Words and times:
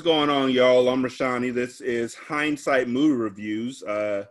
What's 0.00 0.08
going 0.08 0.30
on, 0.30 0.50
y'all? 0.50 0.88
I'm 0.88 1.02
Rashani. 1.02 1.52
This 1.52 1.82
is 1.82 2.14
Hindsight 2.14 2.88
Movie 2.88 3.16
Reviews, 3.16 3.82
uh, 3.82 4.24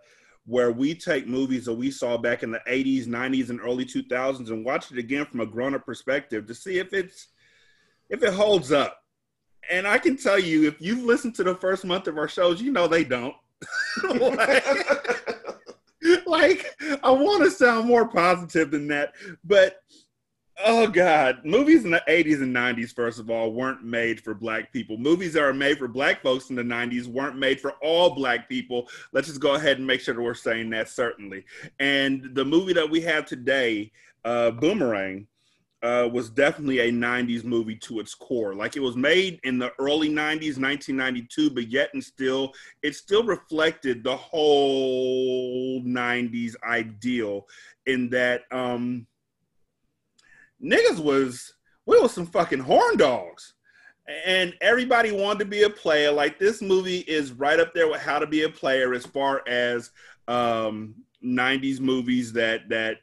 where 0.47 0.71
we 0.71 0.95
take 0.95 1.27
movies 1.27 1.65
that 1.65 1.75
we 1.75 1.91
saw 1.91 2.17
back 2.17 2.41
in 2.41 2.49
the 2.49 2.61
80s, 2.67 3.05
90s, 3.05 3.51
and 3.51 3.61
early 3.61 3.85
2000s 3.85 4.49
and 4.49 4.65
watch 4.65 4.91
it 4.91 4.97
again 4.97 5.27
from 5.27 5.41
a 5.41 5.45
grown-up 5.45 5.85
perspective 5.85 6.47
to 6.47 6.55
see 6.55 6.79
if 6.79 6.91
it's 6.91 7.27
if 8.09 8.23
it 8.23 8.33
holds 8.33 8.71
up. 8.71 9.03
And 9.69 9.87
I 9.87 9.99
can 9.99 10.17
tell 10.17 10.39
you, 10.39 10.67
if 10.67 10.81
you've 10.81 11.03
listened 11.03 11.35
to 11.35 11.43
the 11.43 11.53
first 11.53 11.85
month 11.85 12.07
of 12.07 12.17
our 12.17 12.27
shows, 12.27 12.59
you 12.59 12.71
know 12.71 12.87
they 12.87 13.03
don't. 13.03 13.35
like, 14.09 14.65
like, 16.25 16.65
I 17.03 17.11
want 17.11 17.43
to 17.43 17.51
sound 17.51 17.87
more 17.87 18.07
positive 18.07 18.71
than 18.71 18.87
that, 18.87 19.13
but 19.43 19.83
oh 20.65 20.87
god, 20.87 21.43
movies 21.45 21.85
in 21.85 21.91
the 21.91 22.03
80s 22.07 22.41
and 22.41 22.55
90s 22.55 22.93
first 22.93 23.19
of 23.19 23.29
all 23.29 23.53
weren't 23.53 23.83
made 23.83 24.21
for 24.21 24.33
black 24.33 24.71
people. 24.73 24.97
Movies 24.97 25.33
that 25.33 25.43
are 25.43 25.53
made 25.53 25.77
for 25.77 25.87
black 25.87 26.21
folks 26.21 26.49
in 26.49 26.55
the 26.55 26.63
90s 26.63 27.07
weren't 27.07 27.37
made 27.37 27.59
for 27.59 27.71
all 27.81 28.15
black 28.15 28.49
people. 28.49 28.87
Let's 29.11 29.27
just 29.27 29.39
go 29.39 29.55
ahead 29.55 29.77
and 29.77 29.87
make 29.87 30.01
sure 30.01 30.13
that 30.13 30.21
we're 30.21 30.33
saying 30.33 30.69
that 30.71 30.89
certainly. 30.89 31.45
And 31.79 32.29
the 32.33 32.45
movie 32.45 32.73
that 32.73 32.89
we 32.89 33.01
have 33.01 33.25
today, 33.25 33.91
uh, 34.25 34.51
Boomerang, 34.51 35.27
uh, 35.81 36.09
was 36.11 36.29
definitely 36.29 36.79
a 36.79 36.91
90s 36.91 37.43
movie 37.45 37.75
to 37.75 37.99
its 37.99 38.13
core. 38.13 38.53
Like 38.53 38.75
it 38.75 38.81
was 38.81 38.97
made 38.97 39.39
in 39.43 39.57
the 39.57 39.71
early 39.79 40.09
90s, 40.09 40.59
1992, 40.59 41.51
but 41.51 41.69
yet 41.69 41.89
and 41.93 42.03
still, 42.03 42.53
it 42.83 42.95
still 42.95 43.23
reflected 43.23 44.03
the 44.03 44.15
whole 44.17 45.81
90s 45.83 46.55
ideal 46.63 47.47
in 47.85 48.09
that 48.09 48.41
um, 48.51 49.07
niggas 50.63 50.99
was, 50.99 51.53
we 51.85 51.99
was 51.99 52.13
some 52.13 52.25
fucking 52.25 52.59
horn 52.59 52.97
dogs. 52.97 53.53
And 54.25 54.55
everybody 54.61 55.11
wanted 55.11 55.39
to 55.39 55.45
be 55.45 55.63
a 55.63 55.69
player. 55.69 56.11
Like 56.11 56.39
this 56.39 56.61
movie 56.61 56.99
is 56.99 57.31
right 57.31 57.59
up 57.59 57.75
there 57.75 57.87
with 57.87 58.01
how 58.01 58.17
to 58.17 58.25
be 58.25 58.43
a 58.43 58.49
player 58.49 58.93
as 58.95 59.05
far 59.05 59.43
as 59.47 59.91
um, 60.27 60.95
90s 61.23 61.79
movies 61.79 62.33
that 62.33 62.69
that 62.69 62.97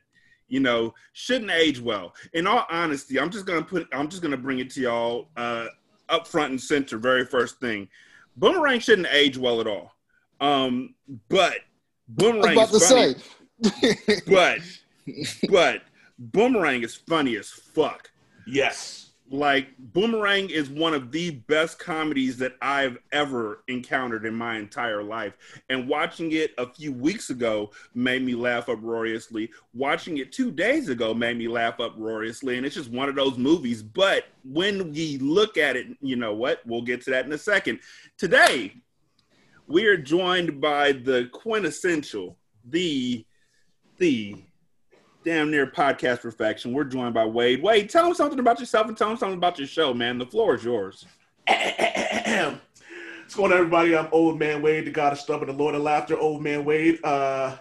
you 0.49 0.61
know, 0.61 0.95
shouldn't 1.13 1.51
age 1.51 1.81
well. 1.81 2.15
In 2.33 2.47
all 2.47 2.67
honesty, 2.71 3.19
I'm 3.19 3.31
just 3.31 3.47
gonna 3.47 3.63
put 3.63 3.89
I'm 3.93 4.09
just 4.09 4.23
gonna 4.23 4.37
bring 4.37 4.59
it 4.59 4.71
to 4.71 4.81
y'all 4.81 5.29
uh 5.37 5.67
up 6.09 6.27
front 6.27 6.51
and 6.51 6.61
center, 6.61 6.99
very 6.99 7.25
first 7.25 7.59
thing. 7.61 7.89
Boomerang 8.37 8.81
shouldn't 8.81 9.09
age 9.11 9.39
well 9.39 9.61
at 9.61 9.67
all. 9.67 9.93
Um, 10.41 10.95
but 11.29 11.55
Boomerang 12.09 12.53
about 12.53 12.71
to 12.71 12.81
funny, 12.81 13.15
say. 13.63 14.21
but 14.27 14.61
but 15.51 15.83
Boomerang 16.19 16.83
is 16.83 16.95
funny 16.95 17.37
as 17.37 17.51
fuck. 17.51 18.11
Yes. 18.47 19.03
Like 19.29 19.77
Boomerang 19.79 20.51
is 20.51 20.71
one 20.71 20.95
of 20.95 21.11
the 21.11 21.31
best 21.31 21.81
comedies 21.81 22.37
that 22.39 22.55
I've 22.63 22.97
ever 23.11 23.65
encountered 23.67 24.25
in 24.25 24.37
my 24.37 24.57
entire 24.57 25.03
life. 25.03 25.35
And 25.69 25.89
watching 25.89 26.31
it 26.31 26.55
a 26.59 26.73
few 26.73 26.93
weeks 26.93 27.31
ago 27.31 27.73
made 27.93 28.23
me 28.23 28.37
laugh 28.37 28.69
uproariously. 28.69 29.51
Watching 29.75 30.19
it 30.19 30.31
2 30.31 30.53
days 30.53 30.89
ago 30.89 31.13
made 31.13 31.37
me 31.37 31.49
laugh 31.49 31.81
uproariously 31.81 32.57
and 32.57 32.65
it's 32.65 32.77
just 32.77 32.91
one 32.91 33.09
of 33.09 33.17
those 33.17 33.37
movies, 33.37 33.83
but 33.83 34.27
when 34.45 34.93
we 34.93 35.19
look 35.19 35.57
at 35.57 35.75
it, 35.75 35.89
you 36.01 36.15
know 36.15 36.33
what? 36.33 36.61
We'll 36.65 36.83
get 36.83 37.03
to 37.03 37.11
that 37.11 37.27
in 37.27 37.33
a 37.33 37.39
second. 37.39 37.81
Today, 38.17 38.75
we 39.67 39.87
are 39.87 39.97
joined 39.97 40.61
by 40.61 40.93
the 40.93 41.29
quintessential, 41.33 42.39
the 42.65 43.27
the 43.99 44.37
damn 45.27 45.51
near 45.51 45.67
podcast 45.67 46.21
perfection. 46.21 46.73
We're 46.73 46.85
joined 46.85 47.13
by 47.13 47.27
Wade. 47.27 47.61
Wade, 47.61 47.91
tell 47.91 48.05
them 48.05 48.15
something 48.15 48.39
about 48.39 48.61
yourself 48.61 48.87
and 48.87 48.97
tell 48.97 49.09
them 49.09 49.17
something 49.17 49.37
about 49.37 49.59
your 49.59 49.67
show, 49.67 49.93
man. 49.93 50.19
The 50.19 50.25
floor 50.25 50.55
is 50.55 50.63
yours. 50.63 51.05
What's 51.49 53.35
going 53.35 53.51
on, 53.51 53.59
everybody? 53.59 53.97
I'm 53.97 54.07
Old 54.13 54.39
Man 54.39 54.63
Wade, 54.63 54.85
the 54.85 54.93
God 54.93 55.13
of 55.13 55.19
Stubborn, 55.19 55.49
the 55.49 55.53
Lord 55.53 55.75
of 55.75 55.83
Laughter. 55.83 56.17
Old 56.17 56.45
Man 56.45 56.65
Wade. 56.65 57.01
Uh, 57.03 57.57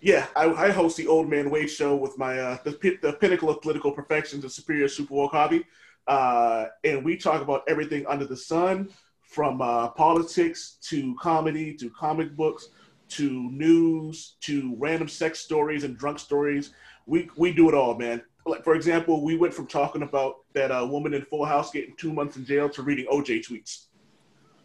yeah, 0.00 0.26
I, 0.34 0.46
I 0.46 0.70
host 0.72 0.96
the 0.96 1.06
Old 1.06 1.30
Man 1.30 1.48
Wade 1.48 1.70
show 1.70 1.94
with 1.94 2.18
my 2.18 2.36
uh, 2.40 2.58
the, 2.64 2.98
the 3.00 3.12
pinnacle 3.12 3.50
of 3.50 3.62
political 3.62 3.92
perfection, 3.92 4.40
the 4.40 4.50
superior 4.50 4.88
super 4.88 5.14
woke 5.14 5.30
hobby, 5.30 5.64
uh, 6.08 6.66
and 6.82 7.04
we 7.04 7.16
talk 7.16 7.40
about 7.40 7.62
everything 7.68 8.04
under 8.08 8.26
the 8.26 8.36
sun, 8.36 8.90
from 9.22 9.62
uh, 9.62 9.90
politics 9.90 10.78
to 10.88 11.14
comedy 11.20 11.72
to 11.74 11.88
comic 11.90 12.34
books 12.34 12.70
to 13.10 13.50
news 13.50 14.36
to 14.42 14.74
random 14.78 15.08
sex 15.08 15.40
stories 15.40 15.84
and 15.84 15.96
drunk 15.96 16.18
stories. 16.18 16.72
We 17.06 17.28
we 17.36 17.52
do 17.52 17.68
it 17.68 17.74
all, 17.74 17.96
man. 17.96 18.22
Like 18.46 18.64
for 18.64 18.74
example, 18.74 19.22
we 19.22 19.36
went 19.36 19.52
from 19.52 19.66
talking 19.66 20.02
about 20.02 20.36
that 20.54 20.70
uh, 20.70 20.86
woman 20.88 21.14
in 21.14 21.22
Full 21.22 21.44
House 21.44 21.70
getting 21.70 21.94
two 21.96 22.12
months 22.12 22.36
in 22.36 22.44
jail 22.44 22.68
to 22.70 22.82
reading 22.82 23.06
OJ 23.06 23.46
tweets. 23.46 23.86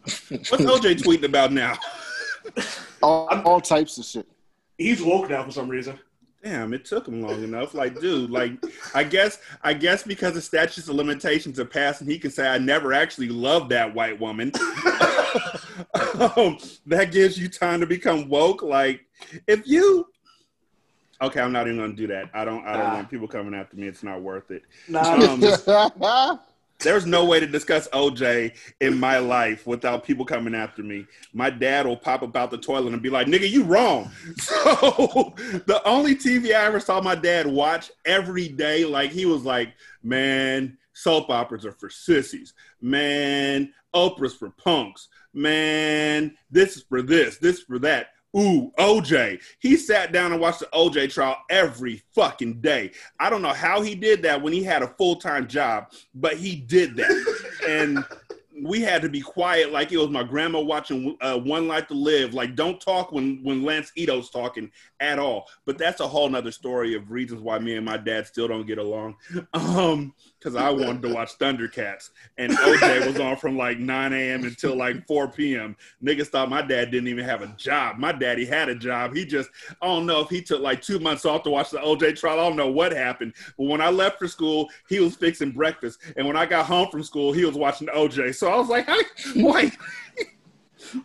What's 0.30 0.64
OJ 0.64 1.02
tweeting 1.02 1.26
about 1.26 1.52
now? 1.52 1.78
all, 3.02 3.28
all 3.46 3.62
types 3.62 3.98
of 3.98 4.06
shit. 4.06 4.28
He's 4.78 5.02
woke 5.02 5.30
now 5.30 5.44
for 5.44 5.52
some 5.52 5.70
reason. 5.70 6.00
Damn, 6.44 6.74
it 6.76 6.86
took 6.86 7.08
him 7.08 7.24
long 7.24 7.44
enough. 7.44 7.74
Like, 7.74 8.00
dude, 8.00 8.30
like, 8.30 8.64
I 8.94 9.04
guess, 9.04 9.40
I 9.64 9.74
guess 9.74 10.04
because 10.04 10.36
the 10.36 10.42
statutes 10.42 10.88
of 10.88 10.94
limitations 10.94 11.60
are 11.60 11.66
passed, 11.66 12.02
and 12.02 12.10
he 12.10 12.20
can 12.20 12.30
say, 12.30 12.48
"I 12.48 12.60
never 12.60 12.94
actually 12.94 13.30
loved 13.30 13.72
that 13.72 13.96
white 13.96 14.20
woman." 14.20 14.52
um, 16.38 16.58
that 16.86 17.12
gives 17.12 17.38
you 17.38 17.48
time 17.50 17.80
to 17.82 17.86
become 17.86 18.30
woke. 18.30 18.62
Like, 18.62 19.02
if 19.48 19.68
you, 19.68 20.08
okay, 21.22 21.40
I'm 21.42 21.52
not 21.52 21.68
even 21.68 21.80
gonna 21.80 21.94
do 21.94 22.08
that. 22.08 22.30
I 22.34 22.46
don't, 22.46 22.66
I 22.66 22.74
don't 22.74 22.90
Nah. 22.90 22.96
want 22.96 23.10
people 23.10 23.28
coming 23.28 23.54
after 23.54 23.76
me. 23.78 23.88
It's 23.88 24.04
not 24.04 24.22
worth 24.22 24.52
it. 24.52 24.64
Nah, 24.88 25.34
Um, 25.34 25.40
There's 26.80 27.06
no 27.06 27.24
way 27.26 27.40
to 27.40 27.48
discuss 27.48 27.88
OJ 27.94 28.54
in 28.82 29.00
my 29.00 29.18
life 29.18 29.66
without 29.66 30.04
people 30.04 30.26
coming 30.26 30.54
after 30.54 30.84
me. 30.84 31.06
My 31.34 31.50
dad 31.50 31.88
will 31.88 31.96
pop 31.98 32.22
up 32.22 32.36
out 32.36 32.52
the 32.52 32.58
toilet 32.58 32.92
and 32.92 33.02
be 33.02 33.10
like, 33.10 33.28
nigga, 33.28 33.50
you 33.50 33.64
wrong. 33.64 34.12
So 34.38 35.34
the 35.66 35.82
only 35.86 36.16
TV 36.16 36.48
I 36.54 36.66
ever 36.66 36.80
saw 36.80 37.00
my 37.02 37.16
dad 37.16 37.48
watch 37.48 37.92
every 38.06 38.50
day, 38.50 38.84
like 38.86 39.12
he 39.12 39.26
was 39.26 39.44
like, 39.44 39.74
man, 40.04 40.78
soap 40.96 41.30
operas 41.30 41.66
are 41.66 41.72
for 41.72 41.90
sissies. 41.90 42.54
Man, 42.82 43.72
Oprah's 43.94 44.34
for 44.34 44.50
punks. 44.50 45.10
Man, 45.34 46.36
this 46.50 46.78
is 46.78 46.84
for 46.84 47.02
this, 47.02 47.38
this 47.38 47.62
for 47.62 47.78
that. 47.80 48.08
Ooh, 48.38 48.72
OJ. 48.78 49.42
He 49.60 49.78
sat 49.78 50.12
down 50.12 50.34
and 50.34 50.42
watched 50.42 50.60
the 50.60 50.70
OJ 50.74 51.14
trial 51.14 51.38
every 51.50 52.04
fucking 52.14 52.60
day. 52.60 52.92
I 53.20 53.30
don't 53.30 53.42
know 53.42 53.54
how 53.54 53.82
he 53.82 53.96
did 53.96 54.24
that 54.24 54.42
when 54.42 54.52
he 54.52 54.62
had 54.62 54.82
a 54.82 54.94
full 54.98 55.16
time 55.18 55.48
job, 55.48 55.86
but 56.14 56.36
he 56.36 56.56
did 56.56 56.98
that. 56.98 57.36
and 57.68 58.04
we 58.64 58.82
had 58.82 59.02
to 59.02 59.10
be 59.10 59.22
quiet 59.22 59.72
like 59.72 59.92
it 59.92 59.98
was 59.98 60.10
my 60.10 60.24
grandma 60.24 60.60
watching 60.60 61.18
uh, 61.22 61.38
One 61.38 61.68
Life 61.68 61.88
to 61.88 61.94
Live. 61.94 62.34
Like, 62.34 62.56
don't 62.56 62.80
talk 62.80 63.12
when, 63.12 63.42
when 63.44 63.64
Lance 63.64 63.92
Ito's 63.96 64.30
talking 64.30 64.72
at 65.00 65.20
all. 65.20 65.48
But 65.66 65.78
that's 65.78 66.00
a 66.00 66.08
whole 66.08 66.30
nother 66.30 66.52
story 66.52 66.96
of 66.96 67.12
reasons 67.12 67.42
why 67.42 67.60
me 67.60 67.76
and 67.76 67.86
my 67.86 67.98
dad 67.98 68.28
still 68.28 68.48
don't 68.48 68.68
get 68.68 68.78
along. 68.78 69.16
Um, 69.54 70.14
because 70.40 70.56
I 70.56 70.70
wanted 70.70 71.02
to 71.04 71.14
watch 71.14 71.38
Thundercats, 71.38 72.12
and 72.38 72.52
OJ 72.52 73.08
was 73.08 73.20
on 73.20 73.38
from 73.38 73.58
like 73.58 73.80
9 73.80 74.14
a.m. 74.14 74.44
until 74.44 74.76
like 74.76 75.06
4 75.08 75.30
p.m. 75.30 75.76
Niggas 76.04 76.28
thought 76.28 76.50
my 76.50 76.62
dad 76.62 76.92
didn't 76.92 77.08
even 77.08 77.26
have 77.26 77.42
a 77.42 77.48
job. 77.58 77.98
My 77.98 78.12
daddy 78.12 78.46
had 78.46 78.70
a 78.70 78.76
job. 78.76 79.16
He 79.16 79.26
just, 79.26 79.50
I 79.82 79.88
don't 79.88 80.06
know 80.06 80.22
if 80.22 80.30
he 80.30 80.42
took 80.42 80.62
like 80.62 80.82
two 80.82 81.00
months 81.00 81.26
off 81.26 81.44
to 81.44 81.50
watch 81.50 81.72
the 81.72 81.80
OJ 81.80 82.20
trial. 82.20 82.40
I 82.40 82.48
don't 82.48 82.58
know 82.58 82.70
what 82.70 82.92
happened. 82.92 83.34
But 83.58 83.66
when 83.66 83.82
I 83.82 83.90
left 83.90 84.20
for 84.20 84.28
school, 84.28 84.70
he 84.88 85.00
was 85.00 85.16
fixing 85.16 85.52
breakfast, 85.52 86.00
and 86.16 86.28
when 86.28 86.38
I 86.38 86.46
got 86.46 86.66
home 86.66 86.90
from 86.92 87.04
school, 87.04 87.34
he 87.34 87.46
was 87.46 87.56
watching 87.56 87.88
OJ. 87.88 88.36
So 88.36 88.52
I 88.52 88.58
was 88.58 88.70
like, 88.70 88.86
hey, 88.86 89.02
wait. 89.36 89.74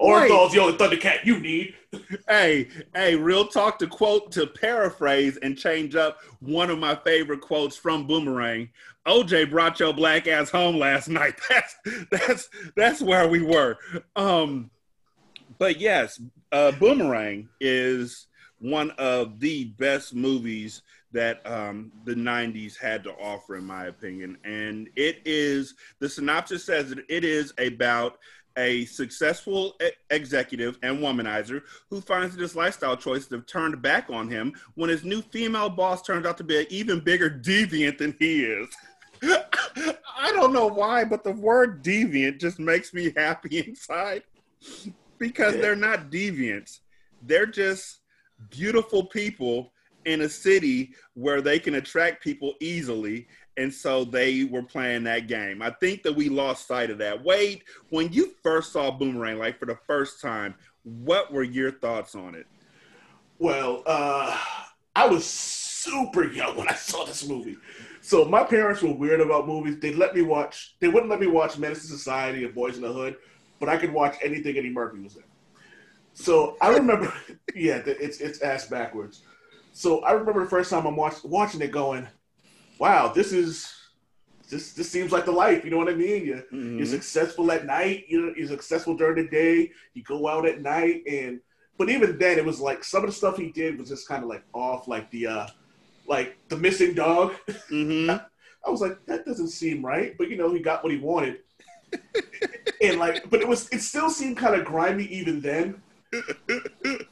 Orenthal's 0.01 0.53
the 0.53 0.61
only 0.61 0.77
Thundercat 0.77 1.25
you 1.25 1.39
need. 1.39 1.75
hey, 2.29 2.69
hey, 2.95 3.17
real 3.17 3.47
talk 3.47 3.79
to 3.79 3.87
quote 3.87 4.31
to 4.33 4.47
paraphrase 4.47 5.39
and 5.39 5.57
change 5.57 5.97
up 5.97 6.19
one 6.41 6.71
of 6.71 6.79
my 6.79 6.95
favorite 6.95 7.41
quotes 7.41 7.77
from 7.77 8.07
Boomerang. 8.07 8.69
OJ 9.07 9.51
brought 9.51 9.81
your 9.81 9.93
black 9.93 10.27
ass 10.27 10.51
home 10.51 10.77
last 10.77 11.09
night. 11.09 11.35
That's 11.49 11.77
that's 12.11 12.49
that's 12.77 13.03
where 13.03 13.29
we 13.29 13.43
were. 13.43 13.79
Um 14.15 14.71
but 15.59 15.81
yes, 15.81 16.21
uh 16.53 16.73
Boomerang 16.73 17.49
is 17.61 18.27
one 18.61 18.91
of 18.93 19.41
the 19.41 19.65
best 19.79 20.15
movies 20.15 20.83
that 21.13 21.45
um, 21.47 21.91
the 22.05 22.15
90s 22.15 22.77
had 22.77 23.03
to 23.05 23.11
offer, 23.13 23.57
in 23.57 23.65
my 23.65 23.87
opinion. 23.87 24.37
And 24.45 24.89
it 24.97 25.21
is, 25.25 25.75
the 25.99 26.09
synopsis 26.09 26.65
says 26.65 26.91
that 26.91 27.05
it 27.09 27.25
is 27.25 27.53
about 27.59 28.19
a 28.57 28.85
successful 28.87 29.77
executive 30.11 30.79
and 30.83 30.99
womanizer 30.99 31.63
who 31.89 32.01
finds 32.01 32.35
that 32.35 32.43
his 32.43 32.57
lifestyle 32.57 32.97
choices 32.97 33.31
have 33.31 33.47
turned 33.47 33.81
back 33.81 34.11
on 34.11 34.29
him 34.29 34.53
when 34.75 34.91
his 34.91 35.05
new 35.05 35.23
female 35.23 35.71
boss 35.71 36.03
turns 36.03 36.27
out 36.27 36.37
to 36.37 36.45
be 36.45 36.59
an 36.59 36.67
even 36.69 37.01
bigger 37.01 37.31
deviant 37.31 37.99
than 37.99 38.15
he 38.19 38.45
is. 38.45 38.69
I 39.23 40.33
don't 40.33 40.53
know 40.53 40.67
why, 40.67 41.05
but 41.05 41.25
the 41.25 41.33
word 41.33 41.83
deviant 41.83 42.41
just 42.41 42.59
makes 42.59 42.95
me 42.95 43.13
happy 43.17 43.59
inside 43.69 44.23
because 45.19 45.55
they're 45.55 45.77
not 45.77 46.11
deviants. 46.11 46.81
They're 47.23 47.47
just 47.47 48.01
beautiful 48.51 49.05
people 49.05 49.73
in 50.07 50.23
a 50.23 50.29
city 50.29 50.95
where 51.15 51.43
they 51.43 51.59
can 51.59 51.75
attract 51.75 52.23
people 52.23 52.55
easily 52.61 53.27
and 53.61 53.73
so 53.73 54.05
they 54.05 54.45
were 54.45 54.63
playing 54.63 55.05
that 55.05 55.27
game. 55.27 55.61
I 55.61 55.71
think 55.71 56.03
that 56.05 56.17
we 56.17 56.31
lost 56.31 56.67
sight 56.67 56.91
of 56.91 56.97
that. 56.99 57.23
Wade, 57.23 57.63
when 57.91 58.11
you 58.11 58.33
first 58.43 58.73
saw 58.73 58.91
Boomerang, 58.91 59.39
like 59.39 59.59
for 59.59 59.67
the 59.67 59.79
first 59.87 60.23
time, 60.23 60.55
what 60.83 61.31
were 61.31 61.43
your 61.43 61.71
thoughts 61.71 62.15
on 62.15 62.35
it? 62.35 62.47
Well, 63.39 63.83
uh, 63.85 64.39
I 64.97 65.07
was 65.07 65.27
super 65.27 66.25
young 66.25 66.57
when 66.57 66.69
I 66.69 66.75
saw 66.75 67.05
this 67.05 67.29
movie. 67.29 67.59
So 68.11 68.25
my 68.25 68.43
parents 68.43 68.83
were 68.83 68.93
weird 68.93 69.21
about 69.21 69.47
movies. 69.47 69.79
They 69.79 69.95
let 69.95 70.17
me 70.17 70.23
watch. 70.23 70.75
They 70.81 70.89
wouldn't 70.89 71.09
let 71.09 71.21
me 71.21 71.29
watch 71.29 71.59
Menace 71.59 71.83
to 71.83 71.87
Society 71.87 72.45
and 72.45 72.53
Boyz 72.53 72.75
n 72.75 72.81
the 72.81 72.93
Hood, 72.93 73.15
but 73.61 73.69
I 73.69 73.77
could 73.77 73.93
watch 73.93 74.17
anything 74.21 74.57
Eddie 74.57 74.71
Murphy 74.71 74.99
was 74.99 75.15
in. 75.15 75.23
So 76.13 76.57
I 76.61 76.71
remember, 76.71 77.15
yeah, 77.55 77.81
it's 77.87 78.19
it's 78.19 78.43
ass 78.43 78.67
backwards. 78.67 79.23
So 79.73 80.01
I 80.01 80.11
remember 80.11 80.43
the 80.43 80.51
first 80.51 80.71
time 80.71 80.89
I'm 80.89 80.97
watch, 80.97 81.23
watching 81.23 81.61
it, 81.61 81.71
going, 81.71 82.09
"Wow, 82.81 83.13
this 83.13 83.33
is 83.33 83.73
this 84.49 84.73
this 84.73 84.91
seems 84.91 85.13
like 85.13 85.25
the 85.25 85.31
life." 85.45 85.65
You 85.65 85.71
know 85.71 85.79
what 85.79 85.89
I 85.89 85.95
mean? 85.95 86.27
You, 86.27 86.43
Mhm. 86.53 86.79
You're 86.79 86.87
successful 86.87 87.53
at 87.53 87.65
night. 87.65 88.07
You're, 88.09 88.37
you're 88.37 88.49
successful 88.49 88.97
during 88.97 89.23
the 89.23 89.31
day. 89.31 89.71
You 89.95 90.03
go 90.03 90.27
out 90.27 90.47
at 90.47 90.63
night, 90.63 91.05
and 91.09 91.39
but 91.79 91.89
even 91.89 92.19
then, 92.19 92.39
it 92.39 92.45
was 92.45 92.59
like 92.59 92.83
some 92.83 93.05
of 93.05 93.09
the 93.09 93.15
stuff 93.15 93.37
he 93.37 93.53
did 93.53 93.79
was 93.79 93.89
just 93.89 94.09
kind 94.09 94.25
of 94.25 94.29
like 94.29 94.43
off, 94.53 94.89
like 94.89 95.09
the 95.13 95.29
uh 95.29 95.47
like 96.11 96.37
the 96.49 96.57
missing 96.57 96.93
dog. 96.93 97.33
hmm 97.69 98.11
I 98.67 98.69
was 98.69 98.83
like, 98.83 98.99
that 99.07 99.25
doesn't 99.25 99.49
seem 99.49 99.83
right. 99.87 100.15
But 100.19 100.29
you 100.29 100.37
know, 100.37 100.53
he 100.53 100.61
got 100.61 100.83
what 100.85 100.93
he 100.93 100.99
wanted. 100.99 101.39
and 102.83 102.99
like, 102.99 103.31
but 103.31 103.41
it 103.41 103.49
was 103.49 103.69
it 103.71 103.81
still 103.81 104.11
seemed 104.11 104.37
kind 104.37 104.55
of 104.61 104.67
grimy 104.67 105.05
even 105.05 105.41
then. 105.41 105.81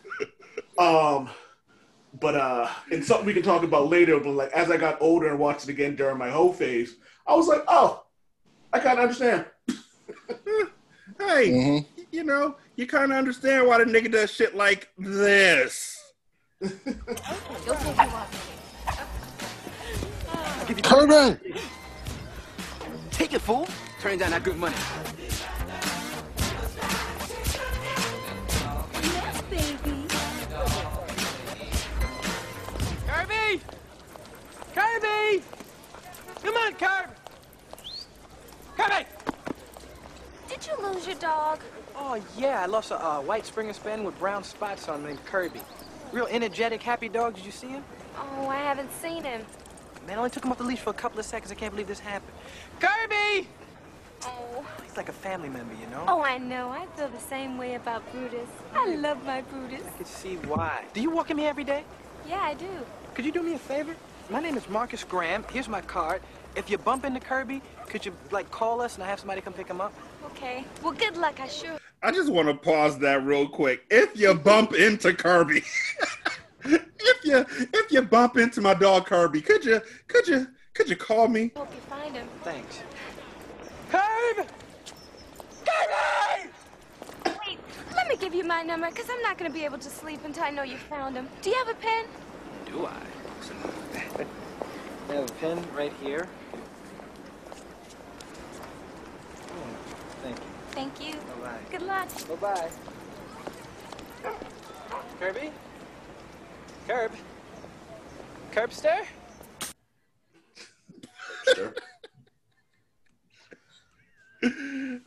Um 0.79 1.29
but 2.21 2.37
uh 2.37 2.69
and 2.93 3.05
something 3.05 3.27
we 3.27 3.35
can 3.35 3.43
talk 3.43 3.65
about 3.65 3.89
later, 3.89 4.21
but 4.21 4.31
like 4.31 4.53
as 4.53 4.71
I 4.71 4.77
got 4.77 5.03
older 5.03 5.29
and 5.29 5.39
watched 5.39 5.65
it 5.65 5.71
again 5.71 5.97
during 5.97 6.19
my 6.19 6.31
whole 6.31 6.53
phase, 6.53 6.95
I 7.27 7.35
was 7.35 7.49
like, 7.49 7.65
oh, 7.67 8.05
I 8.73 8.79
kinda 8.79 9.03
understand. 9.03 9.47
Hey, 11.19 11.50
Mhm. 11.50 11.87
you 12.12 12.23
know, 12.23 12.56
you 12.77 12.87
kind 12.87 13.11
of 13.11 13.19
understand 13.19 13.67
why 13.67 13.83
the 13.83 13.91
nigga 13.91 14.12
does 14.12 14.31
shit 14.33 14.55
like 14.55 14.89
this. 14.97 15.99
You'll 20.69 20.76
take 20.76 20.91
you 20.91 20.99
off. 20.99 21.09
Kirby! 21.09 21.61
Take 23.11 23.32
it, 23.32 23.41
fool. 23.41 23.67
Turn 24.00 24.19
down 24.19 24.31
that 24.32 24.44
good 24.44 24.56
money. 24.56 24.76
Yes, 29.03 29.43
baby. 29.50 30.06
Kirby! 33.06 33.62
Kirby! 34.75 35.43
Come 36.43 36.56
on, 36.56 36.75
Kirby! 36.75 37.12
Kirby! 38.76 39.06
Did 40.49 40.67
you 40.67 40.87
lose 40.87 41.06
your 41.06 41.17
dog? 41.17 41.61
Oh, 41.97 42.23
yeah, 42.37 42.62
I 42.62 42.67
lost 42.67 42.91
a 42.91 43.03
uh, 43.03 43.21
white 43.21 43.47
Springer 43.47 43.73
Spaniel 43.73 44.06
with 44.06 44.19
brown 44.19 44.44
spots 44.44 44.87
on 44.88 45.00
him 45.00 45.06
named 45.06 45.25
Kirby. 45.25 45.61
Real 46.12 46.26
energetic, 46.26 46.82
happy 46.82 47.09
dog. 47.09 47.37
Did 47.37 47.47
you 47.47 47.53
see 47.53 47.69
him? 47.69 47.85
Oh, 48.19 48.49
I 48.49 48.56
haven't 48.56 48.93
seen 48.93 49.25
him. 49.25 49.47
Man, 50.09 50.17
I 50.17 50.21
only 50.21 50.31
took 50.31 50.43
him 50.43 50.51
off 50.51 50.57
the 50.57 50.65
leash 50.65 50.79
for 50.79 50.89
a 50.89 50.95
couple 50.95 51.21
of 51.21 51.27
seconds. 51.27 51.53
I 51.53 51.55
can't 51.55 51.71
believe 51.71 51.87
this 51.87 52.01
happened. 52.01 52.33
Kirby! 52.81 53.47
Oh. 54.23 54.65
He's 54.83 54.97
like 54.97 55.11
a 55.11 55.13
family 55.13 55.51
member, 55.51 55.75
you 55.75 55.87
know? 55.89 56.03
Oh, 56.09 56.23
I 56.23 56.39
know. 56.39 56.71
I 56.71 56.87
feel 56.97 57.09
the 57.09 57.21
same 57.21 57.59
way 57.59 57.75
about 57.75 58.11
Brutus. 58.11 58.49
I 58.75 58.95
love 58.95 59.23
my 59.27 59.43
Brutus. 59.43 59.87
I 59.87 59.97
can 59.99 60.07
see 60.07 60.37
why. 60.37 60.87
Do 60.95 61.03
you 61.03 61.11
walk 61.11 61.31
him 61.31 61.37
here 61.37 61.51
every 61.51 61.63
day? 61.63 61.85
Yeah, 62.27 62.41
I 62.41 62.55
do. 62.55 62.71
Could 63.13 63.27
you 63.27 63.33
do 63.33 63.43
me 63.43 63.53
a 63.53 63.59
favor? 63.59 63.95
My 64.31 64.41
name 64.41 64.57
is 64.57 64.67
Marcus 64.71 65.05
Graham. 65.05 65.45
Here's 65.53 65.69
my 65.69 65.83
card. 65.83 66.23
If 66.57 66.71
you 66.71 66.79
bump 66.79 67.05
into 67.05 67.21
Kirby, 67.21 67.61
could 67.89 68.07
you, 68.07 68.15
like, 68.31 68.51
call 68.51 68.81
us 68.81 68.95
and 68.95 69.05
I 69.05 69.09
have 69.09 69.21
somebody 69.21 69.43
come 69.43 69.53
pick 69.53 69.69
him 69.69 69.83
up? 69.83 69.93
Okay. 70.25 70.65
Well, 70.83 70.95
good 70.95 71.19
luck. 71.19 71.39
I 71.39 71.49
sure. 71.49 71.79
I 72.03 72.13
just 72.13 72.33
want 72.33 72.49
to 72.49 72.55
pause 72.55 72.99
that 73.01 73.25
real 73.25 73.47
quick. 73.47 73.85
If 73.91 74.19
you 74.19 74.33
bump 74.33 74.73
into 74.73 75.13
Kirby, 75.13 75.65
if 77.09 77.25
you 77.25 77.69
if 77.73 77.93
you 77.93 78.03
bump 78.03 78.37
into 78.37 78.61
my 78.61 78.75
dog 78.75 79.07
Kirby, 79.07 79.41
could 79.41 79.65
you 79.65 79.81
could 80.07 80.27
you 80.29 80.47
could 80.75 80.89
you 80.89 80.97
call 80.97 81.29
me? 81.29 81.53
Hope 81.57 81.75
you 81.75 81.81
find 81.81 82.15
him. 82.15 82.29
Thanks. 82.43 82.81
Kirby! 83.91 84.49
Kirby! 85.67 86.51
Wait, 87.25 87.59
let 87.95 88.09
me 88.09 88.17
give 88.17 88.35
you 88.35 88.45
my 88.45 88.63
number, 88.63 88.89
because 88.91 89.09
I'm 89.11 89.23
not 89.23 89.39
going 89.39 89.51
to 89.51 89.55
be 89.55 89.65
able 89.65 89.79
to 89.79 89.91
sleep 89.91 90.21
until 90.25 90.45
I 90.45 90.51
know 90.51 90.63
you 90.63 90.77
found 90.77 91.17
him. 91.17 91.29
Do 91.43 91.51
you 91.51 91.57
have 91.57 91.69
a 91.69 91.75
pen? 91.75 92.05
Do 92.67 92.87
I? 92.87 92.93
I 95.09 95.15
have 95.15 95.29
a 95.29 95.33
pen 95.35 95.65
right 95.75 95.93
here. 96.03 96.29
Oh, 99.49 99.77
thank 100.23 100.37
you. 100.37 100.43
Thank 100.73 101.01
you. 101.01 101.15
Bye-bye. 101.15 101.59
Good 101.71 101.83
luck. 101.83 102.09
Bye-bye. 102.29 102.71
Kirby? 105.19 105.51
Curb? 106.88 107.12
Curbster? 108.50 109.05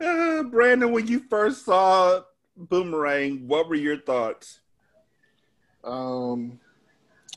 Uh, 0.00 0.42
Brandon, 0.44 0.92
when 0.92 1.08
you 1.08 1.20
first 1.28 1.64
saw 1.64 2.20
Boomerang, 2.56 3.48
what 3.48 3.68
were 3.68 3.74
your 3.74 3.98
thoughts? 3.98 4.60
Um, 5.82 6.60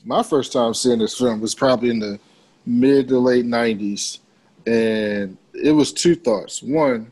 my 0.04 0.22
first 0.22 0.52
time 0.52 0.74
seeing 0.74 1.00
this 1.00 1.18
film 1.18 1.40
was 1.40 1.54
probably 1.54 1.90
in 1.90 1.98
the 1.98 2.20
mid 2.64 3.08
to 3.08 3.18
late 3.18 3.46
'90s, 3.46 4.20
and 4.66 5.36
it 5.54 5.72
was 5.72 5.92
two 5.92 6.14
thoughts. 6.14 6.62
One, 6.62 7.10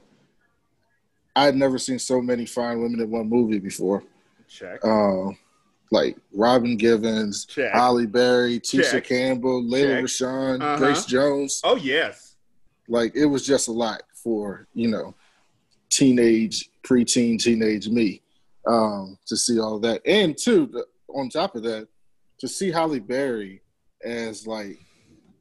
I 1.35 1.47
had 1.47 1.57
never 1.57 1.79
seen 1.79 1.99
so 1.99 2.21
many 2.21 2.47
fine 2.47 2.81
women 2.81 3.01
in 3.01 3.11
one 3.11 3.29
movie 3.29 3.59
before. 3.59 4.05
Check. 4.49 4.85
Uh, 4.85 5.31
like 5.95 6.17
Robin 6.33 6.77
Givens, 6.77 7.47
Check. 7.47 7.73
Halle 7.73 8.05
Berry, 8.07 8.59
Tisha 8.59 8.91
Check. 8.91 9.05
Campbell, 9.05 9.63
Lela 9.65 9.95
Check. 9.97 10.05
Rochon, 10.05 10.61
Uh-huh. 10.61 10.77
Grace 10.77 11.05
Jones. 11.07 11.61
Oh 11.65 11.77
yes. 11.77 12.35
Like 12.89 13.15
it 13.15 13.27
was 13.27 13.47
just 13.47 13.69
a 13.69 13.73
lot 13.73 14.03
for 14.13 14.67
you 14.75 14.89
know 14.89 15.15
teenage, 15.91 16.71
preteen, 16.83 17.39
teenage 17.39 17.89
me 17.89 18.21
um, 18.67 19.17
to 19.27 19.37
see 19.37 19.59
all 19.61 19.79
that, 19.79 20.03
and 20.07 20.37
two, 20.37 20.67
the- 20.67 20.87
on 21.09 21.29
top 21.29 21.55
of 21.55 21.63
that, 21.63 21.87
to 22.39 22.49
see 22.49 22.71
Halle 22.73 22.99
Berry 22.99 23.63
as 24.05 24.47
like 24.47 24.79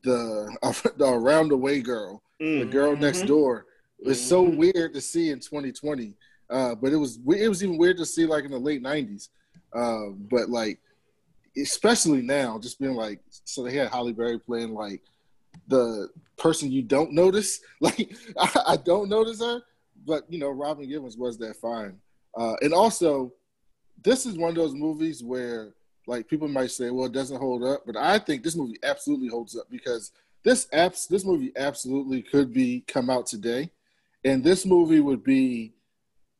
the, 0.03 0.55
the 0.97 1.05
around 1.05 1.49
the 1.49 1.57
way 1.57 1.81
girl, 1.81 2.21
the 2.39 2.65
girl 2.65 2.95
next 2.95 3.23
Mhm. 3.23 3.27
door. 3.27 3.65
It's 4.05 4.19
so 4.21 4.45
Mhm. 4.45 4.57
weird 4.57 4.93
to 4.93 5.01
see 5.01 5.29
in 5.31 5.39
2020, 5.39 6.15
uh, 6.49 6.75
but 6.75 6.91
it 6.93 6.97
was 6.97 7.17
it 7.35 7.47
was 7.49 7.63
even 7.63 7.77
weird 7.77 7.97
to 7.97 8.05
see 8.05 8.25
like 8.25 8.43
in 8.45 8.51
the 8.51 8.59
late 8.59 8.83
90s. 8.83 9.29
Uh, 9.73 10.09
but 10.29 10.49
like, 10.49 10.79
especially 11.57 12.21
now, 12.21 12.59
just 12.59 12.79
being 12.79 12.95
like, 12.95 13.19
so 13.29 13.63
they 13.63 13.75
had 13.75 13.89
Halle 13.89 14.11
Berry 14.11 14.39
playing 14.39 14.73
like 14.73 15.01
the 15.67 16.09
person 16.37 16.71
you 16.71 16.81
don't 16.81 17.11
notice. 17.13 17.59
Like, 17.81 18.15
I, 18.37 18.61
I 18.67 18.77
don't 18.77 19.09
notice 19.09 19.41
her, 19.41 19.61
but 20.05 20.23
you 20.31 20.39
know, 20.39 20.49
Robin 20.49 20.87
Givens 20.87 21.17
was 21.17 21.37
that 21.39 21.57
fine. 21.57 21.97
Uh, 22.37 22.55
and 22.61 22.73
also, 22.73 23.33
this 24.03 24.25
is 24.25 24.37
one 24.37 24.49
of 24.49 24.55
those 24.55 24.73
movies 24.73 25.23
where 25.23 25.73
like 26.07 26.27
people 26.27 26.47
might 26.47 26.71
say, 26.71 26.89
well, 26.89 27.05
it 27.05 27.13
doesn't 27.13 27.39
hold 27.39 27.63
up, 27.63 27.83
but 27.85 27.95
I 27.95 28.19
think 28.19 28.43
this 28.43 28.55
movie 28.55 28.79
absolutely 28.83 29.27
holds 29.27 29.57
up 29.57 29.69
because 29.69 30.11
this 30.43 30.67
apps 30.73 31.07
this 31.07 31.25
movie 31.25 31.53
absolutely 31.55 32.21
could 32.21 32.53
be 32.53 32.83
come 32.87 33.09
out 33.09 33.25
today, 33.25 33.71
and 34.25 34.43
this 34.43 34.65
movie 34.65 34.99
would 34.99 35.23
be 35.23 35.73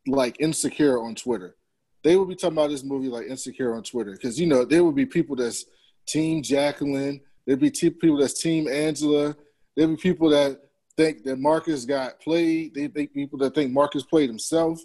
like 0.08 0.36
insecure 0.40 1.02
on 1.02 1.16
Twitter. 1.16 1.56
They 2.04 2.16
would 2.18 2.28
be 2.28 2.36
talking 2.36 2.58
about 2.58 2.70
this 2.70 2.84
movie 2.84 3.08
like 3.08 3.28
insecure 3.28 3.76
on 3.76 3.84
Twitter 3.84 4.12
because 4.12 4.40
you 4.40 4.46
know 4.48 4.66
there 4.66 4.84
would 4.84 4.96
be 4.96 5.06
people 5.06 5.36
that's 5.36 5.66
Team 6.06 6.42
Jacqueline, 6.44 7.22
there'd 7.46 7.60
be 7.60 7.72
te- 7.72 7.90
people 7.90 8.18
that's 8.18 8.42
Team 8.42 8.68
Angela, 8.68 9.36
there'd 9.76 9.90
be 9.92 9.96
people 9.96 10.30
that 10.30 10.60
think 10.98 11.24
that 11.24 11.38
Marcus 11.40 11.86
got 11.86 12.20
played. 12.20 12.74
They 12.76 12.88
think 12.88 13.14
people 13.14 13.40
that 13.40 13.56
think 13.56 13.72
Marcus 13.72 14.04
played 14.04 14.30
himself. 14.30 14.80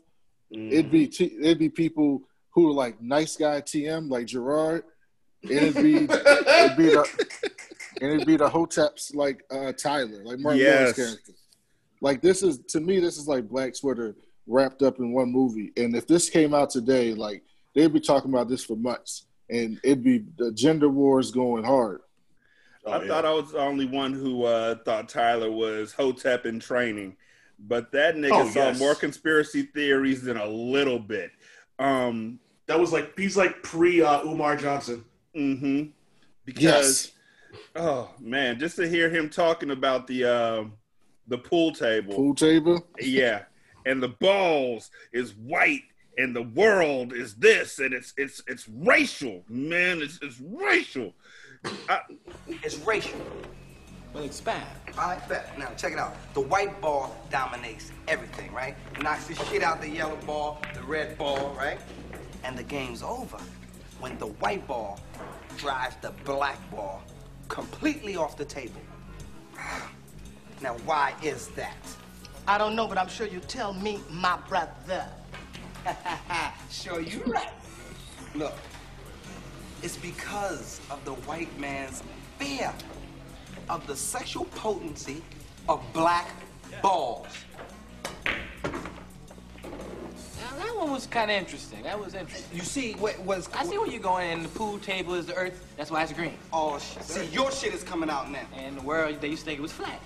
It'd 0.50 0.90
be 0.90 1.06
t- 1.08 1.37
it'd 1.40 1.58
be 1.58 1.68
people 1.68 2.22
who 2.50 2.70
are 2.70 2.72
like 2.72 3.00
nice 3.02 3.37
guy 3.37 3.60
TM 3.60 4.08
like 4.10 4.26
Gerard, 4.26 4.84
and 5.42 5.50
it'd 5.52 5.75
be 5.82 5.96
it'd 5.96 6.76
be 6.76 6.87
the 6.87 7.26
and 8.00 8.12
it'd 8.12 8.26
be 8.26 8.37
the 8.37 8.48
Hoteps 8.48 9.14
like 9.14 9.42
uh, 9.50 9.72
Tyler, 9.72 10.25
like 10.25 10.38
Martin 10.38 10.60
Yes. 10.60 10.78
Lawrence 10.80 10.96
character. 10.96 11.32
Like 12.00 12.22
this 12.22 12.42
is 12.42 12.60
to 12.68 12.80
me, 12.80 13.00
this 13.00 13.18
is 13.18 13.26
like 13.28 13.48
Black 13.48 13.75
Twitter 13.78 14.14
wrapped 14.49 14.83
up 14.83 14.99
in 14.99 15.12
one 15.12 15.31
movie. 15.31 15.73
And 15.76 15.95
if 15.95 16.07
this 16.07 16.28
came 16.31 16.55
out 16.55 16.71
today, 16.71 17.14
like 17.14 17.43
they'd 17.75 17.93
be 17.93 18.00
talking 18.00 18.33
about 18.33 18.49
this 18.49 18.64
for 18.64 18.76
months, 18.76 19.26
and 19.50 19.78
it'd 19.85 20.02
be 20.02 20.25
the 20.38 20.50
gender 20.52 20.88
wars 20.88 21.31
going 21.31 21.62
hard. 21.64 22.00
Oh, 22.85 22.93
I 22.93 23.02
yeah. 23.02 23.09
thought 23.09 23.25
I 23.25 23.33
was 23.33 23.52
the 23.52 23.59
only 23.61 23.87
one 23.87 24.12
who 24.12 24.45
uh, 24.45 24.76
thought 24.85 25.09
Tyler 25.09 25.50
was 25.50 25.93
Hotep 25.93 26.47
in 26.47 26.59
training, 26.59 27.17
but 27.59 27.93
that 27.93 28.17
nigga 28.17 28.31
Oh, 28.47 28.49
saw 28.50 28.69
yes. 28.69 28.78
more 28.78 28.95
conspiracy 28.95 29.62
theories 29.62 30.23
than 30.23 30.37
a 30.38 30.47
little 30.47 30.99
bit. 30.99 31.31
Um, 31.78 32.40
That 32.67 32.81
was 32.81 32.93
like 32.93 33.19
he's 33.19 33.37
like 33.37 33.62
pre 33.62 34.02
uh, 34.02 34.23
Umar 34.25 34.57
Johnson. 34.57 35.05
Mm-hmm. 35.37 35.90
Because 36.45 36.62
Yes, 36.64 37.12
Oh 37.76 38.11
man, 38.21 38.59
just 38.59 38.76
to 38.76 38.88
hear 38.88 39.09
him 39.11 39.28
talking 39.31 39.71
about 39.71 40.07
the 40.07 40.25
uh, 40.25 40.64
the 41.26 41.38
pool 41.38 41.73
table. 41.73 42.14
Pool 42.14 42.35
table. 42.35 42.87
Yeah, 43.00 43.43
and 43.87 44.02
the 44.02 44.08
balls 44.08 44.90
is 45.12 45.35
white, 45.35 45.85
and 46.16 46.35
the 46.35 46.42
world 46.42 47.12
is 47.12 47.35
this, 47.35 47.78
and 47.78 47.94
it's 47.94 48.12
it's 48.16 48.42
it's 48.47 48.68
racial, 48.68 49.42
man. 49.49 50.00
It's 50.02 50.18
it's 50.23 50.40
racial. 50.40 51.14
I, 51.88 52.00
It's 52.47 52.76
racial. 52.78 53.20
Well, 54.14 54.25
expand. 54.25 54.64
All 54.97 55.08
right, 55.08 55.28
bet. 55.28 55.58
Now, 55.58 55.68
check 55.76 55.92
it 55.92 55.99
out. 55.99 56.16
The 56.32 56.40
white 56.40 56.80
ball 56.80 57.14
dominates 57.30 57.92
everything, 58.06 58.52
right? 58.52 58.75
Knocks 59.02 59.26
the 59.26 59.35
shit 59.35 59.62
out 59.62 59.80
the 59.80 59.90
yellow 59.90 60.16
ball, 60.25 60.62
the 60.75 60.82
red 60.82 61.18
ball, 61.18 61.54
right? 61.58 61.78
And 62.42 62.56
the 62.56 62.62
game's 62.62 63.02
over 63.02 63.38
when 64.00 64.16
the 64.18 64.26
white 64.26 64.66
ball 64.66 64.99
drives 65.56 65.97
the 66.00 66.11
black 66.25 66.58
ball 66.70 67.02
completely 67.49 68.16
off 68.16 68.37
the 68.37 68.44
table. 68.44 68.80
Now, 70.61 70.75
why 70.87 71.14
is 71.23 71.47
that? 71.50 71.76
I 72.49 72.57
don't 72.57 72.75
know, 72.75 72.88
but 72.88 72.97
I'm 72.97 73.09
sure 73.09 73.26
you 73.26 73.40
tell 73.40 73.75
me, 73.75 74.00
my 74.11 74.38
brother. 74.49 75.05
sure 76.71 76.99
you 76.99 77.23
right. 77.26 77.52
Look, 78.35 78.55
it's 79.83 79.99
because 79.99 80.81
of 80.90 81.05
the 81.05 81.12
white 81.12 81.57
man's 81.61 82.02
fear 82.38 82.73
of 83.69 83.87
the 83.87 83.95
sexual 83.95 84.47
potency 84.47 85.23
of 85.69 85.85
black 85.93 86.31
balls. 86.81 87.26
Now, 88.25 88.33
that 90.57 90.75
one 90.75 90.90
was 90.90 91.07
kind 91.07 91.31
of 91.31 91.37
interesting. 91.37 91.83
That 91.83 92.00
was 92.00 92.14
interesting. 92.14 92.57
You 92.57 92.64
see, 92.64 92.95
what 92.95 93.21
was 93.21 93.50
I 93.52 93.67
see 93.67 93.76
where 93.76 93.88
you're 93.88 94.00
going, 94.00 94.31
and 94.31 94.47
the 94.47 94.49
pool 94.49 94.78
table 94.78 95.17
is 95.17 95.26
the 95.26 95.35
earth. 95.35 95.62
That's 95.76 95.90
why 95.90 96.02
it's 96.02 96.14
green. 96.14 96.33
Oh, 96.50 96.78
shit. 96.78 97.02
See, 97.02 97.26
your 97.26 97.52
shit 97.52 97.75
is 97.75 97.83
coming 97.83 98.09
out 98.09 98.31
now. 98.31 98.47
And 98.57 98.78
the 98.78 98.83
world, 98.83 99.21
they 99.21 99.28
used 99.28 99.43
to 99.43 99.45
think 99.45 99.59
it 99.59 99.62
was 99.62 99.73
flat. 99.73 100.00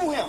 Screw 0.00 0.12
him. 0.12 0.28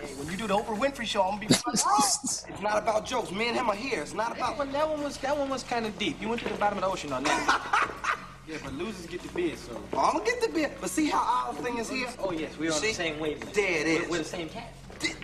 Hey, 0.00 0.14
when 0.14 0.30
you 0.30 0.36
do 0.36 0.46
the 0.46 0.54
Oprah 0.56 0.78
Winfrey 0.78 1.04
show, 1.04 1.22
I'm 1.22 1.36
gonna 1.38 1.48
be 1.48 1.54
front 1.54 1.82
row. 1.84 1.96
It's 1.98 2.46
not 2.62 2.78
about 2.78 3.04
jokes. 3.04 3.32
Me 3.32 3.48
and 3.48 3.56
him 3.56 3.68
are 3.68 3.74
here. 3.74 4.00
It's 4.00 4.14
not 4.14 4.28
That 4.30 4.36
about. 4.38 4.58
one, 4.58 4.70
that 4.72 4.88
one 4.88 5.02
was 5.02 5.16
that 5.18 5.36
one 5.36 5.48
was 5.48 5.64
kind 5.64 5.86
of 5.86 5.98
deep. 5.98 6.20
You 6.22 6.28
went 6.28 6.40
to 6.42 6.48
the 6.48 6.54
bottom 6.54 6.78
of 6.78 6.84
the 6.84 6.90
ocean 6.90 7.12
on 7.12 7.24
that. 7.24 8.16
yeah, 8.48 8.58
but 8.62 8.74
losers 8.74 9.06
get 9.06 9.22
the 9.22 9.28
bid, 9.32 9.58
so. 9.58 9.80
Oh, 9.92 9.98
I'm 9.98 10.12
gonna 10.18 10.24
get 10.24 10.40
the 10.40 10.48
beer. 10.48 10.70
But 10.80 10.90
see 10.90 11.06
how 11.10 11.48
our 11.48 11.54
thing 11.54 11.78
is 11.78 11.90
here? 11.90 12.06
Oh 12.20 12.30
yes, 12.30 12.56
we're 12.58 12.72
on 12.72 12.80
the 12.80 12.92
same 12.92 13.18
wavelength. 13.18 13.54
There 13.54 13.64
it 13.68 13.86
We're- 13.86 14.06
We're 14.10 14.18
the 14.18 14.24
same 14.24 14.48
cat. 14.50 14.72
D- 15.00 15.14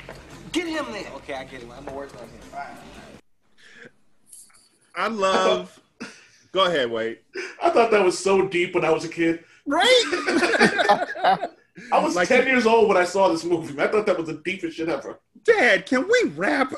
Get 0.50 0.66
him 0.66 0.86
there. 0.90 1.06
Okay, 1.16 1.34
I 1.34 1.44
get 1.44 1.62
him. 1.62 1.70
I'm 1.70 1.84
gonna 1.84 1.96
work 1.96 2.12
on 2.14 2.28
him. 2.28 2.40
I 4.96 5.08
love. 5.08 5.78
Go 6.52 6.64
ahead, 6.66 6.90
Wade. 6.90 7.18
I 7.62 7.70
thought 7.70 7.90
that 7.92 8.04
was 8.04 8.18
so 8.18 8.46
deep 8.48 8.74
when 8.74 8.84
I 8.84 8.90
was 8.90 9.04
a 9.04 9.08
kid. 9.08 9.44
Right, 9.66 10.04
I 11.92 11.98
was 11.98 12.14
Like- 12.14 12.28
10 12.28 12.46
years 12.46 12.66
old 12.66 12.88
when 12.88 12.96
I 12.96 13.04
saw 13.04 13.28
this 13.28 13.44
movie. 13.44 13.80
I 13.80 13.88
thought 13.88 14.06
that 14.06 14.16
was 14.18 14.26
the 14.28 14.40
deepest 14.44 14.76
shit 14.76 14.88
ever. 14.88 15.18
Dad. 15.44 15.86
Can 15.86 16.06
we 16.08 16.30
rap? 16.36 16.72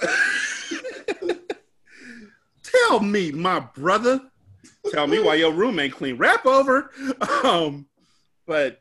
Tell 2.63 3.01
me, 3.01 3.31
my 3.33 3.61
brother. 3.61 4.21
Tell 4.91 5.07
me 5.07 5.21
why 5.21 5.35
your 5.37 5.53
room 5.53 5.79
ain't 5.81 5.95
clean. 5.95 6.17
Rap 6.17 6.47
over. 6.47 6.91
Um, 7.45 7.87
but 8.47 8.81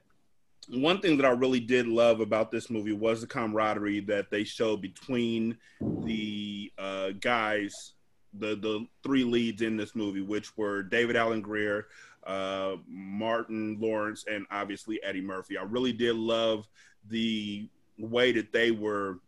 one 0.70 1.00
thing 1.00 1.18
that 1.18 1.26
I 1.26 1.30
really 1.30 1.60
did 1.60 1.88
love 1.88 2.20
about 2.20 2.52
this 2.52 2.70
movie 2.70 2.94
was 2.94 3.22
the 3.22 3.28
camaraderie 3.28 4.02
that 4.02 4.30
they 4.32 4.44
showed 4.44 4.82
between 4.82 5.58
the 6.04 6.72
uh, 6.78 7.10
guys, 7.20 7.94
the 8.34 8.56
the 8.56 8.86
three 9.04 9.24
leads 9.24 9.62
in 9.62 9.78
this 9.78 9.96
movie, 9.96 10.22
which 10.22 10.56
were 10.58 10.84
David 10.84 11.16
Alan 11.16 11.42
Grier, 11.42 11.88
uh, 12.26 12.76
Martin 12.88 13.78
Lawrence, 13.80 14.26
and 14.28 14.46
obviously 14.52 15.02
Eddie 15.04 15.22
Murphy. 15.22 15.58
I 15.58 15.64
really 15.64 15.94
did 15.94 16.16
love 16.16 16.68
the 17.10 17.70
way 17.98 18.32
that 18.32 18.52
they 18.52 18.72
were 18.72 19.20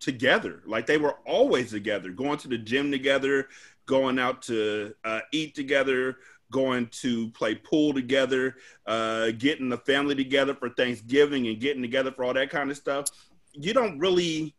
together. 0.00 0.62
Like 0.66 0.86
they 0.86 0.98
were 0.98 1.16
always 1.26 1.70
together, 1.70 2.10
going 2.10 2.38
to 2.38 2.48
the 2.48 2.58
gym 2.58 2.90
together, 2.90 3.48
going 3.86 4.18
out 4.18 4.42
to 4.42 4.94
uh, 5.04 5.20
eat 5.32 5.54
together, 5.54 6.18
going 6.50 6.86
to 6.88 7.30
play 7.30 7.54
pool 7.54 7.92
together, 7.92 8.56
uh, 8.86 9.30
getting 9.38 9.68
the 9.68 9.78
family 9.78 10.14
together 10.14 10.54
for 10.54 10.70
Thanksgiving 10.70 11.48
and 11.48 11.60
getting 11.60 11.82
together 11.82 12.12
for 12.12 12.24
all 12.24 12.34
that 12.34 12.50
kind 12.50 12.70
of 12.70 12.76
stuff. 12.76 13.06
You 13.52 13.72
don't 13.72 13.98
really, 13.98 14.54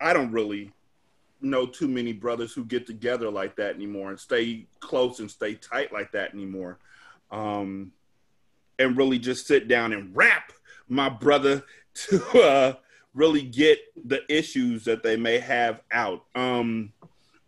I 0.00 0.12
don't 0.12 0.32
really 0.32 0.72
know 1.42 1.66
too 1.66 1.88
many 1.88 2.12
brothers 2.12 2.52
who 2.52 2.64
get 2.64 2.86
together 2.86 3.30
like 3.30 3.56
that 3.56 3.74
anymore 3.74 4.10
and 4.10 4.18
stay 4.18 4.66
close 4.80 5.20
and 5.20 5.30
stay 5.30 5.54
tight 5.54 5.92
like 5.92 6.12
that 6.12 6.32
anymore. 6.34 6.78
Um, 7.30 7.92
and 8.78 8.96
really 8.96 9.18
just 9.18 9.46
sit 9.46 9.68
down 9.68 9.92
and 9.92 10.14
rap 10.16 10.52
my 10.88 11.08
brother 11.08 11.64
to 11.94 12.40
uh, 12.40 12.74
really 13.14 13.42
get 13.42 13.78
the 14.06 14.20
issues 14.28 14.84
that 14.84 15.02
they 15.02 15.16
may 15.16 15.38
have 15.38 15.82
out. 15.90 16.24
Um, 16.34 16.92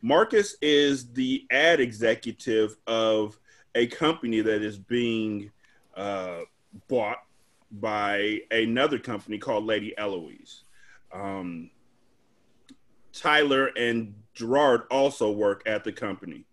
Marcus 0.03 0.57
is 0.61 1.13
the 1.13 1.47
ad 1.51 1.81
executive 1.81 2.77
of 2.87 3.39
a 3.75 3.87
company 3.87 4.41
that 4.43 4.63
is 4.63 4.79
being 4.79 5.51
uh, 5.97 6.41
bought 6.89 7.19
by 7.73 8.41
another 8.51 8.99
company 8.99 9.39
called 9.39 9.65
Lady 9.65 9.97
Eloise. 9.97 10.65
Um, 11.13 11.71
Tyler 13.15 13.67
and 13.77 14.15
Gerard 14.35 14.83
also 14.91 15.31
work 15.31 15.63
at 15.67 15.85
the 15.85 15.93
company. 15.93 16.45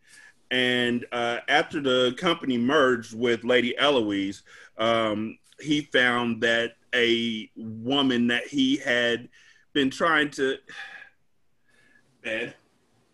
And 0.52 1.06
uh, 1.12 1.40
after 1.48 1.82
the 1.82 2.14
company 2.18 2.58
merged 2.58 3.18
with 3.18 3.44
Lady 3.44 3.78
Eloise, 3.78 4.44
um, 4.78 5.38
he 5.60 5.82
found 5.82 6.42
that 6.42 6.74
a 6.94 7.50
woman 7.56 8.28
that 8.28 8.48
he 8.48 8.78
had 8.78 9.30
been 9.74 9.90
trying 9.90 10.30
to, 10.32 10.58
Bad. 12.22 12.54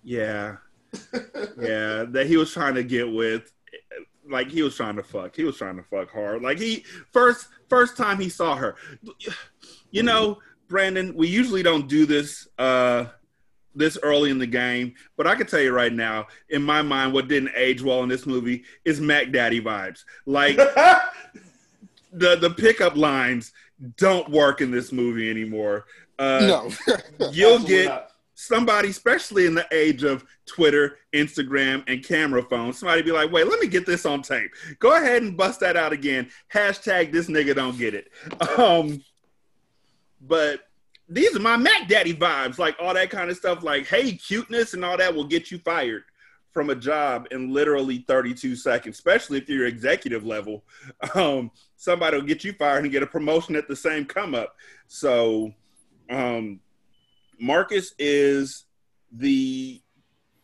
yeah, 0.03 0.57
yeah, 1.59 2.05
that 2.09 2.25
he 2.27 2.37
was 2.37 2.51
trying 2.51 2.73
to 2.75 2.83
get 2.83 3.11
with, 3.11 3.53
like 4.27 4.49
he 4.49 4.63
was 4.63 4.75
trying 4.75 4.95
to 4.95 5.03
fuck. 5.03 5.35
He 5.35 5.43
was 5.43 5.57
trying 5.57 5.77
to 5.77 5.83
fuck 5.83 6.11
hard. 6.11 6.41
Like 6.41 6.57
he 6.57 6.83
first 7.13 7.47
first 7.69 7.95
time 7.95 8.19
he 8.19 8.29
saw 8.29 8.55
her, 8.55 8.75
you 9.91 10.01
know, 10.01 10.39
Brandon. 10.67 11.13
We 11.15 11.27
usually 11.27 11.61
don't 11.61 11.87
do 11.87 12.07
this. 12.07 12.47
uh 12.57 13.05
this 13.77 13.97
early 14.01 14.29
in 14.31 14.39
the 14.39 14.47
game, 14.47 14.93
but 15.15 15.27
I 15.27 15.35
can 15.35 15.47
tell 15.47 15.61
you 15.61 15.71
right 15.71 15.93
now, 15.93 16.27
in 16.49 16.63
my 16.63 16.81
mind, 16.81 17.13
what 17.13 17.27
didn't 17.27 17.51
age 17.55 17.81
well 17.81 18.03
in 18.03 18.09
this 18.09 18.25
movie 18.25 18.63
is 18.85 18.99
Mac 18.99 19.31
Daddy 19.31 19.61
vibes. 19.61 20.03
Like 20.25 20.55
the 22.17 22.35
the 22.35 22.53
pickup 22.57 22.95
lines 22.95 23.51
don't 23.97 24.29
work 24.29 24.61
in 24.61 24.71
this 24.71 24.91
movie 24.91 25.29
anymore. 25.29 25.85
Uh, 26.19 26.69
no. 26.87 27.29
You'll 27.31 27.59
get 27.59 27.85
not. 27.85 28.11
somebody, 28.33 28.89
especially 28.89 29.45
in 29.45 29.53
the 29.53 29.67
age 29.71 30.03
of 30.03 30.25
Twitter, 30.45 30.97
Instagram, 31.13 31.83
and 31.87 32.03
camera 32.03 32.41
phones, 32.41 32.79
somebody 32.79 33.03
be 33.03 33.11
like, 33.11 33.31
wait, 33.31 33.47
let 33.47 33.59
me 33.59 33.67
get 33.67 33.85
this 33.85 34.05
on 34.05 34.21
tape. 34.21 34.51
Go 34.79 34.95
ahead 34.95 35.21
and 35.21 35.37
bust 35.37 35.59
that 35.59 35.77
out 35.77 35.93
again. 35.93 36.29
Hashtag 36.51 37.11
this 37.11 37.27
nigga 37.27 37.55
don't 37.55 37.77
get 37.77 37.93
it. 37.93 38.09
Um, 38.57 39.03
but 40.19 40.66
these 41.09 41.35
are 41.35 41.39
my 41.39 41.57
Mac 41.57 41.87
Daddy 41.87 42.13
vibes, 42.13 42.57
like 42.57 42.75
all 42.79 42.93
that 42.93 43.09
kind 43.09 43.29
of 43.29 43.37
stuff, 43.37 43.63
like, 43.63 43.87
hey, 43.87 44.13
cuteness 44.13 44.73
and 44.73 44.83
all 44.83 44.97
that 44.97 45.13
will 45.13 45.27
get 45.27 45.51
you 45.51 45.59
fired 45.59 46.03
from 46.51 46.69
a 46.69 46.75
job 46.75 47.27
in 47.31 47.53
literally 47.53 48.03
32 48.07 48.55
seconds, 48.55 48.97
especially 48.97 49.37
if 49.37 49.47
you're 49.47 49.67
executive 49.67 50.25
level. 50.25 50.63
Um, 51.15 51.51
somebody 51.75 52.17
will 52.17 52.25
get 52.25 52.43
you 52.43 52.53
fired 52.53 52.83
and 52.83 52.91
get 52.91 53.03
a 53.03 53.07
promotion 53.07 53.55
at 53.55 53.67
the 53.67 53.75
same 53.75 54.05
come 54.05 54.35
up. 54.35 54.55
So, 54.87 55.53
um, 56.09 56.59
Marcus 57.39 57.93
is 57.99 58.65
the 59.11 59.81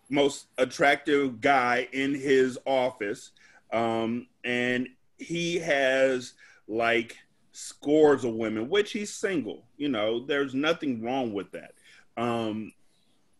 most 0.09 0.47
attractive 0.57 1.41
guy 1.41 1.87
in 1.91 2.13
his 2.13 2.57
office. 2.65 3.31
Um, 3.71 4.27
and 4.43 4.87
he 5.17 5.57
has 5.59 6.33
like 6.67 7.17
scores 7.53 8.25
of 8.25 8.33
women, 8.33 8.67
which 8.67 8.91
he's 8.91 9.13
single. 9.13 9.63
You 9.77 9.89
know, 9.89 10.25
there's 10.25 10.53
nothing 10.53 11.01
wrong 11.01 11.33
with 11.33 11.51
that. 11.51 11.73
Um, 12.17 12.73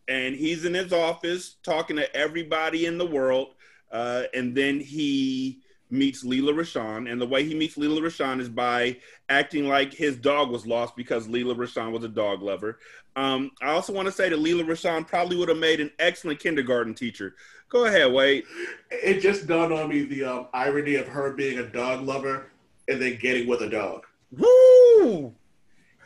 and 0.08 0.34
he's 0.34 0.64
in 0.64 0.74
his 0.74 0.92
office 0.92 1.56
talking 1.62 1.96
to 1.96 2.16
everybody 2.16 2.86
in 2.86 2.96
the 2.96 3.06
world. 3.06 3.54
Uh, 3.90 4.24
and 4.32 4.54
then 4.54 4.80
he 4.80 5.60
meets 5.90 6.24
Lela 6.24 6.52
Rochon. 6.52 7.10
And 7.10 7.20
the 7.20 7.26
way 7.26 7.44
he 7.44 7.54
meets 7.54 7.76
Lela 7.76 8.00
Rochon 8.00 8.40
is 8.40 8.48
by 8.48 8.96
acting 9.28 9.68
like 9.68 9.92
his 9.92 10.16
dog 10.16 10.50
was 10.50 10.66
lost 10.66 10.96
because 10.96 11.28
Lela 11.28 11.54
Rochon 11.54 11.92
was 11.92 12.04
a 12.04 12.08
dog 12.08 12.42
lover. 12.42 12.78
Um, 13.16 13.50
I 13.62 13.70
also 13.70 13.92
want 13.92 14.06
to 14.06 14.12
say 14.12 14.28
that 14.28 14.38
Lela 14.38 14.64
Rochon 14.64 15.06
probably 15.06 15.36
would 15.36 15.48
have 15.48 15.58
made 15.58 15.80
an 15.80 15.90
excellent 15.98 16.40
kindergarten 16.40 16.94
teacher. 16.94 17.34
Go 17.68 17.86
ahead, 17.86 18.12
Wade. 18.12 18.44
It 18.90 19.20
just 19.20 19.46
dawned 19.46 19.72
on 19.72 19.88
me 19.88 20.04
the 20.04 20.24
um, 20.24 20.48
irony 20.52 20.96
of 20.96 21.08
her 21.08 21.32
being 21.32 21.58
a 21.58 21.66
dog 21.66 22.02
lover 22.02 22.50
and 22.88 23.00
then 23.00 23.16
getting 23.20 23.46
with 23.48 23.62
a 23.62 23.68
dog. 23.70 24.04
Woo! 24.36 25.34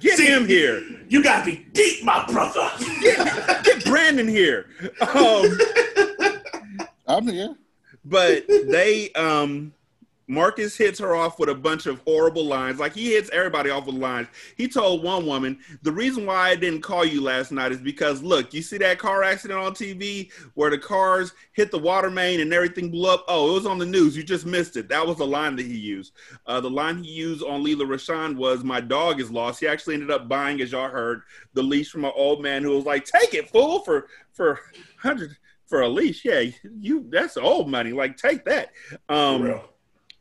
Get 0.01 0.17
See- 0.19 0.27
him 0.27 0.47
here. 0.47 0.83
You 1.09 1.23
gotta 1.23 1.45
be 1.45 1.67
deep, 1.73 2.05
my 2.05 2.25
brother. 2.27 2.71
Get 3.03 3.85
Brandon 3.85 4.29
here. 4.29 4.67
Um, 5.01 5.59
I'm 7.07 7.27
here. 7.27 7.57
but 8.05 8.45
they 8.49 9.11
um 9.13 9.73
Marcus 10.29 10.77
hits 10.77 10.99
her 10.99 11.17
off 11.17 11.39
with 11.39 11.49
a 11.49 11.55
bunch 11.55 11.87
of 11.87 12.01
horrible 12.07 12.45
lines. 12.45 12.79
Like 12.79 12.95
he 12.95 13.15
hits 13.15 13.31
everybody 13.31 13.71
off 13.71 13.87
with 13.87 13.95
lines. 13.95 14.29
He 14.57 14.69
told 14.69 15.03
one 15.03 15.27
woman, 15.27 15.59
"The 15.83 15.91
reason 15.91 16.27
why 16.27 16.51
I 16.51 16.55
didn't 16.55 16.83
call 16.83 17.05
you 17.05 17.23
last 17.23 17.51
night 17.51 17.73
is 17.73 17.81
because 17.81 18.23
look, 18.23 18.53
you 18.53 18.61
see 18.61 18.77
that 18.79 18.99
car 18.99 19.23
accident 19.23 19.59
on 19.59 19.73
TV 19.73 20.31
where 20.53 20.71
the 20.71 20.79
cars 20.79 21.33
hit 21.53 21.71
the 21.71 21.79
water 21.79 22.11
main 22.11 22.41
and 22.41 22.53
everything 22.53 22.91
blew 22.91 23.09
up. 23.11 23.25
Oh, 23.27 23.51
it 23.51 23.55
was 23.55 23.67
on 23.67 23.79
the 23.79 23.87
news. 23.87 24.17
You 24.17 24.23
just 24.23 24.45
missed 24.45 24.77
it. 24.77 24.89
That 24.91 25.07
was 25.07 25.17
the 25.17 25.27
line 25.27 25.57
that 25.57 25.67
he 25.67 25.77
used. 25.77 26.13
Uh, 26.47 26.61
the 26.61 26.71
line 26.71 27.03
he 27.03 27.11
used 27.11 27.43
on 27.43 27.65
Lela 27.65 27.87
Rochon 27.87 28.37
was, 28.37 28.63
"My 28.63 28.83
dog 28.83 29.21
is 29.21 29.31
lost." 29.31 29.61
He 29.61 29.67
actually 29.67 29.95
ended 29.95 30.11
up 30.11 30.29
buying, 30.29 30.61
as 30.61 30.73
y'all 30.73 30.91
heard, 30.91 31.23
the 31.55 31.63
leash 31.63 31.91
from 31.91 32.05
an 32.05 32.13
old 32.15 32.43
man 32.43 32.63
who 32.63 32.77
was 32.77 32.85
like, 32.85 33.07
"Take 33.07 33.33
it, 33.33 33.49
fool, 33.49 33.81
for 33.81 34.09
for 34.33 34.61
hundred 34.99 35.39
for 35.67 35.81
a 35.81 35.89
leash. 35.89 36.23
Yeah, 36.25 36.45
you 36.81 37.07
that's 37.09 37.39
old 37.39 37.71
money. 37.71 37.93
Like 37.93 38.19
take 38.19 38.45
that." 38.45 38.73
Um, 39.09 39.43
Real. 39.43 39.68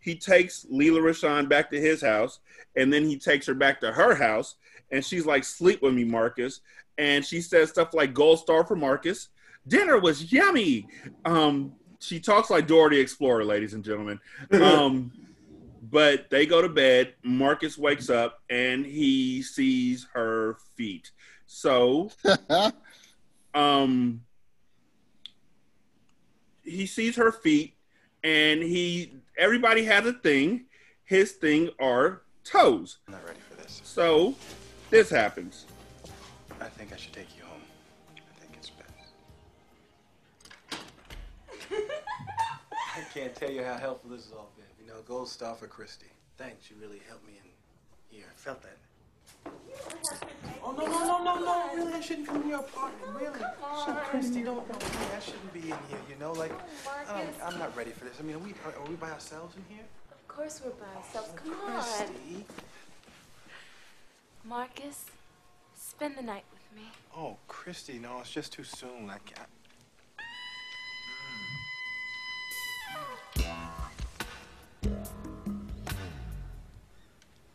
He 0.07 0.15
takes 0.15 0.65
Lela 0.69 1.01
Rochon 1.01 1.49
back 1.49 1.69
to 1.71 1.81
his 1.81 2.01
house, 2.01 2.39
and 2.77 2.93
then 2.93 3.03
he 3.03 3.17
takes 3.17 3.45
her 3.45 3.53
back 3.53 3.81
to 3.81 3.91
her 3.91 4.15
house, 4.15 4.55
and 4.89 5.03
she's 5.03 5.25
like, 5.25 5.43
"Sleep 5.43 5.81
with 5.81 5.93
me, 5.93 6.05
Marcus." 6.05 6.61
And 6.97 7.25
she 7.25 7.41
says 7.41 7.69
stuff 7.69 7.93
like 7.93 8.13
"Gold 8.13 8.39
star 8.39 8.65
for 8.65 8.77
Marcus." 8.77 9.27
Dinner 9.67 9.99
was 9.99 10.31
yummy. 10.31 10.87
Um, 11.25 11.73
she 11.99 12.21
talks 12.21 12.49
like 12.49 12.69
the 12.69 12.99
Explorer, 12.99 13.43
ladies 13.43 13.73
and 13.73 13.83
gentlemen. 13.83 14.19
Um, 14.53 15.11
but 15.89 16.29
they 16.29 16.45
go 16.45 16.61
to 16.61 16.69
bed. 16.69 17.13
Marcus 17.23 17.77
wakes 17.77 18.09
up 18.09 18.41
and 18.49 18.85
he 18.85 19.41
sees 19.41 20.07
her 20.13 20.57
feet. 20.75 21.11
So, 21.45 22.11
um, 23.53 24.21
he 26.63 26.85
sees 26.85 27.15
her 27.15 27.31
feet, 27.31 27.76
and 28.27 28.61
he 28.61 29.13
everybody 29.37 29.85
has 29.85 30.05
a 30.05 30.11
thing. 30.11 30.65
His 31.05 31.31
thing 31.31 31.69
are 31.79 32.23
toes. 32.43 32.97
I'm 33.07 33.13
not 33.13 33.25
ready 33.25 33.39
for 33.49 33.55
this. 33.55 33.81
So, 33.85 34.35
this 34.89 35.09
happens. 35.09 35.65
I 36.59 36.65
think 36.65 36.91
I 36.91 36.97
should 36.97 37.13
take 37.13 37.29
you 37.37 37.43
home. 37.45 37.61
I 38.17 38.39
think 38.41 38.51
it's 38.57 38.71
best. 38.71 38.91
I 42.97 43.01
can't 43.13 43.33
tell 43.33 43.49
you 43.49 43.63
how 43.63 43.77
helpful 43.77 44.09
this 44.09 44.25
has 44.25 44.33
all 44.33 44.51
been. 44.57 44.85
You 44.85 44.91
know, 44.91 44.99
gold 45.07 45.29
star 45.29 45.55
for 45.55 45.67
Christy. 45.67 46.07
Thanks, 46.37 46.69
you 46.69 46.75
really 46.81 47.01
helped 47.07 47.25
me 47.25 47.39
in 47.41 47.49
here. 48.09 48.25
I 48.29 48.35
felt 48.37 48.61
that. 48.63 48.77
Oh 50.63 50.71
no 50.71 50.85
no 50.85 50.99
no 51.07 51.23
no 51.23 51.39
no! 51.39 51.75
Really, 51.75 51.93
I 51.93 52.01
shouldn't 52.01 52.27
come 52.27 52.41
to 52.43 52.49
your 52.49 52.59
apartment. 52.59 53.15
Really? 53.19 53.39
So 53.85 53.93
Christy, 54.09 54.43
don't 54.43 54.67
don't. 54.67 54.83
I 54.83 55.19
shouldn't 55.19 55.53
be 55.53 55.59
in 55.61 55.65
here. 55.67 56.01
You 56.09 56.15
know, 56.19 56.33
like 56.33 56.51
I 56.87 57.23
don't, 57.23 57.27
um, 57.27 57.53
I'm 57.53 57.59
not 57.59 57.75
ready 57.75 57.91
for 57.91 58.05
this. 58.05 58.19
I 58.19 58.23
mean, 58.23 58.35
are 58.35 58.39
we 58.39 58.53
are, 58.65 58.73
are 58.81 58.89
we 58.89 58.95
by 58.95 59.09
ourselves 59.11 59.55
in 59.55 59.63
here? 59.73 59.85
Of 60.11 60.27
course 60.27 60.61
we're 60.63 60.71
by 60.71 60.93
ourselves. 60.97 61.29
Oh, 61.31 61.35
come 61.35 61.53
on. 61.73 61.81
Christy. 61.81 62.45
Marcus, 64.43 65.05
spend 65.75 66.17
the 66.17 66.21
night 66.21 66.45
with 66.51 66.61
me. 66.75 66.89
Oh, 67.15 67.37
Christy, 67.47 67.99
no, 67.99 68.19
it's 68.19 68.31
just 68.31 68.51
too 68.53 68.63
soon. 68.63 69.09
I 69.09 69.17
can't. 69.19 69.49
Mm. 74.83 74.95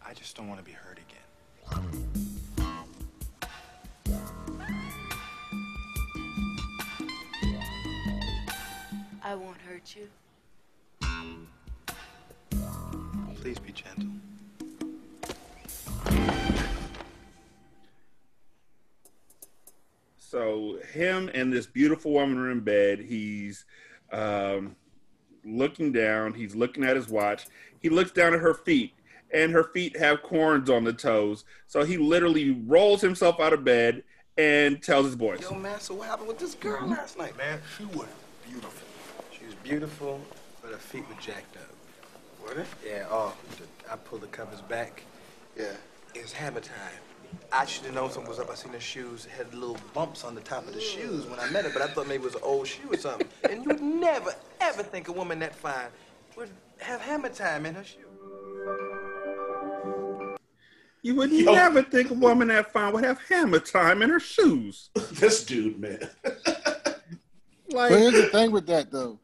I 0.04 0.14
just 0.14 0.36
don't 0.36 0.48
want 0.48 0.60
to 0.60 0.64
be 0.64 0.72
hurt. 0.72 0.98
I 9.24 9.34
won't 9.34 9.56
hurt 9.62 9.96
you. 9.96 10.08
Please 13.40 13.58
be 13.58 13.72
gentle. 13.72 14.10
So 20.18 20.78
him 20.92 21.30
and 21.34 21.52
this 21.52 21.66
beautiful 21.66 22.12
woman 22.12 22.38
are 22.38 22.50
in 22.50 22.60
bed. 22.60 23.00
He's 23.00 23.64
um, 24.12 24.76
looking 25.44 25.92
down. 25.92 26.34
He's 26.34 26.54
looking 26.54 26.84
at 26.84 26.96
his 26.96 27.08
watch. 27.08 27.46
He 27.80 27.88
looks 27.88 28.12
down 28.12 28.34
at 28.34 28.40
her 28.40 28.54
feet, 28.54 28.92
and 29.32 29.52
her 29.52 29.64
feet 29.64 29.96
have 29.96 30.22
corns 30.22 30.70
on 30.70 30.84
the 30.84 30.92
toes. 30.92 31.44
So 31.66 31.84
he 31.84 31.96
literally 31.96 32.50
rolls 32.66 33.00
himself 33.00 33.40
out 33.40 33.52
of 33.52 33.64
bed 33.64 34.02
and 34.38 34.82
tells 34.82 35.06
his 35.06 35.16
boys. 35.16 35.40
Yo, 35.42 35.54
man, 35.54 35.80
so 35.80 35.94
what 35.94 36.08
happened 36.08 36.28
with 36.28 36.38
this 36.38 36.54
girl 36.54 36.86
last 36.86 37.18
night, 37.18 37.36
man? 37.36 37.60
She 37.76 37.84
was 37.84 38.08
beautiful. 38.46 38.88
She 39.30 39.44
was 39.44 39.54
beautiful, 39.56 40.20
but 40.62 40.70
her 40.70 40.78
feet 40.78 41.08
were 41.08 41.20
jacked 41.20 41.56
up. 41.56 41.68
What 42.40 42.56
it? 42.56 42.66
Yeah, 42.86 43.06
oh, 43.10 43.34
I 43.90 43.96
pulled 43.96 44.22
the 44.22 44.26
covers 44.28 44.60
back. 44.62 45.02
Yeah. 45.56 45.72
It's 46.14 46.32
hammer 46.32 46.60
time. 46.60 46.76
I 47.50 47.64
should 47.64 47.86
have 47.86 47.94
known 47.94 48.10
something 48.10 48.28
was 48.28 48.38
up. 48.38 48.50
I 48.50 48.54
seen 48.54 48.72
her 48.72 48.80
shoes 48.80 49.24
had 49.24 49.54
little 49.54 49.78
bumps 49.94 50.24
on 50.24 50.34
the 50.34 50.40
top 50.42 50.66
of 50.66 50.74
the 50.74 50.80
shoes 50.80 51.26
when 51.26 51.40
I 51.40 51.48
met 51.50 51.64
her, 51.64 51.70
but 51.70 51.82
I 51.82 51.86
thought 51.86 52.06
maybe 52.06 52.22
it 52.22 52.26
was 52.26 52.34
an 52.34 52.42
old 52.42 52.66
shoe 52.66 52.90
or 52.90 52.96
something. 52.96 53.26
And 53.48 53.62
you 53.62 53.68
would 53.68 53.80
never, 53.80 54.34
ever 54.60 54.82
think 54.82 55.08
a 55.08 55.12
woman 55.12 55.38
that 55.38 55.54
fine 55.54 55.88
would 56.36 56.50
have 56.80 57.00
hammer 57.00 57.30
time 57.30 57.64
in 57.64 57.74
her 57.74 57.84
shoe. 57.84 58.91
You 61.02 61.16
would 61.16 61.32
Yo. 61.32 61.52
never 61.52 61.82
think 61.82 62.10
a 62.10 62.14
woman 62.14 62.48
that 62.48 62.72
fine 62.72 62.92
would 62.92 63.04
have 63.04 63.20
hammer 63.28 63.58
time 63.58 64.02
in 64.02 64.10
her 64.10 64.20
shoes. 64.20 64.90
this 65.12 65.44
dude, 65.44 65.78
man. 65.78 66.08
Like, 67.70 67.90
But 67.90 68.00
here's 68.00 68.12
the 68.12 68.26
thing 68.26 68.50
with 68.50 68.66
that 68.66 68.90
though, 68.90 69.18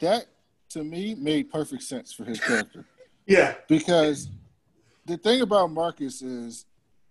that 0.00 0.26
to 0.70 0.82
me 0.82 1.14
made 1.14 1.52
perfect 1.52 1.84
sense 1.84 2.12
for 2.12 2.24
his 2.24 2.40
character 2.40 2.84
yeah. 3.26 3.54
because 3.68 4.28
the 5.06 5.16
thing 5.18 5.42
about 5.42 5.70
Marcus 5.70 6.20
is 6.20 6.64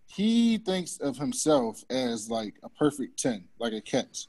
he 0.07 0.57
thinks 0.57 0.97
of 0.97 1.17
himself 1.17 1.81
as 1.89 2.29
like 2.29 2.55
a 2.63 2.67
perfect 2.69 3.17
ten, 3.19 3.45
like 3.57 3.71
a 3.71 3.79
catch, 3.79 4.27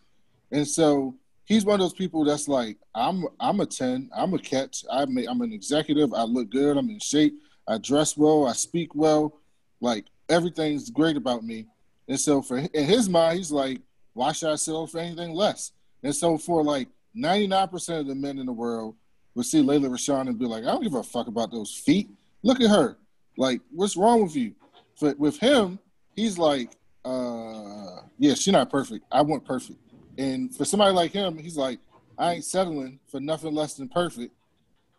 and 0.52 0.68
so 0.68 1.16
he's 1.46 1.64
one 1.64 1.74
of 1.74 1.80
those 1.80 1.94
people 1.94 2.24
that's 2.24 2.46
like, 2.46 2.78
I'm 2.94 3.24
I'm 3.40 3.58
a 3.58 3.66
ten, 3.66 4.08
I'm 4.16 4.32
a 4.34 4.38
catch, 4.38 4.84
I'm 4.88 5.18
a, 5.18 5.26
I'm 5.26 5.40
an 5.40 5.52
executive, 5.52 6.14
I 6.14 6.22
look 6.22 6.50
good, 6.50 6.76
I'm 6.76 6.90
in 6.90 7.00
shape, 7.00 7.34
I 7.66 7.78
dress 7.78 8.16
well, 8.16 8.46
I 8.46 8.52
speak 8.52 8.94
well, 8.94 9.40
like 9.82 10.06
everything's 10.30 10.88
great 10.88 11.18
about 11.18 11.44
me, 11.44 11.66
and 12.08 12.18
so 12.18 12.40
for 12.40 12.56
in 12.56 12.84
his 12.84 13.10
mind, 13.10 13.36
he's 13.36 13.52
like, 13.52 13.82
why 14.14 14.32
should 14.32 14.50
I 14.50 14.56
settle 14.56 14.86
for 14.86 14.98
anything 14.98 15.34
less? 15.34 15.72
And 16.02 16.14
so 16.14 16.38
for 16.38 16.64
like 16.64 16.88
99% 17.16 18.00
of 18.00 18.06
the 18.06 18.14
men 18.14 18.38
in 18.38 18.46
the 18.46 18.52
world 18.52 18.96
would 19.34 19.46
see 19.46 19.60
Lela 19.60 19.88
Rochon 19.88 20.28
and 20.28 20.38
be 20.38 20.46
like, 20.46 20.64
I 20.64 20.68
don't 20.68 20.82
give 20.82 20.94
a 20.94 21.02
fuck 21.02 21.26
about 21.26 21.50
those 21.50 21.74
feet. 21.74 22.08
Look 22.42 22.60
at 22.60 22.70
her. 22.70 22.96
Like, 23.36 23.60
what's 23.70 23.96
wrong 23.96 24.22
with 24.22 24.36
you? 24.36 24.54
But 25.00 25.18
with 25.18 25.38
him, 25.38 25.78
he's 26.14 26.38
like, 26.38 26.76
uh, 27.04 28.02
yeah, 28.18 28.34
she's 28.34 28.52
not 28.52 28.70
perfect. 28.70 29.04
I 29.10 29.22
want 29.22 29.44
perfect. 29.44 29.78
And 30.18 30.54
for 30.54 30.64
somebody 30.64 30.92
like 30.94 31.12
him, 31.12 31.38
he's 31.38 31.56
like, 31.56 31.78
I 32.18 32.34
ain't 32.34 32.44
settling 32.44 33.00
for 33.06 33.20
nothing 33.20 33.54
less 33.54 33.74
than 33.74 33.88
perfect. 33.88 34.34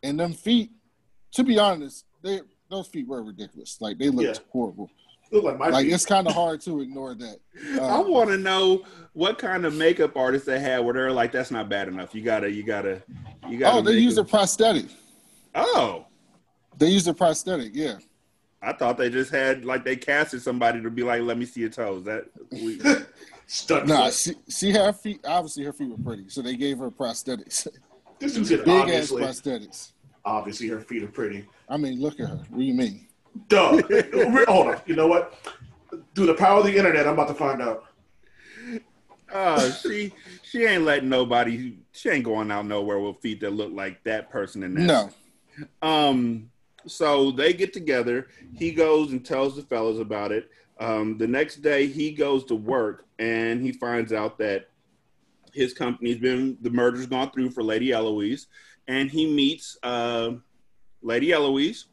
And 0.02 0.20
them 0.20 0.34
feet, 0.34 0.72
to 1.34 1.44
be 1.44 1.60
honest, 1.60 2.06
they 2.24 2.42
those 2.74 2.88
feet 2.88 3.08
were 3.08 3.24
ridiculous. 3.24 3.78
Like 3.80 3.98
they 3.98 4.10
looked 4.10 4.38
Yeah. 4.40 4.44
horrible. 4.52 4.90
Look 5.32 5.44
like 5.60 5.72
Like 5.72 5.88
it's 5.88 6.06
kind 6.06 6.28
of 6.28 6.34
hard 6.34 6.62
to 6.62 6.82
ignore 6.82 7.16
that. 7.16 7.38
I 7.82 7.86
Uh, 8.00 8.02
want 8.04 8.30
to 8.30 8.38
know 8.38 8.84
what 9.14 9.38
kind 9.40 9.66
of 9.66 9.74
makeup 9.74 10.16
artist 10.18 10.46
they 10.46 10.60
had 10.60 10.80
where 10.84 10.94
they're 10.94 11.12
like, 11.12 11.32
that's 11.32 11.50
not 11.52 11.70
bad 11.70 11.88
enough. 11.88 12.14
You 12.14 12.22
gotta, 12.22 12.52
you 12.52 12.64
gotta, 12.64 13.02
you 13.50 13.58
gotta. 13.58 13.78
oh, 13.78 13.82
they 13.82 13.94
used 13.94 14.18
a 14.18 14.24
prosthetic. 14.24 14.86
Oh, 15.56 16.06
They 16.78 16.90
used 16.90 17.08
a 17.08 17.14
prosthetic. 17.14 17.72
Yeah. 17.76 17.98
I 18.62 18.74
thought 18.74 18.98
they 18.98 19.10
just 19.10 19.30
had 19.32 19.66
like 19.66 19.84
they 19.84 19.96
casted 19.96 20.42
somebody 20.42 20.82
to 20.82 20.90
be 20.90 21.04
like, 21.04 21.22
let 21.22 21.38
me 21.38 21.46
see 21.46 21.62
your 21.62 21.70
toes. 21.70 22.04
That 22.06 22.26
we, 22.52 22.80
Stuck. 23.48 23.86
Nah, 23.88 24.10
she, 24.10 24.34
she 24.48 24.72
her 24.72 24.94
feet. 24.94 25.20
Obviously, 25.26 25.64
her 25.66 25.74
feet 25.74 25.90
were 25.90 25.98
pretty, 25.98 26.30
so 26.30 26.42
they 26.42 26.56
gave 26.56 26.78
her 26.80 26.90
prosthetics, 26.90 27.68
This 28.20 28.36
said 28.36 28.48
big 28.66 28.70
obviously. 28.70 29.24
ass 29.24 29.42
prosthetics. 29.42 29.92
Obviously, 30.26 30.68
her 30.70 30.80
feet 30.82 31.04
are 31.04 31.08
pretty. 31.08 31.46
I 31.70 31.78
mean, 31.78 32.00
look 32.00 32.20
at 32.20 32.30
her. 32.30 32.36
What 32.50 32.58
do 32.60 32.64
you 32.64 32.74
mean? 32.74 33.08
Duh. 33.50 33.82
Hold 34.48 34.68
on. 34.68 34.82
You 34.86 34.96
know 34.96 35.08
what? 35.08 35.34
Through 36.16 36.28
the 36.28 36.34
power 36.34 36.60
of 36.60 36.66
the 36.66 36.76
internet, 36.76 37.08
I'm 37.08 37.14
about 37.14 37.28
to 37.30 37.34
find 37.34 37.62
out. 37.62 37.86
uh, 39.34 39.72
she 39.72 40.14
she 40.44 40.64
ain't 40.66 40.84
letting 40.84 41.10
nobody. 41.10 41.76
She 41.92 42.10
ain't 42.10 42.24
going 42.24 42.52
out 42.52 42.66
nowhere 42.66 43.00
with 43.00 43.18
feet 43.20 43.40
that 43.42 43.52
look 43.54 43.72
like 43.74 44.04
that 44.04 44.30
person 44.30 44.64
in 44.64 44.74
that. 44.76 44.82
No, 44.84 45.10
Um, 45.88 46.50
so 46.88 47.32
they 47.32 47.54
get 47.54 47.74
together. 47.74 48.28
He 48.56 48.72
goes 48.72 49.12
and 49.12 49.24
tells 49.26 49.56
the 49.56 49.62
fellas 49.64 50.00
about 50.00 50.32
it. 50.32 50.50
Um, 50.80 51.18
the 51.18 51.28
next 51.28 51.58
day, 51.58 51.88
he 51.88 52.12
goes 52.12 52.44
to 52.46 52.56
work 52.56 53.06
and 53.20 53.62
he 53.62 53.72
finds 53.72 54.12
out 54.12 54.38
that 54.40 54.70
his 55.54 55.74
company's 55.74 56.18
been 56.18 56.58
the 56.62 56.70
murder's 56.72 57.06
gone 57.06 57.30
through 57.32 57.52
for 57.52 57.62
Lady 57.64 57.92
Eloise, 57.92 58.48
and 58.88 59.10
he 59.10 59.32
meets 59.32 59.78
uh, 59.84 60.32
Lady 61.02 61.32
Eloise 61.32 61.86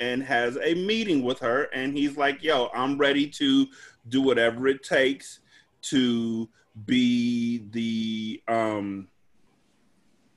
and 0.00 0.22
has 0.22 0.58
a 0.62 0.74
meeting 0.74 1.22
with 1.22 1.38
her. 1.40 1.64
And 1.74 1.96
he's 1.96 2.16
like, 2.16 2.42
"Yo, 2.42 2.70
I'm 2.74 2.98
ready 2.98 3.28
to 3.28 3.66
do 4.08 4.22
whatever 4.22 4.66
it 4.68 4.82
takes 4.82 5.40
to 5.82 6.48
be 6.86 7.66
the 7.70 8.42
um, 8.48 9.08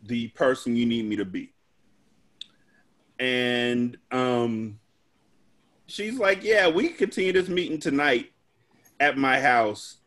the 0.03 0.27
person 0.29 0.75
you 0.75 0.85
need 0.85 1.05
me 1.05 1.15
to 1.15 1.25
be." 1.25 1.53
and 3.19 3.97
um, 4.11 4.79
she's 5.87 6.17
like, 6.17 6.43
"Yeah, 6.43 6.67
we 6.67 6.89
continue 6.89 7.33
this 7.33 7.49
meeting 7.49 7.79
tonight 7.79 8.31
at 8.99 9.17
my 9.17 9.39
house." 9.39 9.97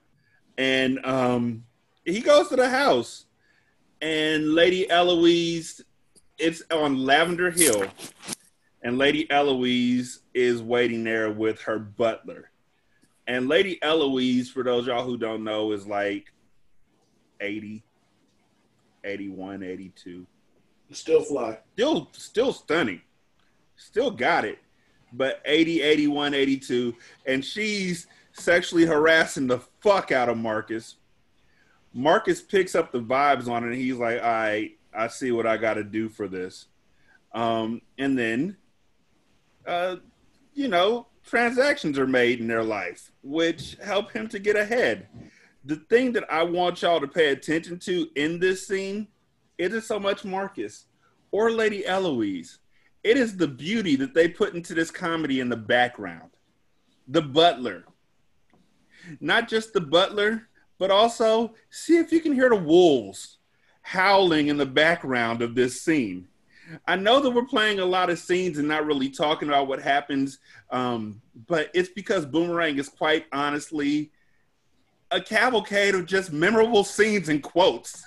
And 0.58 1.04
um, 1.04 1.64
he 2.04 2.20
goes 2.20 2.48
to 2.48 2.56
the 2.56 2.68
house, 2.68 3.26
and 4.00 4.54
Lady 4.54 4.90
Eloise, 4.90 5.82
it's 6.38 6.62
on 6.70 7.04
Lavender 7.04 7.50
Hill, 7.50 7.84
and 8.82 8.98
Lady 8.98 9.30
Eloise 9.30 10.20
is 10.34 10.62
waiting 10.62 11.04
there 11.04 11.30
with 11.30 11.60
her 11.62 11.78
butler. 11.78 12.50
And 13.26 13.48
Lady 13.48 13.78
Eloise, 13.82 14.50
for 14.50 14.62
those 14.62 14.86
y'all 14.86 15.04
who 15.04 15.16
don't 15.16 15.44
know, 15.44 15.72
is 15.72 15.86
like 15.86 16.32
80, 17.40 17.82
81, 19.04 19.62
82 19.62 20.26
Still 20.92 21.22
fly. 21.22 21.58
still 21.74 22.08
still 22.12 22.52
stunning. 22.52 23.00
Still 23.76 24.10
got 24.10 24.44
it. 24.44 24.58
But 25.12 25.40
80 25.44 25.82
81 25.82 26.34
82 26.34 26.94
and 27.26 27.44
she's 27.44 28.06
sexually 28.32 28.86
harassing 28.86 29.46
the 29.46 29.58
fuck 29.80 30.10
out 30.12 30.28
of 30.28 30.36
marcus 30.36 30.96
marcus 31.92 32.40
picks 32.40 32.74
up 32.74 32.92
the 32.92 33.00
vibes 33.00 33.48
on 33.48 33.64
it 33.64 33.68
and 33.68 33.76
he's 33.76 33.96
like 33.96 34.20
right 34.22 34.72
i 34.94 35.08
see 35.08 35.32
what 35.32 35.46
i 35.46 35.56
gotta 35.56 35.84
do 35.84 36.08
for 36.08 36.28
this 36.28 36.66
um, 37.32 37.80
and 37.98 38.18
then 38.18 38.56
uh, 39.66 39.96
you 40.54 40.68
know 40.68 41.06
transactions 41.24 41.98
are 41.98 42.06
made 42.06 42.40
in 42.40 42.48
their 42.48 42.64
life 42.64 43.12
which 43.22 43.76
help 43.82 44.10
him 44.12 44.28
to 44.28 44.38
get 44.38 44.56
ahead 44.56 45.06
the 45.64 45.76
thing 45.76 46.12
that 46.12 46.24
i 46.32 46.42
want 46.42 46.82
y'all 46.82 47.00
to 47.00 47.08
pay 47.08 47.28
attention 47.30 47.78
to 47.78 48.08
in 48.16 48.40
this 48.40 48.66
scene 48.66 49.06
isn't 49.58 49.82
so 49.82 49.98
much 49.98 50.24
marcus 50.24 50.86
or 51.32 51.50
Lady 51.50 51.86
Eloise. 51.86 52.58
It 53.02 53.16
is 53.16 53.36
the 53.36 53.48
beauty 53.48 53.96
that 53.96 54.14
they 54.14 54.28
put 54.28 54.54
into 54.54 54.74
this 54.74 54.90
comedy 54.90 55.40
in 55.40 55.48
the 55.48 55.56
background. 55.56 56.30
The 57.08 57.22
butler. 57.22 57.84
Not 59.20 59.48
just 59.48 59.72
the 59.72 59.80
butler, 59.80 60.48
but 60.80 60.90
also 60.90 61.52
see 61.68 61.98
if 61.98 62.10
you 62.10 62.20
can 62.20 62.32
hear 62.32 62.48
the 62.48 62.56
wolves 62.56 63.36
howling 63.82 64.48
in 64.48 64.56
the 64.56 64.64
background 64.66 65.42
of 65.42 65.54
this 65.54 65.82
scene. 65.82 66.26
I 66.88 66.96
know 66.96 67.20
that 67.20 67.30
we're 67.30 67.44
playing 67.44 67.80
a 67.80 67.84
lot 67.84 68.08
of 68.08 68.18
scenes 68.18 68.56
and 68.56 68.66
not 68.66 68.86
really 68.86 69.10
talking 69.10 69.48
about 69.48 69.68
what 69.68 69.82
happens, 69.82 70.38
um, 70.70 71.20
but 71.46 71.68
it's 71.74 71.90
because 71.90 72.24
Boomerang 72.24 72.78
is 72.78 72.88
quite 72.88 73.26
honestly 73.30 74.10
a 75.10 75.20
cavalcade 75.20 75.94
of 75.94 76.06
just 76.06 76.32
memorable 76.32 76.82
scenes 76.84 77.28
and 77.28 77.42
quotes 77.42 78.02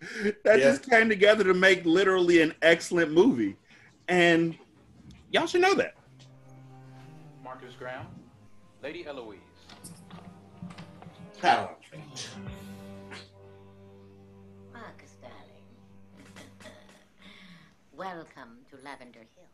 that 0.44 0.58
Yeah. 0.60 0.70
just 0.70 0.88
came 0.88 1.08
together 1.08 1.42
to 1.42 1.54
make 1.54 1.84
literally 1.84 2.42
an 2.42 2.54
excellent 2.62 3.10
movie. 3.10 3.56
And 4.06 4.56
y'all 5.32 5.46
should 5.46 5.62
know 5.62 5.74
that. 5.74 5.94
Marcus 7.42 7.74
Graham, 7.76 8.06
Lady 8.82 9.04
Eloise. 9.04 9.38
Marcus, 14.72 15.16
darling. 15.22 15.66
Welcome 17.92 18.58
to 18.70 18.76
Lavender 18.84 19.20
Hill. 19.36 19.48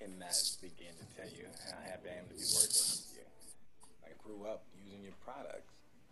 Cannot 0.00 0.32
begin 0.62 0.94
to 0.96 1.04
tell 1.14 1.28
you 1.28 1.44
how 1.68 1.76
happy 1.84 2.08
I 2.08 2.20
am 2.20 2.28
to 2.28 2.34
be 2.34 2.40
working 2.40 2.88
with 2.88 3.12
you. 3.12 3.26
I 4.02 4.16
grew 4.16 4.48
up 4.48 4.64
using 4.82 5.02
your 5.02 5.12
products. 5.22 5.69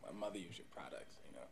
My 0.09 0.19
mother 0.19 0.39
used 0.39 0.59
your 0.59 0.67
products, 0.75 1.17
you 1.27 1.33
know. 1.37 1.47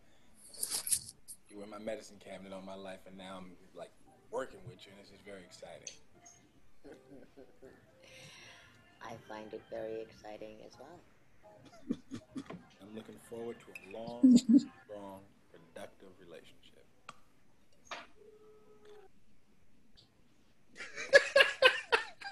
You 1.51 1.59
were 1.59 1.65
in 1.65 1.71
my 1.71 1.79
medicine 1.79 2.17
cabinet 2.25 2.53
all 2.53 2.63
my 2.63 2.75
life, 2.75 3.01
and 3.07 3.17
now 3.17 3.37
I'm 3.37 3.53
like 3.77 3.91
working 4.31 4.61
with 4.67 4.85
you, 4.87 4.93
and 4.93 5.01
this 5.01 5.13
is 5.13 5.21
very 5.25 5.43
exciting. 5.45 5.93
I 9.03 9.13
find 9.29 9.53
it 9.53 9.63
very 9.71 10.01
exciting 10.03 10.57
as 10.67 10.73
well. 10.81 10.99
I'm 12.81 12.95
looking 12.95 13.17
forward 13.29 13.57
to 13.61 13.67
a 13.73 13.97
long, 13.97 14.37
strong, 14.39 15.21
productive 15.53 16.09
relationship. 16.21 16.85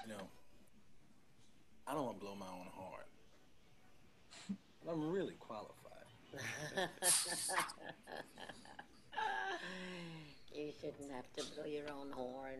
you 0.03 0.09
know, 0.09 0.27
I 1.87 1.93
don't 1.93 2.05
want 2.05 2.19
to 2.19 2.25
blow 2.25 2.35
my 2.35 2.47
own 2.47 2.67
horn. 2.73 3.05
But 4.83 4.91
I'm 4.91 5.09
really 5.11 5.35
qualified. 5.39 5.75
You 10.53 10.71
shouldn't 10.79 11.11
have 11.11 11.31
to 11.33 11.43
blow 11.55 11.65
your 11.65 11.89
own 11.91 12.11
horn. 12.11 12.59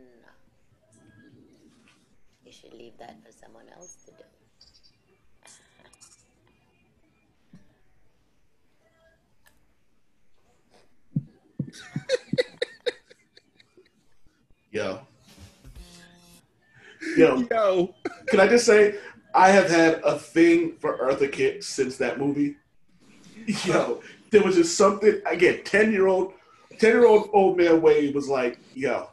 You 2.43 2.51
should 2.51 2.73
leave 2.73 2.97
that 2.99 3.23
for 3.23 3.31
someone 3.31 3.65
else 3.75 3.95
to 4.05 4.11
do. 4.11 4.23
Yo. 14.71 14.99
Yo, 17.15 17.47
Yo, 17.49 17.95
can 18.27 18.39
I 18.39 18.47
just 18.47 18.65
say, 18.65 18.95
I 19.33 19.49
have 19.49 19.69
had 19.69 20.01
a 20.03 20.17
thing 20.17 20.75
for 20.79 20.97
Eartha 20.97 21.31
Kitt 21.31 21.63
since 21.63 21.97
that 21.97 22.19
movie. 22.19 22.57
Yo, 23.65 24.01
there 24.31 24.43
was 24.43 24.55
just 24.55 24.77
something. 24.77 25.21
Again, 25.25 25.61
ten 25.63 25.91
year 25.91 26.07
old, 26.07 26.33
ten 26.79 26.91
year 26.91 27.05
old 27.05 27.29
old 27.33 27.57
man 27.57 27.81
Wade 27.81 28.15
was 28.15 28.27
like, 28.27 28.59
"Yo, 28.73 29.09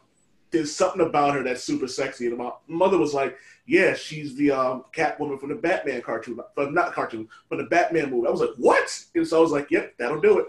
there's 0.51 0.75
something 0.75 1.07
about 1.07 1.35
her 1.35 1.43
that's 1.43 1.65
super 1.65 1.89
sexy." 1.89 2.27
And 2.27 2.39
my 2.39 2.53
mother 2.67 2.99
was 2.99 3.15
like, 3.15 3.37
"Yeah, 3.67 3.95
she's 3.95 4.35
the 4.37 4.51
um, 4.51 4.85
Catwoman 4.95 5.39
from 5.39 5.51
the 5.51 5.57
Batman 5.57 6.03
cartoon, 6.03 6.41
from 6.55 6.75
not 6.75 6.93
cartoon, 6.93 7.29
from 7.49 7.59
the 7.59 7.65
Batman 7.65 8.11
movie." 8.11 8.27
I 8.27 8.31
was 8.31 8.41
like, 8.41 8.55
"What?" 8.57 9.05
And 9.15 9.27
so 9.27 9.39
I 9.39 9.41
was 9.41 9.53
like, 9.53 9.71
"Yep, 9.71 9.95
that'll 9.99 10.21
do 10.21 10.39
it." 10.39 10.47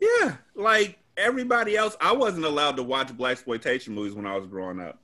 yeah, 0.00 0.36
like 0.54 0.98
everybody 1.16 1.76
else, 1.76 1.96
I 2.00 2.12
wasn't 2.12 2.46
allowed 2.46 2.76
to 2.76 2.82
watch 2.82 3.16
black 3.16 3.32
exploitation 3.32 3.94
movies 3.94 4.14
when 4.14 4.26
I 4.26 4.36
was 4.36 4.46
growing 4.46 4.80
up. 4.80 4.98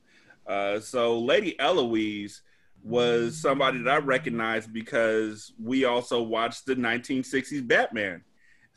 Uh, 0.46 0.80
so 0.80 1.18
Lady 1.20 1.58
Eloise 1.60 2.42
was 2.82 3.36
somebody 3.36 3.78
that 3.82 3.90
I 3.90 3.98
recognized 3.98 4.72
because 4.72 5.52
we 5.62 5.84
also 5.84 6.22
watched 6.22 6.66
the 6.66 6.76
1960s 6.76 7.66
Batman. 7.66 8.22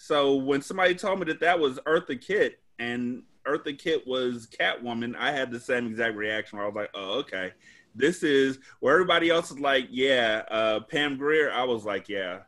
So 0.02 0.36
when 0.36 0.62
somebody 0.62 0.96
told 0.96 1.20
me 1.20 1.26
that 1.26 1.42
that 1.42 1.60
was 1.60 1.78
Eartha 1.80 2.20
Kitt 2.20 2.60
and 2.80 3.22
Eartha 3.46 3.78
Kitt 3.78 4.08
was 4.08 4.48
Catwoman, 4.48 5.14
I 5.18 5.32
had 5.34 5.52
the 5.52 5.60
same 5.60 5.88
exact 5.88 6.16
reaction 6.16 6.58
where 6.58 6.66
I 6.66 6.70
was 6.70 6.76
like, 6.76 6.90
oh, 6.94 7.20
okay. 7.20 7.52
This 7.94 8.24
is 8.24 8.60
where 8.80 8.94
everybody 8.94 9.30
else 9.30 9.52
is 9.52 9.60
like, 9.60 9.88
yeah, 9.92 10.44
uh, 10.50 10.80
Pam 10.80 11.18
Grier. 11.18 11.52
I 11.52 11.66
was 11.66 11.84
like, 11.84 12.08
yeah, 12.08 12.40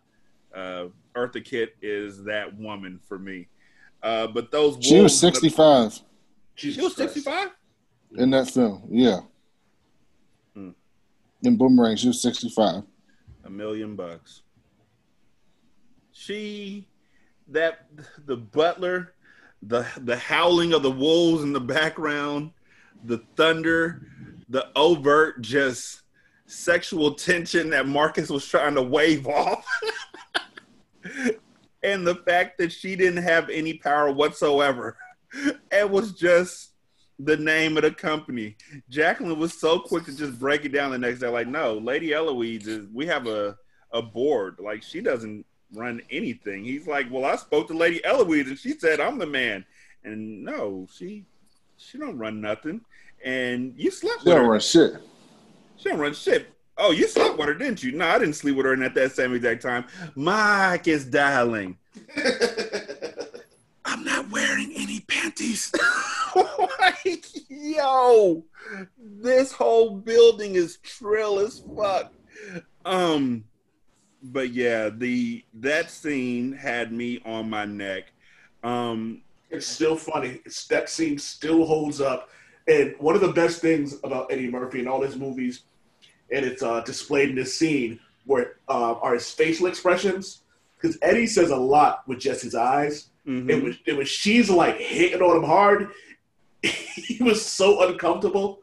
uh, 0.56 0.86
Eartha 1.14 1.44
Kitt 1.44 1.76
is 1.82 2.24
that 2.24 2.58
woman 2.58 3.02
for 3.06 3.20
me. 3.20 3.50
Uh, 4.02 4.28
but 4.28 4.50
those 4.50 4.78
She 4.80 5.02
was 5.02 5.22
wolves 5.22 5.24
in 5.24 5.28
the- 5.30 5.36
65 5.50 6.00
Jesus 6.56 6.76
She 6.78 6.84
was 6.86 6.96
65? 6.96 7.50
in 8.16 8.30
that 8.30 8.50
film. 8.50 8.88
Yeah. 8.90 9.20
Hmm. 10.54 10.70
In 11.44 11.58
Boomerang, 11.58 11.98
she 11.98 12.08
was 12.08 12.22
65. 12.22 12.84
a 13.44 13.50
million 13.50 13.98
bucks. 13.98 14.44
She 16.14 16.88
that 17.52 17.86
the 18.26 18.38
butler, 18.38 19.14
the 19.62 19.86
the 19.98 20.18
howling 20.18 20.74
of 20.74 20.84
the 20.84 20.92
wolves 20.92 21.44
in 21.44 21.54
the 21.54 21.60
background, 21.60 22.52
the 23.04 23.20
thunder, 23.36 24.08
the 24.50 24.68
overt 24.76 25.42
just 25.42 26.02
sexual 26.46 27.14
tension 27.14 27.70
that 27.70 27.88
Marcus 27.88 28.30
was 28.30 28.46
trying 28.46 28.76
to 28.76 28.82
wave 28.82 29.28
off. 29.28 29.66
and 31.84 32.06
the 32.06 32.16
fact 32.28 32.58
that 32.58 32.72
she 32.72 32.96
didn't 32.96 33.24
have 33.24 33.50
any 33.50 33.76
power 33.76 34.12
whatsoever. 34.12 34.98
It 35.72 35.90
was 35.90 36.12
just 36.14 36.74
the 37.18 37.38
name 37.38 37.78
of 37.78 37.84
the 37.84 37.92
company. 37.92 38.58
Jacqueline 38.90 39.40
was 39.40 39.54
so 39.54 39.80
quick 39.80 40.06
to 40.06 40.16
just 40.16 40.38
break 40.40 40.66
it 40.66 40.74
down 40.74 40.92
the 40.92 40.98
next 40.98 41.20
day. 41.20 41.28
Like, 41.28 41.48
no, 41.48 41.76
Lady 41.76 42.14
Eloise 42.14 42.68
is. 42.68 42.88
We 42.94 43.06
have 43.08 43.28
a 43.28 43.58
a 43.94 44.02
board. 44.02 44.58
Like, 44.60 44.84
she 44.84 45.02
doesn't 45.02 45.46
run 45.74 46.02
anything. 46.10 46.64
He's 46.64 46.88
like, 46.88 47.08
well, 47.12 47.26
I 47.26 47.36
spoke 47.36 47.68
to 47.68 47.74
Lady 47.78 48.04
Eloise, 48.06 48.48
and 48.48 48.58
she 48.60 48.74
said 48.78 49.00
I'm 49.00 49.18
the 49.18 49.26
man. 49.26 49.66
And 50.04 50.44
no, 50.44 50.88
she 50.94 51.26
she 51.78 51.98
don't 51.98 52.18
run 52.18 52.42
nothing. 52.42 52.82
And 53.24 53.74
you 53.78 53.92
slept 53.92 54.22
She 54.24 54.30
with 54.30 54.36
don't 54.36 54.46
her. 54.46 54.52
run 54.52 54.60
shit. 54.60 54.94
She 55.78 55.90
don't 55.90 56.00
run 56.00 56.14
shit. 56.14 56.48
Oh, 56.78 56.92
you 56.92 57.08
slept 57.08 57.38
with 57.38 57.48
her, 57.48 57.54
didn't 57.54 57.84
you? 57.84 57.92
No, 57.92 58.08
I 58.08 58.18
didn't 58.18 58.34
sleep 58.34 58.56
with 58.56 58.66
her 58.66 58.74
and 58.74 58.84
at 58.84 58.96
that 58.96 59.12
same 59.12 59.34
exact 59.36 59.62
time. 59.62 59.86
Mike 60.16 60.88
is 60.88 61.06
dialing. 61.06 61.78
I'm 63.86 64.04
not 64.04 64.30
wearing 64.32 64.72
any 64.76 65.00
panties. 65.02 65.72
like, 66.80 67.26
yo, 67.50 68.44
this 68.98 69.52
whole 69.52 69.98
building 69.98 70.56
is 70.56 70.78
trill 70.78 71.40
as 71.40 71.64
fuck. 71.76 72.14
Um, 72.86 73.44
but 74.22 74.52
yeah, 74.52 74.90
the 74.90 75.44
that 75.56 75.90
scene 75.90 76.54
had 76.54 76.92
me 76.92 77.22
on 77.26 77.50
my 77.50 77.66
neck. 77.66 78.12
Um, 78.64 79.22
it's 79.50 79.68
still 79.68 79.96
funny. 79.96 80.42
It's, 80.46 80.66
that 80.68 80.90
scene 80.90 81.18
still 81.18 81.66
holds 81.66 82.00
up. 82.00 82.30
And 82.68 82.96
one 83.00 83.16
of 83.16 83.22
the 83.22 83.34
best 83.34 83.60
things 83.60 83.98
about 84.04 84.32
Eddie 84.32 84.50
Murphy 84.50 84.80
and 84.80 84.88
all 84.88 85.02
his 85.02 85.18
movies, 85.18 85.64
and 86.32 86.46
it's 86.46 86.62
uh, 86.62 86.82
displayed 86.82 87.30
in 87.30 87.36
this 87.36 87.58
scene, 87.58 88.00
where 88.26 88.58
uh, 88.70 88.94
are 88.94 89.14
his 89.14 89.30
facial 89.32 89.68
expressions. 89.68 90.42
Because 90.80 90.98
Eddie 91.02 91.28
says 91.28 91.52
a 91.52 91.56
lot 91.56 92.08
with 92.08 92.20
just 92.20 92.42
his 92.42 92.56
eyes. 92.56 93.10
mhm. 93.28 93.50
It 93.50 93.64
was 93.64 93.76
it 93.86 93.94
was 93.94 94.08
she's 94.08 94.50
like 94.50 94.78
hitting 94.78 95.22
on 95.22 95.38
him 95.38 95.44
hard. 95.44 95.90
he 96.64 97.22
was 97.24 97.44
so 97.44 97.88
uncomfortable, 97.88 98.62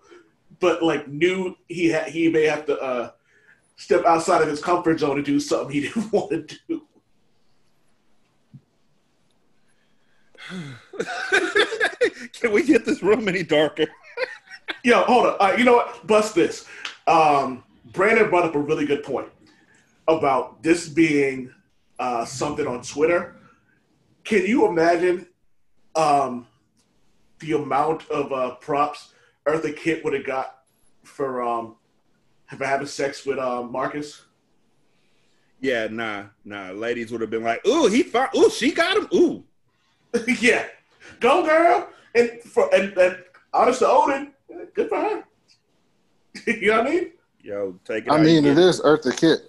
but 0.61 0.83
like 0.83 1.09
knew 1.09 1.57
he 1.69 1.89
had 1.89 2.09
he 2.09 2.29
may 2.29 2.45
have 2.45 2.67
to 2.67 2.79
uh, 2.81 3.11
step 3.79 4.05
outside 4.05 4.43
of 4.43 4.49
his 4.49 4.61
comfort 4.61 5.01
zone 5.01 5.17
to 5.17 5.23
do 5.23 5.41
something 5.41 5.73
he 5.73 5.81
didn't 5.89 6.13
want 6.13 6.31
to 6.31 6.59
do. 6.69 6.83
Can 12.41 12.53
we 12.53 12.65
get 12.65 12.85
this 12.85 13.03
room 13.03 13.29
any 13.29 13.43
darker? 13.43 13.87
Yo, 14.85 15.03
hold 15.03 15.27
on. 15.27 15.37
Uh, 15.41 15.55
you 15.57 15.65
know 15.65 15.75
what? 15.75 16.07
Bust 16.07 16.35
this. 16.35 16.67
Um, 17.07 17.65
Brandon 17.93 18.29
brought 18.29 18.45
up 18.45 18.55
a 18.55 18.59
really 18.59 18.85
good 18.85 19.03
point 19.03 19.29
about 20.09 20.63
this 20.63 20.89
being 20.89 21.53
uh, 21.99 22.25
something 22.25 22.67
on 22.67 22.83
Twitter. 22.83 23.37
Can 24.25 24.45
you 24.45 24.67
imagine 24.67 25.27
um, 25.95 26.47
the 27.39 27.53
amount 27.53 28.09
of 28.11 28.33
uh, 28.33 28.55
props 28.57 29.13
Eartha 29.47 29.77
Kitt 29.77 30.05
would 30.05 30.15
have 30.15 30.27
got 30.27 30.59
for 31.05 31.43
um, 31.43 31.77
for 32.57 32.65
having 32.65 32.87
sex 32.87 33.27
with 33.27 33.39
uh, 33.39 33.63
Marcus? 33.63 34.23
Yeah, 35.61 35.89
nah, 35.91 36.25
nah. 36.45 36.71
Ladies 36.71 37.11
would 37.11 37.21
have 37.21 37.31
been 37.31 37.43
like, 37.43 37.67
"Ooh, 37.67 37.89
he 37.89 38.03
found. 38.05 38.31
Ooh, 38.37 38.49
she 38.51 38.71
got 38.73 38.97
him. 38.97 39.09
Ooh, 39.13 39.45
yeah, 40.41 40.67
go 41.21 41.45
girl. 41.45 41.89
And 42.15 42.41
for 42.43 42.73
and, 42.75 42.97
and 42.97 43.19
honest 43.53 43.81
to 43.81 43.89
Odin, 43.89 44.33
good 44.75 44.89
for 44.89 44.99
her. 45.01 45.25
you 46.47 46.69
know 46.69 46.79
what 46.79 46.87
I 46.87 46.91
mean? 46.91 47.13
yo, 47.43 47.75
take 47.85 48.07
it." 48.07 48.13
I 48.13 48.17
how 48.17 48.23
mean, 48.23 48.45
you 48.45 48.53
it 48.53 48.55
get 48.55 48.63
is 48.65 48.81
Eartha 48.81 49.17
Kitt. 49.17 49.41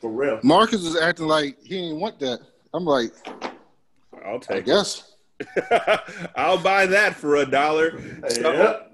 For 0.00 0.10
real. 0.10 0.40
Marcus 0.42 0.82
was 0.82 0.96
acting 0.96 1.26
like 1.26 1.62
he 1.62 1.76
didn't 1.82 2.00
want 2.00 2.18
that. 2.20 2.40
I'm 2.72 2.86
like, 2.86 3.12
I'll 4.24 4.40
take. 4.40 4.50
I 4.50 4.54
take 4.56 4.64
guess. 4.66 5.12
I'll 6.36 6.56
buy 6.58 6.86
that 6.86 7.14
for 7.16 7.36
a 7.36 7.46
dollar. 7.46 8.00
So, 8.30 8.52
Yep. 8.52 8.92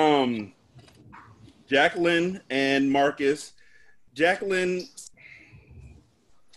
um, 0.00 0.52
Jacqueline 1.72 2.38
and 2.50 2.92
Marcus. 2.92 3.54
Jacqueline, 4.12 4.86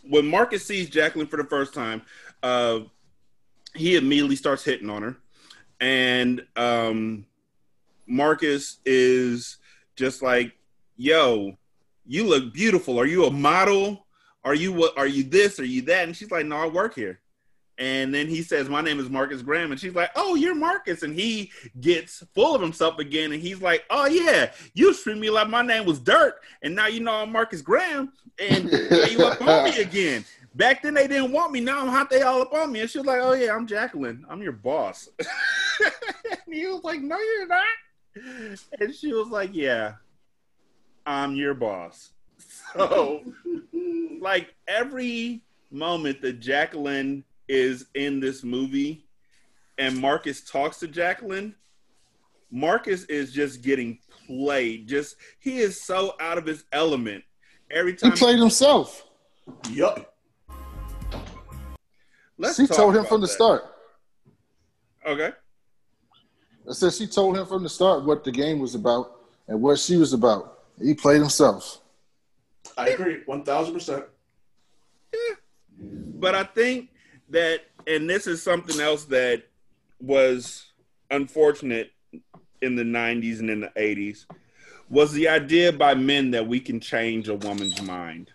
when 0.04 0.28
Marcus 0.28 0.65
sees 0.65 0.89
Jacqueline 0.89 1.28
for 1.28 1.38
the 1.38 1.45
first 1.45 1.73
time, 1.73 2.01
uh, 2.43 2.80
he 3.73 3.95
immediately 3.95 4.36
starts 4.36 4.65
hitting 4.65 4.89
on 4.89 5.04
her, 5.04 5.17
and 5.80 6.45
um, 6.58 7.25
Marcus 8.06 8.80
is 8.86 9.58
just 9.95 10.21
like, 10.21 10.51
"Yo, 10.97 11.58
you 12.06 12.25
look 12.25 12.54
beautiful. 12.54 12.99
Are 12.99 13.06
you 13.06 13.23
a 13.23 13.32
model? 13.32 14.06
Are 14.43 14.54
you 14.54 14.73
what? 14.73 14.97
Are 14.97 15.08
you 15.08 15.23
this? 15.23 15.62
Are 15.62 15.65
you 15.65 15.82
that?" 15.84 16.08
And 16.10 16.15
she's 16.15 16.30
like, 16.30 16.45
"No, 16.45 16.58
I 16.58 16.67
work 16.67 16.93
here." 16.93 17.21
And 17.78 18.14
then 18.14 18.28
he 18.28 18.42
says, 18.42 18.70
My 18.70 18.82
name 18.82 19.00
is 19.00 19.10
Marcus 19.10 19.42
Graham. 19.42 19.72
And 19.72 19.80
she's 19.80 19.96
like, 19.96 20.12
Oh, 20.16 20.36
you're 20.36 20.56
Marcus. 20.56 21.04
And 21.04 21.14
he 21.14 21.52
gets 21.82 22.24
full 22.34 22.56
of 22.56 22.62
himself 22.62 23.00
again. 23.00 23.34
And 23.34 23.42
he's 23.42 23.62
like, 23.62 23.84
Oh, 23.90 24.06
yeah, 24.06 24.52
you 24.74 24.94
treat 24.94 25.18
me 25.18 25.30
like 25.30 25.50
my 25.50 25.62
name 25.62 25.86
was 25.86 26.00
Dirt. 26.00 26.36
And 26.62 26.76
now 26.76 26.88
you 26.88 27.02
know 27.02 27.14
I'm 27.14 27.32
Marcus 27.32 27.62
Graham. 27.62 28.14
And 28.40 28.72
now 28.72 29.06
you 29.06 29.24
up 29.26 29.42
on 29.42 29.66
me 29.66 29.78
again. 29.82 30.24
Back 30.56 30.84
then 30.84 30.94
they 30.94 31.08
didn't 31.08 31.34
want 31.34 31.52
me. 31.52 31.60
Now 31.60 31.82
I'm 31.82 31.90
hot. 31.90 32.10
They 32.10 32.22
all 32.22 32.42
up 32.42 32.54
on 32.54 32.72
me. 32.72 32.80
And 32.80 32.90
she 32.90 33.00
was 33.00 33.08
like, 33.08 33.20
Oh, 33.22 33.34
yeah, 33.34 33.54
I'm 33.54 33.68
Jacqueline. 33.68 34.26
I'm 34.30 34.42
your 34.42 34.54
boss. 34.54 35.10
and 35.20 36.56
he 36.56 36.66
was 36.68 36.84
like, 36.84 37.02
No, 37.02 37.20
you're 37.20 37.48
not. 37.48 37.66
And 38.80 38.96
she 38.96 39.12
was 39.12 39.28
like, 39.28 39.54
Yeah, 39.54 39.96
I'm 41.06 41.36
your 41.36 41.54
boss. 41.54 42.12
So, 42.76 43.22
like, 44.20 44.54
every 44.68 45.42
moment 45.72 46.22
that 46.22 46.42
Jacqueline 46.42 47.24
is 47.47 47.86
in 47.95 48.19
this 48.19 48.43
movie 48.43 49.05
and 49.77 49.97
Marcus 49.97 50.41
talks 50.41 50.77
to 50.79 50.88
Jacqueline, 50.88 51.55
Marcus 52.51 53.03
is 53.05 53.34
just 53.34 53.62
getting 53.62 53.99
played. 54.27 54.88
Just 54.88 55.15
he 55.39 55.60
is 55.60 55.81
so 55.81 56.15
out 56.19 56.38
of 56.38 56.45
his 56.45 56.63
element 56.71 57.23
every 57.71 57.93
time 57.93 58.12
He 58.12 58.17
time. 58.17 58.27
played 58.27 58.39
himself. 58.39 59.05
Yup. 59.69 60.13
Let's 62.38 62.58
she 62.58 62.67
told 62.67 62.93
him 62.93 63.01
about 63.01 63.10
from 63.10 63.21
the 63.21 63.27
start. 63.27 63.63
Okay. 65.05 65.31
I 66.69 66.73
said 66.73 66.93
she 66.93 67.08
told 67.08 67.38
him 67.38 67.45
from 67.45 67.63
the 67.63 67.69
start 67.69 68.05
what 68.05 68.23
the 68.23 68.31
game 68.31 68.60
was 68.60 68.75
about 68.75 69.19
and 69.47 69.62
what 69.62 69.77
she 69.79 69.97
was 69.97 70.13
about. 70.13 70.60
He 70.81 70.93
played 70.93 71.19
himself. 71.21 71.81
I 72.77 72.89
agree. 72.89 73.19
One 73.25 73.43
thousand 73.43 73.73
percent. 73.73 74.05
But 75.79 76.36
I 76.36 76.43
think 76.43 76.89
that, 77.30 77.62
and 77.88 78.10
this 78.10 78.28
is 78.28 78.42
something 78.42 78.80
else 78.80 79.06
that 79.06 79.44
was 80.00 80.66
unfortunate 81.12 81.92
in 82.62 82.76
the 82.76 82.84
90s 82.84 83.40
and 83.40 83.50
in 83.50 83.62
the 83.62 83.72
80s, 83.78 84.26
was 84.90 85.12
the 85.14 85.28
idea 85.28 85.72
by 85.72 85.96
men 85.96 86.32
that 86.32 86.48
we 86.48 86.60
can 86.60 86.80
change 86.80 87.28
a 87.28 87.36
woman's 87.36 87.82
mind. 87.82 88.32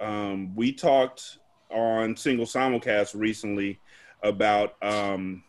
Um, 0.00 0.54
we 0.54 0.72
talked 0.72 1.38
on 1.70 2.16
Single 2.16 2.46
Simulcast 2.46 3.18
recently 3.18 3.78
about 4.22 4.74
um, 4.82 5.42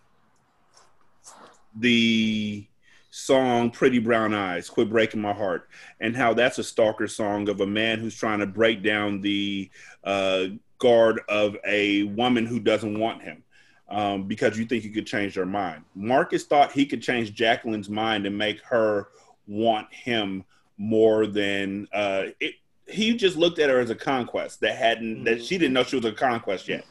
the 1.76 2.66
song 3.12 3.72
Pretty 3.72 4.00
Brown 4.00 4.34
Eyes, 4.34 4.70
Quit 4.70 4.90
Breaking 4.90 5.22
My 5.22 5.34
Heart, 5.34 5.68
and 6.00 6.16
how 6.16 6.34
that's 6.34 6.60
a 6.60 6.64
stalker 6.64 7.08
song 7.08 7.50
of 7.50 7.62
a 7.62 7.68
man 7.68 8.00
who's 8.00 8.16
trying 8.16 8.40
to 8.40 8.46
break 8.46 8.84
down 8.84 9.22
the 9.22 9.70
uh, 10.04 10.46
guard 10.80 11.22
of 11.30 11.58
a 11.66 12.04
woman 12.04 12.46
who 12.46 12.60
doesn't 12.60 12.98
want 12.98 13.22
him 13.22 13.44
um, 13.90 14.24
because 14.24 14.58
you 14.58 14.66
think 14.66 14.84
you 14.84 14.92
could 14.92 15.08
change 15.08 15.36
their 15.36 15.46
mind. 15.46 15.84
Marcus 15.96 16.46
thought 16.46 16.72
he 16.72 16.86
could 16.86 17.02
change 17.02 17.34
Jacqueline's 17.34 17.90
mind 17.90 18.26
and 18.26 18.38
make 18.38 18.62
her 18.62 19.10
want 19.48 19.92
him 19.94 20.44
more 20.78 21.28
than 21.28 21.88
uh, 21.94 22.26
it. 22.40 22.56
He 22.88 23.16
just 23.16 23.38
looked 23.38 23.60
at 23.60 23.70
her 23.70 23.80
as 23.80 23.90
a 23.90 23.96
conquest 23.96 24.62
that 24.62 24.76
hadn't 24.76 25.24
that 25.26 25.44
she 25.44 25.58
didn't 25.58 25.74
know 25.74 25.84
she 25.84 25.98
was 25.98 26.06
a 26.06 26.12
conquest 26.12 26.68
yet. 26.68 26.86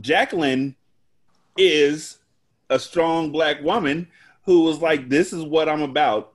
Jacqueline 0.00 0.74
is 1.58 2.18
a 2.70 2.78
strong 2.78 3.30
black 3.30 3.62
woman 3.62 4.08
who 4.44 4.62
was 4.62 4.78
like, 4.78 5.08
"This 5.08 5.32
is 5.32 5.42
what 5.42 5.68
I'm 5.68 5.82
about. 5.82 6.32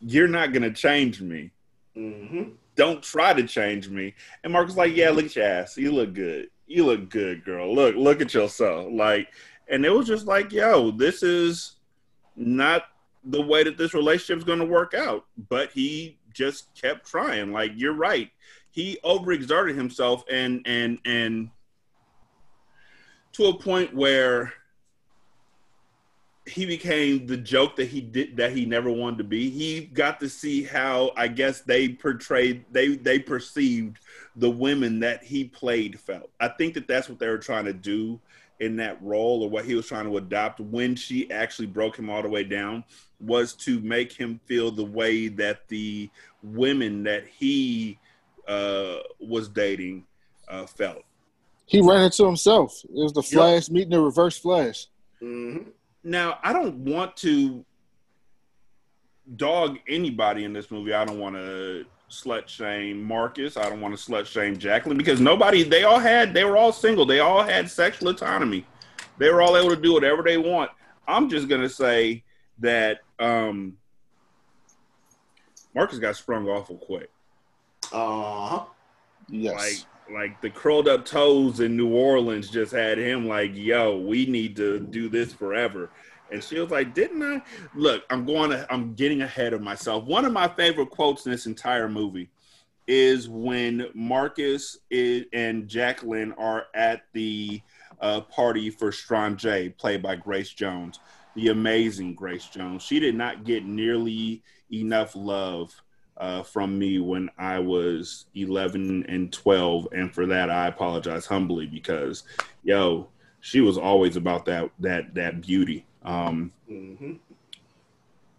You're 0.00 0.28
not 0.28 0.52
gonna 0.52 0.72
change 0.72 1.20
me. 1.20 1.50
Mm-hmm. 1.96 2.50
Don't 2.76 3.02
try 3.02 3.32
to 3.32 3.46
change 3.46 3.88
me." 3.88 4.14
And 4.42 4.52
Mark 4.52 4.66
was 4.66 4.76
like, 4.76 4.94
"Yeah, 4.94 5.10
look 5.10 5.26
at 5.26 5.36
your 5.36 5.44
ass. 5.44 5.76
You 5.76 5.92
look 5.92 6.14
good. 6.14 6.48
You 6.66 6.86
look 6.86 7.08
good, 7.10 7.44
girl. 7.44 7.74
Look, 7.74 7.96
look 7.96 8.20
at 8.20 8.34
yourself." 8.34 8.88
Like, 8.92 9.28
and 9.68 9.84
it 9.84 9.90
was 9.90 10.06
just 10.06 10.26
like, 10.26 10.52
"Yo, 10.52 10.90
this 10.90 11.22
is 11.22 11.76
not 12.36 12.84
the 13.24 13.40
way 13.40 13.62
that 13.62 13.78
this 13.78 13.94
relationship 13.94 14.38
is 14.38 14.44
gonna 14.44 14.64
work 14.64 14.94
out." 14.94 15.26
But 15.48 15.70
he 15.72 16.18
just 16.32 16.74
kept 16.74 17.06
trying. 17.06 17.52
Like, 17.52 17.72
you're 17.76 17.94
right. 17.94 18.30
He 18.70 18.98
overexerted 19.04 19.76
himself, 19.76 20.24
and 20.30 20.62
and 20.66 20.98
and 21.04 21.50
to 23.34 23.46
a 23.46 23.58
point 23.58 23.94
where 23.94 24.52
he 26.46 26.66
became 26.66 27.26
the 27.26 27.36
joke 27.36 27.76
that 27.76 27.88
he 27.88 28.00
did 28.00 28.36
that 28.36 28.52
he 28.52 28.66
never 28.66 28.90
wanted 28.90 29.18
to 29.18 29.24
be. 29.24 29.48
He 29.48 29.86
got 29.86 30.20
to 30.20 30.28
see 30.28 30.62
how 30.62 31.12
I 31.16 31.28
guess 31.28 31.62
they 31.62 31.88
portrayed 31.88 32.64
they 32.70 32.96
they 32.96 33.18
perceived 33.18 33.98
the 34.36 34.50
women 34.50 35.00
that 35.00 35.22
he 35.22 35.44
played 35.44 35.98
felt. 35.98 36.30
I 36.40 36.48
think 36.48 36.74
that 36.74 36.86
that's 36.86 37.08
what 37.08 37.18
they 37.18 37.28
were 37.28 37.38
trying 37.38 37.64
to 37.64 37.72
do 37.72 38.20
in 38.60 38.76
that 38.76 39.02
role 39.02 39.42
or 39.42 39.50
what 39.50 39.64
he 39.64 39.74
was 39.74 39.86
trying 39.86 40.04
to 40.04 40.16
adopt 40.16 40.60
when 40.60 40.94
she 40.94 41.30
actually 41.30 41.66
broke 41.66 41.98
him 41.98 42.10
all 42.10 42.22
the 42.22 42.28
way 42.28 42.44
down 42.44 42.84
was 43.20 43.54
to 43.54 43.80
make 43.80 44.12
him 44.12 44.38
feel 44.44 44.70
the 44.70 44.84
way 44.84 45.28
that 45.28 45.66
the 45.68 46.08
women 46.42 47.02
that 47.02 47.26
he 47.26 47.98
uh, 48.46 48.96
was 49.18 49.48
dating 49.48 50.04
uh, 50.48 50.66
felt. 50.66 51.02
He 51.66 51.80
ran 51.80 52.04
into 52.04 52.24
himself. 52.24 52.84
It 52.84 52.90
was 52.92 53.12
the 53.12 53.22
Flash 53.22 53.70
meeting 53.70 53.90
the 53.90 54.00
Reverse 54.00 54.36
Flash. 54.36 54.86
Mm-hmm. 55.22 55.70
Now, 56.04 56.38
I 56.42 56.52
don't 56.52 56.76
want 56.84 57.16
to 57.18 57.64
dog 59.36 59.78
anybody 59.88 60.44
in 60.44 60.52
this 60.52 60.70
movie. 60.70 60.92
I 60.92 61.04
don't 61.04 61.18
want 61.18 61.34
to 61.34 61.86
slut 62.10 62.46
shame 62.46 63.02
Marcus. 63.02 63.56
I 63.56 63.68
don't 63.68 63.80
want 63.80 63.96
to 63.98 64.10
slut 64.10 64.26
shame 64.26 64.58
Jacqueline 64.58 64.98
because 64.98 65.20
nobody, 65.20 65.62
they 65.62 65.84
all 65.84 65.98
had, 65.98 66.34
they 66.34 66.44
were 66.44 66.58
all 66.58 66.72
single. 66.72 67.06
They 67.06 67.20
all 67.20 67.42
had 67.42 67.70
sexual 67.70 68.10
autonomy. 68.10 68.66
They 69.16 69.30
were 69.30 69.40
all 69.40 69.56
able 69.56 69.70
to 69.70 69.80
do 69.80 69.94
whatever 69.94 70.22
they 70.22 70.36
want. 70.36 70.70
I'm 71.08 71.28
just 71.28 71.48
going 71.48 71.62
to 71.62 71.68
say 71.68 72.22
that 72.58 73.00
um 73.18 73.76
Marcus 75.74 75.98
got 75.98 76.16
sprung 76.16 76.46
awful 76.48 76.76
quick. 76.76 77.10
Uh 77.92 78.48
huh. 78.48 78.64
Yes. 79.28 79.54
Like 79.54 79.93
like 80.12 80.40
the 80.40 80.50
curled 80.50 80.88
up 80.88 81.04
toes 81.04 81.60
in 81.60 81.76
New 81.76 81.92
Orleans 81.92 82.50
just 82.50 82.72
had 82.72 82.98
him 82.98 83.26
like, 83.26 83.52
yo, 83.54 83.98
we 83.98 84.26
need 84.26 84.56
to 84.56 84.80
do 84.80 85.08
this 85.08 85.32
forever. 85.32 85.90
And 86.30 86.42
she 86.42 86.58
was 86.58 86.70
like, 86.70 86.94
didn't 86.94 87.22
I? 87.22 87.42
Look, 87.74 88.04
I'm 88.10 88.24
going 88.24 88.50
to, 88.50 88.66
I'm 88.72 88.94
getting 88.94 89.22
ahead 89.22 89.52
of 89.52 89.60
myself. 89.60 90.04
One 90.04 90.24
of 90.24 90.32
my 90.32 90.48
favorite 90.48 90.90
quotes 90.90 91.26
in 91.26 91.32
this 91.32 91.46
entire 91.46 91.88
movie 91.88 92.30
is 92.86 93.28
when 93.28 93.86
Marcus 93.94 94.78
is, 94.90 95.24
and 95.32 95.68
Jacqueline 95.68 96.32
are 96.32 96.66
at 96.74 97.02
the 97.12 97.62
uh, 98.00 98.20
party 98.22 98.70
for 98.70 98.92
Strange, 98.92 99.46
played 99.78 100.02
by 100.02 100.16
Grace 100.16 100.50
Jones, 100.50 100.98
the 101.34 101.48
amazing 101.48 102.14
Grace 102.14 102.46
Jones. 102.46 102.82
She 102.82 103.00
did 103.00 103.14
not 103.14 103.44
get 103.44 103.64
nearly 103.64 104.42
enough 104.72 105.14
love 105.14 105.74
uh, 106.16 106.42
from 106.42 106.78
me 106.78 106.98
when 106.98 107.28
I 107.38 107.58
was 107.58 108.26
11 108.34 109.04
and 109.08 109.32
12, 109.32 109.88
and 109.92 110.12
for 110.14 110.26
that 110.26 110.50
I 110.50 110.68
apologize 110.68 111.26
humbly 111.26 111.66
because, 111.66 112.22
yo, 112.62 113.08
she 113.40 113.60
was 113.60 113.76
always 113.76 114.16
about 114.16 114.44
that 114.46 114.70
that 114.80 115.14
that 115.14 115.40
beauty. 115.40 115.86
Um, 116.04 116.52
Mm-hmm. 116.70 117.12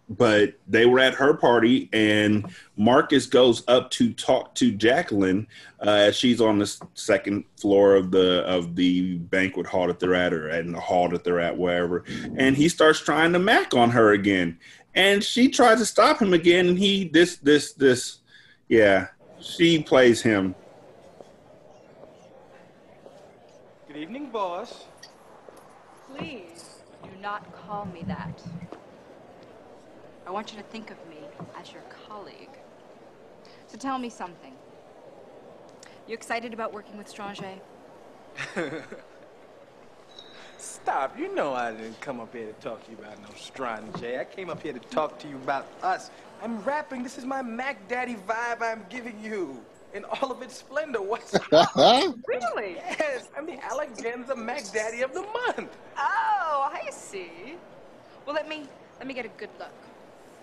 but 0.09 0.53
they 0.67 0.85
were 0.85 0.99
at 0.99 1.13
her 1.15 1.33
party 1.33 1.89
and 1.93 2.45
marcus 2.77 3.25
goes 3.25 3.63
up 3.67 3.89
to 3.91 4.13
talk 4.13 4.53
to 4.55 4.71
jacqueline 4.71 5.47
uh, 5.85 5.89
as 5.89 6.15
she's 6.15 6.39
on 6.41 6.59
the 6.59 6.77
second 6.93 7.43
floor 7.59 7.95
of 7.95 8.11
the 8.11 8.41
of 8.45 8.75
the 8.75 9.15
banquet 9.15 9.65
hall 9.65 9.87
that 9.87 9.99
they're 9.99 10.13
at 10.13 10.31
or 10.33 10.49
in 10.49 10.71
the 10.71 10.79
hall 10.79 11.09
that 11.09 11.23
they're 11.23 11.39
at 11.39 11.57
wherever 11.57 12.03
and 12.37 12.55
he 12.55 12.69
starts 12.69 12.99
trying 12.99 13.33
to 13.33 13.39
mac 13.39 13.73
on 13.73 13.89
her 13.89 14.11
again 14.11 14.59
and 14.95 15.23
she 15.23 15.49
tries 15.49 15.79
to 15.79 15.85
stop 15.85 16.21
him 16.21 16.33
again 16.33 16.67
and 16.67 16.79
he 16.79 17.09
this 17.09 17.37
this 17.37 17.73
this 17.73 18.19
yeah 18.67 19.07
she 19.39 19.81
plays 19.81 20.21
him 20.21 20.55
Good 23.95 24.01
evening, 24.01 24.29
boss. 24.29 24.87
Please 26.13 26.81
do 27.01 27.09
not 27.21 27.49
call 27.55 27.85
me 27.85 28.03
that. 28.07 28.43
I 30.27 30.31
want 30.31 30.51
you 30.51 30.57
to 30.57 30.65
think 30.65 30.91
of 30.91 30.97
me 31.07 31.19
as 31.57 31.71
your 31.71 31.81
colleague. 32.05 32.49
So 33.67 33.77
tell 33.77 33.97
me 33.97 34.09
something. 34.09 34.51
You 36.09 36.13
excited 36.13 36.53
about 36.53 36.73
working 36.73 36.97
with 36.97 37.07
Strange? 37.07 37.39
Stop. 40.57 41.17
You 41.17 41.33
know 41.33 41.53
I 41.53 41.71
didn't 41.71 41.99
come 42.01 42.19
up 42.19 42.33
here 42.33 42.47
to 42.47 42.53
talk 42.53 42.83
to 42.85 42.91
you 42.91 42.97
about 42.97 43.19
no 43.21 43.29
Strange. 43.35 44.03
I 44.03 44.23
came 44.25 44.49
up 44.49 44.61
here 44.61 44.73
to 44.73 44.79
talk 44.79 45.19
to 45.19 45.27
you 45.27 45.35
about 45.37 45.67
us. 45.83 46.11
I'm 46.41 46.61
rapping. 46.63 47.03
This 47.03 47.17
is 47.17 47.25
my 47.25 47.41
Mac 47.41 47.87
Daddy 47.87 48.15
vibe 48.27 48.61
I'm 48.61 48.85
giving 48.89 49.19
you. 49.21 49.59
In 49.93 50.03
all 50.05 50.29
of 50.31 50.41
its 50.41 50.57
splendor. 50.57 51.01
What's 51.01 51.35
up? 51.53 51.69
Really? 51.75 52.75
Yes, 52.75 53.29
I'm 53.37 53.45
the 53.45 53.57
Alleganza 53.57 54.35
Mac 54.35 54.69
Daddy 54.73 55.01
of 55.01 55.13
the 55.13 55.21
month. 55.21 55.77
Oh, 55.97 56.69
I 56.71 56.89
see. 56.91 57.55
Well, 58.25 58.35
let 58.35 58.49
me 58.49 58.67
let 58.99 59.07
me 59.07 59.13
get 59.13 59.25
a 59.25 59.29
good 59.29 59.49
look. 59.57 59.71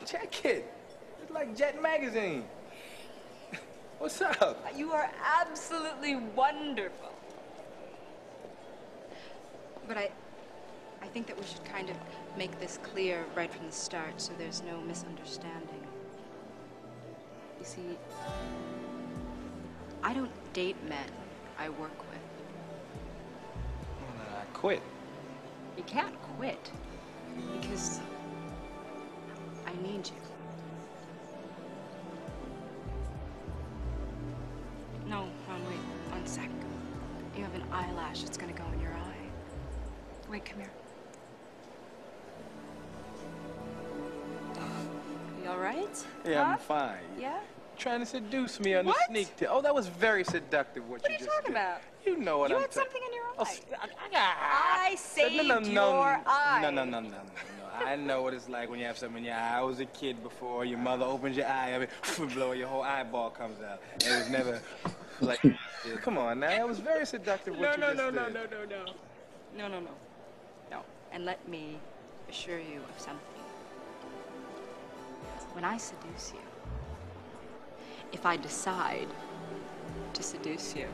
Check 0.06 0.44
it. 0.46 0.72
It's 1.22 1.30
like 1.30 1.54
Jet 1.56 1.80
Magazine. 1.82 2.44
What's 3.98 4.20
up? 4.22 4.64
You 4.74 4.92
are 4.92 5.10
absolutely 5.40 6.16
wonderful. 6.16 7.11
But 9.86 9.98
I 9.98 10.10
I 11.02 11.06
think 11.08 11.26
that 11.26 11.36
we 11.36 11.44
should 11.44 11.64
kind 11.64 11.90
of 11.90 11.96
make 12.38 12.58
this 12.60 12.78
clear 12.82 13.24
right 13.34 13.52
from 13.52 13.66
the 13.66 13.72
start 13.72 14.20
so 14.20 14.32
there's 14.38 14.62
no 14.62 14.80
misunderstanding. 14.80 15.82
You 17.58 17.64
see, 17.64 17.98
I 20.02 20.14
don't 20.14 20.30
date 20.52 20.76
men. 20.88 21.08
I 21.58 21.68
work 21.68 21.98
with. 22.10 22.20
Well, 24.00 24.24
then 24.26 24.36
I 24.40 24.44
quit. 24.52 24.82
You 25.76 25.82
can't 25.84 26.14
quit 26.36 26.70
because 27.60 28.00
I 29.66 29.72
need 29.82 30.06
you. 30.06 30.14
No, 35.08 35.24
no, 35.24 35.54
wait, 35.68 35.78
one 36.10 36.26
sec. 36.26 36.48
You 37.36 37.42
have 37.44 37.54
an 37.54 37.64
eyelash 37.72 38.22
that's 38.22 38.36
gonna 38.36 38.52
go 38.52 38.64
in 38.72 38.80
your 38.80 38.92
eye. 38.92 39.11
Wait, 40.32 40.44
come 40.46 40.60
here. 40.60 40.70
Uh, 44.56 44.60
you 45.44 45.50
all 45.50 45.58
right? 45.58 46.04
Yeah, 46.24 46.42
Huh? 46.44 46.52
I'm 46.52 46.58
fine. 46.58 46.96
Yeah? 47.20 47.38
Trying 47.76 48.00
to 48.00 48.06
seduce 48.06 48.58
me 48.58 48.74
on 48.74 48.86
What? 48.86 48.96
the 49.08 49.12
sneak 49.12 49.36
tip. 49.36 49.48
Oh, 49.50 49.60
that 49.60 49.74
was 49.74 49.88
very 49.88 50.24
seductive 50.24 50.88
what, 50.88 51.02
What 51.02 51.10
are 51.10 51.12
you 51.14 51.20
you 51.20 51.26
talking 51.26 51.42
did. 51.48 51.50
about? 51.52 51.80
You 52.06 52.16
know 52.16 52.38
what 52.38 52.50
you 52.50 52.56
I'm 52.56 52.62
talking 52.68 52.80
about. 52.82 53.12
You 53.12 53.20
had 53.22 53.76
something 53.76 53.76
in 53.76 53.78
your 53.82 53.84
eye. 53.84 54.12
s- 54.12 54.14
I- 54.14 54.90
I 54.90 54.94
saved 54.94 55.36
no, 55.48 55.58
no, 55.58 55.58
no, 55.68 55.92
your 55.92 56.20
eye. 56.26 56.60
No, 56.62 56.70
no, 56.70 56.84
no, 56.84 57.00
no, 57.00 57.08
no, 57.08 57.16
no. 57.16 57.84
I 57.86 57.96
know 57.96 58.22
what 58.22 58.32
it's 58.32 58.48
like 58.48 58.70
when 58.70 58.78
you 58.78 58.86
have 58.86 58.96
something 58.96 59.18
in 59.18 59.24
your 59.24 59.34
eye. 59.34 59.58
I 59.58 59.62
was 59.62 59.80
a 59.80 59.86
kid 59.86 60.22
before. 60.22 60.64
Your 60.64 60.78
mother 60.78 61.04
opens 61.04 61.36
your 61.36 61.46
eye, 61.46 61.74
I 61.74 61.78
mean, 61.80 62.28
blow, 62.34 62.52
your 62.52 62.68
whole 62.68 62.82
eyeball 62.82 63.30
comes 63.30 63.60
out. 63.62 63.80
It 63.96 64.08
was 64.08 64.30
never 64.30 64.60
like. 65.20 65.40
Come 66.02 66.16
on 66.16 66.40
now, 66.40 66.48
that 66.48 66.66
was 66.68 66.78
very 66.78 67.04
seductive. 67.04 67.58
What 67.58 67.78
No, 67.78 67.88
you 67.88 67.94
no, 67.94 68.04
just 68.10 68.14
no, 68.14 68.26
did. 68.26 68.34
no, 68.34 68.40
no, 68.40 68.64
no, 68.64 68.84
no. 68.84 68.92
No, 69.58 69.68
no, 69.68 69.80
no. 69.80 69.80
No. 69.80 69.90
And 71.12 71.24
let 71.26 71.46
me 71.46 71.78
assure 72.28 72.58
you 72.58 72.80
of 72.88 72.98
something. 73.00 73.18
When 75.52 75.64
I 75.64 75.76
seduce 75.76 76.32
you, 76.32 76.40
if 78.12 78.24
I 78.24 78.36
decide 78.38 79.08
to 80.14 80.22
seduce 80.22 80.74
you, 80.74 80.86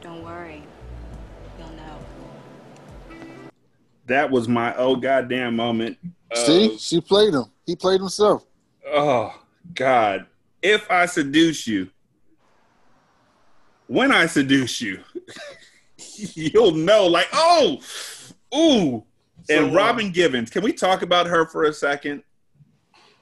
don't 0.00 0.24
worry. 0.24 0.62
You'll 1.58 1.68
know. 1.70 1.98
that 4.06 4.30
was 4.30 4.48
my 4.48 4.74
oh 4.76 4.96
goddamn 4.96 5.54
moment 5.56 5.98
of- 6.30 6.38
See, 6.38 6.78
she 6.78 7.00
played 7.00 7.34
him. 7.34 7.44
He 7.66 7.76
played 7.76 8.00
himself. 8.00 8.44
Oh 8.86 9.38
God! 9.74 10.26
If 10.62 10.90
I 10.90 11.06
seduce 11.06 11.66
you, 11.66 11.90
when 13.86 14.10
I 14.12 14.26
seduce 14.26 14.80
you, 14.80 15.00
you'll 16.16 16.72
know. 16.72 17.06
Like, 17.06 17.28
oh, 17.32 17.80
ooh. 18.54 19.04
So, 19.44 19.56
and 19.56 19.70
uh, 19.70 19.74
Robin 19.76 20.10
Givens, 20.10 20.50
can 20.50 20.62
we 20.62 20.72
talk 20.72 21.02
about 21.02 21.26
her 21.26 21.46
for 21.46 21.64
a 21.64 21.72
second? 21.72 22.22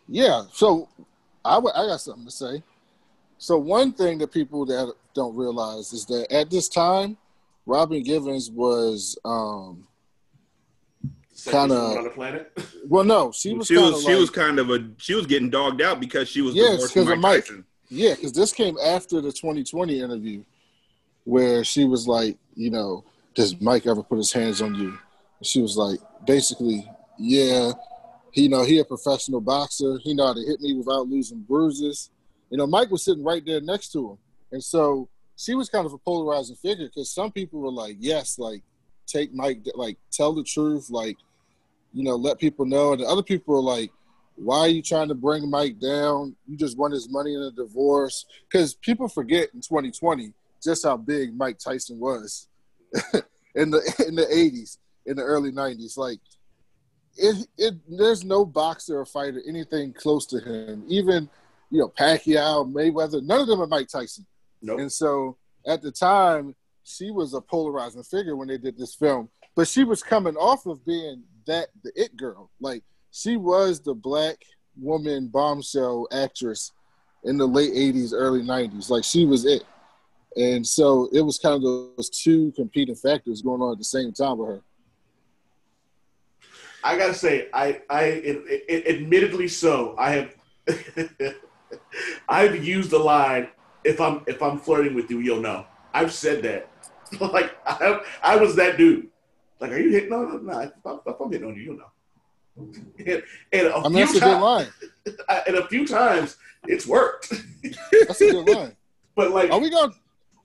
Yeah. 0.09 0.45
So 0.53 0.89
I 1.45 1.55
w- 1.57 1.73
I 1.75 1.87
got 1.87 2.01
something 2.01 2.25
to 2.25 2.31
say. 2.31 2.63
So 3.39 3.59
one 3.59 3.93
thing 3.93 4.19
that 4.19 4.33
people 4.33 4.65
that 4.67 4.93
don't 5.15 5.37
realize 5.37 5.93
is 5.93 6.07
that 6.07 6.27
at 6.33 6.51
this 6.51 6.69
time, 6.69 7.17
Robin 7.67 8.03
Givens 8.03 8.51
was 8.51 9.19
um 9.25 9.87
Kinda- 11.45 11.75
woman 11.75 11.99
on 11.99 12.05
the 12.05 12.11
planet. 12.11 12.53
well 12.89 13.05
no, 13.05 13.31
she 13.31 13.53
was 13.53 13.67
she 13.67 13.75
kind 13.75 13.87
was 13.87 13.97
of 13.97 14.03
she 14.03 14.13
like, 14.13 14.21
was 14.21 14.31
kind 14.31 14.59
of 14.59 14.71
a 14.71 14.89
she 14.97 15.15
was 15.15 15.27
getting 15.27 15.51
dogged 15.51 15.83
out 15.83 16.01
because 16.01 16.29
she 16.29 16.41
was 16.41 16.55
Yes, 16.55 16.71
divorcing 16.73 17.03
'cause 17.05 17.13
of 17.13 17.19
Mike 17.19 17.35
Mike. 17.35 17.41
Tyson. 17.45 17.65
Yeah, 17.91 18.15
because 18.15 18.33
this 18.33 18.53
came 18.53 18.77
after 18.83 19.21
the 19.21 19.29
20/20 19.31 20.01
interview 20.03 20.43
where 21.25 21.63
she 21.63 21.85
was 21.85 22.09
like, 22.09 22.37
you 22.55 22.71
know, 22.71 23.05
does 23.35 23.61
Mike 23.61 23.87
ever 23.87 24.03
put 24.03 24.17
his 24.17 24.33
hands 24.33 24.63
on 24.63 24.75
you? 24.77 24.99
She 25.43 25.61
was 25.61 25.77
like, 25.77 25.99
basically, 26.27 26.89
yeah, 27.19 27.73
he, 28.33 28.45
you 28.45 28.49
know, 28.49 28.65
he 28.65 28.79
a 28.79 28.85
professional 28.85 29.41
boxer. 29.41 29.99
He 30.03 30.15
know 30.15 30.27
how 30.27 30.35
to 30.35 30.41
hit 30.41 30.61
me 30.61 30.75
without 30.75 31.09
losing 31.09 31.41
bruises. 31.41 32.11
You 32.51 32.59
know, 32.59 32.67
Mike 32.67 32.91
was 32.91 33.05
sitting 33.05 33.25
right 33.25 33.45
there 33.45 33.61
next 33.61 33.93
to 33.93 34.11
him. 34.11 34.19
And 34.53 34.63
so 34.63 35.09
she 35.37 35.55
was 35.55 35.69
kind 35.69 35.87
of 35.87 35.93
a 35.93 35.99
polarizing 35.99 36.57
figure 36.57 36.87
because 36.87 37.11
some 37.11 37.33
people 37.33 37.61
were 37.61 37.71
like, 37.71 37.97
yes, 37.99 38.39
like, 38.39 38.63
take 39.07 39.33
Mike, 39.35 39.67
like, 39.75 39.99
tell 40.11 40.33
the 40.33 40.43
truth, 40.43 40.91
like, 40.91 41.17
you 41.93 42.05
know, 42.05 42.17
let 42.17 42.39
people 42.39 42.67
know. 42.67 42.93
And 42.93 43.03
the 43.03 43.07
other 43.07 43.23
people 43.23 43.55
were 43.55 43.61
like, 43.61 43.91
why 44.37 44.61
are 44.61 44.69
you 44.69 44.83
trying 44.83 45.09
to 45.09 45.15
bring 45.15 45.49
Mike 45.49 45.81
down? 45.81 46.37
You 46.47 46.57
just 46.57 46.77
want 46.77 46.93
his 46.93 47.09
money 47.09 47.35
in 47.35 47.43
a 47.43 47.51
divorce. 47.51 48.27
Because 48.51 48.75
people 48.75 49.09
forget 49.09 49.49
in 49.55 49.61
2020 49.61 50.33
just 50.63 50.85
how 50.85 50.97
big 50.97 51.37
Mike 51.37 51.59
Tyson 51.59 51.99
was 51.99 52.49
in 53.55 53.71
the 53.71 54.05
in 54.07 54.15
the 54.15 54.25
80s, 54.25 54.79
in 55.07 55.17
the 55.17 55.23
early 55.23 55.53
90s. 55.53 55.97
Like, 55.97 56.19
it, 57.17 57.47
it 57.57 57.75
there's 57.89 58.25
no 58.25 58.45
boxer 58.45 58.99
or 58.99 59.07
fighter 59.07 59.43
anything 59.49 59.93
close 59.93 60.27
to 60.27 60.41
him. 60.41 60.85
Even 60.87 61.29
you 61.71 61.81
know 61.81 61.89
Pacquiao, 61.89 62.71
Mayweather, 62.71 63.23
none 63.23 63.41
of 63.41 63.47
them 63.47 63.61
are 63.61 63.67
Mike 63.67 63.89
Tyson. 63.89 64.27
Nope. 64.63 64.81
And 64.81 64.93
so 64.93 65.37
at 65.67 65.83
the 65.83 65.91
time, 65.91 66.55
she 66.85 67.11
was 67.11 67.35
a 67.35 67.41
polarizing 67.41 68.03
figure 68.03 68.37
when 68.37 68.49
they 68.49 68.59
did 68.59 68.79
this 68.79 68.95
film. 68.95 69.29
But 69.55 69.69
she 69.69 69.85
was 69.85 70.03
coming 70.03 70.37
off 70.37 70.67
of 70.67 70.85
being 70.85 71.23
that 71.47 71.69
the 71.83 71.93
it 71.95 72.17
girl. 72.17 72.51
Like 72.61 72.83
she 73.11 73.37
was 73.37 73.81
the 73.81 73.95
black 73.95 74.37
woman 74.79 75.29
bombshell 75.29 76.07
actress 76.13 76.73
in 77.25 77.39
the 77.39 77.47
late 77.47 77.73
80s, 77.73 78.13
early 78.15 78.43
90s. 78.43 78.91
Like 78.91 79.05
she 79.05 79.25
was 79.25 79.45
it. 79.45 79.65
And 80.37 80.67
so 80.67 81.09
it 81.13 81.23
was 81.23 81.39
kind 81.39 81.57
of 81.57 81.63
those 81.63 82.11
two 82.11 82.53
competing 82.53 82.95
factors 82.95 83.41
going 83.41 83.63
on 83.63 83.73
at 83.73 83.79
the 83.79 83.85
same 83.85 84.13
time 84.13 84.39
with 84.39 84.49
her. 84.49 84.61
I 86.85 86.97
gotta 86.97 87.15
say, 87.15 87.49
I, 87.53 87.81
I, 87.91 88.03
it, 88.05 88.43
it, 88.69 88.87
admittedly 88.87 89.49
so, 89.49 89.95
I 89.99 90.11
have, 90.13 90.37
I've 92.29 92.65
used 92.65 92.91
the 92.91 92.99
line, 92.99 93.49
"If 93.85 94.01
I'm 94.01 94.23
if 94.27 94.43
I'm 94.43 94.59
flirting 94.59 94.95
with 94.95 95.11
you, 95.11 95.21
you'll 95.21 95.41
know." 95.41 95.67
I've 95.95 96.13
said 96.13 96.43
that. 96.43 96.69
like 97.21 97.57
I, 97.67 98.01
I 98.23 98.37
was 98.37 98.57
that 98.57 98.77
dude. 98.77 99.09
Like, 99.61 99.73
are 99.73 99.79
you 99.79 99.91
hitting? 99.91 100.13
on? 100.13 100.47
No, 100.47 100.53
no, 100.53 100.53
no. 100.53 100.61
If 100.61 100.87
I'm, 100.87 101.01
if 101.07 101.21
I'm 101.21 101.33
hitting 101.33 101.49
on 101.49 101.57
you, 101.57 101.63
you'll 101.63 101.79
know. 101.79 101.91
And, 102.99 103.23
and 103.53 103.67
a 103.67 103.77
I 103.77 103.89
mean, 103.89 104.07
few 104.07 104.07
that's 104.07 104.11
a 104.17 104.21
good 104.21 104.21
times, 104.21 104.43
line. 104.43 104.67
and 105.47 105.57
a 105.57 105.69
few 105.69 105.87
times 105.87 106.37
it's 106.67 106.87
worked. 106.87 107.33
That's 108.07 108.21
a 108.21 108.31
good 108.31 108.49
line. 108.49 108.77
But 109.15 109.31
like, 109.31 109.51
Are 109.51 109.59
we 109.61 109.71
gonna 109.71 109.93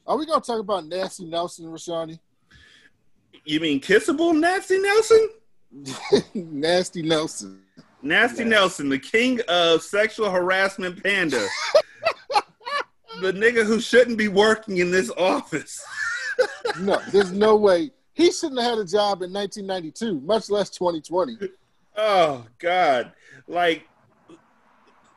are 0.08 0.18
we 0.18 0.26
gonna 0.26 0.42
talk 0.42 0.60
about 0.60 0.86
Nasty 0.86 1.26
Nelson, 1.26 1.66
Rashani? 1.66 2.20
You 3.46 3.60
mean 3.60 3.80
kissable 3.80 4.38
Nasty 4.38 4.80
Nelson? 4.80 5.30
Nasty 6.34 7.02
Nelson. 7.02 7.62
Nasty 8.02 8.44
Nelson, 8.44 8.90
the 8.90 9.00
king 9.00 9.40
of 9.48 9.82
sexual 9.84 10.30
harassment 10.30 11.02
panda. 11.04 11.48
the 13.22 13.32
nigga 13.32 13.64
who 13.66 13.80
shouldn't 13.80 14.18
be 14.18 14.28
working 14.28 14.78
in 14.78 14.92
this 14.92 15.12
office. 15.12 15.84
No, 16.80 17.00
there's 17.12 17.32
no 17.32 17.56
way. 17.56 17.92
He 18.14 18.32
shouldn't 18.32 18.60
have 18.60 18.72
had 18.72 18.80
a 18.80 18.86
job 18.86 19.22
in 19.22 19.32
1992, 19.32 20.22
much 20.22 20.50
less 20.50 20.70
2020. 20.70 21.38
Oh 21.96 22.46
God! 22.58 23.12
Like, 23.48 23.88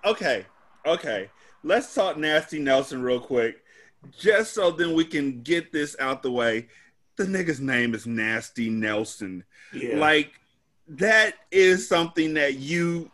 okay, 0.05 0.45
okay. 0.85 1.31
Let's 1.63 1.95
talk 1.95 2.19
Nasty 2.19 2.59
Nelson 2.59 3.03
real 3.03 3.21
quick, 3.21 3.63
just 4.19 4.53
so 4.53 4.71
then 4.71 4.95
we 4.95 5.05
can 5.05 5.43
get 5.43 5.73
this 5.73 5.97
out 5.99 6.23
the 6.23 6.31
way. 6.31 6.69
The 7.17 7.25
nigga's 7.25 7.61
name 7.61 7.95
is 7.95 8.07
Nasty 8.07 8.69
Nelson. 8.69 9.45
Yeah. 9.73 9.97
Like, 9.97 10.33
that 10.89 11.35
is 11.51 11.89
something 11.89 12.35
that 12.35 12.57
you. 12.59 13.11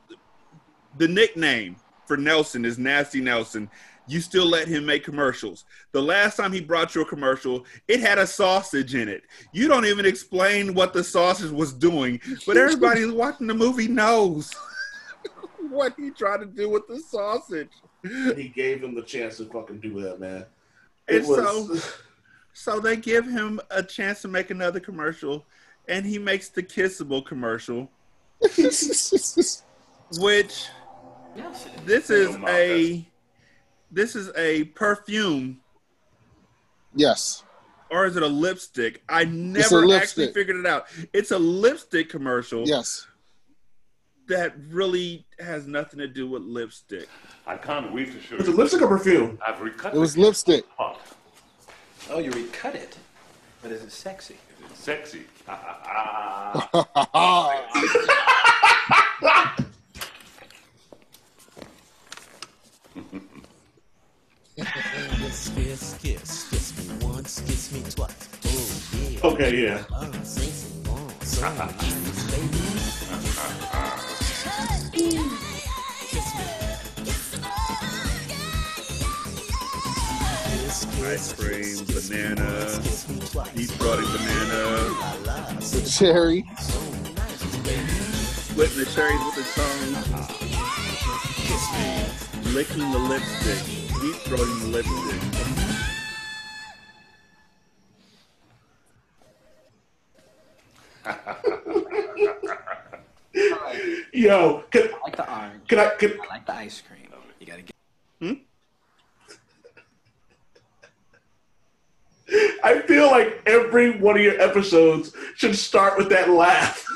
The 0.98 1.06
nickname 1.08 1.76
for 2.06 2.16
Nelson 2.16 2.64
is 2.64 2.78
Nasty 2.78 3.20
Nelson. 3.20 3.70
You 4.08 4.20
still 4.20 4.46
let 4.46 4.66
him 4.66 4.84
make 4.84 5.04
commercials. 5.04 5.64
The 5.92 6.02
last 6.02 6.36
time 6.36 6.52
he 6.52 6.60
brought 6.60 6.96
you 6.96 7.02
a 7.02 7.04
commercial, 7.04 7.64
it 7.86 8.00
had 8.00 8.18
a 8.18 8.26
sausage 8.26 8.96
in 8.96 9.08
it. 9.08 9.22
You 9.52 9.68
don't 9.68 9.86
even 9.86 10.04
explain 10.04 10.74
what 10.74 10.92
the 10.92 11.04
sausage 11.04 11.52
was 11.52 11.72
doing, 11.72 12.20
but 12.44 12.56
everybody 12.56 13.02
who's 13.02 13.12
watching 13.14 13.46
the 13.46 13.54
movie 13.54 13.86
knows 13.86 14.52
what 15.70 15.94
he 15.96 16.10
tried 16.10 16.38
to 16.38 16.46
do 16.46 16.68
with 16.68 16.88
the 16.88 16.98
sausage. 16.98 17.70
he 18.02 18.48
gave 18.48 18.82
him 18.82 18.96
the 18.96 19.02
chance 19.02 19.36
to 19.36 19.44
fucking 19.44 19.78
do 19.78 20.00
that, 20.02 20.18
man. 20.18 20.44
It 21.06 21.18
And 21.20 21.28
was, 21.28 21.84
so, 21.84 21.98
so 22.52 22.80
they 22.80 22.96
give 22.96 23.26
him 23.26 23.60
a 23.70 23.80
chance 23.82 24.22
to 24.22 24.28
make 24.28 24.50
another 24.50 24.80
commercial, 24.80 25.46
and 25.90 26.06
he 26.06 26.18
makes 26.18 26.48
the 26.48 26.62
kissable 26.62 27.26
commercial, 27.26 27.90
which 28.40 28.56
this 31.84 32.10
is 32.10 32.36
a 32.48 33.06
this 33.90 34.16
is 34.16 34.30
a 34.36 34.64
perfume 34.64 35.60
Yes. 36.94 37.42
or 37.90 38.06
is 38.06 38.16
it 38.16 38.22
a 38.22 38.26
lipstick? 38.28 39.02
I 39.08 39.24
never 39.24 39.92
actually 39.94 40.32
figured 40.32 40.56
it 40.56 40.66
out. 40.66 40.86
It's 41.12 41.32
a 41.32 41.38
lipstick 41.38 42.08
commercial. 42.08 42.66
Yes. 42.66 43.06
That 44.28 44.54
really 44.68 45.26
has 45.40 45.66
nothing 45.66 45.98
to 45.98 46.06
do 46.06 46.28
with 46.28 46.42
lipstick. 46.42 47.08
I 47.48 47.56
can't 47.56 47.92
wait 47.92 48.12
to 48.12 48.20
show 48.20 48.36
It's 48.36 48.46
a 48.48 48.52
lipstick 48.52 48.80
or 48.80 48.86
perfume? 48.88 49.38
I've 49.44 49.60
recut 49.60 49.92
It 49.92 49.96
It 49.96 50.00
was 50.00 50.16
lipstick. 50.16 50.64
Oh, 50.78 50.96
you 52.18 52.30
recut 52.30 52.76
it. 52.76 52.96
But 53.60 53.72
is 53.72 53.82
it 53.82 53.90
sexy? 53.92 54.36
Sexy? 54.80 55.20
Kiss, 66.00 66.72
me 66.78 67.06
once, 67.06 67.40
kiss 67.40 67.72
me 67.72 67.82
twice. 67.90 68.28
Oh 68.46 69.08
yeah. 69.10 69.20
Okay, 69.22 69.64
yeah. 69.64 69.84
Oh, 69.92 70.10
say 70.22 70.46
some 70.46 70.82
more, 70.84 71.10
baby. 72.30 72.59
Ice 81.02 81.32
cream, 81.32 81.84
banana, 81.86 82.44
once, 82.44 82.78
kiss 82.78 83.08
me 83.08 83.16
deep 83.56 83.70
throating 83.70 84.12
banana, 84.12 84.60
La, 85.00 85.14
la, 85.24 85.52
The 85.54 85.80
cherry. 85.90 86.44
so 86.58 86.78
splitting 88.50 88.78
the 88.78 88.84
cherries 88.94 89.20
with 89.24 89.36
the 89.36 89.44
tongue, 89.56 89.94
licking 92.54 92.90
the 92.92 92.98
lipstick, 92.98 93.64
deep 94.00 94.16
throating 94.26 94.60
the 94.60 94.66
lipstick. 94.66 95.20
Yo, 104.12 104.64
can, 104.70 104.82
I 104.82 104.98
like 105.04 105.16
the 105.16 105.32
orange. 105.32 105.68
can 105.68 105.78
I? 105.78 105.88
Can, 105.98 106.12
I 106.20 106.26
like 106.28 106.46
the 106.46 106.54
ice 106.54 106.82
cream. 106.86 107.06
You 107.38 107.46
gotta 107.46 107.62
get. 107.62 107.74
I 108.22 108.38
feel 113.00 113.10
like 113.10 113.42
every 113.46 113.98
one 113.98 114.16
of 114.16 114.22
your 114.22 114.38
episodes 114.40 115.12
should 115.36 115.56
start 115.56 115.96
with 115.96 116.10
that 116.10 116.28
laugh. 116.30 116.86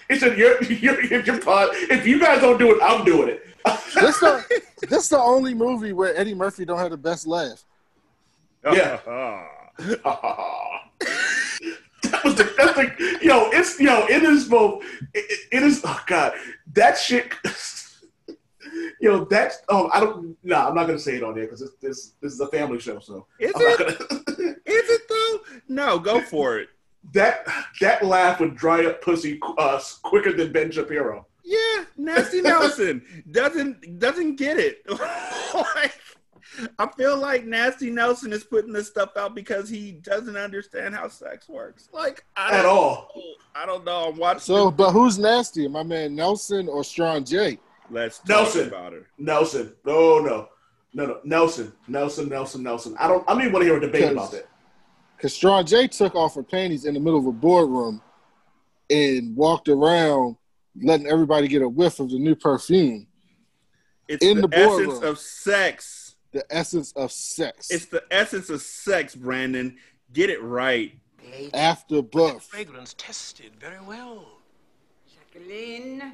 He 0.09 0.17
said, 0.17 0.37
"Your 0.37 0.63
your 0.63 0.99
your 1.03 1.39
pod. 1.41 1.69
If 1.73 2.07
you 2.07 2.17
guys 2.19 2.41
don't 2.41 2.57
do 2.57 2.73
it, 2.73 2.81
I'm 2.81 3.05
doing 3.05 3.29
it." 3.29 3.43
This 3.93 4.19
the 4.19 4.61
this 4.89 5.09
the 5.09 5.19
only 5.19 5.53
movie 5.53 5.93
where 5.93 6.15
Eddie 6.17 6.33
Murphy 6.33 6.65
don't 6.65 6.79
have 6.79 6.89
the 6.89 6.97
best 6.97 7.27
laugh. 7.27 7.63
Yeah. 8.65 8.99
that 9.77 9.99
was 12.23 12.35
the 12.35 12.51
that's 12.57 12.73
the 12.73 13.19
yo. 13.21 13.49
It's 13.51 13.79
yo. 13.79 14.07
It 14.07 14.23
is 14.23 14.45
both. 14.45 14.83
It, 15.13 15.39
it 15.51 15.61
is. 15.61 15.81
Oh 15.83 16.01
god, 16.07 16.33
that 16.73 16.97
shit. 16.97 17.31
Yo, 19.01 19.25
that's 19.25 19.59
oh 19.69 19.89
I 19.93 19.99
don't 19.99 20.37
nah 20.43 20.67
I'm 20.67 20.75
not 20.75 20.87
gonna 20.87 20.99
say 20.99 21.15
it 21.17 21.23
on 21.23 21.35
there 21.35 21.45
because 21.45 21.59
this 21.61 21.71
this 21.81 22.13
this 22.21 22.33
is 22.33 22.39
a 22.39 22.47
family 22.47 22.79
show 22.79 22.99
so 22.99 23.27
Is 23.39 23.51
I'm 23.55 23.61
it? 23.61 23.77
gonna- 23.79 24.55
Is 24.65 24.89
it 24.89 25.01
though? 25.09 25.39
No, 25.67 25.99
go 25.99 26.21
for 26.21 26.57
it. 26.59 26.69
that 27.13 27.47
that 27.81 28.03
laugh 28.05 28.39
would 28.39 28.55
dry 28.55 28.85
up 28.85 29.01
pussy 29.01 29.39
uh, 29.57 29.79
quicker 30.03 30.33
than 30.33 30.51
Ben 30.51 30.71
Shapiro. 30.71 31.25
Yeah, 31.43 31.85
Nasty 31.95 32.41
Nelson 32.41 33.01
doesn't 33.31 33.99
doesn't 33.99 34.35
get 34.35 34.57
it. 34.59 34.81
like, 34.89 35.93
I 36.77 36.87
feel 36.97 37.15
like 37.17 37.45
Nasty 37.45 37.89
Nelson 37.89 38.33
is 38.33 38.43
putting 38.43 38.73
this 38.73 38.87
stuff 38.87 39.11
out 39.15 39.33
because 39.33 39.69
he 39.69 39.93
doesn't 39.93 40.35
understand 40.35 40.93
how 40.95 41.07
sex 41.07 41.47
works. 41.47 41.87
Like 41.93 42.25
I 42.35 42.57
At 42.59 42.63
don't 42.63 42.75
all. 42.77 43.11
know. 43.15 43.21
I 43.55 43.65
don't 43.65 43.85
know. 43.85 44.09
I'm 44.09 44.17
watching. 44.17 44.41
So, 44.41 44.69
but 44.69 44.91
who's 44.91 45.17
nasty? 45.17 45.67
My 45.69 45.83
man 45.83 46.15
Nelson 46.15 46.67
or 46.67 46.83
Strange? 46.83 47.31
Let's 47.89 48.19
talk 48.19 48.27
Nelson. 48.29 48.67
about 48.67 48.93
her. 48.93 49.07
Nelson. 49.17 49.73
No, 49.85 50.19
no, 50.19 50.49
no, 50.93 51.05
no. 51.05 51.19
Nelson. 51.23 51.71
Nelson. 51.87 52.29
Nelson. 52.29 52.63
Nelson. 52.63 52.95
I 52.99 53.07
don't. 53.07 53.23
I 53.29 53.33
don't 53.33 53.41
even 53.41 53.53
want 53.53 53.63
to 53.63 53.67
hear 53.67 53.77
a 53.77 53.81
debate 53.81 54.11
about 54.11 54.31
that. 54.31 54.47
Because 55.15 55.33
Strange 55.33 55.97
took 55.97 56.13
off 56.15 56.35
her 56.35 56.43
panties 56.43 56.85
in 56.85 56.93
the 56.93 56.99
middle 56.99 57.19
of 57.19 57.25
a 57.25 57.31
boardroom 57.31 58.01
and 58.89 59.35
walked 59.35 59.67
around 59.67 60.37
letting 60.81 61.07
everybody 61.07 61.47
get 61.47 61.61
a 61.61 61.69
whiff 61.69 61.99
of 61.99 62.09
the 62.11 62.19
new 62.19 62.35
perfume. 62.35 63.07
It's 64.07 64.23
In 64.23 64.41
the, 64.41 64.47
the 64.47 64.57
essence 64.57 64.85
boardroom. 64.87 65.03
of 65.03 65.19
sex. 65.19 66.15
The 66.33 66.45
essence 66.49 66.91
of 66.93 67.11
sex. 67.11 67.71
It's 67.71 67.85
the 67.85 68.03
essence 68.11 68.49
of 68.49 68.61
sex, 68.61 69.15
Brandon. 69.15 69.77
Get 70.13 70.29
it 70.29 70.41
right. 70.41 70.93
After 71.53 72.01
buff. 72.01 72.43
Fragrance 72.45 72.93
tested 72.97 73.53
very 73.59 73.81
well. 73.81 74.39
Jacqueline, 75.13 76.13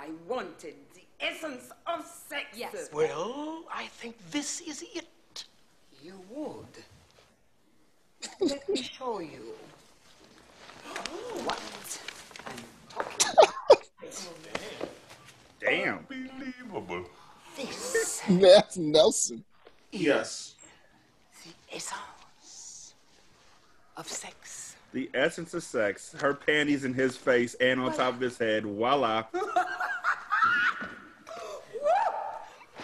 I 0.00 0.10
wanted 0.28 0.74
the 0.94 1.02
essence 1.20 1.70
of 1.86 2.06
sex. 2.06 2.44
Yes. 2.54 2.88
Well, 2.92 3.64
I 3.72 3.86
think 3.86 4.16
this 4.30 4.60
is 4.60 4.84
it. 4.94 5.44
You 6.02 6.14
would. 6.30 6.66
Let 8.40 8.68
me 8.68 8.82
show 8.82 9.18
you. 9.18 9.54
What 11.44 11.60
I'm 12.46 12.54
talking 12.88 13.30
about. 13.32 13.82
Damn. 15.60 16.06
Unbelievable. 16.10 17.04
This 17.56 18.22
That's 18.28 18.76
Nelson. 18.76 19.44
Yes. 19.90 20.54
the 21.44 21.76
essence 21.76 22.94
of 23.96 24.06
sex. 24.08 24.67
The 24.92 25.10
essence 25.14 25.54
of 25.54 25.62
sex. 25.62 26.14
Her 26.18 26.34
panties 26.34 26.84
in 26.84 26.94
his 26.94 27.16
face 27.16 27.54
and 27.54 27.80
on 27.80 27.94
top 27.94 28.14
of 28.14 28.20
his 28.20 28.38
head. 28.38 28.64
Voila. 28.64 29.24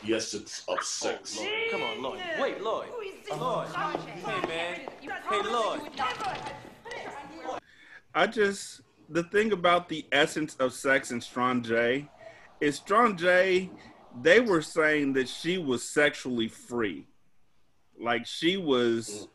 Yes, 0.06 0.34
it's 0.34 0.64
of 0.68 0.82
sex. 0.82 1.40
Come 1.70 1.82
on, 1.82 2.02
Lloyd. 2.02 2.20
Wait, 2.38 2.62
Lloyd. 2.62 2.88
Who 2.88 3.00
is 3.00 3.14
this? 3.26 3.38
Lloyd. 3.38 3.68
Sergeant? 3.70 4.08
Hey, 4.10 4.48
man. 4.48 4.80
Hey, 5.00 5.42
Lord. 5.50 5.80
I 8.14 8.26
just 8.26 8.82
the 9.08 9.22
thing 9.22 9.52
about 9.52 9.88
the 9.88 10.04
essence 10.12 10.56
of 10.56 10.72
sex 10.72 11.10
and 11.10 11.22
Strange 11.22 11.70
is 12.60 12.76
Strange. 12.76 13.70
They 14.22 14.40
were 14.40 14.62
saying 14.62 15.14
that 15.14 15.28
she 15.28 15.58
was 15.58 15.82
sexually 15.82 16.48
free, 16.48 17.06
like 17.98 18.26
she 18.26 18.56
was, 18.56 19.08
mm. 19.08 19.28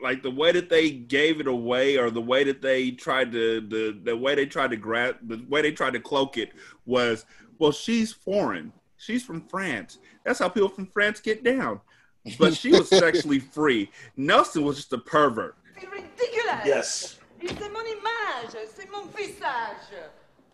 Like 0.00 0.22
the 0.22 0.30
way 0.30 0.52
that 0.52 0.68
they 0.68 0.90
gave 0.90 1.40
it 1.40 1.46
away, 1.46 1.96
or 1.96 2.10
the 2.10 2.20
way 2.20 2.44
that 2.44 2.62
they 2.62 2.90
tried 2.90 3.32
to 3.32 3.60
the 3.60 3.98
the 4.02 4.16
way 4.16 4.34
they 4.34 4.46
tried 4.46 4.70
to 4.70 4.76
grab 4.76 5.16
the 5.22 5.44
way 5.48 5.62
they 5.62 5.72
tried 5.72 5.94
to 5.94 6.00
cloak 6.00 6.36
it 6.36 6.52
was, 6.84 7.24
well, 7.58 7.72
she's 7.72 8.12
foreign. 8.12 8.72
She's 8.98 9.24
from 9.24 9.42
France. 9.48 9.98
That's 10.24 10.38
how 10.38 10.48
people 10.48 10.68
from 10.68 10.86
France 10.86 11.20
get 11.20 11.44
down. 11.44 11.80
But 12.38 12.54
she 12.54 12.70
was 12.70 12.88
sexually 12.90 13.38
free. 13.38 13.90
Nelson 14.16 14.64
was 14.64 14.76
just 14.76 14.92
a 14.92 14.98
pervert. 14.98 15.56
Ridiculous. 15.76 16.64
Yes. 16.64 17.18
C'est 17.46 17.72
mon 17.72 17.86
image, 17.86 18.56
c'est 18.74 18.90
mon 18.90 19.06
visage. 19.08 19.92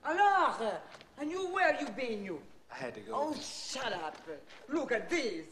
Alors, 0.05 0.81
and 1.19 1.31
you, 1.31 1.47
where 1.55 1.79
you 1.81 1.87
been, 1.91 2.25
you? 2.25 2.41
I 2.71 2.77
had 2.77 2.95
to 2.95 3.01
go. 3.01 3.13
Oh, 3.15 3.37
shut 3.41 3.93
up. 3.93 4.17
Look 4.69 4.93
at 4.93 5.09
this. 5.09 5.47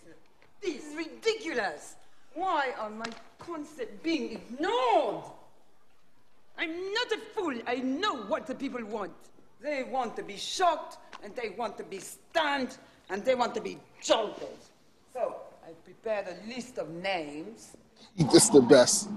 This 0.60 0.84
is 0.84 0.96
ridiculous. 0.96 1.96
Why 2.34 2.72
are 2.78 2.90
my 2.90 3.06
concepts 3.38 4.02
being 4.02 4.32
ignored? 4.32 5.24
I'm 6.56 6.92
not 6.92 7.12
a 7.12 7.18
fool. 7.34 7.54
I 7.66 7.76
know 7.76 8.16
what 8.24 8.46
the 8.46 8.54
people 8.54 8.84
want. 8.84 9.12
They 9.60 9.82
want 9.82 10.16
to 10.16 10.22
be 10.22 10.36
shocked, 10.36 10.98
and 11.22 11.34
they 11.34 11.50
want 11.50 11.76
to 11.78 11.84
be 11.84 11.98
stunned, 11.98 12.78
and 13.08 13.24
they 13.24 13.34
want 13.34 13.54
to 13.54 13.60
be 13.60 13.78
jolted. 14.02 14.48
So, 15.12 15.36
I 15.66 15.72
prepared 15.84 16.28
a 16.28 16.48
list 16.48 16.78
of 16.78 16.90
names. 16.90 17.76
This 18.32 18.48
the 18.48 18.62
best. 18.62 19.08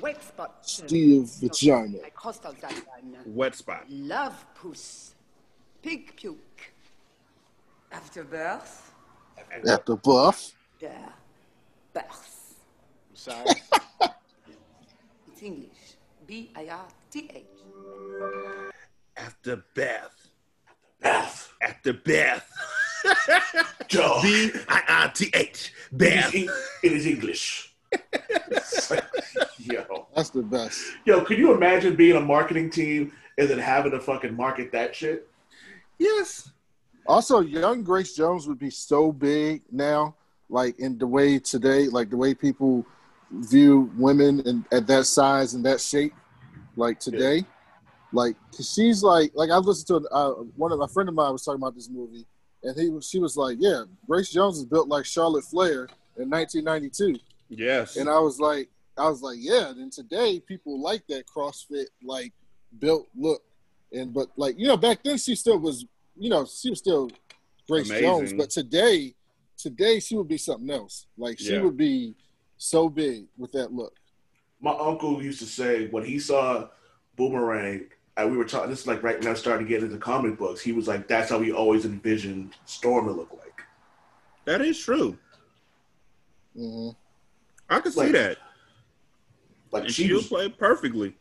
Wet 0.00 0.22
spot. 0.22 0.58
Steve 0.62 1.30
Vagina. 1.40 1.98
Like 2.02 2.16
hostile 2.16 2.54
that. 2.60 2.74
Wet 3.26 3.54
spot. 3.54 3.84
Love 3.88 4.44
puss. 4.54 5.14
Pig 5.82 6.16
puke. 6.16 6.73
After 7.94 8.24
birth. 8.24 8.92
At 9.68 9.86
the 9.86 9.94
buff. 9.94 10.52
There. 10.80 11.12
Birth. 11.92 12.56
I'm 13.10 13.16
sorry. 13.16 13.44
It's 15.32 15.42
English. 15.42 15.96
B 16.26 16.50
I 16.56 16.68
R 16.70 16.86
T 17.10 17.30
H. 17.32 17.44
After 19.16 19.62
Beth. 19.74 20.28
Beth. 21.00 21.52
After 21.62 21.92
Beth. 21.92 22.50
Joe. 23.86 24.18
B 24.22 24.50
I 24.68 24.82
R 24.88 25.12
T 25.12 25.30
H. 25.32 25.72
Beth. 25.92 26.34
It 26.34 26.50
is 26.82 27.06
English. 27.06 27.74
Yo. 29.58 30.06
That's 30.16 30.30
the 30.30 30.42
best. 30.42 30.80
Yo, 31.04 31.20
could 31.24 31.38
you 31.38 31.52
imagine 31.54 31.94
being 31.94 32.16
a 32.16 32.20
marketing 32.20 32.70
team 32.70 33.12
and 33.38 33.48
then 33.48 33.58
having 33.58 33.92
to 33.92 34.00
fucking 34.00 34.34
market 34.34 34.72
that 34.72 34.94
shit? 34.96 35.28
Yes. 35.98 36.50
Also, 37.06 37.40
young 37.40 37.82
Grace 37.82 38.14
Jones 38.14 38.46
would 38.48 38.58
be 38.58 38.70
so 38.70 39.12
big 39.12 39.62
now, 39.70 40.14
like 40.48 40.78
in 40.78 40.96
the 40.98 41.06
way 41.06 41.38
today, 41.38 41.88
like 41.88 42.10
the 42.10 42.16
way 42.16 42.34
people 42.34 42.84
view 43.30 43.90
women 43.96 44.40
and 44.46 44.64
at 44.72 44.86
that 44.86 45.04
size 45.06 45.54
and 45.54 45.64
that 45.64 45.80
shape, 45.80 46.14
like 46.76 46.98
today. 47.00 47.44
Like, 48.12 48.36
'cause 48.52 48.72
she's 48.72 49.02
like, 49.02 49.32
like 49.34 49.50
I 49.50 49.56
listened 49.58 49.88
to 50.04 50.08
uh, 50.10 50.30
one 50.56 50.70
of 50.72 50.78
my 50.78 50.86
friend 50.86 51.08
of 51.08 51.14
mine 51.14 51.32
was 51.32 51.44
talking 51.44 51.60
about 51.60 51.74
this 51.74 51.90
movie, 51.90 52.24
and 52.62 52.78
he 52.78 52.88
was, 52.88 53.08
she 53.08 53.18
was 53.18 53.36
like, 53.36 53.56
yeah, 53.60 53.82
Grace 54.06 54.30
Jones 54.30 54.58
is 54.58 54.64
built 54.64 54.88
like 54.88 55.04
Charlotte 55.04 55.44
Flair 55.44 55.88
in 56.16 56.30
1992. 56.30 57.18
Yes. 57.50 57.96
And 57.96 58.08
I 58.08 58.18
was 58.20 58.38
like, 58.38 58.68
I 58.96 59.08
was 59.08 59.20
like, 59.20 59.38
yeah. 59.40 59.70
And 59.70 59.90
today 59.92 60.38
people 60.40 60.80
like 60.80 61.04
that 61.08 61.24
CrossFit 61.26 61.86
like 62.04 62.32
built 62.78 63.08
look, 63.16 63.42
and 63.92 64.14
but 64.14 64.28
like 64.36 64.58
you 64.58 64.68
know 64.68 64.76
back 64.76 65.02
then 65.02 65.18
she 65.18 65.34
still 65.34 65.58
was, 65.58 65.84
you 66.16 66.30
know, 66.30 66.44
she 66.46 66.70
was 66.70 66.78
still 66.78 67.10
Grace 67.68 67.88
Amazing. 67.88 68.06
Jones, 68.06 68.32
but 68.34 68.50
today, 68.50 69.14
today 69.56 70.00
she 70.00 70.16
would 70.16 70.28
be 70.28 70.38
something 70.38 70.70
else. 70.70 71.06
Like 71.16 71.38
she 71.38 71.54
Yeah. 71.54 71.62
would 71.62 71.76
be 71.76 72.14
so 72.56 72.88
big 72.88 73.26
with 73.36 73.52
that 73.52 73.72
look. 73.72 73.94
My 74.60 74.72
uncle 74.72 75.22
used 75.22 75.40
to 75.40 75.46
say 75.46 75.88
when 75.88 76.04
he 76.04 76.18
saw 76.18 76.68
Boomerang, 77.16 77.86
and 78.16 78.30
we 78.30 78.36
were 78.36 78.44
talking. 78.44 78.70
This 78.70 78.80
is 78.82 78.86
like 78.86 79.02
right 79.02 79.22
now 79.22 79.34
starting 79.34 79.66
to 79.66 79.68
get 79.68 79.82
into 79.82 79.98
comic 79.98 80.38
books. 80.38 80.60
He 80.60 80.72
was 80.72 80.86
like, 80.88 81.08
"That's 81.08 81.30
how 81.30 81.40
he 81.40 81.52
always 81.52 81.84
envisioned 81.84 82.54
Storm 82.64 83.06
to 83.06 83.12
look 83.12 83.32
like." 83.32 83.62
That 84.44 84.60
is 84.60 84.78
true. 84.78 85.18
Mm-hmm. 86.56 86.90
I 87.68 87.80
can 87.80 87.92
see 87.92 88.12
that. 88.12 88.38
Like 89.72 89.84
And 89.84 89.92
she 89.92 90.06
she'll 90.06 90.16
was, 90.18 90.28
play 90.28 90.48
perfectly. 90.48 91.16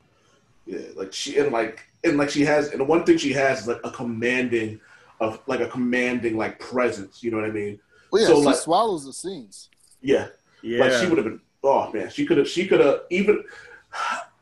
yeah, 0.65 0.79
like 0.95 1.11
she 1.13 1.37
and 1.39 1.51
like 1.51 1.87
and 2.03 2.17
like 2.17 2.29
she 2.29 2.43
has, 2.45 2.69
and 2.71 2.79
the 2.79 2.83
one 2.85 3.03
thing 3.05 3.17
she 3.17 3.33
has 3.33 3.61
is 3.61 3.67
like 3.67 3.81
a 3.83 3.91
commanding 3.91 4.79
of 5.19 5.39
like 5.47 5.59
a 5.61 5.67
commanding 5.67 6.37
like 6.37 6.59
presence. 6.59 7.23
You 7.23 7.31
know 7.31 7.37
what 7.37 7.45
I 7.45 7.51
mean? 7.51 7.79
Well, 8.11 8.21
yeah, 8.21 8.27
So, 8.27 8.39
she 8.39 8.45
like- 8.45 8.55
swallows 8.57 9.05
the 9.05 9.13
scenes. 9.13 9.69
Yeah. 10.01 10.27
Yeah. 10.61 10.79
Like 10.79 10.93
she 10.93 11.07
would 11.07 11.17
have 11.17 11.25
been 11.25 11.41
oh 11.63 11.91
man, 11.91 12.09
she 12.09 12.25
could 12.25 12.37
have 12.37 12.47
she 12.47 12.67
could 12.67 12.79
have 12.79 13.01
even 13.09 13.43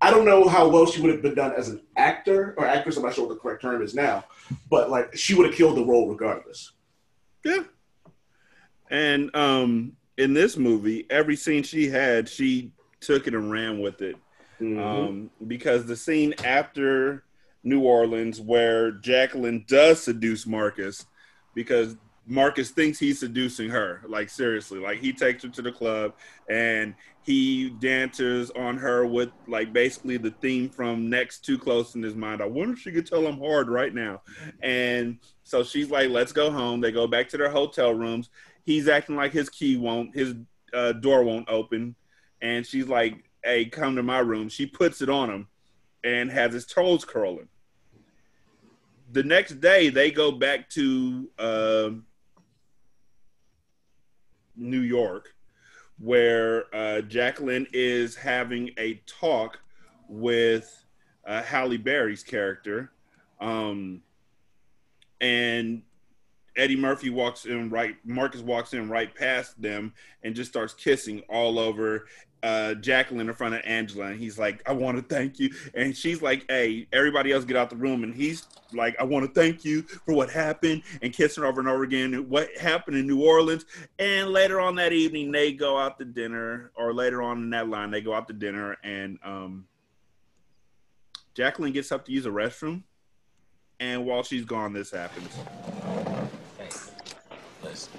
I 0.01 0.09
don't 0.09 0.25
know 0.25 0.47
how 0.47 0.67
well 0.67 0.85
she 0.85 1.01
would 1.01 1.11
have 1.11 1.21
been 1.21 1.35
done 1.35 1.53
as 1.55 1.69
an 1.69 1.81
actor 1.97 2.55
or 2.57 2.65
actress, 2.65 2.97
I'm 2.97 3.03
not 3.03 3.13
sure 3.13 3.27
what 3.27 3.33
the 3.35 3.39
correct 3.39 3.61
term 3.61 3.81
is 3.83 3.93
now, 3.93 4.23
but 4.69 4.89
like 4.89 5.15
she 5.15 5.35
would 5.35 5.45
have 5.45 5.55
killed 5.55 5.77
the 5.77 5.85
role 5.85 6.09
regardless. 6.09 6.71
Yeah. 7.45 7.63
And 8.89 9.33
um 9.35 9.93
in 10.17 10.33
this 10.33 10.57
movie, 10.57 11.05
every 11.09 11.35
scene 11.35 11.63
she 11.63 11.87
had, 11.89 12.27
she 12.29 12.71
took 12.99 13.25
it 13.27 13.33
and 13.33 13.51
ran 13.51 13.79
with 13.79 14.01
it. 14.01 14.15
Um, 14.59 15.31
because 15.47 15.87
the 15.87 15.95
scene 15.95 16.35
after 16.43 17.23
New 17.63 17.81
Orleans 17.81 18.41
where 18.41 18.91
Jacqueline 18.91 19.65
does 19.67 20.03
seduce 20.03 20.47
Marcus, 20.47 21.05
because 21.53 21.97
Marcus 22.27 22.69
thinks 22.69 22.99
he's 22.99 23.19
seducing 23.19 23.69
her, 23.69 24.01
like 24.07 24.29
seriously, 24.29 24.79
like 24.79 24.99
he 24.99 25.11
takes 25.11 25.43
her 25.43 25.49
to 25.49 25.61
the 25.61 25.71
club 25.71 26.13
and 26.49 26.93
he 27.23 27.71
dances 27.71 28.51
on 28.51 28.77
her 28.77 29.05
with 29.05 29.29
like 29.47 29.73
basically 29.73 30.17
the 30.17 30.31
theme 30.31 30.69
from 30.69 31.09
Next 31.09 31.43
Too 31.43 31.57
Close 31.57 31.95
in 31.95 32.01
his 32.01 32.15
mind. 32.15 32.41
I 32.41 32.45
wonder 32.45 32.73
if 32.73 32.79
she 32.79 32.91
could 32.91 33.07
tell 33.07 33.27
I'm 33.27 33.39
hard 33.39 33.69
right 33.69 33.93
now. 33.93 34.21
And 34.61 35.17
so 35.43 35.63
she's 35.63 35.89
like, 35.89 36.09
let's 36.09 36.31
go 36.31 36.51
home. 36.51 36.79
They 36.79 36.91
go 36.91 37.07
back 37.07 37.27
to 37.29 37.37
their 37.37 37.49
hotel 37.49 37.93
rooms. 37.93 38.29
He's 38.65 38.87
acting 38.87 39.15
like 39.15 39.33
his 39.33 39.49
key 39.49 39.77
won't, 39.77 40.15
his 40.15 40.35
uh, 40.73 40.93
door 40.93 41.23
won't 41.23 41.49
open. 41.49 41.95
And 42.41 42.65
she's 42.65 42.87
like, 42.87 43.29
hey, 43.43 43.65
come 43.65 43.95
to 43.95 44.03
my 44.03 44.19
room. 44.19 44.47
She 44.47 44.65
puts 44.65 45.01
it 45.01 45.09
on 45.09 45.29
him 45.29 45.47
and 46.03 46.31
has 46.31 46.53
his 46.53 46.65
toes 46.65 47.03
curling. 47.03 47.47
The 49.11 49.23
next 49.23 49.59
day, 49.59 49.89
they 49.89 50.09
go 50.09 50.31
back 50.31 50.69
to 50.69 51.29
uh, 51.37 51.89
New 54.55 54.79
York, 54.79 55.33
where 55.99 56.73
uh, 56.73 57.01
Jacqueline 57.01 57.67
is 57.73 58.15
having 58.15 58.71
a 58.77 59.01
talk 59.05 59.59
with 60.07 60.85
uh, 61.25 61.41
Halle 61.41 61.75
Berry's 61.77 62.23
character. 62.23 62.91
Um, 63.41 64.01
and 65.19 65.81
Eddie 66.55 66.77
Murphy 66.77 67.09
walks 67.09 67.45
in 67.45 67.69
right, 67.69 67.97
Marcus 68.05 68.41
walks 68.41 68.73
in 68.73 68.89
right 68.89 69.13
past 69.13 69.61
them 69.61 69.93
and 70.23 70.35
just 70.35 70.51
starts 70.51 70.73
kissing 70.73 71.21
all 71.29 71.59
over 71.59 72.07
uh, 72.43 72.73
Jacqueline 72.75 73.29
in 73.29 73.35
front 73.35 73.55
of 73.55 73.61
Angela. 73.65 74.07
And 74.07 74.19
he's 74.19 74.39
like, 74.39 74.61
I 74.67 74.73
want 74.73 74.97
to 74.97 75.03
thank 75.03 75.39
you. 75.39 75.51
And 75.73 75.95
she's 75.95 76.21
like, 76.21 76.45
hey, 76.49 76.87
everybody 76.91 77.31
else 77.31 77.45
get 77.45 77.57
out 77.57 77.69
the 77.69 77.75
room. 77.75 78.03
And 78.03 78.13
he's 78.13 78.47
like, 78.73 78.95
I 78.99 79.03
want 79.03 79.25
to 79.25 79.31
thank 79.31 79.63
you 79.65 79.83
for 79.83 80.13
what 80.13 80.29
happened 80.29 80.83
and 81.01 81.13
kissing 81.13 81.43
her 81.43 81.49
over 81.49 81.59
and 81.59 81.69
over 81.69 81.83
again. 81.83 82.29
What 82.29 82.55
happened 82.57 82.97
in 82.97 83.07
New 83.07 83.23
Orleans. 83.23 83.65
And 83.99 84.29
later 84.29 84.59
on 84.59 84.75
that 84.75 84.93
evening, 84.93 85.31
they 85.31 85.53
go 85.53 85.77
out 85.77 85.99
to 85.99 86.05
dinner, 86.05 86.71
or 86.75 86.93
later 86.93 87.21
on 87.21 87.37
in 87.37 87.49
that 87.51 87.69
line, 87.69 87.91
they 87.91 88.01
go 88.01 88.13
out 88.13 88.27
to 88.27 88.33
dinner. 88.33 88.77
And 88.83 89.19
um, 89.23 89.65
Jacqueline 91.33 91.73
gets 91.73 91.91
up 91.91 92.05
to 92.05 92.11
use 92.11 92.25
a 92.25 92.29
restroom. 92.29 92.83
And 93.79 94.05
while 94.05 94.21
she's 94.23 94.45
gone, 94.45 94.73
this 94.73 94.91
happens. 94.91 95.35
Hey, 96.57 96.69
listen. 97.63 97.91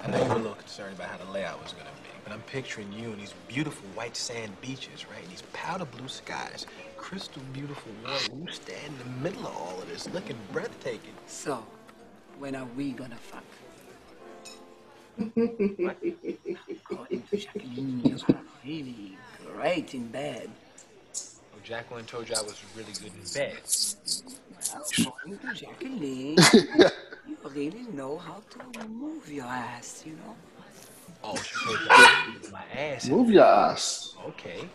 I 0.00 0.10
know 0.10 0.22
you 0.22 0.28
were 0.28 0.34
a 0.34 0.38
little 0.38 0.54
concerned 0.54 0.94
about 0.94 1.08
how 1.08 1.16
the 1.18 1.30
layout 1.30 1.62
was 1.62 1.72
gonna 1.72 1.90
be, 1.90 1.97
but 2.28 2.34
I'm 2.34 2.42
picturing 2.42 2.92
you 2.92 3.10
in 3.12 3.18
these 3.18 3.32
beautiful 3.46 3.88
white 3.94 4.14
sand 4.14 4.52
beaches, 4.60 5.06
right? 5.10 5.26
These 5.30 5.42
powder 5.54 5.86
blue 5.86 6.08
skies, 6.08 6.66
crystal 6.98 7.40
beautiful 7.54 7.90
water. 8.04 8.32
You 8.34 8.52
stand 8.52 8.92
in 8.92 8.98
the 8.98 9.04
middle 9.22 9.46
of 9.46 9.56
all 9.56 9.80
of 9.80 9.88
this, 9.88 10.08
looking 10.10 10.36
breathtaking. 10.52 11.14
So, 11.26 11.64
when 12.38 12.54
are 12.54 12.66
we 12.76 12.92
gonna 12.92 13.16
fuck? 13.16 13.44
According 16.70 17.22
to 17.30 17.36
Jacqueline, 17.36 18.02
you 18.04 18.18
are 18.28 18.40
really 18.64 19.16
great 19.46 19.94
in 19.94 20.08
bed. 20.08 20.50
Oh, 21.14 21.58
Jacqueline 21.64 22.04
told 22.04 22.28
you 22.28 22.34
I 22.36 22.42
was 22.42 22.62
really 22.76 22.92
good 22.92 23.12
in 23.14 23.24
bed. 23.32 23.56
Well, 24.74 24.84
according 24.98 25.38
to 25.38 25.54
Jacqueline, 25.54 26.36
you 27.26 27.38
really 27.54 27.86
know 27.94 28.18
how 28.18 28.42
to 28.50 28.88
move 28.88 29.32
your 29.32 29.46
ass, 29.46 30.02
you 30.04 30.12
know? 30.12 30.36
Oh, 31.24 31.36
she 31.36 31.54
told 31.64 31.80
you 31.80 31.86
I 31.90 32.36
was 32.40 32.52
my 32.52 32.62
ass. 32.74 33.08
Move 33.08 33.30
your 33.30 33.44
ass. 33.44 34.14
Okay. 34.26 34.68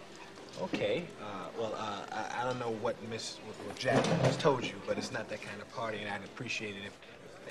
Okay. 0.62 1.04
Uh, 1.22 1.48
well, 1.58 1.74
uh, 1.78 2.02
I, 2.12 2.42
I 2.42 2.46
don't 2.46 2.60
know 2.60 2.72
what 2.82 2.96
Miss 3.10 3.38
what, 3.46 3.56
what 3.68 3.78
Jack 3.78 4.06
has 4.06 4.38
told 4.38 4.64
you, 4.64 4.76
but 4.88 4.98
it's 4.98 5.12
not 5.12 5.30
that 5.30 5.42
kind 5.42 5.62
of 5.62 5.72
party, 5.74 6.00
and 6.00 6.10
I'd 6.10 6.24
appreciate 6.24 6.76
it 6.76 6.86
if. 6.86 6.94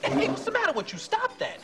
Hey, 0.04 0.28
what's 0.28 0.44
the 0.44 0.50
matter 0.50 0.72
with 0.72 0.92
you? 0.92 0.98
Stop 0.98 1.38
that! 1.38 1.58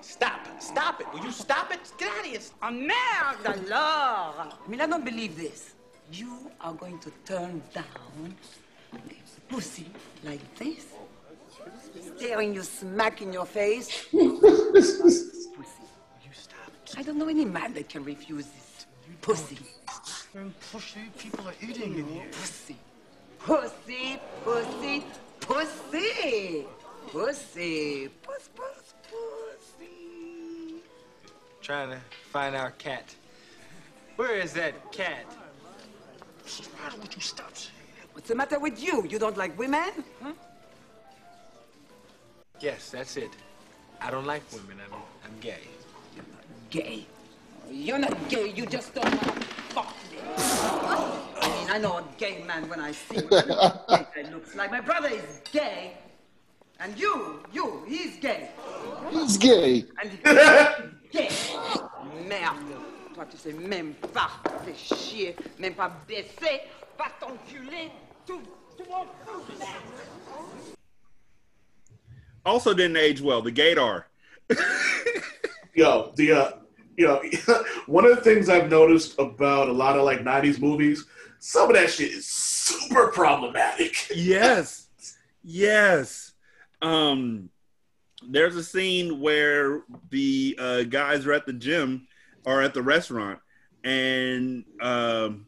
Stop 0.00 0.46
it! 0.46 0.62
Stop 0.62 1.00
it! 1.00 1.12
Will 1.12 1.24
you 1.24 1.32
stop 1.32 1.72
it? 1.72 1.80
Get 1.98 2.08
out 2.12 2.20
of 2.20 2.26
here! 2.26 2.40
Oh, 2.62 2.70
merde 2.70 3.46
alors! 3.46 4.54
I 4.64 4.68
mean, 4.68 4.80
I 4.80 4.86
don't 4.86 5.04
believe 5.04 5.36
this. 5.36 5.74
You 6.12 6.50
are 6.60 6.74
going 6.74 7.00
to 7.00 7.10
turn 7.24 7.60
down 7.74 8.36
this 9.08 9.40
pussy 9.48 9.86
like 10.22 10.54
this, 10.54 10.86
staring 12.16 12.54
you 12.54 12.62
smack 12.62 13.20
in 13.20 13.32
your 13.32 13.46
face. 13.46 14.06
pussy. 16.86 16.98
I 16.98 17.02
don't 17.02 17.18
know 17.18 17.28
any 17.28 17.44
man 17.44 17.74
that 17.74 17.88
can 17.88 18.04
refuse 18.04 18.46
this 18.46 18.86
pussy. 19.20 19.58
Pussy, 20.72 21.00
people 21.18 21.48
are 21.48 21.54
eating 21.62 21.98
in 21.98 22.06
here. 22.06 22.26
Pussy. 22.30 22.76
Pussy, 23.38 24.20
pussy, 24.44 25.04
pussy. 25.40 26.66
Pussy. 27.08 28.08
Puss, 28.22 28.50
puss, 28.54 28.94
pussy. 29.08 30.82
Trying 31.62 31.90
to 31.90 31.98
find 32.30 32.56
our 32.56 32.72
cat. 32.72 33.14
Where 34.16 34.36
is 34.36 34.52
that 34.54 34.92
cat? 34.92 35.24
What's 36.42 36.60
the 36.60 36.76
matter 36.82 36.96
with 37.00 37.16
you? 37.16 37.22
Stop 37.22 37.56
saying 37.56 37.72
What's 38.12 38.28
the 38.28 38.34
matter 38.34 38.58
with 38.58 38.82
you? 38.82 39.06
You 39.08 39.18
don't 39.18 39.36
like 39.36 39.58
women? 39.58 39.92
Huh? 40.22 40.32
Yes, 42.60 42.90
that's 42.90 43.16
it. 43.16 43.30
I 44.00 44.10
don't 44.10 44.26
like 44.26 44.42
women. 44.52 44.78
I'm, 44.90 44.98
I'm 45.24 45.40
gay. 45.40 45.60
Gay. 46.76 47.06
You're 47.70 47.98
not 47.98 48.28
gay, 48.28 48.52
you 48.52 48.66
just 48.66 48.94
don't 48.94 49.04
want 49.06 49.40
to 49.40 49.46
fuck 49.72 49.96
me. 50.10 50.18
I 50.36 51.48
mean, 51.48 51.70
I 51.70 51.78
know 51.78 51.96
a 51.96 52.04
gay 52.18 52.44
man 52.46 52.68
when 52.68 52.80
I 52.80 52.92
see 52.92 53.16
one. 53.16 53.50
I 53.88 54.02
think 54.12 54.30
looks 54.30 54.54
like 54.54 54.70
my 54.70 54.82
brother 54.82 55.08
is 55.08 55.40
gay. 55.50 55.94
And 56.78 56.98
you, 56.98 57.40
you, 57.50 57.82
he's 57.88 58.16
gay. 58.16 58.50
He's 59.10 59.38
gay. 59.38 59.86
And 60.02 60.10
he's 60.10 60.20
gay. 61.10 61.30
Merde. 62.28 62.76
Toi, 63.14 63.24
tu 63.30 63.38
sais 63.38 63.54
même 63.54 63.94
pas. 64.12 64.32
Fais 64.66 64.74
chier. 64.76 65.34
Même 65.58 65.72
pas 65.72 65.90
baisser. 66.06 66.60
Pas 66.98 67.10
t'enculer. 67.18 67.90
Tout, 68.26 68.42
tout 68.76 68.84
m'en. 68.90 69.06
Also 72.44 72.74
didn't 72.74 72.98
age 72.98 73.22
well. 73.22 73.40
The 73.40 73.50
Gator. 73.50 74.08
Yo, 75.74 76.12
the 76.16 76.32
uh, 76.32 76.52
you 76.96 77.06
know, 77.06 77.22
one 77.86 78.04
of 78.04 78.16
the 78.16 78.22
things 78.22 78.48
I've 78.48 78.70
noticed 78.70 79.18
about 79.18 79.68
a 79.68 79.72
lot 79.72 79.96
of 79.96 80.04
like 80.04 80.20
'90s 80.20 80.60
movies, 80.60 81.04
some 81.38 81.68
of 81.70 81.76
that 81.76 81.90
shit 81.90 82.12
is 82.12 82.26
super 82.26 83.08
problematic. 83.08 84.08
yes. 84.14 84.88
Yes. 85.42 86.32
Um 86.82 87.50
there's 88.28 88.56
a 88.56 88.64
scene 88.64 89.20
where 89.20 89.82
the 90.10 90.56
uh, 90.58 90.82
guys 90.84 91.26
are 91.26 91.32
at 91.32 91.46
the 91.46 91.52
gym 91.52 92.08
or 92.44 92.62
at 92.62 92.74
the 92.74 92.82
restaurant 92.82 93.38
and 93.84 94.64
um 94.80 95.46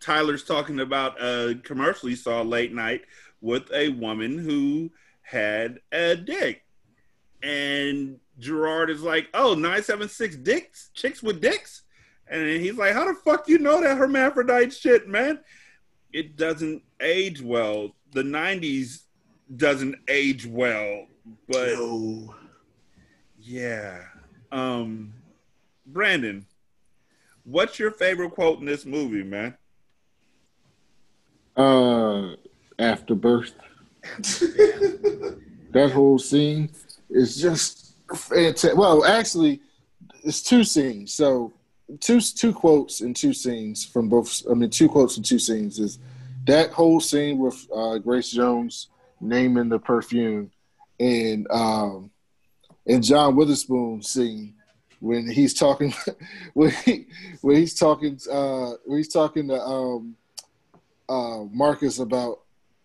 tyler's 0.00 0.44
talking 0.44 0.80
about 0.80 1.22
a 1.22 1.58
commercial 1.62 2.08
he 2.08 2.16
saw 2.16 2.42
late 2.42 2.74
night 2.74 3.02
with 3.40 3.70
a 3.72 3.90
woman 3.90 4.38
who 4.38 4.90
had 5.22 5.80
a 5.92 6.16
dick. 6.16 6.62
And 7.42 8.18
gerard 8.38 8.90
is 8.90 9.02
like 9.02 9.28
oh 9.34 9.54
976 9.54 10.36
dicks 10.36 10.90
chicks 10.94 11.22
with 11.22 11.40
dicks 11.40 11.82
and 12.28 12.46
he's 12.48 12.76
like 12.76 12.92
how 12.92 13.04
the 13.04 13.14
fuck 13.14 13.46
do 13.46 13.52
you 13.52 13.58
know 13.58 13.80
that 13.80 13.96
hermaphrodite 13.96 14.72
shit 14.72 15.08
man 15.08 15.38
it 16.16 16.34
doesn't 16.36 16.82
age 17.00 17.42
well. 17.42 17.94
The 18.12 18.22
'90s 18.22 19.02
doesn't 19.54 19.96
age 20.08 20.46
well, 20.46 21.06
but 21.46 21.76
yeah. 23.38 24.02
Um, 24.50 25.12
Brandon, 25.86 26.46
what's 27.44 27.78
your 27.78 27.90
favorite 27.90 28.30
quote 28.30 28.60
in 28.60 28.64
this 28.64 28.86
movie, 28.86 29.22
man? 29.22 29.58
Uh, 31.54 32.36
after 32.78 33.14
birth. 33.14 33.52
that 35.72 35.90
whole 35.92 36.18
scene 36.18 36.70
is 37.10 37.36
just 37.36 37.85
fantastic. 38.14 38.76
Well, 38.76 39.04
actually, 39.04 39.60
it's 40.24 40.42
two 40.42 40.64
scenes. 40.64 41.12
So 41.12 41.52
two 42.00 42.20
two 42.20 42.52
quotes 42.52 43.00
and 43.00 43.14
two 43.14 43.32
scenes 43.32 43.84
from 43.84 44.08
both. 44.08 44.42
I 44.50 44.54
mean, 44.54 44.70
two 44.70 44.88
quotes 44.88 45.16
and 45.16 45.24
two 45.24 45.38
scenes 45.38 45.78
is 45.78 45.98
that 46.46 46.70
whole 46.70 47.00
scene 47.00 47.38
with 47.38 47.66
uh, 47.74 47.98
Grace 47.98 48.30
Jones 48.30 48.88
naming 49.20 49.68
the 49.68 49.78
perfume, 49.78 50.50
and 50.98 51.46
um, 51.50 52.10
and 52.86 53.02
John 53.02 53.36
Witherspoon 53.36 54.02
scene 54.02 54.54
when 55.00 55.30
he's 55.30 55.54
talking 55.54 55.94
when 56.54 56.70
he 56.70 57.06
when 57.40 57.56
he's 57.56 57.74
talking 57.74 58.18
uh, 58.30 58.72
when 58.84 58.98
he's 58.98 59.12
talking 59.12 59.48
to 59.48 59.60
um, 59.60 60.16
uh, 61.08 61.44
Marcus 61.50 61.98
about. 61.98 62.40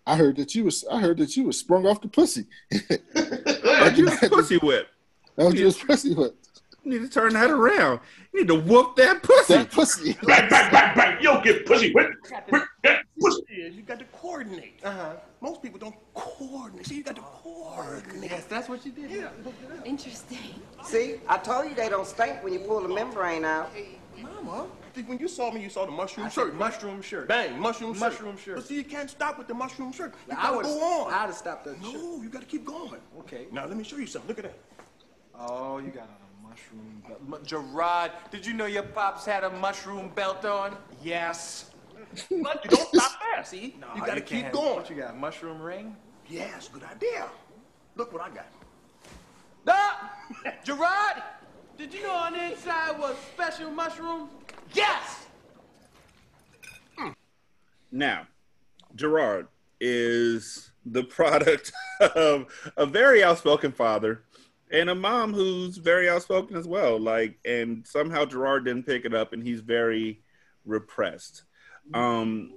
I 0.08 0.16
heard 0.16 0.38
that 0.38 0.56
you 0.56 0.64
was. 0.66 0.84
I 0.92 1.00
heard 1.00 1.18
that 1.20 1.38
you 1.38 1.44
was 1.44 1.60
sprung 1.60 1.86
off 1.86 2.02
the 2.02 2.08
pussy. 2.08 2.46
That 3.82 3.98
you 3.98 4.06
was 4.06 4.20
pussy 4.30 4.58
whip. 4.58 4.88
That 5.42 5.48
was 5.52 5.60
you 5.60 5.66
was 5.66 5.78
pussy 5.78 6.14
whip. 6.14 6.36
You 6.84 6.92
need 6.92 7.02
to 7.02 7.10
turn 7.10 7.34
that 7.34 7.50
around. 7.50 8.00
You 8.32 8.42
need 8.42 8.48
to 8.50 8.60
whoop 8.60 8.96
that 8.98 9.24
pussy. 9.24 9.54
That 9.56 9.72
pussy. 9.72 10.14
Bang, 10.24 10.50
bang, 10.50 10.72
bang, 10.72 10.96
bang. 10.96 11.18
You 11.18 11.30
don't 11.30 11.44
get 11.44 11.66
pussy 11.66 11.92
whip. 11.94 12.12
Whip 12.50 12.64
that 12.84 13.04
pussy. 13.20 13.42
is 13.54 13.76
you 13.76 13.82
got 13.82 13.98
to 14.00 14.06
coordinate. 14.06 14.80
Uh-huh. 14.84 15.14
Most 15.42 15.64
people 15.64 15.80
don't 15.80 15.96
coordinate. 16.14 16.86
See, 16.86 16.96
you 16.98 17.04
got 17.04 17.16
to 17.16 17.22
coordinate. 17.22 18.30
Yes, 18.30 18.46
that's 18.46 18.70
what 18.70 18.86
you 18.86 18.92
did. 18.92 19.10
Yeah. 19.10 19.30
Interesting. 19.84 20.38
See, 20.84 21.16
I 21.28 21.38
told 21.38 21.70
you 21.70 21.76
they 21.76 21.90
don't 21.90 22.06
stink 22.08 22.44
when 22.44 22.54
you 22.54 22.60
pull 22.60 22.82
the 22.82 22.90
membrane 22.90 23.46
out. 23.46 23.72
Mama, 24.20 24.68
see, 24.96 25.02
when 25.04 25.18
you 25.18 25.28
saw 25.28 25.52
me, 25.52 25.62
you 25.62 25.70
saw 25.70 25.86
the 25.86 25.92
mushroom 25.92 26.28
I 26.28 26.30
shirt. 26.30 26.54
mushroom 26.56 27.02
shirt. 27.02 27.28
Bang, 27.28 27.60
mushroom 27.60 27.94
shirt. 27.94 28.02
Mushroom 28.02 28.38
shirt. 28.38 28.56
But 28.58 28.68
see, 28.68 28.76
you 28.76 28.84
can't 28.84 29.10
stop 29.10 29.40
with 29.40 29.48
the 29.48 29.54
mushroom 29.56 29.92
shirt. 29.92 30.14
You 30.30 30.36
I 30.38 30.42
gotta 30.44 30.58
would. 30.58 30.66
go 30.66 30.84
on. 31.06 31.14
I'd 31.14 31.18
have 31.28 31.36
stopped 31.36 31.66
that 31.66 31.82
no, 31.82 31.92
shirt. 31.92 32.02
you 32.24 32.30
gotta 32.30 32.46
keep 32.46 32.64
going. 32.66 33.02
Okay. 33.20 33.48
Now 33.52 33.66
let 33.66 33.78
me 33.78 33.84
show 33.84 33.98
you 33.98 34.06
something. 34.06 34.28
Look 34.30 34.38
at 34.40 34.44
that. 34.44 34.60
Oh, 35.38 35.78
you 35.80 35.90
got 35.90 36.04
on 36.04 36.10
a 36.10 36.48
mushroom 36.50 37.04
belt. 37.08 37.22
Mu- 37.28 37.42
Gerard, 37.46 38.12
did 38.32 38.46
you 38.46 38.54
know 38.54 38.66
your 38.66 38.84
pops 38.84 39.26
had 39.26 39.44
a 39.44 39.50
mushroom 39.50 40.10
belt 40.16 40.46
on? 40.46 40.76
Yes. 41.04 41.66
But 42.44 42.64
you 42.66 42.70
don't 42.72 42.88
stop 42.94 43.12
there. 43.34 43.44
See, 43.46 43.76
No, 43.80 43.88
you 43.96 44.06
gotta 44.06 44.20
keep 44.22 44.52
going. 44.52 44.76
What 44.76 44.90
you 44.90 44.98
got? 44.98 45.18
Mushroom 45.18 45.62
ring? 45.62 45.96
Yes, 46.30 46.68
good 46.68 46.84
idea. 46.84 47.28
Look 47.96 48.12
what 48.14 48.22
I 48.22 48.30
got. 48.30 48.48
Ah! 49.68 50.12
Gerard, 50.64 51.24
did 51.78 51.94
you 51.94 52.04
know 52.04 52.14
on 52.14 52.34
the 52.34 52.52
inside 52.52 53.00
was 53.00 53.16
special 53.34 53.72
mushroom? 53.72 54.30
Yes. 54.74 55.26
Now, 57.92 58.28
Gerard 58.96 59.48
is 59.80 60.72
the 60.86 61.04
product 61.04 61.72
of 62.00 62.46
a 62.78 62.86
very 62.86 63.24
outspoken 63.24 63.72
father 63.72 64.24
and 64.72 64.90
a 64.90 64.96
mom 64.96 65.34
who's 65.34 65.78
very 65.78 66.10
outspoken 66.10 66.56
as 66.56 66.68
well. 66.68 67.00
Like, 67.00 67.38
and 67.46 67.86
somehow 67.88 68.26
Gerard 68.26 68.66
didn't 68.66 68.86
pick 68.86 69.06
it 69.06 69.14
up, 69.14 69.34
and 69.34 69.44
he's 69.44 69.62
very 69.62 70.22
repressed. 70.66 71.44
Um, 71.94 72.54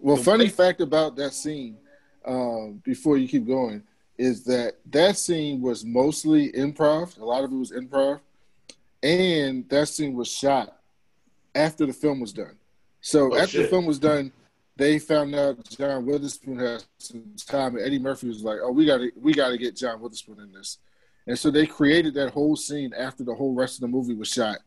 Well, 0.00 0.16
funny 0.16 0.48
fact 0.48 0.80
about 0.80 1.16
that 1.16 1.32
scene, 1.32 1.78
um, 2.24 2.82
before 2.84 3.16
you 3.16 3.26
keep 3.26 3.46
going, 3.46 3.82
is 4.18 4.44
that 4.44 4.74
that 4.90 5.16
scene 5.16 5.60
was 5.60 5.84
mostly 5.84 6.52
improv. 6.52 7.18
A 7.18 7.24
lot 7.24 7.42
of 7.42 7.52
it 7.52 7.56
was 7.56 7.72
improv, 7.72 8.20
and 9.02 9.68
that 9.70 9.88
scene 9.88 10.14
was 10.14 10.28
shot 10.28 10.78
after 11.54 11.86
the 11.86 11.92
film 11.92 12.20
was 12.20 12.32
done. 12.32 12.56
So 13.00 13.34
Oh, 13.34 13.36
after 13.38 13.62
the 13.62 13.68
film 13.68 13.86
was 13.86 13.98
done, 13.98 14.32
they 14.76 14.98
found 14.98 15.34
out 15.34 15.62
John 15.68 16.04
Witherspoon 16.06 16.58
had 16.58 16.84
some 16.98 17.24
time, 17.46 17.76
and 17.76 17.84
Eddie 17.84 17.98
Murphy 17.98 18.28
was 18.28 18.42
like, 18.42 18.58
"Oh, 18.62 18.72
we 18.72 18.86
got 18.86 18.98
to 18.98 19.10
we 19.16 19.32
got 19.32 19.50
to 19.50 19.58
get 19.58 19.76
John 19.76 20.00
Witherspoon 20.00 20.40
in 20.40 20.52
this," 20.52 20.78
and 21.26 21.38
so 21.38 21.50
they 21.50 21.66
created 21.66 22.14
that 22.14 22.32
whole 22.32 22.56
scene 22.56 22.92
after 22.96 23.24
the 23.24 23.34
whole 23.34 23.54
rest 23.54 23.76
of 23.76 23.80
the 23.82 23.88
movie 23.88 24.14
was 24.14 24.28
shot, 24.28 24.58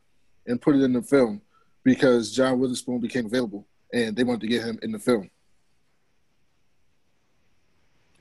and 0.46 0.62
put 0.62 0.76
it 0.76 0.82
in 0.82 0.94
the 0.94 1.02
film 1.02 1.42
because 1.84 2.32
John 2.32 2.60
Witherspoon 2.60 3.00
became 3.00 3.26
available, 3.26 3.66
and 3.94 4.16
they 4.16 4.24
wanted 4.24 4.42
to 4.42 4.48
get 4.48 4.64
him 4.64 4.80
in 4.82 4.92
the 4.92 5.00
film. 5.00 5.30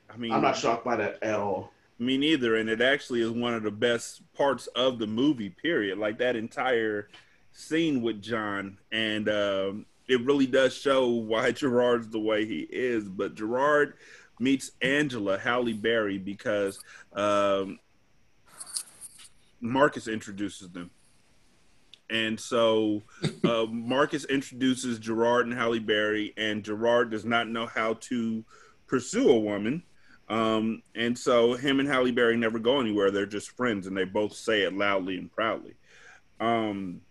I 0.09 0.17
mean, 0.17 0.31
I'm 0.31 0.41
not 0.41 0.57
shocked 0.57 0.85
by 0.85 0.95
that 0.95 1.21
at 1.21 1.35
all. 1.35 1.71
Me 1.99 2.17
neither, 2.17 2.57
and 2.57 2.69
it 2.69 2.81
actually 2.81 3.21
is 3.21 3.31
one 3.31 3.53
of 3.53 3.63
the 3.63 3.71
best 3.71 4.21
parts 4.33 4.67
of 4.67 4.99
the 4.99 5.07
movie. 5.07 5.49
Period. 5.49 5.97
Like 5.97 6.17
that 6.19 6.35
entire 6.35 7.09
scene 7.53 8.01
with 8.01 8.21
John, 8.21 8.77
and 8.91 9.27
um, 9.29 9.85
it 10.07 10.23
really 10.23 10.47
does 10.47 10.75
show 10.75 11.07
why 11.07 11.51
Gerard's 11.53 12.09
the 12.09 12.19
way 12.19 12.45
he 12.45 12.67
is. 12.69 13.09
But 13.09 13.35
Gerard 13.35 13.95
meets 14.39 14.71
Angela 14.81 15.37
Halle 15.37 15.73
Berry 15.73 16.17
because 16.17 16.79
um, 17.13 17.79
Marcus 19.61 20.07
introduces 20.07 20.69
them, 20.69 20.91
and 22.09 22.39
so 22.39 23.03
uh, 23.43 23.65
Marcus 23.69 24.25
introduces 24.25 24.99
Gerard 24.99 25.47
and 25.47 25.55
Halle 25.55 25.79
Berry, 25.79 26.33
and 26.37 26.63
Gerard 26.63 27.11
does 27.11 27.25
not 27.25 27.47
know 27.47 27.65
how 27.65 27.95
to 28.01 28.43
pursue 28.87 29.29
a 29.29 29.39
woman. 29.39 29.83
Um, 30.29 30.83
and 30.93 31.17
so 31.17 31.53
him 31.53 31.79
and 31.79 31.87
Halle 31.87 32.11
Berry 32.11 32.35
never 32.35 32.59
go 32.59 32.79
anywhere. 32.79 33.11
They're 33.11 33.25
just 33.25 33.51
friends, 33.51 33.87
and 33.87 33.95
they 33.95 34.03
both 34.03 34.33
say 34.33 34.63
it 34.63 34.73
loudly 34.73 35.17
and 35.17 35.31
proudly. 35.31 35.75
Um, 36.39 37.01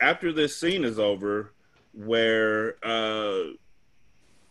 after 0.00 0.32
this 0.32 0.56
scene 0.56 0.84
is 0.84 0.98
over, 0.98 1.52
where 1.92 2.76
uh, 2.84 3.52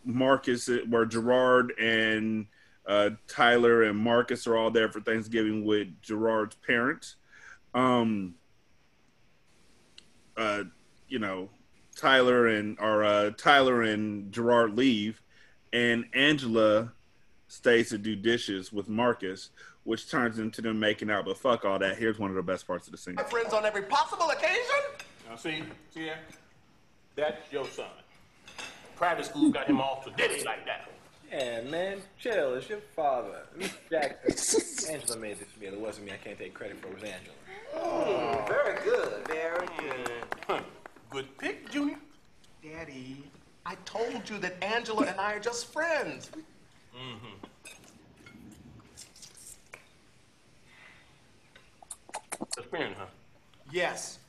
Marcus, 0.05 0.69
where 0.89 1.05
Gerard 1.05 1.73
and 1.79 2.47
uh, 2.85 3.11
Tyler 3.27 3.83
and 3.83 3.97
Marcus 3.97 4.45
are 4.47 4.57
all 4.57 4.71
there 4.71 4.89
for 4.89 5.01
Thanksgiving 5.01 5.63
with 5.65 5.87
Gerard's 6.01 6.55
parents. 6.55 7.15
Um, 7.73 8.35
uh, 10.35 10.63
you 11.07 11.19
know, 11.19 11.49
Tyler 11.95 12.47
and 12.47 12.77
or 12.79 13.03
uh, 13.03 13.31
Tyler 13.37 13.83
and 13.83 14.31
Gerard 14.31 14.75
leave, 14.75 15.21
and 15.71 16.05
Angela 16.13 16.91
stays 17.47 17.89
to 17.89 17.97
do 17.97 18.15
dishes 18.15 18.73
with 18.73 18.89
Marcus, 18.89 19.51
which 19.83 20.09
turns 20.09 20.39
into 20.39 20.61
them 20.61 20.79
making 20.79 21.09
out. 21.09 21.25
But 21.25 21.37
fuck 21.37 21.65
all 21.65 21.79
that. 21.79 21.97
Here's 21.97 22.19
one 22.19 22.29
of 22.29 22.35
the 22.35 22.43
best 22.43 22.67
parts 22.67 22.87
of 22.87 22.91
the 22.91 22.97
scene. 22.97 23.15
My 23.15 23.23
friends 23.23 23.53
on 23.53 23.65
every 23.65 23.83
possible 23.83 24.29
occasion. 24.29 24.59
Now 25.29 25.35
see, 25.35 25.63
see 25.93 26.05
there? 26.05 26.19
That's 27.15 27.51
your 27.51 27.65
son. 27.67 27.85
Private 28.95 29.25
school 29.25 29.51
got 29.51 29.67
him 29.67 29.79
off 29.79 30.03
to 30.05 30.11
ditty 30.11 30.43
like 30.45 30.65
that. 30.65 30.92
Yeah, 31.33 31.61
man, 31.61 31.97
chill. 32.19 32.53
It's 32.53 32.69
your 32.69 32.81
father. 32.95 33.47
Miss 33.57 33.73
Jackson. 33.89 34.93
Angela 34.93 35.17
made 35.17 35.39
this 35.39 35.47
meal. 35.59 35.73
It 35.73 35.79
wasn't 35.79 36.05
me. 36.05 36.11
I 36.11 36.17
can't 36.17 36.37
take 36.37 36.53
credit 36.53 36.79
for 36.79 36.89
it. 36.89 36.91
It 36.91 37.01
was 37.01 37.03
Angela. 37.09 37.35
Oh, 37.75 38.45
very 38.47 38.79
good, 38.83 39.27
very 39.27 39.67
good. 39.79 40.11
Huh. 40.47 40.61
Good 41.09 41.35
pick, 41.39 41.71
Junior. 41.71 41.97
Daddy, 42.63 43.23
I 43.65 43.75
told 43.83 44.29
you 44.29 44.37
that 44.39 44.63
Angela 44.63 45.07
and 45.07 45.19
I 45.19 45.33
are 45.33 45.39
just 45.39 45.73
friends. 45.73 46.29
Mm-hmm. 46.95 47.45
Just 52.55 52.69
friend, 52.69 52.93
huh? 52.95 53.05
Yes. 53.71 54.19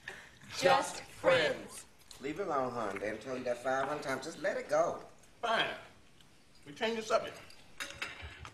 Just 0.59 1.03
friends. 1.21 1.85
Leave 2.23 2.41
it 2.41 2.47
alone, 2.47 2.73
hon. 2.73 2.99
They 2.99 3.11
tell 3.23 3.37
you 3.37 3.45
that 3.45 3.63
500 3.63 4.03
times. 4.03 4.25
Just 4.25 4.43
let 4.43 4.57
it 4.57 4.71
go. 4.71 5.01
Fine. 5.43 5.67
We 6.67 6.73
change 6.73 6.97
the 6.97 7.03
subject. 7.03 7.39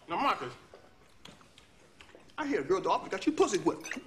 Now, 0.09 0.17
Marcus, 0.17 0.53
I 2.37 2.47
hear 2.47 2.61
a 2.61 2.65
girl 2.65 2.81
dog 2.81 2.85
the 2.85 2.91
office 2.91 3.11
got 3.11 3.27
you 3.27 3.33
pussy 3.33 3.59
whipped. 3.59 3.99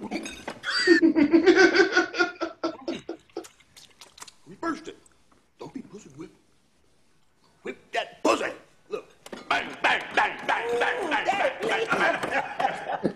Reversed 4.46 4.88
it. 4.88 4.98
Don't 5.58 5.72
be 5.72 5.80
pussy 5.82 6.10
whipped. 6.16 6.36
Whip 7.62 7.78
that 7.92 8.22
pussy. 8.22 8.52
Look. 8.90 9.06
Bang, 9.48 9.68
bang, 9.82 10.02
bang, 10.14 10.38
bang, 10.46 10.66
Ooh, 10.74 10.78
bang, 10.78 11.04
bang, 11.08 11.24
bang, 11.26 11.52
bang, 11.62 11.86
bang, 11.88 12.20
bang. 12.30 13.14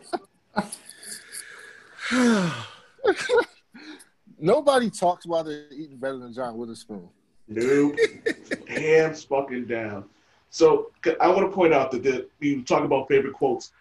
Nobody 4.40 4.88
talks 4.88 5.26
while 5.26 5.44
they're 5.44 5.66
eating 5.72 5.98
better 5.98 6.18
than 6.18 6.32
John 6.32 6.56
Witherspoon. 6.56 7.08
Nope. 7.48 7.96
Hands 8.68 9.24
fucking 9.24 9.66
down. 9.66 10.04
So 10.50 10.90
I 11.20 11.28
want 11.28 11.50
to 11.50 11.54
point 11.54 11.72
out 11.74 11.90
that 11.92 12.02
the, 12.02 12.26
you 12.40 12.62
talk 12.62 12.84
about 12.84 13.08
favorite 13.08 13.34
quotes. 13.34 13.72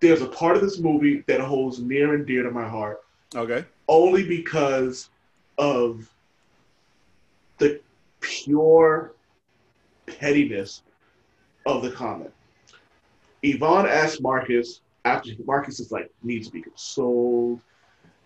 There's 0.00 0.22
a 0.22 0.26
part 0.26 0.56
of 0.56 0.62
this 0.62 0.78
movie 0.78 1.22
that 1.26 1.40
holds 1.40 1.78
near 1.78 2.14
and 2.14 2.26
dear 2.26 2.42
to 2.42 2.50
my 2.50 2.68
heart. 2.68 3.02
Okay. 3.34 3.64
Only 3.88 4.26
because 4.26 5.10
of 5.58 6.10
the 7.58 7.80
pure 8.20 9.12
pettiness 10.06 10.82
of 11.66 11.82
the 11.82 11.90
comment. 11.90 12.32
Yvonne 13.42 13.86
asked 13.86 14.22
Marcus 14.22 14.80
after 15.04 15.30
Marcus 15.44 15.80
is 15.80 15.92
like 15.92 16.10
needs 16.22 16.46
to 16.46 16.52
be 16.52 16.62
consoled 16.62 17.60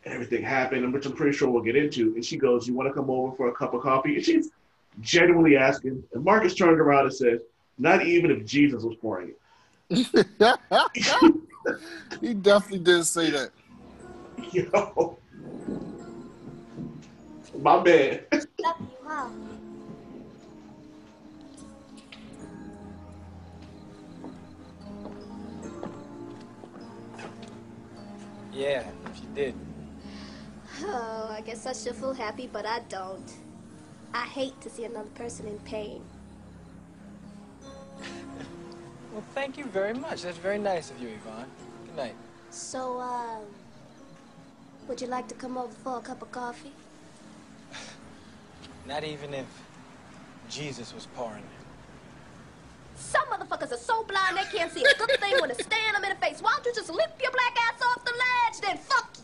and 0.05 0.14
everything 0.14 0.43
happened, 0.43 0.85
and 0.85 0.93
which 0.93 1.05
I'm 1.05 1.12
pretty 1.12 1.37
sure 1.37 1.51
we'll 1.51 1.62
get 1.62 1.77
into. 1.77 2.14
And 2.14 2.25
she 2.25 2.37
goes, 2.37 2.69
"You 2.69 2.75
want 2.75 2.89
to 2.89 2.93
come 2.93 3.11
over 3.11 3.35
for 3.35 3.49
a 3.49 3.53
cup 3.53 3.75
of 3.75 3.83
coffee?" 3.83 4.17
And 4.17 4.25
she's 4.25 4.51
genuinely 5.01 5.57
asking. 5.57 6.03
And 6.14 6.25
Marcus 6.25 6.55
turned 6.55 6.81
around 6.81 7.07
and 7.07 7.14
said, 7.14 7.41
"Not 7.79 8.07
even 8.07 8.31
if 8.31 8.45
Jesus 8.45 8.83
was 8.83 8.97
pouring 8.97 9.33
it." 9.91 10.11
he 12.20 12.35
definitely 12.35 12.79
didn't 12.79 13.05
say 13.05 13.31
that. 13.31 13.51
Yo, 14.53 15.18
my 17.59 17.83
man. 17.83 18.20
Yeah, 28.53 28.85
she 29.14 29.27
did. 29.35 29.55
Oh, 30.83 31.29
I 31.31 31.43
guess 31.43 31.66
I 31.66 31.72
should 31.74 31.95
feel 31.95 32.14
happy, 32.14 32.49
but 32.51 32.64
I 32.64 32.81
don't. 32.89 33.31
I 34.14 34.24
hate 34.24 34.59
to 34.62 34.70
see 34.70 34.85
another 34.85 35.11
person 35.11 35.47
in 35.47 35.59
pain. 35.61 36.03
Well, 39.17 39.25
thank 39.35 39.57
you 39.57 39.64
very 39.64 39.95
much. 39.95 40.21
That's 40.25 40.37
very 40.37 40.59
nice 40.59 40.91
of 40.91 41.01
you, 41.01 41.09
Yvonne. 41.09 41.47
Good 41.87 41.97
night. 41.97 42.14
So, 42.51 43.01
um, 43.01 43.45
would 44.87 45.01
you 45.01 45.07
like 45.07 45.27
to 45.29 45.35
come 45.35 45.57
over 45.57 45.73
for 45.73 45.97
a 45.97 46.01
cup 46.03 46.21
of 46.21 46.31
coffee? 46.31 46.73
Not 48.87 49.05
even 49.05 49.33
if 49.33 49.47
Jesus 50.51 50.93
was 50.93 51.07
pouring 51.17 51.39
it. 51.39 51.64
Some 52.97 53.25
motherfuckers 53.29 53.73
are 53.73 53.79
so 53.79 54.05
blind 54.05 54.37
they 54.37 54.45
can't 54.55 54.71
see 54.71 54.85
a 54.85 54.99
good 54.99 55.19
thing 55.19 55.41
when 55.41 55.51
it's 55.51 55.64
staring 55.64 55.95
them 55.95 56.05
in 56.05 56.11
the 56.11 56.17
face. 56.17 56.43
Why 56.43 56.53
don't 56.55 56.67
you 56.67 56.75
just 56.75 56.91
lift 56.91 57.23
your 57.23 57.33
black 57.33 57.57
ass 57.73 57.81
off 57.87 58.05
the 58.05 58.12
ledge, 58.12 58.61
then 58.61 58.77
fuck 58.77 59.17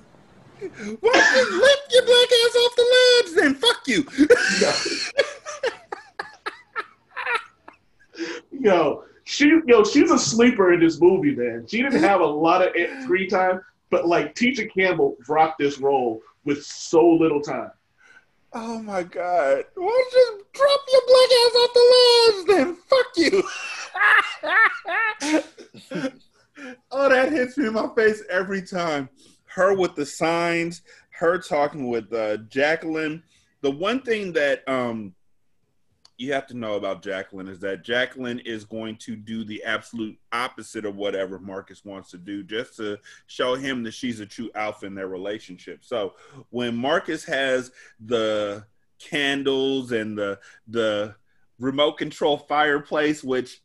you? 0.59 0.71
Why 1.03 1.13
don't 1.13 1.37
you 1.37 1.61
lift 1.61 1.93
your 1.93 2.07
black 2.07 2.31
ass 2.41 2.57
off 2.57 2.77
the 2.77 2.87
ledge? 2.97 3.35
Then 3.37 3.55
fuck 3.57 3.87
you. 3.87 4.07
Yo, 8.59 9.05
she 9.25 9.61
yo, 9.67 9.85
she's 9.85 10.11
a 10.11 10.19
sleeper 10.19 10.73
in 10.73 10.81
this 10.81 11.01
movie, 11.01 11.35
man. 11.35 11.67
She 11.69 11.83
didn't 11.83 12.03
have 12.03 12.21
a 12.21 12.27
lot 12.27 12.67
of 12.67 12.73
screen 13.03 13.29
time, 13.29 13.61
but 13.91 14.07
like 14.07 14.35
Tisha 14.35 14.73
Campbell 14.73 15.17
rocked 15.29 15.59
this 15.59 15.79
role 15.79 16.21
with 16.45 16.65
so 16.65 17.07
little 17.07 17.41
time. 17.41 17.71
Oh 18.53 18.83
my 18.83 19.03
god. 19.03 19.65
Why 19.75 19.87
don't 19.87 20.13
you 20.13 20.41
just 20.43 20.53
drop 20.53 20.81
your 20.93 21.03
black 21.09 21.31
ass 21.41 21.55
off 21.57 21.73
the 21.75 21.85
ledge 22.29 22.47
then? 22.47 22.77
Fuck 22.89 23.07
you. 23.17 23.43
oh, 26.91 27.09
that 27.09 27.33
hits 27.33 27.57
me 27.57 27.69
in 27.69 27.73
my 27.73 27.89
face 27.97 28.23
every 28.29 28.63
time. 28.63 29.09
Her 29.47 29.75
with 29.75 29.95
the 29.95 30.05
signs, 30.05 30.83
her 31.11 31.39
talking 31.39 31.89
with 31.89 32.13
uh, 32.13 32.39
Jacqueline. 32.49 33.23
The 33.63 33.71
one 33.71 34.03
thing 34.03 34.33
that 34.35 34.69
um 34.69 35.15
you 36.23 36.33
have 36.33 36.47
to 36.47 36.57
know 36.57 36.75
about 36.77 37.03
Jacqueline 37.03 37.49
is 37.49 37.59
that 37.61 37.83
Jacqueline 37.83 38.39
is 38.41 38.65
going 38.65 38.97
to 38.99 39.17
do 39.17 39.45
the 39.45 39.63
absolute 39.65 40.17
opposite 40.33 40.85
of 40.85 40.97
whatever 40.97 41.39
Marcus 41.39 41.85
wants 41.85 42.11
to 42.13 42.19
do 42.19 42.43
just 42.43 42.77
to 42.77 42.99
show 43.27 43.55
him 43.55 43.83
that 43.83 43.95
she's 43.95 44.21
a 44.21 44.27
true 44.27 44.51
alpha 44.55 44.87
in 44.87 44.95
their 44.95 45.09
relationship. 45.09 45.85
So 45.85 46.15
when 46.51 46.77
Marcus 46.77 47.25
has 47.25 47.73
the 48.01 48.65
candles 48.99 49.93
and 49.93 50.17
the 50.17 50.39
the 50.69 51.15
remote 51.59 51.99
control 51.99 52.39
fireplace, 52.39 53.23
which 53.23 53.63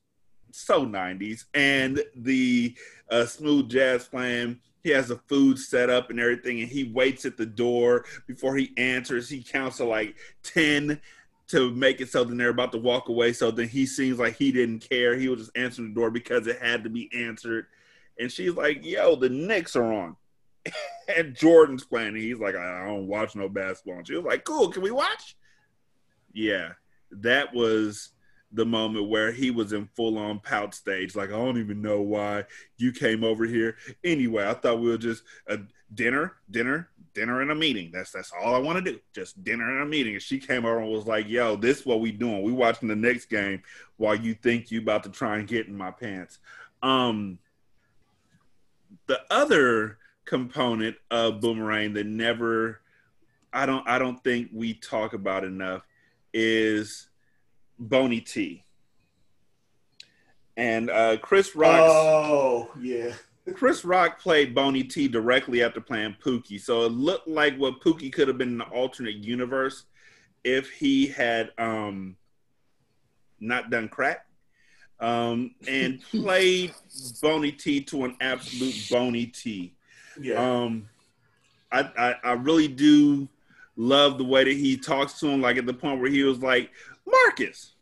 so 0.51 0.85
90s, 0.85 1.45
and 1.53 2.03
the 2.15 2.75
uh, 3.09 3.25
smooth 3.25 3.69
jazz 3.69 4.07
playing. 4.07 4.59
He 4.83 4.93
has 4.93 5.09
the 5.09 5.17
food 5.27 5.59
set 5.59 5.89
up 5.89 6.09
and 6.09 6.19
everything, 6.19 6.61
and 6.61 6.69
he 6.69 6.85
waits 6.85 7.25
at 7.25 7.35
the 7.35 7.45
door 7.45 8.05
before 8.25 8.55
he 8.55 8.73
answers. 8.77 9.27
He 9.27 9.43
counts 9.43 9.77
to 9.77 9.83
like 9.85 10.15
10 10.43 11.01
to 11.49 11.71
make 11.71 12.01
it 12.01 12.09
so 12.09 12.23
then 12.23 12.37
they're 12.37 12.49
about 12.49 12.71
to 12.73 12.77
walk 12.77 13.09
away. 13.09 13.33
So 13.33 13.51
then 13.51 13.69
he 13.69 13.85
seems 13.85 14.19
like 14.19 14.35
he 14.35 14.51
didn't 14.51 14.87
care. 14.89 15.15
He 15.15 15.29
was 15.29 15.39
just 15.39 15.57
answering 15.57 15.89
the 15.89 15.95
door 15.95 16.11
because 16.11 16.47
it 16.47 16.61
had 16.61 16.83
to 16.83 16.89
be 16.89 17.09
answered. 17.13 17.67
And 18.19 18.31
she's 18.31 18.53
like, 18.53 18.85
yo, 18.85 19.15
the 19.15 19.29
Knicks 19.29 19.75
are 19.75 19.93
on. 19.93 20.15
and 21.17 21.35
Jordan's 21.35 21.85
playing. 21.85 22.09
And 22.09 22.17
he's 22.17 22.39
like, 22.39 22.55
I 22.55 22.85
don't 22.85 23.07
watch 23.07 23.35
no 23.35 23.47
basketball. 23.47 23.99
And 23.99 24.07
she 24.07 24.15
was 24.15 24.25
like, 24.25 24.43
cool, 24.43 24.69
can 24.69 24.81
we 24.81 24.91
watch? 24.91 25.37
Yeah, 26.33 26.73
that 27.11 27.53
was 27.53 28.09
the 28.51 28.65
moment 28.65 29.09
where 29.09 29.31
he 29.31 29.51
was 29.51 29.73
in 29.73 29.87
full 29.95 30.17
on 30.17 30.39
pout 30.39 30.73
stage. 30.73 31.15
Like, 31.15 31.29
I 31.29 31.33
don't 31.33 31.59
even 31.59 31.81
know 31.81 32.01
why 32.01 32.45
you 32.77 32.91
came 32.91 33.23
over 33.23 33.45
here. 33.45 33.77
Anyway, 34.03 34.45
I 34.45 34.53
thought 34.53 34.79
we 34.79 34.89
were 34.89 34.97
just 34.97 35.23
a 35.47 35.59
dinner, 35.93 36.33
dinner, 36.49 36.89
dinner 37.17 37.41
and 37.41 37.49
a 37.49 37.55
meeting. 37.55 37.89
That's 37.91 38.11
that's 38.11 38.31
all 38.31 38.53
I 38.53 38.59
want 38.59 38.77
to 38.83 38.91
do. 38.91 38.99
Just 39.11 39.43
dinner 39.43 39.67
and 39.67 39.81
a 39.81 39.85
meeting. 39.85 40.13
And 40.13 40.21
she 40.21 40.37
came 40.37 40.65
over 40.65 40.79
and 40.79 40.91
was 40.91 41.07
like, 41.07 41.27
yo, 41.27 41.55
this 41.55 41.79
is 41.79 41.85
what 41.85 41.99
we 41.99 42.11
doing. 42.11 42.43
We 42.43 42.51
watching 42.51 42.87
the 42.87 42.95
Knicks 42.95 43.25
game 43.25 43.63
while 43.97 44.15
you 44.15 44.35
think 44.35 44.69
you 44.69 44.79
about 44.79 45.03
to 45.03 45.09
try 45.09 45.39
and 45.39 45.47
get 45.47 45.67
in 45.67 45.75
my 45.75 45.89
pants. 45.89 46.37
Um 46.83 47.39
the 49.07 49.19
other 49.31 49.97
component 50.25 50.95
of 51.09 51.41
Boomerang 51.41 51.93
that 51.93 52.05
never 52.05 52.81
I 53.51 53.65
don't 53.65 53.87
I 53.87 53.97
don't 53.97 54.23
think 54.23 54.49
we 54.53 54.75
talk 54.75 55.13
about 55.13 55.43
enough 55.43 55.81
is 56.33 57.09
Boney 57.79 58.21
T. 58.21 58.63
And 60.55 60.89
uh, 60.89 61.17
Chris 61.17 61.55
Rock. 61.55 61.79
Oh 61.81 62.69
yeah. 62.79 63.13
Chris 63.55 63.85
Rock 63.85 64.19
played 64.19 64.53
Boney 64.53 64.83
T 64.83 65.07
directly 65.07 65.63
after 65.63 65.79
playing 65.79 66.17
Pookie, 66.23 66.59
so 66.59 66.83
it 66.83 66.91
looked 66.91 67.27
like 67.27 67.55
what 67.57 67.81
Pookie 67.81 68.11
could 68.11 68.27
have 68.27 68.37
been 68.37 68.49
in 68.49 68.57
the 68.57 68.65
alternate 68.65 69.15
universe 69.15 69.85
if 70.43 70.69
he 70.71 71.07
had 71.07 71.51
um, 71.57 72.15
not 73.39 73.69
done 73.69 73.87
crack 73.87 74.27
um, 74.99 75.53
and 75.67 76.01
played 76.11 76.73
Boney 77.21 77.51
T 77.51 77.81
to 77.81 78.05
an 78.05 78.17
absolute 78.21 78.87
Boney 78.89 79.27
T. 79.27 79.73
Yeah. 80.19 80.35
Um, 80.35 80.89
I, 81.71 81.89
I 81.97 82.15
I 82.23 82.31
really 82.33 82.67
do 82.67 83.27
love 83.75 84.17
the 84.17 84.23
way 84.23 84.43
that 84.43 84.53
he 84.53 84.77
talks 84.77 85.19
to 85.19 85.27
him, 85.27 85.41
like 85.41 85.57
at 85.57 85.65
the 85.65 85.73
point 85.73 86.01
where 86.01 86.09
he 86.09 86.23
was 86.23 86.41
like, 86.41 86.71
Marcus, 87.05 87.73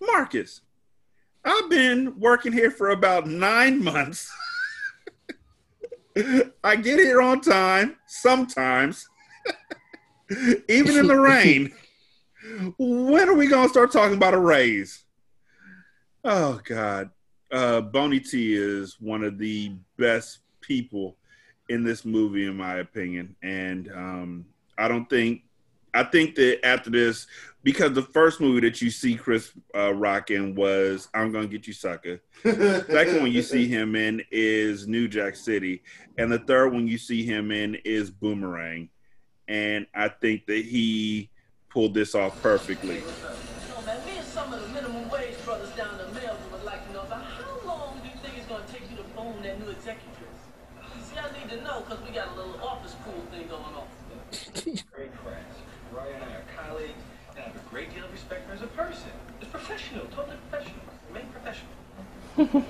Marcus, 0.00 0.62
I've 1.44 1.68
been 1.68 2.18
working 2.18 2.52
here 2.52 2.70
for 2.70 2.90
about 2.90 3.26
nine 3.26 3.82
months. 3.82 4.32
I 6.64 6.76
get 6.76 6.98
here 6.98 7.22
on 7.22 7.40
time 7.40 7.96
sometimes, 8.06 9.08
even 10.68 10.98
in 10.98 11.06
the 11.06 11.18
rain. 11.18 11.72
When 12.78 13.28
are 13.28 13.34
we 13.34 13.46
gonna 13.46 13.68
start 13.68 13.92
talking 13.92 14.16
about 14.16 14.34
a 14.34 14.38
raise? 14.38 15.04
Oh 16.24 16.60
God, 16.64 17.10
uh, 17.50 17.80
Boney 17.80 18.20
T 18.20 18.54
is 18.54 18.96
one 19.00 19.22
of 19.22 19.38
the 19.38 19.72
best 19.96 20.40
people 20.60 21.16
in 21.68 21.82
this 21.84 22.04
movie, 22.04 22.46
in 22.46 22.56
my 22.56 22.76
opinion, 22.76 23.34
and 23.42 23.90
um, 23.92 24.46
I 24.76 24.88
don't 24.88 25.08
think 25.08 25.42
I 25.94 26.04
think 26.04 26.34
that 26.36 26.64
after 26.64 26.90
this, 26.90 27.26
because 27.62 27.92
the 27.92 28.02
first 28.02 28.40
movie 28.40 28.60
that 28.68 28.82
you 28.82 28.90
see 28.90 29.14
Chris 29.14 29.52
uh, 29.74 29.94
Rock 29.94 30.30
in 30.30 30.54
was 30.54 31.08
"I'm 31.14 31.32
Gonna 31.32 31.46
Get 31.46 31.66
You, 31.66 31.72
Sucker." 31.72 32.20
Second 32.42 33.20
one 33.20 33.32
you 33.32 33.42
see 33.42 33.68
him 33.68 33.94
in 33.96 34.22
is 34.30 34.86
New 34.86 35.08
Jack 35.08 35.36
City, 35.36 35.82
and 36.18 36.30
the 36.30 36.38
third 36.38 36.72
one 36.72 36.86
you 36.88 36.98
see 36.98 37.24
him 37.24 37.50
in 37.50 37.76
is 37.84 38.10
Boomerang, 38.10 38.88
and 39.48 39.86
I 39.94 40.08
think 40.08 40.46
that 40.46 40.64
he 40.64 41.30
pulled 41.70 41.94
this 41.94 42.14
off 42.14 42.40
perfectly. 42.42 43.02
No, 43.70 43.82
man, 43.86 44.04
me 44.04 44.18
and 44.18 44.26
some 44.26 44.52
of 44.52 44.60
the 44.60 44.68
minimum 44.68 45.08
wage 45.08 45.34
brothers 45.44 45.70
down 45.70 45.98
in 46.00 46.06
mailroom 46.14 46.52
would 46.52 46.64
like 46.64 46.86
to 46.86 46.92
know 46.92 47.00
about 47.00 47.24
how 47.24 47.66
long 47.66 47.98
do 48.02 48.08
you 48.08 48.16
think 48.22 48.36
it's 48.36 48.46
going 48.46 48.62
to 48.62 48.72
take 48.72 48.90
you 48.90 48.96
to 48.98 49.04
phone 49.16 49.40
that 49.42 49.58
new 49.58 49.70
executress? 49.70 50.36
You 50.96 51.02
see, 51.02 51.16
I 51.16 51.32
need 51.32 51.48
to 51.48 51.62
know 51.64 51.80
because 51.80 52.04
we 52.06 52.14
got 52.14 52.28
a 52.28 52.34
little 52.34 52.60
office 52.60 52.94
pool 53.04 53.24
thing 53.30 53.48
going 53.48 53.62
on. 53.62 53.88
Great 54.92 55.16
crash. 55.16 55.56
Roy 55.92 56.12
and 56.14 56.24
I 56.24 56.26
are 56.36 56.44
colleagues, 56.56 57.02
and 57.30 57.38
I 57.38 57.48
have 57.48 57.56
a 57.56 57.68
great 57.70 57.92
deal 57.94 58.04
of 58.04 58.12
respect 58.12 58.44
for 58.44 58.50
her 58.50 58.54
as 58.56 58.62
a 58.62 58.66
person. 58.66 59.10
It's 59.40 59.50
professional, 59.50 60.04
totally 60.06 60.36
professional. 60.48 60.84
Remain 61.08 61.28
professional. 61.32 61.72
So 61.96 62.21
what 62.36 62.64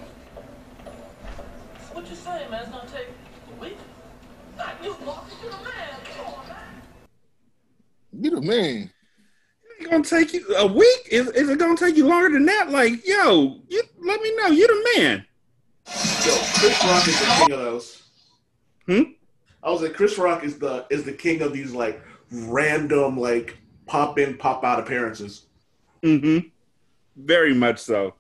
you 2.11 2.17
saying, 2.17 2.51
man? 2.51 2.63
It's 2.63 2.71
going 2.71 2.87
to 2.87 2.93
take 2.93 3.09
a 3.49 3.61
week? 3.61 3.77
God, 4.59 4.73
you 4.83 4.97
Marcus, 5.05 5.35
you 5.41 5.51
the 5.51 5.57
man. 5.57 6.01
Come 6.17 6.27
on, 6.27 6.49
man. 6.49 6.83
You 8.13 8.31
the 8.31 8.41
man. 8.41 8.91
It's 9.79 9.91
gonna 9.91 10.05
take 10.05 10.33
you 10.33 10.45
a 10.57 10.67
week. 10.67 11.09
Is, 11.11 11.29
is 11.29 11.49
it 11.49 11.59
gonna 11.59 11.77
take 11.77 11.97
you 11.97 12.07
longer 12.07 12.31
than 12.31 12.45
that? 12.47 12.71
Like, 12.71 13.07
yo, 13.07 13.61
you, 13.69 13.83
let 14.01 14.21
me 14.21 14.37
know. 14.37 14.49
You're 14.49 14.69
the 14.69 14.89
man. 14.97 15.27
Yo, 16.25 16.37
Chris 16.55 16.85
Rock 16.85 17.09
is 17.09 17.19
the 17.19 17.27
king 17.27 17.53
of 17.53 17.59
those. 17.59 18.03
Hmm? 18.87 19.03
I 19.63 19.71
was 19.71 19.83
like, 19.83 19.95
Chris 19.95 20.19
Rock 20.19 20.45
is 20.45 20.59
the 20.59 20.87
is 20.91 21.05
the 21.05 21.13
king 21.13 21.43
of 21.43 21.53
these 21.53 21.73
like 21.73 22.03
random 22.31 23.19
like 23.19 23.59
pop 23.87 24.19
in 24.19 24.37
pop 24.37 24.65
out 24.65 24.79
appearances. 24.79 25.47
Mm-hmm. 26.03 26.49
Very 27.17 27.55
much 27.55 27.79
so. 27.79 28.15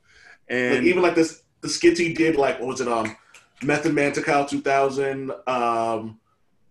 And 0.53 0.77
like, 0.77 0.85
even 0.85 1.03
like 1.03 1.15
this 1.15 1.43
the 1.63 1.69
skits 1.69 1.99
he 1.99 2.13
did 2.13 2.37
like 2.37 2.61
what 2.61 2.69
was 2.69 2.81
it 2.81 2.89
um 2.89 3.17
Method 3.63 3.95
Man 3.95 4.13
Tical 4.13 4.49
2000 4.49 5.33
um 5.47 6.21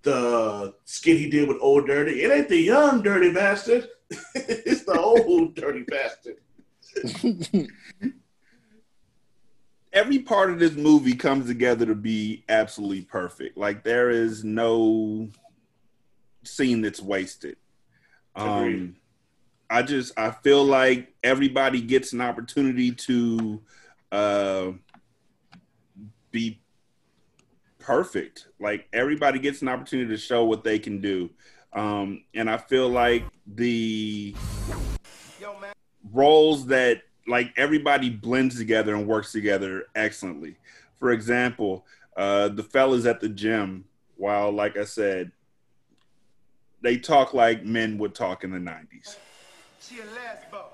the 0.03 0.73
skit 0.85 1.17
he 1.17 1.29
did 1.29 1.47
with 1.47 1.57
Old 1.59 1.87
Dirty 1.87 2.23
it 2.23 2.31
ain't 2.31 2.49
the 2.49 2.57
young 2.57 3.01
dirty 3.01 3.33
bastard 3.33 3.89
it's 4.35 4.85
the 4.85 4.99
old 4.99 5.55
dirty 5.55 5.83
bastard 5.83 6.37
every 9.93 10.19
part 10.19 10.49
of 10.49 10.59
this 10.59 10.73
movie 10.73 11.15
comes 11.15 11.47
together 11.47 11.85
to 11.85 11.95
be 11.95 12.43
absolutely 12.49 13.01
perfect. 13.01 13.57
Like 13.57 13.83
there 13.83 14.09
is 14.09 14.43
no 14.43 15.29
scene 16.43 16.81
that's 16.81 17.01
wasted. 17.01 17.57
Um. 18.35 18.95
I 19.71 19.83
just 19.83 20.11
I 20.19 20.31
feel 20.31 20.65
like 20.65 21.13
everybody 21.23 21.79
gets 21.79 22.11
an 22.11 22.19
opportunity 22.19 22.91
to 22.91 23.61
uh, 24.11 24.71
be 26.29 26.59
perfect. 27.79 28.49
Like 28.59 28.89
everybody 28.91 29.39
gets 29.39 29.61
an 29.61 29.69
opportunity 29.69 30.09
to 30.09 30.17
show 30.17 30.43
what 30.43 30.65
they 30.65 30.77
can 30.77 30.99
do, 30.99 31.29
um, 31.71 32.25
and 32.33 32.49
I 32.49 32.57
feel 32.57 32.89
like 32.89 33.23
the 33.47 34.35
roles 36.11 36.65
that 36.65 37.03
like 37.25 37.53
everybody 37.55 38.09
blends 38.09 38.57
together 38.57 38.93
and 38.93 39.07
works 39.07 39.31
together 39.31 39.85
excellently. 39.95 40.57
For 40.99 41.11
example, 41.11 41.85
uh, 42.17 42.49
the 42.49 42.63
fellas 42.63 43.05
at 43.05 43.21
the 43.21 43.29
gym, 43.29 43.85
while 44.17 44.51
like 44.51 44.75
I 44.75 44.83
said, 44.83 45.31
they 46.81 46.97
talk 46.97 47.33
like 47.33 47.63
men 47.63 47.97
would 47.99 48.13
talk 48.13 48.43
in 48.43 48.51
the 48.51 48.59
'90s. 48.59 49.15
She 49.81 49.99
a 49.99 50.05
lesbo. 50.13 50.69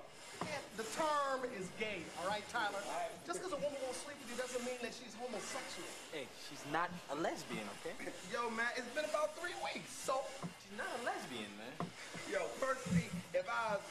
The 0.77 0.83
term 0.93 1.41
is 1.57 1.65
gay, 1.79 2.05
all 2.21 2.29
right, 2.29 2.43
Tyler? 2.53 2.77
Just 3.25 3.41
because 3.41 3.53
a 3.57 3.61
woman 3.63 3.79
won't 3.81 3.97
sleep 3.97 4.13
with 4.21 4.29
you 4.29 4.37
doesn't 4.37 4.61
mean 4.61 4.77
that 4.85 4.93
she's 4.93 5.17
homosexual. 5.17 5.89
Hey, 6.13 6.29
she's 6.45 6.61
not 6.69 6.93
a 7.09 7.15
lesbian, 7.15 7.65
okay? 7.81 7.97
Yo, 8.29 8.51
man, 8.53 8.69
it's 8.77 8.85
been 8.93 9.09
about 9.09 9.33
three 9.41 9.57
weeks, 9.65 9.89
so. 9.89 10.21
She's 10.61 10.77
not 10.77 10.85
a 11.01 11.01
lesbian, 11.09 11.49
man. 11.57 11.89
Yo, 12.29 12.45
firstly, 12.61 13.09
if 13.33 13.49
I 13.49 13.81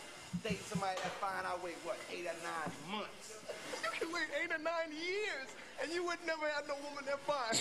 date 0.46 0.62
somebody 0.70 0.94
that 1.02 1.12
fine, 1.18 1.42
I 1.42 1.58
wait, 1.64 1.74
what, 1.82 1.98
eight 2.14 2.30
or 2.30 2.38
nine 2.46 2.70
months? 2.86 3.42
You 3.82 3.90
can 3.98 4.12
wait 4.14 4.30
eight 4.38 4.52
or 4.54 4.62
nine 4.62 4.94
years, 4.94 5.48
and 5.82 5.90
you 5.90 6.04
would 6.06 6.22
never 6.22 6.46
have 6.54 6.68
no 6.70 6.78
woman 6.86 7.02
that 7.10 7.18
fine. 7.26 7.58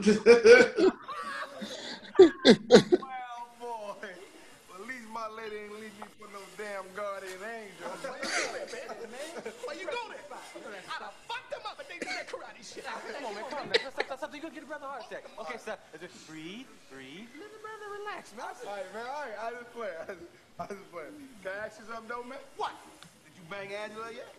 well, 3.04 3.48
boy, 3.60 4.08
at 4.08 4.82
least 4.88 5.08
my 5.12 5.28
lady 5.36 5.68
ain't 5.68 5.74
leave 5.74 5.96
me 6.00 6.08
for 6.16 6.28
no 6.32 6.40
damn 6.56 6.84
guardian 6.94 7.40
angel. 7.42 7.90
Why 9.64 9.74
you 9.74 9.86
go 9.86 10.08
there? 10.08 10.22
I'd 10.86 11.02
have 11.02 11.16
fucked 11.28 11.50
them 11.50 11.60
up 11.66 11.76
if 11.80 11.88
they 11.88 11.98
did 11.98 12.08
that 12.08 12.28
karate 12.28 12.55
Come 12.74 13.26
on, 13.26 13.34
man, 13.34 13.44
come 13.50 13.58
on, 13.60 13.68
man. 13.68 13.78
Stop, 13.78 14.04
stop, 14.06 14.18
stop. 14.18 14.30
You're 14.32 14.42
gonna 14.42 14.54
get 14.54 14.64
a 14.64 14.66
brother 14.66 14.86
a 14.86 14.88
heart 14.88 15.04
attack. 15.06 15.24
Okay, 15.40 15.58
stop. 15.58 15.78
Just 16.00 16.26
breathe, 16.26 16.66
breathe. 16.90 17.30
Let 17.38 17.52
the 17.52 17.62
brother 17.62 17.86
relax, 18.00 18.34
man. 18.34 18.46
All 18.46 18.74
right, 18.74 18.90
man. 18.94 19.06
All 19.06 19.22
right, 19.22 19.38
I 19.38 19.50
just 19.54 19.70
play. 19.72 19.92
I 19.94 20.04
just, 20.06 20.26
I 20.58 20.66
just 20.66 20.90
play. 20.90 21.08
Can 21.42 21.52
I 21.52 21.66
ask 21.66 21.78
you 21.78 21.86
something, 21.86 22.08
though, 22.08 22.24
man? 22.26 22.42
What? 22.56 22.74
Did 23.24 23.34
you 23.38 23.44
bang 23.46 23.70
Angela 23.70 24.10
yet? 24.10 24.32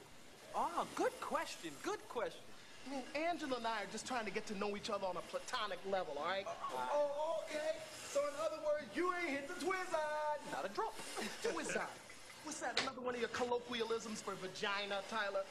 Oh, 0.56 0.86
good 0.96 1.16
question. 1.22 1.72
Good 1.84 2.02
question. 2.10 2.44
I 2.88 2.90
mean, 2.90 3.04
Angela 3.16 3.58
and 3.58 3.68
I 3.68 3.84
are 3.84 3.92
just 3.92 4.08
trying 4.08 4.26
to 4.26 4.32
get 4.32 4.48
to 4.48 4.58
know 4.58 4.76
each 4.76 4.90
other 4.90 5.06
on 5.06 5.18
a 5.18 5.26
platonic 5.28 5.80
level, 5.92 6.16
all 6.18 6.26
right? 6.26 6.48
Oh, 6.48 7.44
okay. 7.44 7.76
So, 8.12 8.20
in 8.24 8.34
other 8.40 8.60
words, 8.64 8.88
you 8.96 9.14
ain't 9.22 9.30
hit 9.30 9.48
the 9.48 9.56
twizzard. 9.60 10.40
Not 10.52 10.66
a 10.66 10.70
drop. 10.70 10.96
Twizzard. 11.44 11.92
What's 12.44 12.62
that? 12.62 12.80
Another 12.82 13.02
one 13.02 13.14
of 13.14 13.20
your 13.20 13.30
colloquialisms 13.30 14.22
for 14.22 14.36
vagina, 14.36 15.04
Tyler? 15.10 15.44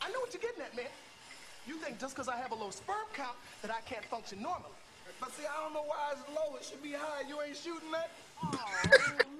I 0.00 0.10
know 0.12 0.20
what 0.20 0.32
you're 0.32 0.42
getting 0.42 0.62
at, 0.62 0.76
man. 0.76 0.86
You 1.66 1.74
think 1.82 1.98
just 1.98 2.14
because 2.14 2.28
I 2.28 2.36
have 2.36 2.52
a 2.52 2.54
low 2.54 2.70
sperm 2.70 3.10
count 3.12 3.34
that 3.62 3.70
I 3.70 3.82
can't 3.82 4.04
function 4.06 4.40
normally. 4.40 4.78
But 5.18 5.32
see, 5.34 5.48
I 5.48 5.54
don't 5.64 5.74
know 5.74 5.86
why 5.86 6.14
it's 6.14 6.22
low. 6.30 6.54
It 6.54 6.64
should 6.64 6.82
be 6.82 6.92
high. 6.92 7.26
You 7.26 7.40
ain't 7.42 7.56
shooting 7.56 7.90
that? 7.90 8.10
Oh, 8.42 8.52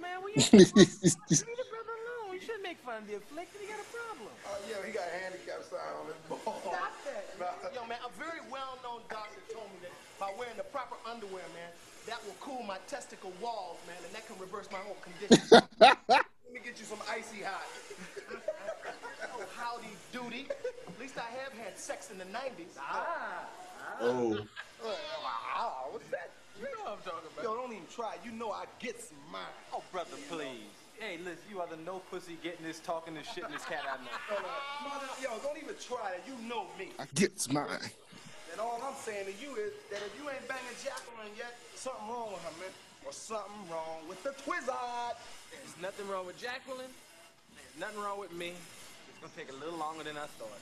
man, 0.01 0.25
will 0.25 0.33
you 0.33 0.41
leave 0.41 0.73
the 0.73 1.69
brother 1.69 1.95
alone? 1.95 2.33
You 2.33 2.41
shouldn't 2.41 2.65
make 2.65 2.81
fun 2.81 3.05
of 3.05 3.07
the 3.07 3.21
afflicted. 3.21 3.61
He 3.61 3.69
got 3.69 3.79
a 3.79 3.89
problem. 3.93 4.33
Oh, 4.49 4.57
yeah, 4.67 4.81
he 4.81 4.91
got 4.91 5.05
a 5.05 5.17
handicap 5.21 5.61
sign 5.69 5.93
on 6.01 6.09
his 6.09 6.17
ball. 6.27 6.65
Stop 6.65 6.97
that. 7.05 7.77
Yo, 7.77 7.85
man, 7.85 8.01
a 8.01 8.13
very 8.17 8.41
well-known 8.49 9.05
doctor 9.13 9.43
told 9.53 9.69
me 9.77 9.85
that 9.85 9.93
by 10.17 10.33
wearing 10.41 10.57
the 10.57 10.65
proper 10.73 10.97
underwear, 11.05 11.45
man, 11.53 11.69
that 12.09 12.25
will 12.25 12.39
cool 12.41 12.65
my 12.65 12.81
testicle 12.89 13.35
walls, 13.39 13.77
man, 13.85 14.01
and 14.01 14.11
that 14.17 14.25
can 14.25 14.41
reverse 14.41 14.67
my 14.73 14.81
whole 14.81 14.97
condition. 15.05 15.45
Let 15.81 16.51
me 16.55 16.61
get 16.65 16.81
you 16.81 16.89
some 16.89 17.03
icy 17.05 17.45
hot. 17.45 17.69
Oh, 20.17 20.23
howdy 20.23 20.45
doody. 20.45 20.47
At 20.87 21.01
least 21.01 21.19
I 21.19 21.31
have 21.43 21.53
had 21.53 21.79
sex 21.79 22.11
in 22.11 22.19
the 22.19 22.25
90s. 22.25 22.77
Ah. 22.79 23.45
Oh. 24.01 24.39
Oh, 24.85 25.89
what's 25.91 26.09
that? 26.11 26.31
You 26.59 26.65
know 26.65 26.85
what 26.85 26.99
I'm 26.99 27.05
talking 27.05 27.29
about. 27.33 27.45
Yo, 27.45 27.55
don't 27.55 27.73
even 27.73 27.87
try. 27.95 28.17
You 28.25 28.33
know 28.33 28.51
I 28.51 28.65
get 28.79 28.97
mine. 29.33 29.43
Oh, 29.73 29.83
brother, 29.93 30.17
please. 30.29 30.73
Hey, 30.99 31.19
listen, 31.19 31.45
you 31.51 31.61
are 31.61 31.69
the 31.69 31.77
no 31.85 32.01
pussy 32.11 32.39
getting 32.43 32.65
this, 32.65 32.81
talking 32.81 33.15
this 33.15 33.29
shit 33.29 33.45
in 33.45 33.53
this 33.53 33.65
cat 33.65 33.85
I 33.85 34.01
know. 34.01 34.17
No, 34.33 34.41
no, 34.41 34.97
no, 34.97 35.05
no, 35.05 35.13
yo, 35.21 35.37
don't 35.45 35.59
even 35.61 35.77
try 35.77 36.17
that. 36.17 36.25
You 36.25 36.37
know 36.49 36.65
me. 36.79 36.93
I 36.99 37.05
get 37.15 37.37
mine. 37.53 37.69
And 38.53 38.61
all 38.61 38.81
I'm 38.83 38.97
saying 38.97 39.27
to 39.27 39.35
you 39.37 39.53
is 39.57 39.73
that 39.93 40.01
if 40.01 40.13
you 40.17 40.25
ain't 40.31 40.49
banging 40.49 40.77
Jacqueline 40.81 41.37
yet, 41.37 41.53
something 41.75 42.09
wrong 42.09 42.33
with 42.33 42.43
her, 42.45 42.57
man. 42.61 42.73
Or 43.05 43.13
something 43.13 43.69
wrong 43.71 44.09
with 44.09 44.23
the 44.25 44.33
Twizzard. 44.43 45.17
There's 45.53 45.77
nothing 45.83 46.09
wrong 46.09 46.25
with 46.25 46.41
Jacqueline. 46.41 46.89
There's 46.89 47.77
nothing 47.79 48.01
wrong 48.01 48.19
with 48.19 48.33
me. 48.33 48.55
It's 49.27 49.35
gonna 49.35 49.49
take 49.49 49.57
a 49.57 49.65
little 49.65 49.79
longer 49.79 50.05
than 50.05 50.17
I 50.17 50.27
thought. 50.27 50.61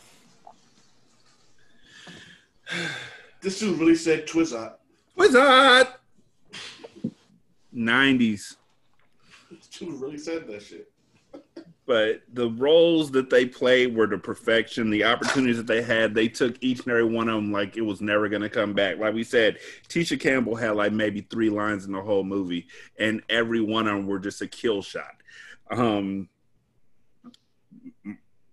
This 3.42 3.58
dude 3.58 3.78
really 3.78 3.94
said 3.94 4.26
Twizzard. 4.26 4.72
Twizzard. 5.14 5.88
90s. 7.76 8.56
This 9.50 9.66
dude 9.70 10.00
really 10.00 10.16
said 10.16 10.48
that 10.48 10.62
shit. 10.62 10.90
but 11.86 12.22
the 12.32 12.48
roles 12.52 13.10
that 13.10 13.28
they 13.28 13.44
played 13.44 13.94
were 13.94 14.06
to 14.06 14.16
perfection. 14.16 14.88
The 14.88 15.04
opportunities 15.04 15.58
that 15.58 15.66
they 15.66 15.82
had, 15.82 16.14
they 16.14 16.28
took 16.28 16.56
each 16.62 16.78
and 16.78 16.88
every 16.88 17.04
one 17.04 17.28
of 17.28 17.34
them 17.34 17.52
like 17.52 17.76
it 17.76 17.82
was 17.82 18.00
never 18.00 18.30
going 18.30 18.40
to 18.40 18.48
come 18.48 18.72
back. 18.72 18.96
Like 18.96 19.12
we 19.12 19.24
said, 19.24 19.58
Tisha 19.90 20.18
Campbell 20.18 20.56
had 20.56 20.70
like 20.70 20.92
maybe 20.92 21.20
three 21.20 21.50
lines 21.50 21.84
in 21.84 21.92
the 21.92 22.00
whole 22.00 22.24
movie, 22.24 22.66
and 22.98 23.22
every 23.28 23.60
one 23.60 23.86
of 23.86 23.94
them 23.94 24.06
were 24.06 24.18
just 24.18 24.40
a 24.40 24.46
kill 24.46 24.80
shot. 24.80 25.16
Um, 25.70 26.30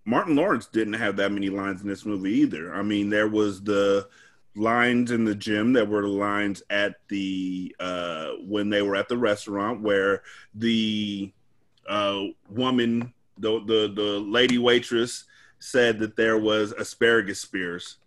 Martin 0.04 0.36
Lawrence 0.36 0.66
didn't 0.66 0.94
have 0.94 1.16
that 1.16 1.32
many 1.32 1.48
lines 1.48 1.82
in 1.82 1.88
this 1.88 2.04
movie 2.04 2.32
either. 2.32 2.74
I 2.74 2.82
mean, 2.82 3.08
there 3.08 3.28
was 3.28 3.62
the 3.62 4.08
lines 4.54 5.10
in 5.10 5.24
the 5.24 5.34
gym 5.34 5.72
that 5.72 5.88
were 5.88 6.02
the 6.02 6.08
lines 6.08 6.62
at 6.70 6.96
the 7.08 7.74
uh, 7.80 8.28
when 8.40 8.68
they 8.68 8.82
were 8.82 8.96
at 8.96 9.08
the 9.08 9.16
restaurant 9.16 9.80
where 9.80 10.22
the 10.54 11.32
uh, 11.88 12.22
woman, 12.48 13.12
the, 13.38 13.60
the 13.64 13.92
the 13.94 14.20
lady 14.20 14.58
waitress, 14.58 15.24
said 15.58 15.98
that 16.00 16.16
there 16.16 16.38
was 16.38 16.72
asparagus 16.72 17.40
spears, 17.40 17.98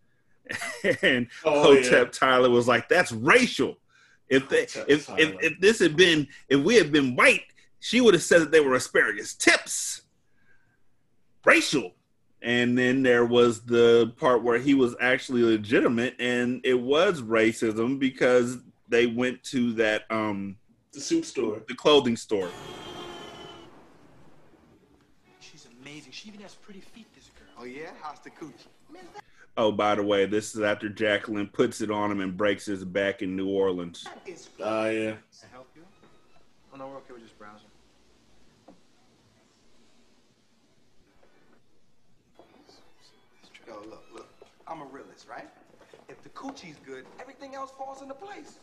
and 1.01 1.27
Oh, 1.43 1.71
yeah. 1.71 1.83
Hotep 1.83 2.11
Tyler 2.11 2.49
was 2.49 2.67
like, 2.67 2.89
"That's 2.89 3.11
racial." 3.11 3.77
If 4.27 4.49
they, 4.49 4.63
if, 4.63 4.85
if 4.87 5.05
Tyler. 5.07 5.37
if 5.39 5.59
this 5.59 5.79
had 5.79 5.95
been 5.95 6.27
if 6.49 6.59
we 6.61 6.75
had 6.75 6.91
been 6.91 7.15
white, 7.15 7.45
she 7.79 8.01
would 8.01 8.13
have 8.13 8.23
said 8.23 8.41
that 8.41 8.51
they 8.51 8.59
were 8.59 8.75
asparagus 8.75 9.33
tips. 9.33 10.01
Racial. 11.45 11.93
And 12.41 12.77
then 12.77 13.01
there 13.01 13.25
was 13.25 13.61
the 13.61 14.13
part 14.17 14.43
where 14.43 14.59
he 14.59 14.73
was 14.73 14.95
actually 14.99 15.43
legitimate, 15.43 16.15
and 16.19 16.61
it 16.63 16.79
was 16.79 17.21
racism 17.21 17.97
because 17.97 18.57
they 18.87 19.07
went 19.07 19.43
to 19.45 19.73
that 19.73 20.03
um 20.11 20.57
the 20.91 21.01
soup 21.01 21.25
store, 21.25 21.61
the 21.67 21.73
clothing 21.73 22.15
store. 22.15 22.49
She's 25.39 25.67
amazing. 25.81 26.11
She 26.11 26.29
even 26.29 26.41
has 26.41 26.55
pretty 26.55 26.81
feet, 26.81 27.07
this 27.15 27.29
girl. 27.37 27.47
Oh, 27.59 27.65
yeah? 27.65 27.91
How's 28.01 28.19
the 28.19 28.29
coochie? 28.29 28.67
Oh, 29.57 29.71
by 29.71 29.95
the 29.95 30.03
way, 30.03 30.25
this 30.25 30.53
is 30.53 30.61
after 30.61 30.89
Jacqueline 30.89 31.47
puts 31.47 31.81
it 31.81 31.89
on 31.89 32.11
him 32.11 32.19
and 32.21 32.35
breaks 32.35 32.65
his 32.65 32.83
back 32.83 33.21
in 33.21 33.35
New 33.35 33.49
Orleans. 33.49 34.05
Oh 34.59 34.89
yeah. 34.89 35.11
Can 35.11 35.19
I 35.43 35.47
help 35.51 35.69
you? 35.75 35.83
Oh, 36.73 36.77
no, 36.77 36.87
we're 36.87 36.97
okay. 36.97 37.13
We're 37.13 37.19
just 37.19 37.37
browsing. 37.39 37.67
Yo, 43.65 43.75
look, 43.89 44.03
look. 44.13 44.27
I'm 44.67 44.81
a 44.81 44.85
realist, 44.85 45.27
right? 45.29 45.49
If 46.07 46.21
the 46.21 46.29
coochie's 46.45 46.77
good, 46.85 47.05
everything 47.19 47.55
else 47.55 47.71
falls 47.77 48.01
into 48.01 48.13
place. 48.13 48.59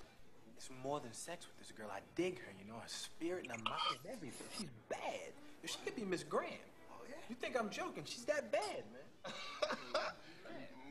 It's 0.57 0.71
more 0.83 1.01
than 1.01 1.13
sex 1.13 1.47
with 1.47 1.59
this 1.59 1.77
girl. 1.77 1.89
I 1.93 1.99
dig 2.15 2.39
her, 2.39 2.53
you 2.59 2.71
know, 2.71 2.79
her 2.79 2.89
spirit 2.89 3.47
and 3.49 3.53
her 3.53 3.65
mind 3.65 3.99
and 4.05 4.15
everything. 4.15 4.47
She's 4.57 4.69
bad. 4.89 5.35
She 5.65 5.77
could 5.85 5.97
be 5.97 6.05
Miss 6.05 6.23
Graham. 6.23 6.53
Oh, 6.93 7.03
yeah? 7.09 7.17
You 7.29 7.35
think 7.35 7.59
I'm 7.59 7.71
joking? 7.71 8.05
She's 8.07 8.25
that 8.27 8.53
bad, 8.53 8.85
man. 8.93 9.25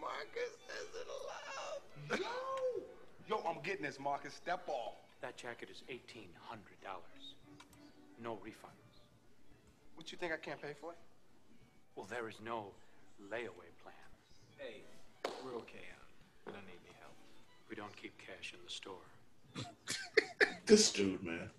Marcus 0.01 0.53
isn't 0.81 1.09
allowed. 2.11 2.19
Yo! 2.19 2.83
Yo, 3.29 3.49
I'm 3.49 3.61
getting 3.63 3.83
this, 3.83 3.99
Marcus. 3.99 4.33
Step 4.33 4.67
off. 4.67 4.95
That 5.21 5.37
jacket 5.37 5.69
is 5.71 5.83
eighteen 5.87 6.29
hundred 6.39 6.81
dollars. 6.83 7.35
No 8.21 8.39
refunds. 8.43 9.03
What 9.95 10.11
you 10.11 10.17
think 10.17 10.33
I 10.33 10.37
can't 10.37 10.59
pay 10.59 10.73
for 10.79 10.91
it? 10.91 10.97
Well, 11.95 12.07
there 12.09 12.27
is 12.27 12.35
no 12.43 12.71
layaway 13.31 13.69
plan. 13.83 14.09
Hey, 14.57 14.81
we're 15.45 15.57
okay. 15.59 15.85
We 16.51 16.57
don't 16.57 16.67
need 16.67 16.83
any 16.83 16.95
help. 16.99 17.15
We 17.69 17.75
don't 17.75 17.95
keep 17.95 18.17
cash 18.17 18.53
in 18.53 18.59
the 18.65 18.69
store. 18.71 19.05
This 20.65 20.91
dude, 20.91 21.21
man. 21.23 21.49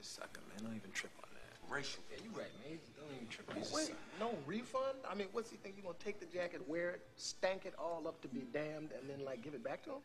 Sucker, 0.00 0.40
man. 0.48 0.64
Don't 0.64 0.76
even 0.76 0.90
trip 0.92 1.10
on 1.24 1.28
that. 1.32 1.74
Racial. 1.74 2.02
Yeah, 2.10 2.18
you 2.22 2.30
right, 2.38 2.46
man. 2.68 2.78
Don't 2.96 3.16
even 3.16 3.26
trip 3.28 3.48
on 3.50 3.60
that. 3.60 3.72
Wait, 3.72 3.94
no 4.20 4.30
refund? 4.46 4.98
I 5.10 5.14
mean, 5.16 5.26
what's 5.32 5.50
he 5.50 5.56
think? 5.56 5.76
You 5.76 5.82
gonna 5.82 5.94
take 5.98 6.20
the 6.20 6.26
jacket, 6.26 6.62
wear 6.68 6.90
it, 6.90 7.00
stank 7.16 7.64
it 7.66 7.74
all 7.78 8.04
up 8.06 8.20
to 8.22 8.28
be 8.28 8.42
damned, 8.52 8.90
and 9.00 9.08
then 9.10 9.24
like 9.24 9.42
give 9.42 9.54
it 9.54 9.64
back 9.64 9.82
to 9.84 9.90
him? 9.90 9.96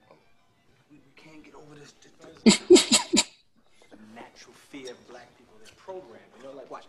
We, 0.90 0.98
we 0.98 1.12
can't 1.16 1.44
get 1.44 1.54
over 1.54 1.76
this. 1.76 1.94
this- 2.44 2.60
this- 2.70 3.24
The 3.90 3.98
natural 4.16 4.54
fear 4.70 4.92
of 4.92 5.08
black 5.10 5.28
people. 5.38 5.56
They're 5.64 5.74
programmed. 5.78 6.24
You 6.38 6.44
know, 6.46 6.54
like, 6.56 6.70
watch. 6.70 6.86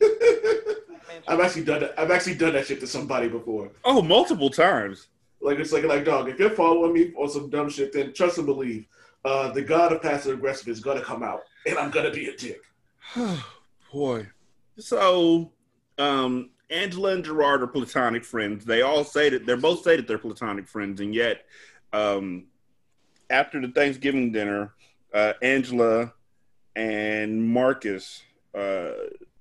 I've 1.28 1.40
actually 1.40 1.64
done 1.64 1.80
that. 1.80 1.98
I've 1.98 2.10
actually 2.10 2.34
done 2.36 2.54
that 2.54 2.66
shit 2.66 2.80
to 2.80 2.86
somebody 2.86 3.28
before. 3.28 3.70
Oh, 3.84 4.02
multiple 4.02 4.50
times. 4.50 5.08
Like 5.40 5.58
it's 5.58 5.72
like 5.72 5.84
like 5.84 6.04
dog. 6.04 6.28
If 6.28 6.38
you're 6.38 6.50
following 6.50 6.92
me 6.92 7.12
on 7.16 7.28
some 7.28 7.50
dumb 7.50 7.68
shit, 7.68 7.92
then 7.92 8.12
trust 8.12 8.38
and 8.38 8.46
believe. 8.46 8.86
Uh, 9.24 9.50
the 9.52 9.62
god 9.62 9.92
of 9.92 10.02
passive 10.02 10.34
aggressive 10.34 10.68
is 10.68 10.80
gonna 10.80 11.02
come 11.02 11.22
out, 11.22 11.42
and 11.66 11.78
I'm 11.78 11.90
gonna 11.90 12.10
be 12.10 12.28
a 12.28 12.36
dick. 12.36 12.60
Boy. 13.92 14.26
So, 14.78 15.52
um, 15.98 16.50
Angela 16.70 17.12
and 17.12 17.24
Gerard 17.24 17.62
are 17.62 17.66
platonic 17.66 18.24
friends. 18.24 18.64
They 18.64 18.82
all 18.82 19.04
say 19.04 19.28
that 19.30 19.46
they're 19.46 19.56
both 19.56 19.82
say 19.82 19.96
that 19.96 20.08
they're 20.08 20.18
platonic 20.18 20.66
friends, 20.66 21.00
and 21.00 21.14
yet, 21.14 21.44
um, 21.92 22.46
after 23.30 23.60
the 23.60 23.68
Thanksgiving 23.68 24.32
dinner, 24.32 24.72
uh, 25.14 25.32
Angela 25.40 26.12
and 26.76 27.42
Marcus 27.42 28.22
uh, 28.54 28.90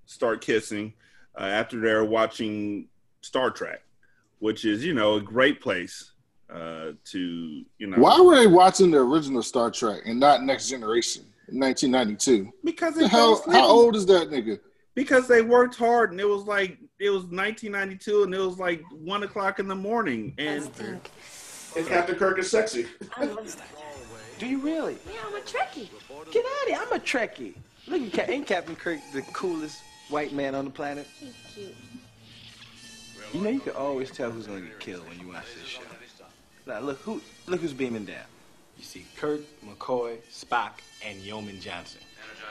start 0.05 0.41
kissing 0.41 0.93
uh, 1.37 1.43
after 1.43 1.79
they're 1.79 2.05
watching 2.05 2.87
Star 3.21 3.49
Trek, 3.49 3.81
which 4.39 4.65
is 4.65 4.85
you 4.85 4.93
know 4.93 5.15
a 5.15 5.21
great 5.21 5.59
place 5.59 6.11
uh, 6.53 6.91
to 7.05 7.65
you 7.77 7.87
know. 7.87 7.97
Why 7.97 8.21
were 8.21 8.35
they 8.35 8.47
watching 8.47 8.91
the 8.91 8.99
original 8.99 9.41
Star 9.43 9.71
Trek 9.71 10.03
and 10.05 10.19
not 10.19 10.43
Next 10.43 10.69
Generation 10.69 11.23
in 11.49 11.59
1992? 11.59 12.53
Because 12.63 12.95
the 12.95 13.07
hell, 13.07 13.43
how 13.51 13.67
old 13.67 13.95
is 13.95 14.05
that 14.05 14.29
nigga? 14.29 14.59
because 14.95 15.27
they 15.27 15.41
worked 15.41 15.75
hard 15.75 16.11
and 16.11 16.19
it 16.19 16.27
was 16.27 16.43
like 16.43 16.77
it 16.99 17.09
was 17.09 17.23
1992 17.23 18.23
and 18.23 18.33
it 18.33 18.39
was 18.39 18.59
like 18.59 18.83
one 18.91 19.23
o'clock 19.23 19.59
in 19.59 19.67
the 19.67 19.75
morning 19.75 20.33
and 20.37 20.69
And 21.75 21.87
Captain 21.87 22.15
Kirk 22.15 22.37
is 22.37 22.51
sexy. 22.51 22.85
Do 24.43 24.49
you 24.49 24.57
really? 24.57 24.97
Yeah, 25.07 25.21
I'm 25.25 25.35
a 25.35 25.39
Trekkie. 25.39 25.87
Get 26.31 26.45
out 26.45 26.63
of 26.63 26.67
here. 26.67 26.79
I'm 26.81 26.91
a 26.91 26.99
Trekkie. 26.99 27.53
Look, 27.87 28.01
at 28.01 28.11
Cap- 28.11 28.29
ain't 28.29 28.45
Captain 28.45 28.75
Kirk 28.75 28.99
the 29.13 29.21
coolest 29.21 29.81
white 30.09 30.33
man 30.33 30.53
on 30.53 30.65
the 30.65 30.71
planet? 30.71 31.07
He's 31.17 31.33
cute. 31.53 31.73
You 33.33 33.39
know, 33.41 33.49
you 33.49 33.61
can 33.61 33.73
always 33.73 34.11
tell 34.11 34.31
who's 34.31 34.45
gonna 34.45 34.59
get 34.59 34.81
killed 34.81 35.07
when 35.07 35.17
you 35.17 35.29
watch 35.29 35.45
this 35.57 35.65
show. 35.65 35.81
Now, 36.67 36.81
look 36.81 36.99
who 36.99 37.21
look 37.47 37.61
who's 37.61 37.71
beaming 37.71 38.03
down. 38.03 38.25
You 38.77 38.83
see 38.83 39.05
Kirk, 39.15 39.39
McCoy, 39.65 40.17
Spock, 40.29 40.71
and 41.05 41.19
Yeoman 41.19 41.61
Johnson. 41.61 42.01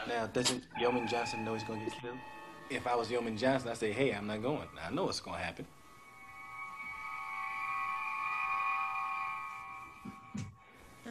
Now, 0.08 0.26
doesn't 0.28 0.64
Yeoman 0.80 1.06
Johnson 1.06 1.44
know 1.44 1.52
he's 1.52 1.64
gonna 1.64 1.84
get 1.84 1.92
killed? 2.00 2.16
If 2.70 2.86
I 2.86 2.94
was 2.96 3.10
Yeoman 3.10 3.36
Johnson, 3.36 3.68
I'd 3.68 3.76
say, 3.76 3.92
hey, 3.92 4.12
I'm 4.12 4.26
not 4.26 4.40
going. 4.40 4.66
I 4.82 4.90
know 4.90 5.04
what's 5.04 5.20
gonna 5.20 5.36
happen. 5.36 5.66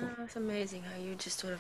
Oh, 0.02 0.24
it's 0.24 0.36
amazing 0.36 0.84
how 0.84 1.02
you 1.02 1.16
just 1.16 1.40
sort 1.40 1.54
of 1.54 1.60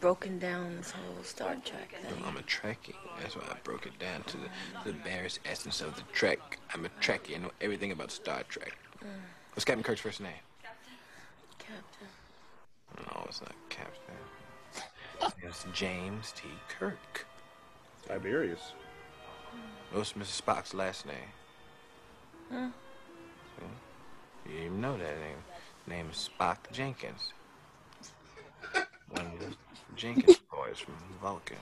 broken 0.00 0.38
down 0.38 0.76
this 0.76 0.90
whole 0.90 1.22
Star 1.22 1.56
Trek 1.64 1.94
thing. 2.02 2.22
I'm 2.24 2.36
a 2.36 2.42
Trekkie. 2.42 2.94
That's 3.20 3.34
why 3.36 3.42
I 3.50 3.56
broke 3.64 3.86
it 3.86 3.98
down 3.98 4.22
to 4.24 4.36
the, 4.36 4.48
the 4.84 4.92
barest 4.92 5.40
essence 5.44 5.80
of 5.80 5.96
the 5.96 6.02
Trek. 6.12 6.58
I'm 6.74 6.84
a 6.84 6.88
Trekkie. 7.00 7.34
I 7.34 7.38
know 7.38 7.50
everything 7.60 7.92
about 7.92 8.10
Star 8.10 8.42
Trek. 8.48 8.76
Mm. 9.02 9.08
What's 9.54 9.64
Captain 9.64 9.82
Kirk's 9.82 10.00
first 10.00 10.20
name? 10.20 10.32
Captain. 10.62 10.92
Captain. 11.58 13.16
No, 13.16 13.24
it's 13.28 13.40
not 13.40 13.54
Captain. 13.68 13.96
It's 15.42 15.66
James 15.72 16.32
T. 16.36 16.48
Kirk. 16.68 17.26
Tiberius. 18.06 18.72
What's 19.92 20.12
Mr. 20.12 20.42
Spock's 20.42 20.74
last 20.74 21.06
name? 21.06 21.14
Huh? 22.52 22.68
You 24.44 24.52
didn't 24.52 24.66
even 24.66 24.80
know 24.80 24.96
that 24.98 25.18
name. 25.18 25.38
Name 25.86 26.08
is 26.10 26.28
Spock 26.28 26.58
Jenkins. 26.72 27.32
One 29.10 29.26
of 29.26 29.38
the 29.40 29.54
Jenkins 29.94 30.38
boys 30.52 30.78
from 30.78 30.94
Vulcan. 31.20 31.56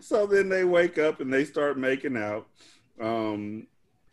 so 0.00 0.26
then 0.26 0.48
they 0.48 0.64
wake 0.64 0.98
up 0.98 1.20
and 1.20 1.32
they 1.32 1.44
start 1.44 1.78
making 1.78 2.16
out 2.16 2.46
um 3.00 3.66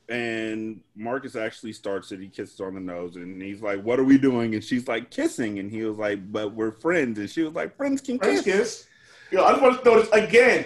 and 0.10 0.82
marcus 0.96 1.36
actually 1.36 1.72
starts 1.74 2.12
it 2.12 2.20
he 2.20 2.28
kisses 2.28 2.60
her 2.60 2.68
on 2.68 2.76
the 2.76 2.80
nose 2.80 3.16
and 3.16 3.42
he's 3.42 3.62
like 3.62 3.82
what 3.82 3.98
are 4.00 4.04
we 4.04 4.18
doing 4.18 4.54
and 4.54 4.64
she's 4.64 4.88
like 4.88 5.10
kissing 5.10 5.58
and 5.60 5.72
he 5.72 5.84
was 5.84 5.98
like 5.98 6.32
but 6.32 6.54
we're 6.54 6.72
friends 6.72 7.18
and 7.18 7.30
she 7.30 7.42
was 7.42 7.54
like 7.54 7.76
friends 7.78 8.02
can 8.02 8.20
Friends 8.20 8.42
kiss 8.42 8.58
kiss. 8.58 8.88
Yo, 9.32 9.44
I 9.44 9.52
just 9.52 9.62
want 9.64 9.84
to 9.84 9.90
notice 9.90 10.10
again. 10.12 10.66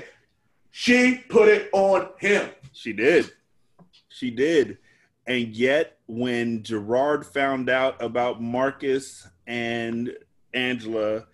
She 0.72 1.16
put 1.30 1.48
it 1.48 1.70
on 1.72 2.10
him. 2.20 2.50
She 2.74 2.92
did. 2.94 3.32
She 4.10 4.30
did. 4.32 4.78
And 5.26 5.56
yet, 5.56 5.98
when 6.08 6.62
Gerard 6.64 7.26
found 7.26 7.70
out 7.70 8.02
about 8.04 8.42
Marcus 8.42 9.26
and 9.48 10.12
Angela, 10.54 11.26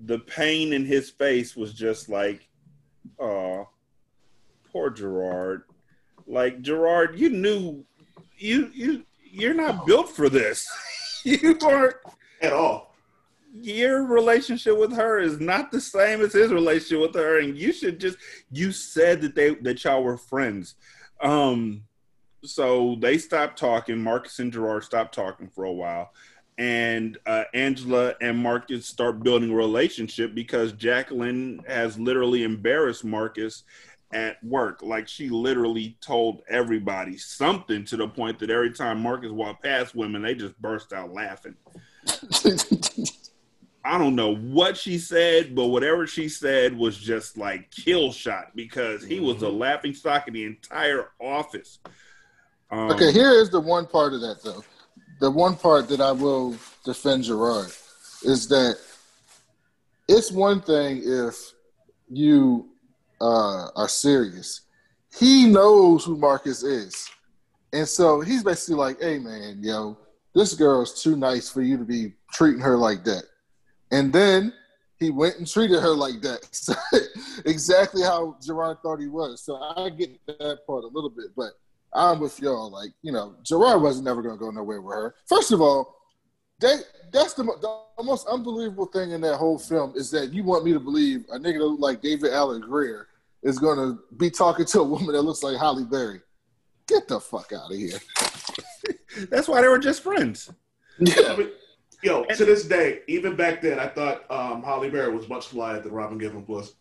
the 0.00 0.18
pain 0.18 0.72
in 0.72 0.84
his 0.84 1.10
face 1.10 1.56
was 1.56 1.74
just 1.74 2.08
like, 2.08 2.48
oh, 3.18 3.68
poor 4.72 4.90
Gerard. 4.90 5.62
Like 6.26 6.62
Gerard, 6.62 7.18
you 7.18 7.30
knew 7.30 7.84
you 8.36 8.70
you 8.72 9.04
you're 9.24 9.54
not 9.54 9.86
built 9.86 10.08
for 10.08 10.28
this. 10.28 10.66
you 11.24 11.58
aren't 11.62 11.96
at 12.40 12.52
all. 12.52 12.94
Your 13.52 14.04
relationship 14.04 14.78
with 14.78 14.92
her 14.92 15.18
is 15.18 15.40
not 15.40 15.72
the 15.72 15.80
same 15.80 16.20
as 16.20 16.32
his 16.32 16.52
relationship 16.52 17.00
with 17.00 17.14
her, 17.14 17.40
and 17.40 17.58
you 17.58 17.72
should 17.72 17.98
just 17.98 18.18
you 18.50 18.72
said 18.72 19.20
that 19.22 19.34
they 19.34 19.54
that 19.56 19.82
y'all 19.84 20.02
were 20.02 20.16
friends. 20.16 20.76
Um 21.20 21.82
so 22.44 22.96
they 23.00 23.18
stopped 23.18 23.58
talking. 23.58 24.02
Marcus 24.02 24.38
and 24.38 24.52
Gerard 24.52 24.84
stopped 24.84 25.14
talking 25.14 25.48
for 25.48 25.64
a 25.64 25.72
while. 25.72 26.12
And 26.60 27.16
uh, 27.24 27.44
Angela 27.54 28.14
and 28.20 28.36
Marcus 28.36 28.86
start 28.86 29.22
building 29.22 29.50
a 29.50 29.54
relationship 29.54 30.34
because 30.34 30.72
Jacqueline 30.72 31.62
has 31.66 31.98
literally 31.98 32.42
embarrassed 32.42 33.02
Marcus 33.02 33.64
at 34.12 34.44
work. 34.44 34.82
Like 34.82 35.08
she 35.08 35.30
literally 35.30 35.96
told 36.02 36.42
everybody 36.50 37.16
something 37.16 37.86
to 37.86 37.96
the 37.96 38.08
point 38.08 38.38
that 38.40 38.50
every 38.50 38.72
time 38.72 39.00
Marcus 39.00 39.30
walked 39.30 39.62
past 39.62 39.94
women, 39.94 40.20
they 40.20 40.34
just 40.34 40.60
burst 40.60 40.92
out 40.92 41.14
laughing. 41.14 41.54
I 43.82 43.96
don't 43.96 44.14
know 44.14 44.36
what 44.36 44.76
she 44.76 44.98
said, 44.98 45.54
but 45.54 45.68
whatever 45.68 46.06
she 46.06 46.28
said 46.28 46.76
was 46.76 46.98
just 46.98 47.38
like 47.38 47.70
kill 47.70 48.12
shot 48.12 48.54
because 48.54 49.02
he 49.02 49.18
was 49.18 49.40
a 49.40 49.48
laughing 49.48 49.94
stock 49.94 50.28
in 50.28 50.34
the 50.34 50.44
entire 50.44 51.08
office. 51.18 51.78
Um, 52.70 52.90
okay, 52.90 53.12
here 53.12 53.32
is 53.32 53.48
the 53.48 53.60
one 53.60 53.86
part 53.86 54.12
of 54.12 54.20
that 54.20 54.42
though. 54.44 54.62
The 55.20 55.30
one 55.30 55.54
part 55.54 55.88
that 55.88 56.00
I 56.00 56.12
will 56.12 56.56
defend 56.84 57.24
Gerard 57.24 57.70
is 58.22 58.48
that 58.48 58.78
it's 60.08 60.32
one 60.32 60.60
thing 60.60 61.02
if 61.04 61.36
you 62.08 62.68
uh, 63.20 63.68
are 63.76 63.88
serious. 63.88 64.62
He 65.18 65.46
knows 65.46 66.04
who 66.04 66.16
Marcus 66.16 66.62
is. 66.62 67.08
And 67.72 67.86
so 67.86 68.20
he's 68.20 68.42
basically 68.42 68.76
like, 68.76 69.00
hey, 69.00 69.18
man, 69.18 69.58
yo, 69.62 69.96
this 70.34 70.54
girl's 70.54 71.02
too 71.02 71.16
nice 71.16 71.48
for 71.48 71.62
you 71.62 71.76
to 71.76 71.84
be 71.84 72.14
treating 72.32 72.60
her 72.60 72.76
like 72.76 73.04
that. 73.04 73.24
And 73.92 74.12
then 74.12 74.52
he 74.98 75.10
went 75.10 75.36
and 75.36 75.46
treated 75.46 75.80
her 75.80 75.94
like 75.94 76.20
that. 76.22 76.40
Exactly 77.46 78.02
how 78.02 78.36
Gerard 78.42 78.78
thought 78.82 79.00
he 79.00 79.06
was. 79.06 79.42
So 79.42 79.56
I 79.56 79.88
get 79.88 80.10
that 80.26 80.66
part 80.66 80.84
a 80.84 80.88
little 80.88 81.08
bit, 81.08 81.28
but 81.34 81.52
I'm 81.92 82.20
with 82.20 82.40
y'all. 82.40 82.70
Like, 82.70 82.90
you 83.02 83.12
know, 83.12 83.36
Gerard 83.42 83.82
wasn't 83.82 84.04
never 84.04 84.22
going 84.22 84.36
to 84.36 84.40
go 84.40 84.50
nowhere 84.50 84.80
with 84.80 84.94
her. 84.94 85.14
First 85.26 85.52
of 85.52 85.60
all, 85.60 85.96
they, 86.60 86.76
that's 87.12 87.34
the, 87.34 87.44
the 87.44 88.02
most 88.04 88.26
unbelievable 88.28 88.86
thing 88.86 89.12
in 89.12 89.20
that 89.22 89.36
whole 89.36 89.58
film 89.58 89.94
is 89.96 90.10
that 90.10 90.32
you 90.32 90.44
want 90.44 90.64
me 90.64 90.72
to 90.72 90.80
believe 90.80 91.24
a 91.32 91.38
nigga 91.38 91.58
that 91.58 91.64
look 91.64 91.80
like 91.80 92.02
David 92.02 92.32
Alan 92.32 92.60
Grier 92.60 93.08
is 93.42 93.58
going 93.58 93.78
to 93.78 94.02
be 94.16 94.30
talking 94.30 94.66
to 94.66 94.80
a 94.80 94.84
woman 94.84 95.12
that 95.12 95.22
looks 95.22 95.42
like 95.42 95.58
Halle 95.58 95.84
Berry. 95.84 96.20
Get 96.86 97.08
the 97.08 97.20
fuck 97.20 97.52
out 97.52 97.70
of 97.70 97.76
here. 97.76 97.98
That's 99.30 99.48
why 99.48 99.62
they 99.62 99.68
were 99.68 99.78
just 99.78 100.02
friends. 100.02 100.52
Yeah. 100.98 101.34
But, 101.36 101.54
yo, 102.02 102.24
to 102.24 102.44
this 102.44 102.64
day, 102.64 103.00
even 103.08 103.36
back 103.36 103.62
then, 103.62 103.78
I 103.78 103.88
thought 103.88 104.30
um, 104.30 104.62
Halle 104.62 104.90
Berry 104.90 105.14
was 105.14 105.28
much 105.28 105.48
flyer 105.48 105.80
than 105.80 105.92
Robin 105.92 106.18
Givens 106.18 106.46
was. 106.46 106.74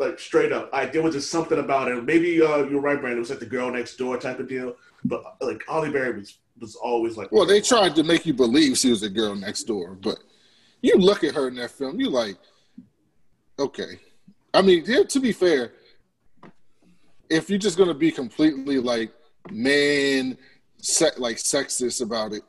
Like 0.00 0.18
straight 0.18 0.50
up, 0.50 0.70
I 0.72 0.86
there 0.86 1.02
was 1.02 1.14
just 1.14 1.30
something 1.30 1.58
about 1.58 1.88
it. 1.88 2.02
Maybe 2.04 2.42
uh, 2.42 2.64
you're 2.64 2.80
right, 2.80 2.98
Brandon. 2.98 3.18
It 3.18 3.20
was 3.20 3.30
like 3.30 3.38
the 3.38 3.46
girl 3.46 3.70
next 3.70 3.96
door 3.96 4.16
type 4.16 4.40
of 4.40 4.48
deal. 4.48 4.74
But 5.04 5.22
like 5.42 5.62
Halle 5.68 5.90
Berry 5.90 6.18
was 6.18 6.38
was 6.58 6.74
always 6.74 7.16
like. 7.16 7.30
Well, 7.30 7.46
they 7.46 7.60
tried 7.60 7.94
to 7.96 8.02
make 8.02 8.24
you 8.24 8.32
believe 8.32 8.78
she 8.78 8.90
was 8.90 9.02
the 9.02 9.10
girl 9.10 9.34
next 9.34 9.64
door, 9.64 9.98
but 10.00 10.18
you 10.82 10.96
look 10.96 11.22
at 11.22 11.34
her 11.34 11.48
in 11.48 11.54
that 11.56 11.70
film, 11.70 12.00
you 12.00 12.08
like, 12.08 12.38
okay. 13.58 14.00
I 14.54 14.62
mean, 14.62 14.84
to 14.84 15.20
be 15.20 15.32
fair, 15.32 15.72
if 17.28 17.50
you're 17.50 17.58
just 17.58 17.78
gonna 17.78 17.94
be 17.94 18.10
completely 18.10 18.78
like 18.78 19.12
man, 19.50 20.36
se- 20.78 21.18
like 21.18 21.36
sexist 21.36 22.02
about 22.02 22.32
it, 22.32 22.42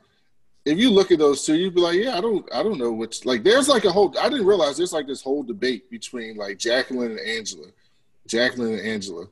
if 0.64 0.78
you 0.78 0.90
look 0.90 1.10
at 1.10 1.18
those 1.18 1.44
two, 1.44 1.56
you'd 1.56 1.74
be 1.74 1.80
like, 1.80 1.96
yeah, 1.96 2.16
I 2.16 2.20
don't, 2.20 2.48
I 2.54 2.62
don't 2.62 2.78
know 2.78 2.92
which. 2.92 3.24
Like, 3.24 3.42
there's 3.42 3.68
like 3.68 3.84
a 3.84 3.90
whole. 3.90 4.14
I 4.20 4.28
didn't 4.28 4.46
realize 4.46 4.76
there's 4.76 4.92
like 4.92 5.06
this 5.06 5.22
whole 5.22 5.42
debate 5.42 5.90
between 5.90 6.36
like 6.36 6.58
Jacqueline 6.58 7.12
and 7.12 7.20
Angela, 7.20 7.66
Jacqueline 8.26 8.74
and 8.74 8.86
Angela, 8.86 9.26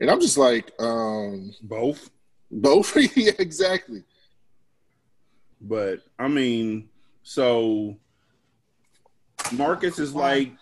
and 0.00 0.10
I'm 0.10 0.20
just 0.20 0.38
like, 0.38 0.70
um 0.80 1.52
both, 1.62 2.10
both, 2.50 2.96
yeah, 3.16 3.32
exactly. 3.38 4.04
But 5.60 6.02
I 6.18 6.28
mean, 6.28 6.88
so 7.24 7.96
Marcus 9.52 9.98
is 9.98 10.14
like 10.14 10.52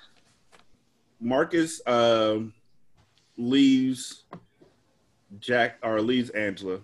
Marcus 1.20 1.80
um 1.86 2.54
leaves 3.36 4.24
Jack 5.40 5.78
or 5.82 6.00
leaves 6.00 6.30
Angela 6.30 6.80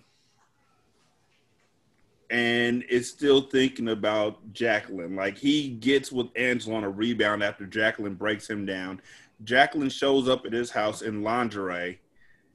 and 2.33 2.81
is 2.89 3.07
still 3.07 3.41
thinking 3.41 3.89
about 3.89 4.53
Jacqueline. 4.53 5.15
Like 5.15 5.37
he 5.37 5.69
gets 5.69 6.11
with 6.11 6.27
Angela 6.35 6.77
on 6.77 6.83
a 6.83 6.89
rebound 6.89 7.43
after 7.43 7.67
Jacqueline 7.67 8.15
breaks 8.15 8.49
him 8.49 8.65
down. 8.65 9.01
Jacqueline 9.43 9.89
shows 9.89 10.27
up 10.27 10.43
at 10.47 10.51
his 10.51 10.71
house 10.71 11.03
in 11.03 11.21
lingerie 11.21 12.01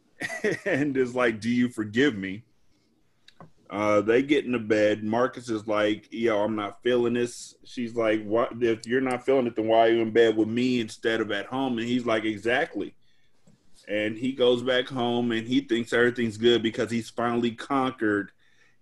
and 0.64 0.96
is 0.96 1.14
like, 1.14 1.40
Do 1.40 1.48
you 1.48 1.68
forgive 1.68 2.16
me? 2.16 2.42
Uh, 3.70 4.00
they 4.00 4.22
get 4.22 4.46
into 4.46 4.58
bed. 4.58 5.04
Marcus 5.04 5.50
is 5.50 5.68
like, 5.68 6.08
"Yo, 6.10 6.42
I'm 6.42 6.56
not 6.56 6.82
feeling 6.82 7.12
this." 7.12 7.54
She's 7.64 7.94
like, 7.94 8.24
"What? 8.24 8.54
If 8.62 8.86
you're 8.86 9.02
not 9.02 9.26
feeling 9.26 9.46
it, 9.46 9.56
then 9.56 9.68
why 9.68 9.80
are 9.80 9.90
you 9.90 10.00
in 10.00 10.10
bed 10.10 10.38
with 10.38 10.48
me 10.48 10.80
instead 10.80 11.20
of 11.20 11.30
at 11.30 11.44
home?" 11.44 11.76
And 11.76 11.86
he's 11.86 12.06
like, 12.06 12.24
"Exactly." 12.24 12.94
And 13.86 14.16
he 14.16 14.32
goes 14.32 14.62
back 14.62 14.88
home 14.88 15.32
and 15.32 15.46
he 15.46 15.60
thinks 15.60 15.92
everything's 15.92 16.38
good 16.38 16.62
because 16.62 16.90
he's 16.90 17.10
finally 17.10 17.50
conquered 17.50 18.32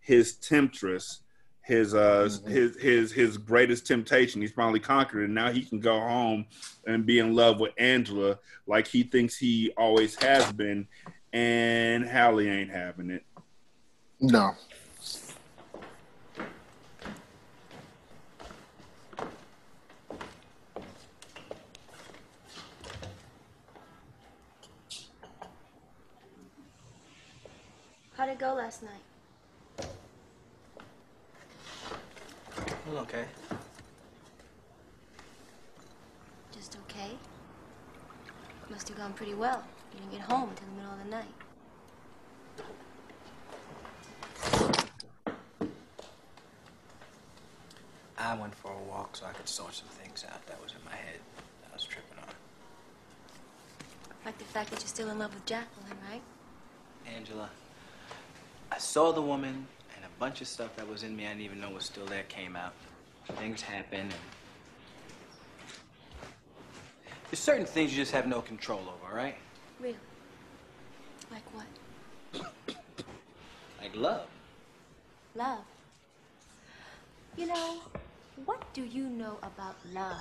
his 0.06 0.36
temptress, 0.36 1.20
his 1.62 1.94
uh, 1.94 2.28
Mm-hmm. 2.30 2.48
his 2.48 2.76
his 2.80 3.12
his 3.12 3.38
greatest 3.38 3.86
temptation. 3.88 4.40
He's 4.40 4.52
finally 4.52 4.78
conquered, 4.78 5.24
and 5.24 5.34
now 5.34 5.50
he 5.50 5.62
can 5.64 5.80
go 5.80 5.98
home 5.98 6.46
and 6.86 7.04
be 7.04 7.18
in 7.18 7.34
love 7.34 7.58
with 7.58 7.72
Angela 7.76 8.38
like 8.68 8.86
he 8.86 9.02
thinks 9.02 9.36
he 9.36 9.72
always 9.76 10.14
has 10.22 10.52
been. 10.52 10.86
And 11.32 12.04
Halle 12.04 12.40
ain't 12.48 12.70
having 12.70 13.10
it. 13.10 13.24
No. 14.20 14.52
How'd 28.16 28.30
it 28.30 28.38
go 28.38 28.54
last 28.54 28.82
night? 28.82 29.02
Well, 32.86 32.98
okay. 32.98 33.24
Just 36.52 36.76
okay? 36.88 37.10
Must 38.70 38.88
have 38.88 38.96
gone 38.96 39.12
pretty 39.12 39.34
well. 39.34 39.64
You 39.92 39.98
didn't 40.00 40.12
get 40.12 40.20
home 40.20 40.50
until 40.50 40.66
the 40.68 40.74
middle 40.74 40.92
of 40.92 40.98
the 41.04 41.10
night. 41.10 41.34
I 48.18 48.34
went 48.34 48.54
for 48.54 48.72
a 48.72 48.90
walk 48.90 49.16
so 49.16 49.26
I 49.26 49.32
could 49.32 49.48
sort 49.48 49.74
some 49.74 49.88
things 49.88 50.24
out 50.32 50.46
that 50.46 50.62
was 50.62 50.72
in 50.72 50.78
my 50.84 50.96
head 50.96 51.18
that 51.62 51.70
I 51.70 51.74
was 51.74 51.84
tripping 51.84 52.18
on. 52.18 52.34
Like 54.24 54.38
the 54.38 54.44
fact 54.44 54.70
that 54.70 54.80
you're 54.80 54.88
still 54.88 55.10
in 55.10 55.18
love 55.18 55.34
with 55.34 55.44
Jacqueline, 55.46 55.98
right? 56.10 56.22
Angela, 57.06 57.50
I 58.70 58.78
saw 58.78 59.12
the 59.12 59.22
woman 59.22 59.66
a 60.16 60.20
bunch 60.20 60.40
of 60.40 60.48
stuff 60.48 60.74
that 60.76 60.88
was 60.88 61.02
in 61.02 61.14
me 61.14 61.26
I 61.26 61.30
didn't 61.30 61.42
even 61.42 61.60
know 61.60 61.70
was 61.70 61.84
still 61.84 62.06
there 62.06 62.22
came 62.24 62.56
out. 62.56 62.72
Things 63.38 63.60
happen 63.60 64.00
and 64.00 64.14
there's 67.30 67.40
certain 67.40 67.66
things 67.66 67.90
you 67.90 67.98
just 67.98 68.12
have 68.12 68.26
no 68.26 68.40
control 68.40 68.80
over, 68.80 69.14
right? 69.14 69.34
Really? 69.80 69.96
Like 71.30 71.42
what? 71.52 72.46
Like 73.82 73.94
love. 73.94 74.26
Love. 75.34 75.64
You 77.36 77.46
know, 77.46 77.80
what 78.44 78.62
do 78.72 78.84
you 78.84 79.08
know 79.08 79.38
about 79.42 79.76
love? 79.92 80.16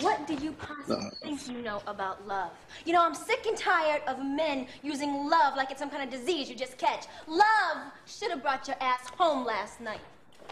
What 0.00 0.26
do 0.26 0.34
you 0.34 0.52
possibly 0.52 0.96
Love. 0.96 1.18
think 1.22 1.48
you 1.48 1.62
know 1.62 1.82
about 1.86 2.26
love? 2.26 2.50
You 2.84 2.92
know, 2.92 3.02
I'm 3.02 3.14
sick 3.14 3.46
and 3.46 3.56
tired 3.56 4.02
of 4.06 4.24
men 4.24 4.66
using 4.82 5.28
love 5.28 5.56
like 5.56 5.70
it's 5.70 5.80
some 5.80 5.90
kind 5.90 6.02
of 6.02 6.10
disease 6.10 6.48
you 6.48 6.54
just 6.54 6.78
catch. 6.78 7.06
Love 7.26 7.78
should 8.06 8.30
have 8.30 8.42
brought 8.42 8.66
your 8.68 8.76
ass 8.80 9.08
home 9.16 9.44
last 9.44 9.80
night. 9.80 10.00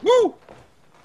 Woo! 0.02 0.34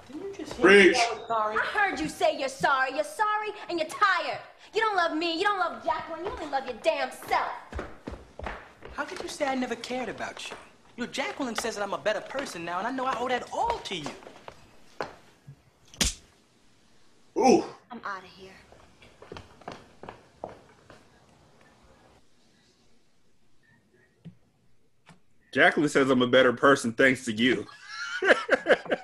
Didn't 0.07 0.23
you 0.23 0.33
just 0.45 0.59
Preach. 0.59 0.97
I 1.29 1.57
heard 1.73 1.99
you 1.99 2.09
say 2.09 2.37
you're 2.37 2.49
sorry. 2.49 2.93
You're 2.93 3.03
sorry 3.03 3.49
and 3.69 3.79
you're 3.79 3.89
tired. 3.89 4.39
You 4.73 4.81
don't 4.81 4.95
love 4.95 5.15
me. 5.15 5.37
You 5.37 5.43
don't 5.43 5.59
love 5.59 5.83
Jacqueline. 5.83 6.25
You 6.25 6.31
only 6.31 6.47
love 6.47 6.65
your 6.65 6.77
damn 6.83 7.11
self. 7.11 7.51
How 8.93 9.05
could 9.05 9.21
you 9.21 9.29
say 9.29 9.45
I 9.45 9.55
never 9.55 9.75
cared 9.75 10.09
about 10.09 10.49
you? 10.49 10.55
You 10.97 11.05
know, 11.05 11.11
Jacqueline 11.11 11.55
says 11.55 11.75
that 11.75 11.83
I'm 11.83 11.93
a 11.93 11.97
better 11.97 12.21
person 12.21 12.65
now, 12.65 12.79
and 12.79 12.87
I 12.87 12.91
know 12.91 13.05
I 13.05 13.17
owe 13.17 13.27
that 13.29 13.47
all 13.53 13.79
to 13.79 13.95
you. 13.95 14.09
Ooh. 17.41 17.63
I'm 17.89 17.99
out 18.05 18.19
of 18.19 18.29
here. 18.37 18.51
Jacqueline 25.51 25.89
says 25.89 26.09
I'm 26.09 26.21
a 26.21 26.27
better 26.27 26.53
person 26.53 26.93
thanks 26.93 27.25
to 27.25 27.31
you. 27.31 27.65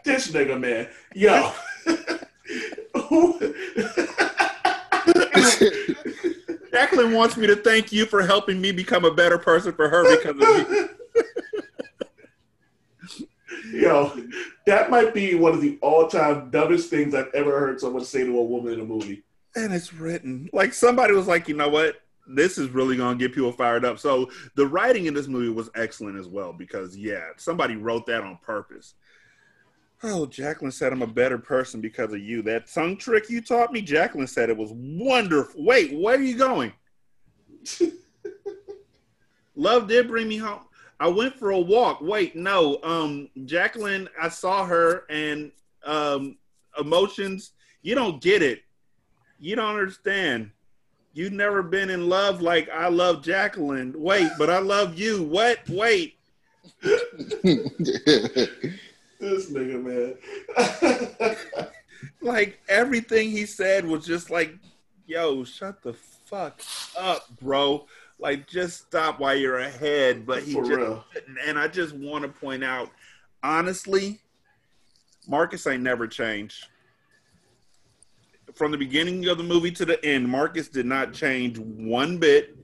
This 0.04 0.32
nigga, 0.32 0.58
man. 0.58 0.88
Yo. 1.16 1.52
Jacqueline 6.72 7.12
wants 7.12 7.36
me 7.36 7.48
to 7.48 7.58
thank 7.58 7.92
you 7.92 8.06
for 8.06 8.26
helping 8.26 8.62
me 8.62 8.72
become 8.72 9.04
a 9.04 9.14
better 9.14 9.38
person 9.38 9.74
for 9.74 9.90
her 9.90 10.16
because 10.16 10.42
of 10.42 10.70
you. 10.70 10.90
Yo, 13.72 14.16
that 14.66 14.90
might 14.90 15.14
be 15.14 15.36
one 15.36 15.54
of 15.54 15.62
the 15.62 15.78
all-time 15.82 16.50
dumbest 16.50 16.90
things 16.90 17.14
I've 17.14 17.34
ever 17.34 17.60
heard 17.60 17.80
someone 17.80 18.04
say 18.04 18.24
to 18.24 18.38
a 18.38 18.44
woman 18.44 18.74
in 18.74 18.80
a 18.82 18.86
movie. 18.86 19.24
And 19.56 19.74
it's 19.74 19.94
written. 19.94 20.50
Like 20.54 20.74
somebody 20.74 21.14
was 21.14 21.28
like, 21.28 21.48
you 21.48 21.56
know 21.56 21.70
what? 21.70 22.02
This 22.28 22.58
is 22.58 22.70
really 22.70 22.98
gonna 22.98 23.18
get 23.18 23.34
people 23.34 23.52
fired 23.52 23.86
up. 23.86 24.00
So 24.00 24.30
the 24.56 24.68
writing 24.68 25.06
in 25.06 25.14
this 25.14 25.28
movie 25.28 25.50
was 25.50 25.70
excellent 25.76 26.20
as 26.20 26.28
well 26.28 26.54
because 26.54 26.96
yeah, 26.98 27.30
somebody 27.38 27.76
wrote 27.76 28.06
that 28.08 28.22
on 28.22 28.38
purpose. 28.42 28.96
Oh, 30.04 30.28
Jacqueline 30.28 30.72
said 30.72 30.94
I'm 30.94 31.02
a 31.02 31.08
better 31.08 31.40
person 31.40 31.82
because 31.82 32.14
of 32.14 32.20
you. 32.20 32.42
That 32.44 32.68
tongue 32.68 32.98
trick 32.98 33.30
you 33.30 33.42
taught 33.42 33.72
me, 33.72 33.82
Jacqueline 33.82 34.28
said 34.28 34.50
it 34.50 34.58
was 34.58 34.72
wonderful. 34.74 35.64
Wait, 35.64 35.98
where 35.98 36.18
are 36.18 36.22
you 36.22 36.38
going? 36.38 36.72
Love 39.56 39.88
did 39.88 40.08
bring 40.08 40.28
me 40.28 40.38
home. 40.38 40.67
I 41.00 41.08
went 41.08 41.38
for 41.38 41.52
a 41.52 41.60
walk. 41.60 42.02
Wait, 42.02 42.36
no. 42.36 42.80
Um, 42.84 43.30
Jacqueline, 43.46 44.10
I 44.20 44.30
saw 44.30 44.66
her 44.66 45.06
and 45.10 45.52
um 45.86 46.38
emotions, 46.80 47.52
you 47.82 47.96
don't 47.96 48.22
get 48.22 48.42
it. 48.42 48.64
You 49.40 49.56
don't 49.56 49.76
understand. 49.76 50.52
You've 51.14 51.34
never 51.34 51.64
been 51.64 51.90
in 51.90 52.10
love 52.10 52.42
like 52.42 52.70
I 52.70 52.90
love 52.90 53.24
Jacqueline. 53.24 53.94
Wait, 53.98 54.30
but 54.38 54.50
I 54.50 54.60
love 54.60 54.98
you. 55.00 55.24
What? 55.24 55.60
Wait. 55.70 56.16
This 59.20 59.52
nigga, 59.52 59.84
man. 59.84 61.68
like 62.22 62.60
everything 62.70 63.32
he 63.32 63.46
said 63.46 63.86
was 63.86 64.06
just 64.06 64.30
like, 64.30 64.56
yo, 65.08 65.44
shut 65.44 65.82
the 65.82 65.94
fuck 66.26 66.62
up, 66.98 67.28
bro. 67.40 67.88
Like 68.20 68.48
just 68.48 68.80
stop 68.88 69.20
while 69.20 69.36
you're 69.36 69.60
ahead. 69.60 70.26
But 70.26 70.44
he 70.44 70.54
For 70.54 70.64
just 70.64 70.76
real. 70.78 71.06
couldn't. 71.14 71.38
and 71.46 71.60
I 71.60 71.68
just 71.68 71.96
want 71.96 72.24
to 72.24 72.30
point 72.30 72.64
out, 72.64 72.90
honestly, 73.44 74.20
Marcus 75.28 75.68
ain't 75.68 75.84
never 75.84 76.08
changed. 76.08 76.68
From 78.56 78.72
the 78.72 78.78
beginning 78.78 79.28
of 79.28 79.38
the 79.38 79.44
movie 79.44 79.72
to 79.72 79.86
the 79.86 80.04
end, 80.04 80.28
Marcus 80.28 80.68
did 80.68 80.86
not 80.86 81.14
change 81.14 81.60
one 81.60 82.18
bit. 82.18 82.58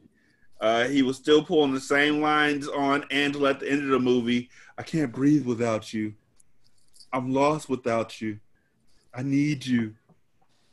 Uh, 0.60 0.86
he 0.88 1.02
was 1.04 1.18
still 1.18 1.44
pulling 1.44 1.74
the 1.74 1.80
same 1.80 2.22
lines 2.22 2.68
on 2.68 3.04
Angela 3.12 3.52
at 3.52 3.60
the 3.60 3.70
end 3.70 3.84
of 3.84 3.90
the 3.90 4.00
movie. 4.00 4.50
I 4.78 4.84
can't 4.84 5.12
breathe 5.12 5.46
without 5.46 5.94
you. 5.94 6.14
I'm 7.12 7.32
lost 7.34 7.70
without 7.70 8.22
you. 8.22 8.40
I 9.14 9.22
need 9.22 9.66
you. 9.66 9.94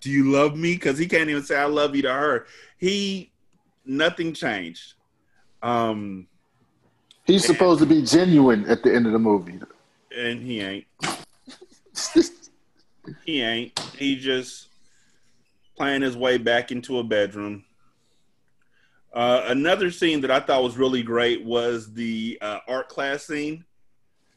Do 0.01 0.09
you 0.11 0.31
love 0.31 0.57
me? 0.57 0.74
Because 0.74 0.97
he 0.97 1.07
can't 1.07 1.28
even 1.28 1.43
say 1.43 1.57
I 1.57 1.66
love 1.66 1.94
you 1.94 2.02
to 2.02 2.12
her. 2.12 2.47
He 2.78 3.30
nothing 3.90 4.32
changed. 4.32 4.94
Um, 5.62 6.28
He's 7.24 7.44
supposed 7.44 7.80
to 7.80 7.86
be 7.86 8.02
genuine 8.02 8.64
at 8.66 8.82
the 8.82 8.94
end 8.94 9.06
of 9.06 9.12
the 9.12 9.18
movie. 9.18 9.60
and 10.16 10.40
he 10.40 10.60
ain't. 10.60 10.86
he 13.24 13.42
ain't. 13.42 13.78
He 13.98 14.16
just 14.16 14.68
playing 15.76 16.02
his 16.02 16.16
way 16.16 16.38
back 16.38 16.72
into 16.72 16.98
a 16.98 17.04
bedroom. 17.04 17.64
Uh, 19.12 19.42
another 19.46 19.90
scene 19.90 20.20
that 20.20 20.30
I 20.30 20.40
thought 20.40 20.62
was 20.62 20.76
really 20.76 21.02
great 21.02 21.44
was 21.44 21.92
the 21.92 22.38
uh, 22.40 22.60
art 22.68 22.88
class 22.88 23.26
scene. 23.26 23.64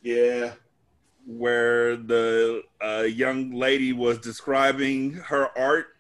Yeah. 0.01 0.53
Where 1.25 1.95
the 1.95 2.63
uh, 2.84 3.03
young 3.03 3.51
lady 3.51 3.93
was 3.93 4.17
describing 4.19 5.13
her 5.13 5.57
art. 5.57 5.93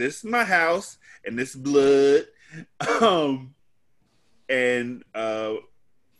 This 0.00 0.18
is 0.18 0.24
my 0.24 0.44
house, 0.44 0.98
and 1.24 1.38
this 1.38 1.54
blood. 1.54 2.24
Um, 3.00 3.54
and 4.48 5.04
uh, 5.14 5.54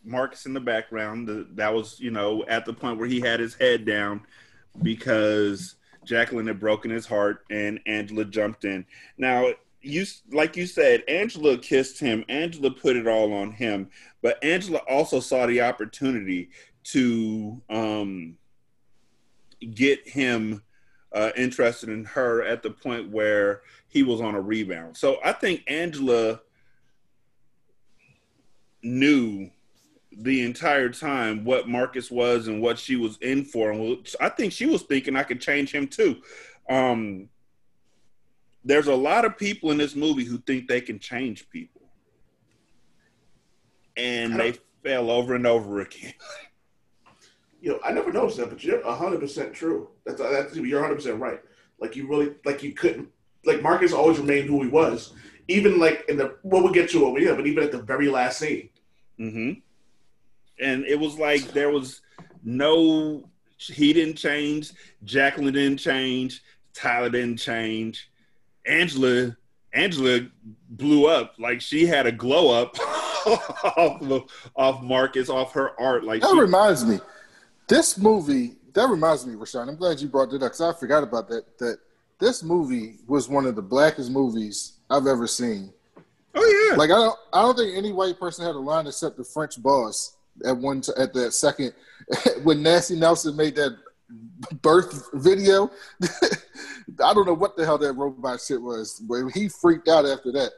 Marcus 0.04 0.46
in 0.46 0.52
the 0.52 0.60
background. 0.60 1.26
The, 1.26 1.48
that 1.54 1.74
was, 1.74 1.98
you 1.98 2.12
know, 2.12 2.44
at 2.46 2.64
the 2.64 2.72
point 2.72 2.98
where 2.98 3.08
he 3.08 3.20
had 3.20 3.40
his 3.40 3.54
head 3.54 3.84
down 3.84 4.22
because 4.82 5.74
Jacqueline 6.04 6.46
had 6.46 6.60
broken 6.60 6.90
his 6.90 7.06
heart 7.06 7.44
and 7.50 7.80
Angela 7.86 8.24
jumped 8.24 8.64
in. 8.64 8.86
Now, 9.18 9.48
you 9.82 10.04
like 10.30 10.56
you 10.56 10.66
said, 10.66 11.02
Angela 11.08 11.58
kissed 11.58 11.98
him. 11.98 12.24
Angela 12.28 12.70
put 12.70 12.96
it 12.96 13.06
all 13.06 13.32
on 13.32 13.50
him, 13.50 13.88
but 14.22 14.42
Angela 14.44 14.78
also 14.88 15.20
saw 15.20 15.46
the 15.46 15.62
opportunity 15.62 16.50
to 16.84 17.60
um, 17.70 18.36
get 19.74 20.06
him 20.06 20.62
uh, 21.12 21.30
interested 21.36 21.88
in 21.88 22.04
her 22.04 22.42
at 22.42 22.62
the 22.62 22.70
point 22.70 23.10
where 23.10 23.62
he 23.88 24.02
was 24.02 24.20
on 24.20 24.34
a 24.34 24.40
rebound. 24.40 24.96
So 24.96 25.18
I 25.24 25.32
think 25.32 25.64
Angela 25.66 26.40
knew 28.82 29.50
the 30.12 30.42
entire 30.42 30.88
time 30.88 31.44
what 31.44 31.68
Marcus 31.68 32.10
was 32.10 32.48
and 32.48 32.60
what 32.60 32.78
she 32.78 32.96
was 32.96 33.16
in 33.18 33.44
for. 33.44 33.72
And 33.72 34.06
I 34.20 34.28
think 34.28 34.52
she 34.52 34.66
was 34.66 34.82
thinking 34.82 35.16
I 35.16 35.22
could 35.22 35.40
change 35.40 35.72
him 35.72 35.86
too. 35.86 36.22
Um, 36.68 37.28
there's 38.64 38.88
a 38.88 38.94
lot 38.94 39.24
of 39.24 39.38
people 39.38 39.70
in 39.70 39.78
this 39.78 39.96
movie 39.96 40.24
who 40.24 40.38
think 40.38 40.68
they 40.68 40.80
can 40.80 40.98
change 40.98 41.48
people, 41.48 41.80
and 43.96 44.38
they 44.38 44.54
fail 44.82 45.10
over 45.10 45.34
and 45.34 45.46
over 45.46 45.80
again. 45.80 46.12
Yo, 47.60 47.78
I 47.84 47.92
never 47.92 48.12
noticed 48.12 48.38
that, 48.38 48.48
but 48.48 48.62
you're 48.64 48.82
hundred 48.90 49.20
percent 49.20 49.52
true. 49.54 49.88
That's 50.06 50.20
that's 50.20 50.56
you're 50.56 50.80
hundred 50.82 50.96
percent 50.96 51.20
right. 51.20 51.40
Like 51.78 51.96
you 51.96 52.08
really 52.08 52.34
like 52.44 52.62
you 52.62 52.72
couldn't 52.72 53.08
like 53.44 53.62
Marcus 53.62 53.92
always 53.92 54.18
remained 54.18 54.48
who 54.48 54.62
he 54.62 54.68
was, 54.68 55.12
even 55.48 55.78
like 55.78 56.04
in 56.08 56.16
the 56.16 56.36
well 56.42 56.62
we'll 56.62 56.72
get 56.72 56.90
to 56.90 57.04
over 57.06 57.18
here, 57.18 57.34
but 57.34 57.46
even 57.46 57.62
at 57.64 57.72
the 57.72 57.82
very 57.82 58.08
last 58.08 58.38
scene. 58.38 58.70
Mm-hmm. 59.18 59.60
And 60.62 60.84
it 60.84 60.98
was 60.98 61.18
like 61.18 61.52
there 61.52 61.70
was 61.70 62.00
no, 62.42 63.28
he 63.58 63.92
didn't 63.92 64.16
change, 64.16 64.72
Jacqueline 65.04 65.52
didn't 65.54 65.78
change, 65.78 66.42
Tyler 66.74 67.10
didn't 67.10 67.38
change, 67.38 68.10
Angela, 68.66 69.36
Angela 69.72 70.20
blew 70.70 71.06
up 71.06 71.34
like 71.38 71.60
she 71.60 71.86
had 71.86 72.06
a 72.06 72.12
glow 72.12 72.50
up 72.62 72.78
off 73.26 74.02
of, 74.02 74.22
off 74.56 74.82
Marcus, 74.82 75.28
off 75.28 75.52
her 75.52 75.78
art. 75.80 76.04
Like 76.04 76.22
That 76.22 76.30
she- 76.32 76.40
reminds 76.40 76.84
me, 76.84 77.00
this 77.70 77.96
movie. 77.96 78.56
That 78.74 78.88
reminds 78.88 79.26
me, 79.26 79.34
Rashawn. 79.34 79.68
I'm 79.68 79.76
glad 79.76 80.00
you 80.00 80.08
brought 80.08 80.30
that 80.30 80.42
up 80.42 80.52
because 80.52 80.60
I 80.60 80.78
forgot 80.78 81.02
about 81.02 81.28
that. 81.28 81.58
That 81.58 81.78
this 82.18 82.42
movie 82.42 82.96
was 83.06 83.28
one 83.28 83.46
of 83.46 83.56
the 83.56 83.62
blackest 83.62 84.10
movies 84.10 84.74
I've 84.90 85.06
ever 85.06 85.26
seen. 85.26 85.72
Oh 86.34 86.68
yeah. 86.70 86.76
Like 86.76 86.90
I 86.90 86.94
don't, 86.94 87.18
I 87.32 87.42
don't 87.42 87.56
think 87.56 87.76
any 87.76 87.92
white 87.92 88.18
person 88.18 88.44
had 88.44 88.54
a 88.54 88.58
line 88.58 88.86
except 88.86 89.16
the 89.16 89.24
French 89.24 89.60
boss 89.60 90.16
at 90.44 90.56
one 90.56 90.80
t- 90.80 90.92
at 90.98 91.12
that 91.14 91.32
second 91.32 91.72
when 92.42 92.62
Nancy 92.62 92.96
Nelson 92.96 93.36
made 93.36 93.56
that 93.56 93.76
birth 94.62 95.08
video. 95.14 95.70
I 97.02 97.14
don't 97.14 97.26
know 97.26 97.34
what 97.34 97.56
the 97.56 97.64
hell 97.64 97.78
that 97.78 97.92
robot 97.94 98.40
shit 98.40 98.60
was, 98.60 99.00
but 99.00 99.28
he 99.30 99.48
freaked 99.48 99.88
out 99.88 100.06
after 100.06 100.32
that. 100.32 100.52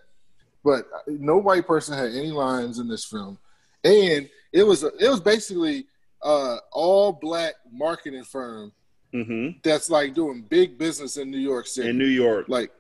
But 0.65 0.87
no 1.07 1.39
white 1.39 1.67
person 1.67 1.97
had 1.97 2.11
any 2.11 2.31
lines 2.31 2.79
in 2.79 2.89
this 2.89 3.05
film, 3.05 3.39
and 3.83 4.29
it 4.53 4.63
was 4.63 4.83
it 4.85 5.09
was 5.09 5.21
basically 5.21 5.87
uh, 6.23 6.57
all 6.73 7.13
black 7.13 7.55
marketing 7.73 8.25
firm 8.25 8.73
Mhm. 9.15 9.63
that's 9.63 9.91
like 9.91 10.15
doing 10.15 10.43
big 10.49 10.79
business 10.79 11.17
in 11.17 11.31
New 11.31 11.39
York 11.39 11.67
City. 11.67 11.91
in 11.91 11.99
New 11.99 12.07
York. 12.07 12.47
Like 12.49 12.73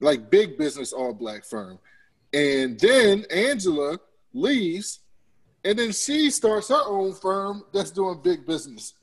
like 0.00 0.30
big 0.30 0.56
business 0.56 0.92
all 0.92 1.12
black 1.12 1.44
firm. 1.44 1.78
And 2.32 2.78
then 2.78 3.24
Angela 3.30 3.98
leaves 4.32 5.00
and 5.64 5.78
then 5.78 5.92
she 5.92 6.30
starts 6.30 6.68
her 6.68 6.82
own 6.86 7.12
firm 7.14 7.64
that's 7.72 7.90
doing 7.90 8.20
big 8.22 8.46
business. 8.46 8.94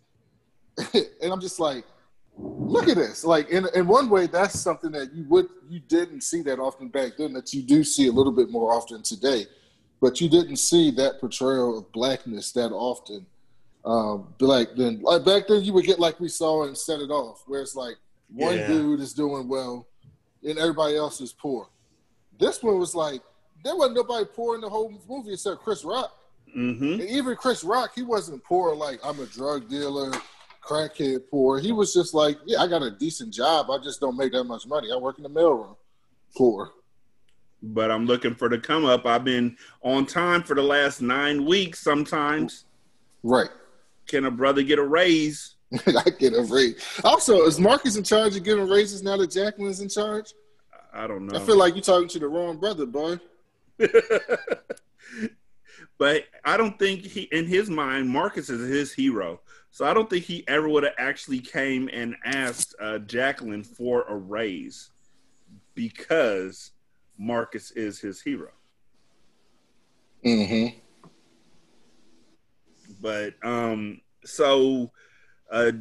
and 0.93 1.31
I'm 1.33 1.41
just 1.41 1.59
like, 1.59 1.83
look 2.37 2.87
at 2.87 2.95
this. 2.95 3.23
Like 3.25 3.49
in 3.49 3.67
in 3.75 3.85
one 3.87 4.09
way, 4.09 4.27
that's 4.27 4.59
something 4.59 4.91
that 4.91 5.13
you 5.13 5.25
would 5.27 5.49
you 5.69 5.79
didn't 5.79 6.21
see 6.21 6.41
that 6.43 6.59
often 6.59 6.87
back 6.87 7.17
then 7.17 7.33
that 7.33 7.53
you 7.53 7.61
do 7.63 7.83
see 7.83 8.07
a 8.07 8.11
little 8.11 8.31
bit 8.31 8.49
more 8.49 8.71
often 8.73 9.01
today. 9.03 9.45
But 9.99 10.21
you 10.21 10.29
didn't 10.29 10.57
see 10.57 10.91
that 10.91 11.19
portrayal 11.19 11.77
of 11.79 11.91
blackness 11.91 12.51
that 12.53 12.71
often. 12.71 13.25
Um, 13.87 14.33
but 14.37 14.47
like 14.47 14.75
then, 14.75 14.99
like 15.01 15.23
back 15.23 15.47
then, 15.47 15.63
you 15.63 15.71
would 15.71 15.85
get 15.85 15.97
like 15.97 16.19
we 16.19 16.27
saw 16.27 16.65
and 16.65 16.77
set 16.77 16.99
it 16.99 17.09
off, 17.09 17.43
where 17.47 17.61
it's 17.61 17.75
like 17.75 17.95
one 18.29 18.57
Yeah. 18.57 18.67
dude 18.67 18.99
is 18.99 19.13
doing 19.13 19.47
well, 19.47 19.87
and 20.43 20.59
everybody 20.59 20.97
else 20.97 21.21
is 21.21 21.31
poor. 21.31 21.69
This 22.37 22.61
one 22.61 22.79
was 22.79 22.93
like 22.93 23.21
there 23.63 23.75
wasn't 23.77 23.95
nobody 23.95 24.25
poor 24.25 24.55
in 24.55 24.61
the 24.61 24.69
whole 24.69 24.93
movie 25.07 25.33
except 25.33 25.61
Chris 25.61 25.85
Rock. 25.85 26.11
Mm-hmm. 26.55 26.99
And 26.99 27.01
even 27.01 27.35
Chris 27.37 27.63
Rock, 27.63 27.91
he 27.95 28.03
wasn't 28.03 28.43
poor 28.43 28.75
like 28.75 28.99
I'm 29.05 29.19
a 29.21 29.25
drug 29.25 29.69
dealer, 29.69 30.11
crackhead 30.61 31.21
poor. 31.31 31.57
He 31.59 31.71
was 31.71 31.93
just 31.93 32.13
like, 32.13 32.37
yeah, 32.45 32.61
I 32.61 32.67
got 32.67 32.83
a 32.83 32.91
decent 32.91 33.33
job. 33.33 33.71
I 33.71 33.77
just 33.77 34.01
don't 34.01 34.17
make 34.17 34.33
that 34.33 34.43
much 34.43 34.67
money. 34.67 34.89
I 34.91 34.97
work 34.97 35.17
in 35.17 35.23
the 35.23 35.29
mailroom. 35.29 35.77
Poor. 36.35 36.71
But 37.63 37.89
I'm 37.89 38.05
looking 38.05 38.35
for 38.35 38.49
the 38.49 38.59
come 38.59 38.83
up. 38.83 39.05
I've 39.05 39.23
been 39.23 39.55
on 39.81 40.05
time 40.05 40.43
for 40.43 40.55
the 40.55 40.61
last 40.61 41.01
nine 41.01 41.45
weeks. 41.45 41.79
Sometimes, 41.79 42.65
right? 43.23 43.49
Can 44.07 44.25
a 44.25 44.31
brother 44.31 44.63
get 44.63 44.79
a 44.79 44.83
raise? 44.83 45.55
I 45.85 46.09
get 46.17 46.33
a 46.33 46.41
raise. 46.43 46.81
Also, 47.03 47.43
is 47.43 47.59
Marcus 47.59 47.97
in 47.97 48.03
charge 48.03 48.35
of 48.35 48.43
giving 48.43 48.67
raises 48.67 49.03
now 49.03 49.17
that 49.17 49.31
Jacqueline's 49.31 49.81
in 49.81 49.89
charge? 49.89 50.33
I 50.93 51.07
don't 51.07 51.27
know. 51.27 51.37
I 51.37 51.43
feel 51.43 51.57
like 51.57 51.75
you're 51.75 51.83
talking 51.83 52.07
to 52.07 52.19
the 52.19 52.27
wrong 52.27 52.57
brother, 52.57 52.85
boy. 52.85 53.19
but 55.97 56.23
I 56.43 56.57
don't 56.57 56.79
think 56.79 57.01
he, 57.01 57.23
in 57.23 57.45
his 57.45 57.69
mind, 57.69 58.09
Marcus 58.09 58.49
is 58.49 58.67
his 58.67 58.93
hero. 58.93 59.41
So 59.71 59.85
I 59.85 59.93
don't 59.93 60.09
think 60.09 60.25
he 60.25 60.43
ever 60.47 60.67
would 60.67 60.83
have 60.83 60.95
actually 60.97 61.39
came 61.39 61.89
and 61.91 62.15
asked 62.25 62.73
uh, 62.81 62.99
Jacqueline 62.99 63.63
for 63.63 64.03
a 64.07 64.15
raise 64.15 64.89
because 65.75 66.71
Marcus 67.17 67.71
is 67.71 67.99
his 67.99 68.21
hero. 68.21 68.51
Mm-hmm. 70.25 70.79
But 73.01 73.33
um, 73.43 74.01
so 74.25 74.91
uh, 75.51 75.71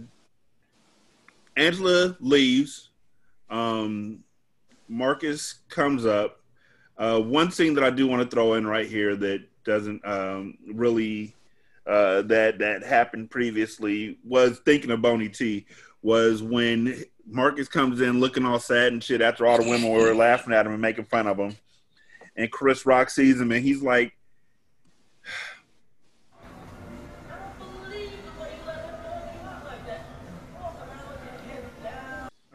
Angela 1.57 2.17
leaves. 2.21 2.91
Um, 3.49 4.25
Marcus 4.89 5.61
comes 5.69 6.07
up. 6.07 6.41
Uh, 6.99 7.21
one 7.21 7.51
thing 7.51 7.75
that 7.75 7.85
I 7.85 7.91
do 7.91 8.07
want 8.07 8.23
to 8.23 8.35
throw 8.35 8.55
in 8.55 8.67
right 8.67 8.87
here 8.87 9.17
that 9.17 9.43
doesn't 9.65 10.07
um, 10.07 10.57
really 10.73 11.35
uh, 11.87 12.23
that 12.23 12.59
that 12.59 12.83
happened 12.83 13.31
previously 13.31 14.19
was 14.25 14.61
thinking 14.65 14.91
of 14.91 15.03
Boney 15.03 15.29
T 15.29 15.67
was 16.03 16.43
when 16.43 17.05
Marcus 17.27 17.69
comes 17.69 18.01
in 18.01 18.21
looking 18.21 18.45
all 18.45 18.59
sad 18.59 18.93
and 18.93 19.03
shit 19.03 19.21
after 19.21 19.47
all 19.47 19.59
the 19.63 19.69
women 19.69 19.91
were 19.91 20.15
laughing 20.15 20.53
at 20.55 20.67
him 20.67 20.73
and 20.73 20.81
making 20.81 21.05
fun 21.05 21.27
of 21.27 21.39
him, 21.39 21.57
and 22.37 22.51
Chris 22.51 22.87
Rock 22.87 23.11
sees 23.11 23.41
him 23.41 23.53
and 23.53 23.65
he's 23.65 23.83
like, 23.83 24.16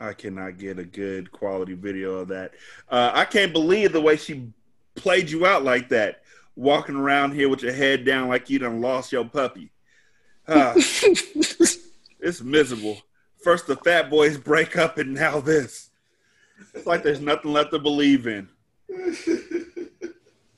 I 0.02 0.14
cannot 0.14 0.58
get 0.58 0.80
a 0.80 0.84
good 0.84 1.32
quality 1.32 1.76
video 1.76 2.16
of 2.16 2.30
that. 2.30 2.54
Uh, 2.90 3.12
I 3.14 3.24
can't 3.24 3.54
believe 3.54 3.94
the 3.94 4.02
way 4.02 4.18
she 4.18 4.48
played 4.96 5.30
you 5.30 5.46
out 5.46 5.64
like 5.64 5.90
that, 5.90 6.24
walking 6.56 6.96
around 6.96 7.34
here 7.34 7.48
with 7.48 7.62
your 7.62 7.72
head 7.72 8.04
down 8.04 8.28
like 8.28 8.50
you 8.50 8.58
done 8.58 8.82
lost 8.82 9.12
your 9.12 9.26
puppy. 9.26 9.70
Uh, 10.48 10.74
it's 10.76 12.42
miserable. 12.42 13.00
First 13.44 13.68
the 13.68 13.76
Fat 13.76 14.10
Boys 14.10 14.40
break 14.40 14.76
up, 14.76 14.98
and 14.98 15.14
now 15.14 15.40
this. 15.40 15.92
It's 16.74 16.88
like 16.88 17.04
there's 17.04 17.22
nothing 17.22 17.54
left 17.54 17.70
to 17.72 17.80
believe 17.80 18.26
in. 18.26 18.50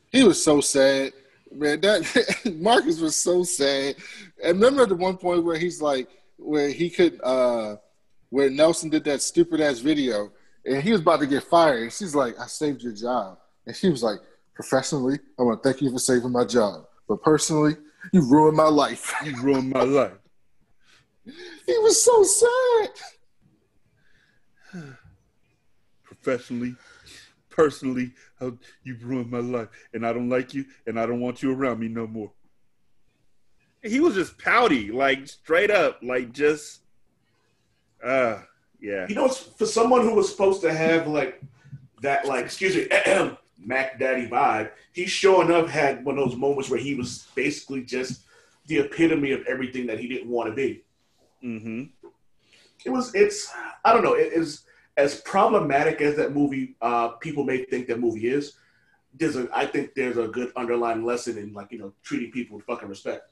He 0.09 0.23
was 0.23 0.41
so 0.41 0.61
sad, 0.61 1.11
man. 1.51 1.81
That 1.81 2.55
Marcus 2.61 3.01
was 3.01 3.17
so 3.17 3.43
sad. 3.43 3.95
And 4.41 4.61
remember 4.61 4.85
the 4.85 4.95
one 4.95 5.17
point 5.17 5.43
where 5.43 5.57
he's 5.57 5.81
like, 5.81 6.07
where 6.37 6.69
he 6.69 6.89
could. 6.89 7.19
uh 7.21 7.75
where 8.33 8.49
Nelson 8.49 8.89
did 8.89 9.03
that 9.03 9.21
stupid 9.21 9.61
ass 9.61 9.77
video 9.77 10.31
and 10.65 10.81
he 10.81 10.91
was 10.91 11.01
about 11.01 11.19
to 11.19 11.27
get 11.27 11.43
fired. 11.43 11.83
And 11.83 11.93
she's 11.93 12.15
like, 12.15 12.33
I 12.39 12.47
saved 12.47 12.81
your 12.81 12.91
job. 12.91 13.37
And 13.67 13.75
she 13.75 13.89
was 13.89 14.01
like, 14.01 14.17
professionally, 14.55 15.19
I 15.37 15.43
want 15.43 15.61
to 15.61 15.69
thank 15.69 15.83
you 15.83 15.91
for 15.91 15.99
saving 15.99 16.31
my 16.31 16.43
job. 16.43 16.87
But 17.07 17.21
personally, 17.21 17.77
you 18.11 18.27
ruined 18.27 18.57
my 18.57 18.69
life. 18.69 19.13
You 19.23 19.39
ruined 19.39 19.69
my 19.69 19.83
life. 19.83 20.17
he 21.67 21.77
was 21.77 22.03
so 22.03 22.23
sad. 24.73 24.83
Professionally, 26.03 26.75
personally, 27.51 28.13
you 28.83 28.97
ruined 29.03 29.29
my 29.29 29.41
life. 29.41 29.67
And 29.93 30.07
I 30.07 30.11
don't 30.11 30.29
like 30.29 30.55
you 30.55 30.65
and 30.87 30.99
I 30.99 31.05
don't 31.05 31.19
want 31.19 31.43
you 31.43 31.53
around 31.53 31.79
me 31.79 31.87
no 31.87 32.07
more. 32.07 32.31
He 33.83 33.99
was 33.99 34.15
just 34.15 34.39
pouty, 34.39 34.91
like 34.91 35.27
straight 35.27 35.69
up, 35.69 35.99
like 36.01 36.31
just 36.31 36.82
uh, 38.03 38.39
yeah. 38.79 39.05
You 39.07 39.15
know, 39.15 39.29
for 39.29 39.65
someone 39.65 40.01
who 40.01 40.13
was 40.13 40.29
supposed 40.29 40.61
to 40.61 40.73
have 40.73 41.07
like 41.07 41.41
that, 42.01 42.27
like 42.27 42.45
excuse 42.45 42.75
me, 42.75 42.87
Mac 43.57 43.97
Daddy 43.97 44.27
vibe, 44.27 44.71
he 44.91 45.05
showing 45.05 45.51
up 45.51 45.69
had 45.69 46.03
one 46.03 46.17
of 46.17 46.29
those 46.29 46.37
moments 46.37 46.69
where 46.69 46.79
he 46.79 46.95
was 46.95 47.27
basically 47.33 47.83
just 47.83 48.23
the 48.67 48.79
epitome 48.79 49.31
of 49.31 49.45
everything 49.45 49.87
that 49.87 49.99
he 49.99 50.07
didn't 50.07 50.29
want 50.29 50.49
to 50.49 50.55
be. 50.55 50.83
Mm-hmm. 51.43 51.83
It 52.85 52.89
was. 52.89 53.13
It's. 53.15 53.51
I 53.85 53.93
don't 53.93 54.03
know. 54.03 54.15
It 54.15 54.33
is 54.33 54.63
as 54.97 55.21
problematic 55.21 56.01
as 56.01 56.15
that 56.17 56.33
movie. 56.33 56.75
Uh, 56.81 57.09
people 57.09 57.43
may 57.43 57.63
think 57.65 57.87
that 57.87 57.99
movie 57.99 58.27
is. 58.27 58.53
There's 59.13 59.35
a. 59.35 59.47
I 59.53 59.65
think 59.65 59.93
there's 59.95 60.17
a 60.17 60.27
good 60.27 60.51
underlying 60.55 61.05
lesson 61.05 61.37
in 61.37 61.53
like 61.53 61.71
you 61.71 61.79
know 61.79 61.93
treating 62.03 62.31
people 62.31 62.57
with 62.57 62.65
fucking 62.65 62.89
respect. 62.89 63.29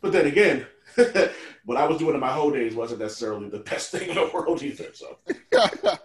But 0.00 0.12
then 0.12 0.26
again, 0.26 0.66
what 1.64 1.76
I 1.78 1.86
was 1.86 1.98
doing 1.98 2.14
in 2.14 2.20
my 2.20 2.32
whole 2.32 2.50
days 2.50 2.74
wasn't 2.74 3.00
necessarily 3.00 3.48
the 3.48 3.60
best 3.60 3.90
thing 3.90 4.08
in 4.08 4.14
the 4.14 4.30
world 4.32 4.62
either. 4.62 4.92
So 4.94 5.18
that 5.52 6.00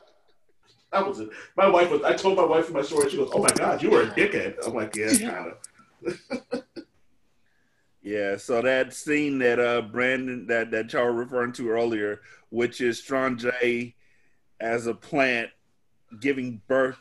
was 0.92 1.20
it. 1.20 1.30
My 1.56 1.68
wife 1.68 1.92
was. 1.92 2.02
I 2.04 2.14
told 2.14 2.38
my 2.38 2.46
wife 2.46 2.72
my 2.72 2.82
story. 2.82 3.10
She 3.10 3.18
goes, 3.18 3.32
"Oh 3.34 3.42
my 3.42 3.50
god, 3.56 3.82
you 3.82 3.90
were 3.90 4.04
a 4.04 4.08
dickhead." 4.08 4.56
I'm 4.66 4.74
like, 4.74 4.96
"Yeah, 4.96 5.14
kind 5.18 5.54
of." 5.54 6.64
yeah. 8.02 8.38
So 8.38 8.62
that 8.62 8.94
scene 8.94 9.40
that 9.40 9.60
uh 9.60 9.82
Brandon 9.82 10.48
that 10.48 10.72
that 10.72 10.92
y'all 10.94 11.06
were 11.06 11.14
referring 11.14 11.54
to 11.54 11.70
earlier, 11.70 12.22
which 12.50 12.82
is 12.82 13.00
Strange 13.00 13.46
as 14.60 14.88
a 14.88 14.94
plant 14.94 15.50
giving 16.20 16.62
birth 16.68 16.98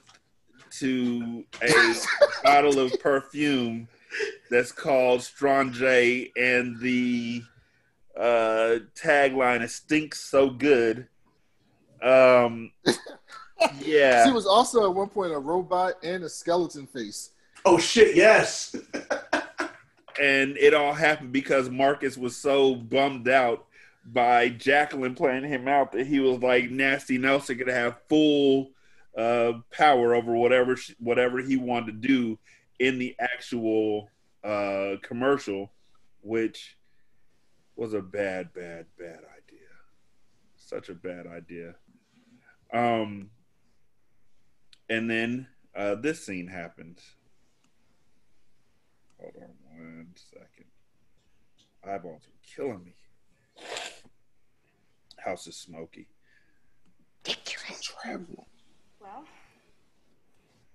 to 0.70 1.44
a 1.62 1.94
bottle 2.42 2.80
of 2.80 2.98
perfume 3.00 3.86
that's 4.50 4.72
called 4.72 5.22
Strange 5.22 5.82
and 5.82 6.80
the 6.80 7.42
uh, 8.16 8.78
tagline 8.94 9.62
is 9.62 9.74
"Stinks 9.74 10.20
so 10.20 10.50
good." 10.50 11.08
Um, 12.02 12.72
yeah, 13.80 14.24
she 14.24 14.32
was 14.32 14.46
also 14.46 14.88
at 14.88 14.94
one 14.94 15.08
point 15.08 15.32
a 15.32 15.38
robot 15.38 15.94
and 16.02 16.24
a 16.24 16.28
skeleton 16.28 16.86
face. 16.86 17.30
Oh 17.64 17.78
shit! 17.78 18.14
Yes. 18.14 18.76
and 20.20 20.56
it 20.58 20.74
all 20.74 20.92
happened 20.92 21.32
because 21.32 21.68
Marcus 21.68 22.16
was 22.16 22.36
so 22.36 22.74
bummed 22.74 23.28
out 23.28 23.66
by 24.06 24.48
Jacqueline 24.50 25.14
playing 25.14 25.44
him 25.44 25.66
out 25.66 25.92
that 25.92 26.06
he 26.06 26.20
was 26.20 26.40
like 26.40 26.70
nasty 26.70 27.18
Nelson 27.18 27.58
could 27.58 27.68
have 27.68 27.96
full 28.08 28.70
uh, 29.16 29.54
power 29.70 30.14
over 30.14 30.34
whatever 30.34 30.76
she, 30.76 30.94
whatever 30.98 31.40
he 31.40 31.56
wanted 31.56 32.02
to 32.02 32.08
do 32.08 32.38
in 32.78 32.98
the 32.98 33.14
actual 33.18 34.08
uh, 34.42 34.96
commercial, 35.02 35.72
which 36.22 36.76
was 37.76 37.94
a 37.94 38.00
bad, 38.00 38.52
bad, 38.52 38.86
bad 38.98 39.18
idea. 39.18 39.68
Such 40.56 40.88
a 40.88 40.94
bad 40.94 41.26
idea. 41.26 41.74
Um, 42.72 43.30
and 44.88 45.10
then 45.10 45.48
uh, 45.74 45.94
this 45.96 46.24
scene 46.24 46.48
happens. 46.48 47.00
Hold 49.20 49.34
on 49.36 49.78
one 49.78 50.08
second. 50.14 50.66
Eyeballs 51.86 52.22
are 52.26 52.54
killing 52.54 52.84
me. 52.84 52.94
House 55.18 55.46
is 55.46 55.56
smoky. 55.56 56.08
Ridiculous. 57.26 57.80
Travel. 58.02 58.46
Well, 59.00 59.24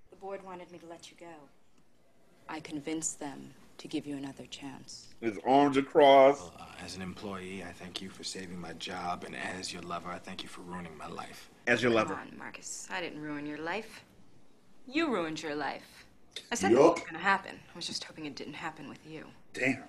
the 0.09 0.15
board 0.15 0.43
wanted 0.43 0.71
me 0.71 0.79
to 0.79 0.87
let 0.87 1.11
you 1.11 1.17
go. 1.19 1.33
I 2.49 2.59
convinced 2.59 3.19
them 3.19 3.53
to 3.77 3.87
give 3.87 4.07
you 4.07 4.17
another 4.17 4.45
chance. 4.49 5.07
His 5.21 5.37
arms 5.45 5.77
across. 5.77 6.39
Well, 6.39 6.53
uh, 6.59 6.83
as 6.83 6.95
an 6.95 7.01
employee, 7.03 7.63
I 7.63 7.71
thank 7.71 8.01
you 8.01 8.09
for 8.09 8.23
saving 8.23 8.59
my 8.59 8.73
job, 8.73 9.23
and 9.23 9.35
as 9.35 9.71
your 9.71 9.83
lover, 9.83 10.09
I 10.09 10.17
thank 10.17 10.41
you 10.41 10.49
for 10.49 10.61
ruining 10.61 10.97
my 10.97 11.07
life. 11.07 11.49
As 11.67 11.83
your 11.83 11.91
lover. 11.91 12.15
Come 12.15 12.29
on, 12.31 12.37
Marcus. 12.37 12.87
I 12.91 13.01
didn't 13.01 13.21
ruin 13.21 13.45
your 13.45 13.59
life. 13.59 14.03
You 14.87 15.13
ruined 15.13 15.41
your 15.41 15.55
life. 15.55 16.05
I 16.51 16.55
said 16.55 16.71
Yup. 16.71 16.95
this 16.95 17.03
was 17.03 17.11
gonna 17.11 17.23
happen. 17.23 17.55
I 17.71 17.75
was 17.75 17.85
just 17.85 18.03
hoping 18.03 18.25
it 18.25 18.35
didn't 18.35 18.55
happen 18.55 18.89
with 18.89 19.05
you. 19.05 19.25
Damn. 19.53 19.83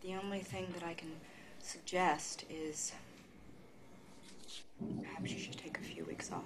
The 0.00 0.14
only 0.14 0.40
thing 0.40 0.68
that 0.74 0.84
I 0.84 0.94
can 0.94 1.10
suggest 1.60 2.44
is 2.48 2.92
perhaps 5.02 5.32
you 5.32 5.38
should 5.38 5.58
take 5.58 5.76
a 5.78 5.82
few 5.82 6.04
weeks 6.04 6.30
off. 6.30 6.44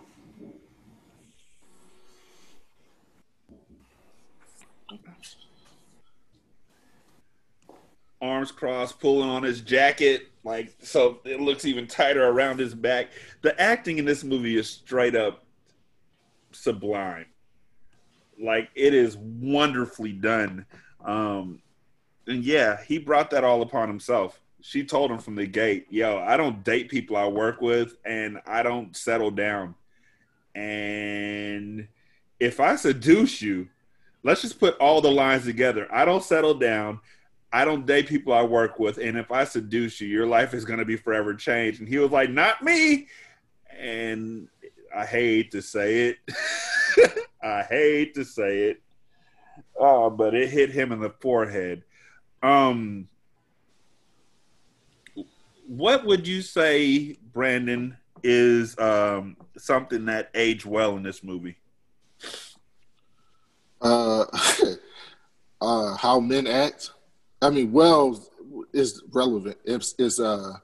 Arms 8.23 8.52
crossed, 8.52 9.01
pulling 9.01 9.28
on 9.28 9.43
his 9.43 9.60
jacket, 9.60 10.28
like 10.44 10.73
so 10.81 11.19
it 11.24 11.40
looks 11.40 11.64
even 11.64 11.86
tighter 11.86 12.27
around 12.27 12.60
his 12.60 12.74
back. 12.74 13.09
The 13.43 13.60
acting 13.60 13.98
in 13.98 14.05
this 14.05 14.23
movie 14.23 14.56
is 14.56 14.70
straight 14.70 15.16
up 15.16 15.44
sublime. 16.52 17.27
Like 18.40 18.70
it 18.74 18.94
is 18.94 19.16
wonderfully 19.16 20.12
done. 20.12 20.64
Um, 21.05 21.60
and 22.27 22.44
yeah, 22.44 22.82
he 22.85 22.98
brought 22.98 23.31
that 23.31 23.44
all 23.44 23.62
upon 23.62 23.89
himself. 23.89 24.40
She 24.60 24.85
told 24.85 25.10
him 25.10 25.19
from 25.19 25.35
the 25.35 25.47
gate, 25.47 25.89
"Yo, 25.90 26.19
I 26.19 26.36
don't 26.36 26.62
date 26.62 26.89
people 26.89 27.16
I 27.16 27.27
work 27.27 27.60
with, 27.60 27.97
and 28.05 28.40
I 28.47 28.62
don't 28.62 28.97
settle 28.97 29.32
down. 29.32 29.74
And 30.55 31.89
if 32.39 32.60
I 32.60 32.77
seduce 32.77 33.43
you, 33.43 33.69
let's 34.22 34.42
just 34.42 34.60
put 34.60 34.76
all 34.78 35.00
the 35.00 35.10
lines 35.10 35.44
together. 35.44 35.88
I 35.92 36.04
don't 36.04 36.22
settle 36.22 36.54
down. 36.54 37.00
I 37.52 37.64
don't 37.64 37.84
date 37.86 38.06
people 38.06 38.32
I 38.32 38.42
work 38.42 38.78
with, 38.78 38.98
and 38.98 39.18
if 39.18 39.30
I 39.30 39.44
seduce 39.44 40.00
you, 40.00 40.08
your 40.08 40.26
life 40.26 40.54
is 40.54 40.64
going 40.64 40.78
to 40.78 40.84
be 40.84 40.96
forever 40.96 41.34
changed." 41.34 41.80
And 41.80 41.88
he 41.88 41.98
was 41.98 42.10
like, 42.10 42.30
"Not 42.30 42.62
me." 42.62 43.08
And 43.78 44.48
I 44.94 45.04
hate 45.04 45.50
to 45.52 45.62
say 45.62 46.08
it. 46.08 46.18
I 47.42 47.62
hate 47.62 48.14
to 48.14 48.24
say 48.24 48.70
it. 48.70 48.82
Oh, 49.76 50.10
but 50.10 50.34
it 50.34 50.48
hit 50.50 50.70
him 50.70 50.92
in 50.92 51.00
the 51.00 51.10
forehead. 51.10 51.82
Um, 52.42 53.08
what 55.66 56.04
would 56.04 56.26
you 56.26 56.42
say, 56.42 57.16
Brandon, 57.32 57.96
is 58.22 58.78
um, 58.78 59.36
something 59.56 60.04
that 60.06 60.30
aged 60.34 60.64
well 60.64 60.96
in 60.96 61.02
this 61.02 61.22
movie? 61.24 61.56
Uh, 63.82 64.24
uh, 65.60 65.96
how 65.96 66.20
men 66.20 66.46
act. 66.46 66.92
I 67.42 67.50
mean, 67.50 67.72
well 67.72 68.24
is 68.72 69.02
relevant. 69.12 69.59
It's, 69.64 69.94
it's 69.98 70.20
uh, 70.20 70.54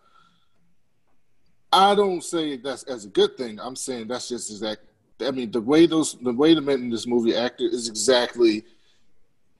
I 1.72 1.94
don't 1.94 2.22
say 2.22 2.56
that's 2.56 2.84
as 2.84 3.04
a 3.04 3.08
good 3.08 3.36
thing. 3.36 3.58
I'm 3.60 3.76
saying 3.76 4.08
that's 4.08 4.28
just 4.28 4.50
exact. 4.50 4.82
I 5.20 5.30
mean, 5.32 5.50
the 5.50 5.60
way 5.60 5.86
those, 5.86 6.14
the 6.14 6.32
way 6.32 6.54
the 6.54 6.60
men 6.60 6.80
in 6.80 6.90
this 6.90 7.06
movie 7.06 7.34
acted 7.34 7.74
is 7.74 7.88
exactly, 7.88 8.64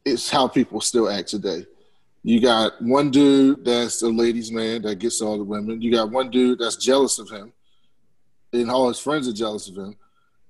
it's 0.05 0.31
how 0.31 0.47
people 0.47 0.81
still 0.81 1.09
act 1.09 1.29
today. 1.29 1.67
You 2.23 2.41
got 2.41 2.81
one 2.81 3.11
dude 3.11 3.65
that's 3.65 4.03
a 4.03 4.09
ladies' 4.09 4.53
man 4.53 4.83
that 4.83 4.97
gets 4.97 5.21
all 5.21 5.37
the 5.37 5.45
women. 5.45 5.83
You 5.83 5.91
got 5.93 6.11
one 6.11 6.31
dude 6.31 6.61
that's 6.61 6.77
jealous 6.77 7.19
of 7.19 7.29
him, 7.29 7.53
and 8.53 8.71
all 8.71 8.89
his 8.89 9.01
friends 9.01 9.29
are 9.29 9.33
jealous 9.33 9.69
of 9.69 9.77
him. 9.77 9.97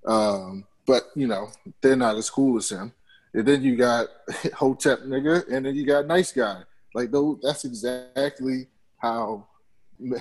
Um, 0.07 0.65
but 0.87 1.05
you 1.15 1.27
know, 1.27 1.51
they're 1.81 1.97
not 1.97 2.17
as 2.17 2.31
cool 2.31 2.57
as 2.59 2.71
him. 2.71 2.93
And 3.39 3.47
then 3.47 3.63
you 3.63 3.77
got 3.77 4.09
Hotep 4.55 5.03
nigga, 5.03 5.47
and 5.49 5.65
then 5.65 5.77
you 5.77 5.87
got 5.87 6.09
nice 6.09 6.33
guy. 6.33 6.61
Like 6.93 7.13
those, 7.13 7.39
that's 7.41 7.65
exactly 7.65 8.67
how 8.97 9.47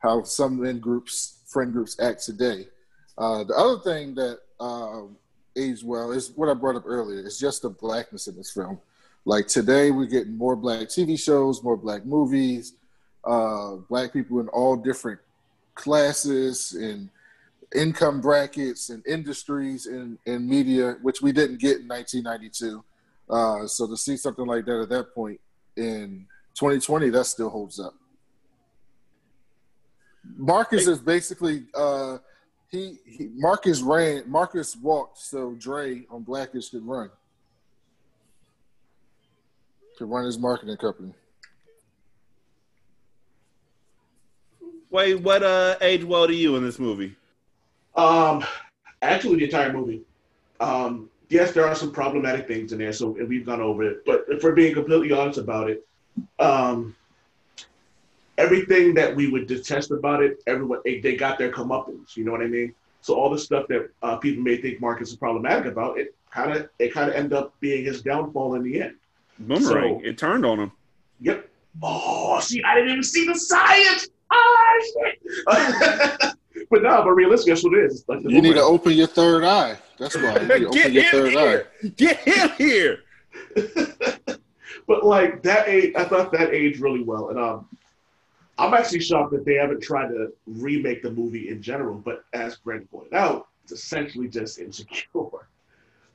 how 0.00 0.24
some 0.24 0.60
men 0.60 0.80
groups, 0.80 1.38
friend 1.46 1.72
groups 1.72 2.00
act 2.00 2.24
today. 2.24 2.66
Uh, 3.16 3.44
the 3.44 3.54
other 3.54 3.78
thing 3.82 4.12
that 4.16 4.40
uh, 4.58 5.02
aged 5.56 5.86
well 5.86 6.10
is 6.10 6.32
what 6.34 6.48
I 6.48 6.54
brought 6.54 6.74
up 6.74 6.82
earlier. 6.84 7.20
It's 7.20 7.38
just 7.38 7.62
the 7.62 7.70
blackness 7.70 8.26
in 8.26 8.34
this 8.34 8.50
film. 8.50 8.80
Like 9.24 9.46
today, 9.46 9.92
we're 9.92 10.06
getting 10.06 10.36
more 10.36 10.56
black 10.56 10.88
TV 10.88 11.16
shows, 11.16 11.62
more 11.62 11.76
black 11.76 12.06
movies, 12.06 12.72
uh, 13.22 13.76
black 13.88 14.12
people 14.12 14.40
in 14.40 14.48
all 14.48 14.74
different 14.74 15.20
classes 15.76 16.72
and 16.72 17.08
income 17.74 18.20
brackets 18.20 18.90
and 18.90 19.06
industries 19.06 19.86
in, 19.86 20.18
in 20.26 20.48
media, 20.48 20.96
which 21.02 21.20
we 21.20 21.32
didn't 21.32 21.60
get 21.60 21.80
in 21.80 21.88
1992. 21.88 22.84
Uh, 23.28 23.66
so 23.66 23.86
to 23.86 23.96
see 23.96 24.16
something 24.16 24.46
like 24.46 24.64
that 24.64 24.80
at 24.80 24.88
that 24.88 25.14
point 25.14 25.40
in 25.76 26.26
2020, 26.54 27.10
that 27.10 27.24
still 27.24 27.50
holds 27.50 27.78
up. 27.78 27.94
Marcus 30.36 30.86
is 30.86 30.98
basically 30.98 31.64
uh, 31.74 32.18
he, 32.70 32.98
he 33.06 33.30
Marcus 33.34 33.80
ran 33.80 34.24
Marcus 34.26 34.76
walked 34.76 35.18
so 35.18 35.54
Dre 35.58 36.04
on 36.10 36.22
Blackish 36.22 36.68
could 36.68 36.86
run. 36.86 37.10
Could 39.96 40.10
run 40.10 40.26
his 40.26 40.38
marketing 40.38 40.76
company. 40.76 41.14
Wait, 44.90 45.14
what 45.16 45.42
uh 45.42 45.76
age 45.80 46.04
well 46.04 46.26
to 46.26 46.34
you 46.34 46.56
in 46.56 46.62
this 46.62 46.78
movie? 46.78 47.16
Um, 47.96 48.44
actually, 49.02 49.36
the 49.36 49.44
entire 49.44 49.72
movie. 49.72 50.02
Um, 50.60 51.10
yes, 51.28 51.52
there 51.52 51.66
are 51.66 51.74
some 51.74 51.92
problematic 51.92 52.46
things 52.46 52.72
in 52.72 52.78
there, 52.78 52.92
so 52.92 53.16
and 53.16 53.28
we've 53.28 53.46
gone 53.46 53.60
over 53.60 53.82
it. 53.84 54.04
But 54.04 54.24
if 54.28 54.42
we're 54.42 54.52
being 54.52 54.74
completely 54.74 55.12
honest 55.12 55.38
about 55.38 55.70
it, 55.70 55.86
um, 56.38 56.94
everything 58.36 58.94
that 58.94 59.14
we 59.14 59.28
would 59.30 59.46
detest 59.46 59.90
about 59.90 60.22
it, 60.22 60.42
everyone 60.46 60.80
they, 60.84 61.00
they 61.00 61.16
got 61.16 61.38
their 61.38 61.50
comeuppance. 61.50 62.16
You 62.16 62.24
know 62.24 62.32
what 62.32 62.40
I 62.40 62.46
mean? 62.46 62.74
So 63.00 63.14
all 63.14 63.30
the 63.30 63.38
stuff 63.38 63.66
that 63.68 63.90
uh, 64.02 64.16
people 64.16 64.42
may 64.42 64.56
think 64.56 64.80
Marcus 64.80 65.10
is 65.10 65.16
problematic 65.16 65.66
about, 65.66 65.98
it 65.98 66.14
kind 66.30 66.52
of 66.52 66.68
it 66.78 66.92
kind 66.92 67.08
of 67.08 67.16
end 67.16 67.32
up 67.32 67.54
being 67.60 67.84
his 67.84 68.02
downfall 68.02 68.54
in 68.54 68.62
the 68.62 68.82
end. 68.82 68.94
Boomerang. 69.40 70.00
it 70.04 70.18
turned 70.18 70.44
on 70.44 70.58
him. 70.58 70.72
Yep. 71.20 71.48
Oh, 71.82 72.40
see, 72.40 72.62
I 72.64 72.74
didn't 72.74 72.90
even 72.90 73.04
see 73.04 73.26
the 73.26 73.38
science. 73.38 74.08
Ah, 74.30 74.78
shit. 74.82 76.34
but 76.70 76.82
no, 76.82 77.02
but 77.02 77.10
realistically, 77.10 77.52
that's 77.52 77.64
what 77.64 77.74
it 77.74 77.84
is. 77.86 78.04
Like 78.08 78.22
You 78.22 78.40
need 78.42 78.54
to 78.54 78.62
open 78.62 78.92
your 78.92 79.06
third 79.06 79.44
eye. 79.44 79.76
That's 79.98 80.16
why. 80.16 80.34
You 80.40 80.40
need 80.40 80.48
to 80.48 80.70
Get 80.70 80.86
open 80.86 80.92
your 80.92 81.02
him 81.02 81.10
third 81.10 81.32
here. 81.32 81.66
eye. 81.84 81.88
Get 81.96 82.16
him 82.18 82.50
here. 82.58 82.98
but 84.86 85.04
like 85.04 85.42
that 85.42 85.68
age, 85.68 85.92
I 85.96 86.04
thought 86.04 86.32
that 86.32 86.52
aged 86.54 86.80
really 86.80 87.02
well, 87.02 87.30
and 87.30 87.38
um, 87.38 87.68
I'm 88.58 88.74
actually 88.74 89.00
shocked 89.00 89.32
that 89.32 89.44
they 89.44 89.54
haven't 89.54 89.82
tried 89.82 90.08
to 90.08 90.32
remake 90.46 91.02
the 91.02 91.10
movie 91.10 91.48
in 91.48 91.62
general. 91.62 91.94
But 91.94 92.24
as 92.32 92.56
Brent 92.56 92.90
pointed 92.90 93.14
out, 93.14 93.48
it's 93.62 93.72
essentially 93.72 94.28
just 94.28 94.58
insecure. 94.58 95.48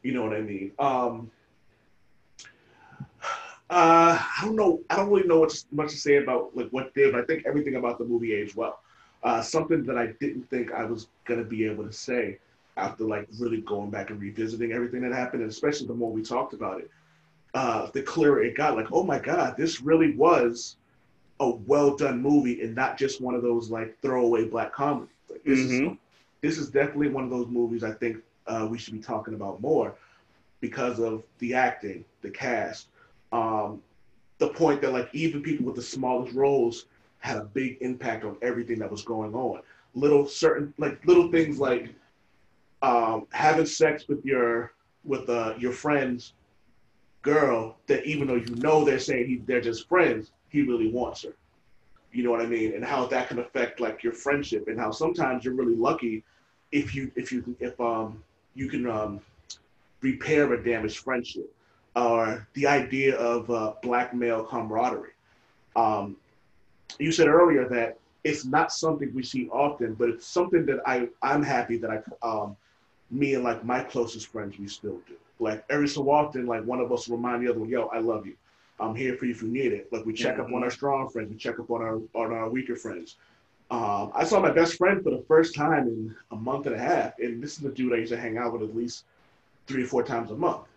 You 0.03 0.11
know 0.11 0.23
what 0.23 0.33
I 0.33 0.41
mean? 0.41 0.71
Um, 0.79 1.31
uh, 3.69 4.19
I 4.19 4.41
don't 4.43 4.55
know. 4.55 4.81
I 4.89 4.97
don't 4.97 5.09
really 5.09 5.27
know 5.27 5.41
much 5.41 5.59
much 5.71 5.91
to 5.91 5.97
say 5.97 6.17
about 6.17 6.55
like 6.55 6.69
what 6.69 6.93
did. 6.93 7.13
But 7.13 7.21
I 7.21 7.25
think 7.25 7.45
everything 7.45 7.75
about 7.75 7.97
the 7.97 8.05
movie 8.05 8.33
aged 8.33 8.55
well. 8.55 8.79
Uh, 9.23 9.41
something 9.41 9.83
that 9.85 9.97
I 9.97 10.07
didn't 10.19 10.49
think 10.49 10.71
I 10.71 10.85
was 10.85 11.07
gonna 11.25 11.43
be 11.43 11.65
able 11.65 11.85
to 11.85 11.93
say 11.93 12.39
after 12.77 13.03
like 13.05 13.27
really 13.39 13.61
going 13.61 13.89
back 13.89 14.09
and 14.09 14.21
revisiting 14.21 14.71
everything 14.73 15.01
that 15.01 15.13
happened, 15.13 15.41
and 15.41 15.51
especially 15.51 15.87
the 15.87 15.93
more 15.95 16.11
we 16.11 16.21
talked 16.23 16.53
about 16.53 16.79
it, 16.81 16.89
uh, 17.53 17.89
the 17.93 18.01
clearer 18.01 18.43
it 18.43 18.55
got. 18.55 18.75
Like, 18.75 18.91
oh 18.91 19.03
my 19.03 19.19
god, 19.19 19.55
this 19.57 19.81
really 19.81 20.15
was 20.15 20.77
a 21.39 21.49
well 21.49 21.95
done 21.95 22.21
movie, 22.21 22.61
and 22.61 22.75
not 22.75 22.97
just 22.97 23.21
one 23.21 23.35
of 23.35 23.41
those 23.43 23.69
like 23.71 23.99
throwaway 24.01 24.45
black 24.47 24.73
comedies. 24.73 25.09
Like, 25.29 25.43
this 25.43 25.63
is 25.63 25.81
Mhm. 25.81 25.97
this 26.41 26.57
is 26.57 26.69
definitely 26.69 27.09
one 27.09 27.23
of 27.23 27.29
those 27.29 27.47
movies 27.47 27.83
I 27.83 27.91
think 27.91 28.17
uh, 28.47 28.67
we 28.69 28.77
should 28.77 28.93
be 28.93 28.99
talking 28.99 29.33
about 29.33 29.61
more 29.61 29.95
because 30.61 30.99
of 30.99 31.23
the 31.39 31.53
acting, 31.53 32.05
the 32.21 32.29
cast, 32.29 32.87
um, 33.31 33.81
the 34.39 34.49
point 34.49 34.81
that 34.81 34.91
like 34.93 35.09
even 35.13 35.41
people 35.41 35.65
with 35.65 35.75
the 35.75 35.81
smallest 35.81 36.33
roles 36.35 36.85
had 37.23 37.37
a 37.37 37.45
big 37.45 37.77
impact 37.79 38.25
on 38.25 38.35
everything 38.41 38.77
that 38.79 38.91
was 38.91 39.01
going 39.01 39.33
on. 39.33 39.61
Little 39.95 40.27
certain 40.27 40.73
like 40.77 41.03
little 41.05 41.31
things 41.31 41.57
like 41.57 41.95
um, 42.81 43.27
having 43.31 43.65
sex 43.65 44.07
with 44.09 44.25
your 44.25 44.73
with 45.05 45.29
uh, 45.29 45.53
your 45.57 45.71
friend's 45.71 46.33
girl 47.21 47.77
that 47.87 48.03
even 48.05 48.27
though 48.27 48.35
you 48.35 48.53
know 48.55 48.83
they're 48.83 48.99
saying 48.99 49.27
he, 49.27 49.37
they're 49.37 49.61
just 49.61 49.87
friends, 49.87 50.31
he 50.49 50.63
really 50.63 50.91
wants 50.91 51.23
her. 51.23 51.33
You 52.11 52.23
know 52.23 52.31
what 52.31 52.41
I 52.41 52.45
mean? 52.45 52.73
And 52.75 52.83
how 52.83 53.05
that 53.07 53.29
can 53.29 53.39
affect 53.39 53.79
like 53.79 54.03
your 54.03 54.13
friendship 54.13 54.67
and 54.67 54.77
how 54.77 54.91
sometimes 54.91 55.45
you're 55.45 55.53
really 55.53 55.77
lucky 55.77 56.23
if 56.73 56.93
you 56.93 57.09
if 57.15 57.31
you 57.31 57.55
if 57.61 57.79
um 57.79 58.21
you 58.53 58.67
can 58.67 58.85
um 58.89 59.21
repair 60.01 60.51
a 60.51 60.61
damaged 60.61 60.97
friendship 60.97 61.49
or 61.95 62.45
the 62.53 62.67
idea 62.67 63.15
of 63.15 63.49
uh, 63.49 63.73
black 63.81 64.13
male 64.13 64.43
camaraderie. 64.43 65.11
Um, 65.75 66.17
you 66.99 67.11
said 67.11 67.27
earlier 67.27 67.67
that 67.69 67.97
it's 68.23 68.45
not 68.45 68.71
something 68.71 69.13
we 69.13 69.23
see 69.23 69.49
often, 69.49 69.93
but 69.93 70.09
it's 70.09 70.25
something 70.25 70.65
that 70.65 70.79
I 70.85 71.09
I'm 71.21 71.43
happy 71.43 71.77
that 71.77 71.89
I 71.91 72.27
um 72.27 72.55
me 73.11 73.35
and 73.35 73.43
like 73.43 73.63
my 73.63 73.83
closest 73.83 74.27
friends 74.27 74.57
we 74.57 74.67
still 74.67 74.99
do. 75.07 75.15
Like 75.39 75.63
every 75.69 75.87
so 75.87 76.09
often, 76.09 76.45
like 76.45 76.63
one 76.65 76.79
of 76.79 76.91
us 76.91 77.07
will 77.07 77.17
remind 77.17 77.45
the 77.45 77.49
other 77.49 77.59
one, 77.59 77.69
"Yo, 77.69 77.87
I 77.87 77.99
love 77.99 78.25
you. 78.25 78.35
I'm 78.79 78.95
here 78.95 79.15
for 79.15 79.25
you 79.25 79.31
if 79.31 79.41
you 79.41 79.49
need 79.49 79.73
it." 79.73 79.91
Like 79.91 80.05
we 80.05 80.13
check 80.13 80.39
up 80.39 80.51
on 80.51 80.63
our 80.63 80.71
strong 80.71 81.09
friends, 81.09 81.29
we 81.29 81.37
check 81.37 81.59
up 81.59 81.69
on 81.69 81.81
our 81.81 81.95
on 82.13 82.31
our 82.31 82.49
weaker 82.49 82.75
friends. 82.75 83.17
Um, 83.71 84.11
I 84.13 84.23
saw 84.23 84.39
my 84.39 84.51
best 84.51 84.75
friend 84.75 85.03
for 85.03 85.09
the 85.09 85.23
first 85.27 85.55
time 85.55 85.87
in 85.87 86.15
a 86.31 86.35
month 86.35 86.67
and 86.67 86.75
a 86.75 86.79
half, 86.79 87.17
and 87.19 87.41
this 87.41 87.53
is 87.53 87.59
the 87.59 87.69
dude 87.69 87.93
I 87.93 87.97
used 87.97 88.11
to 88.11 88.19
hang 88.19 88.37
out 88.37 88.53
with 88.53 88.61
at 88.69 88.75
least 88.75 89.05
three 89.67 89.83
or 89.83 89.87
four 89.87 90.03
times 90.03 90.31
a 90.31 90.35
month, 90.35 90.67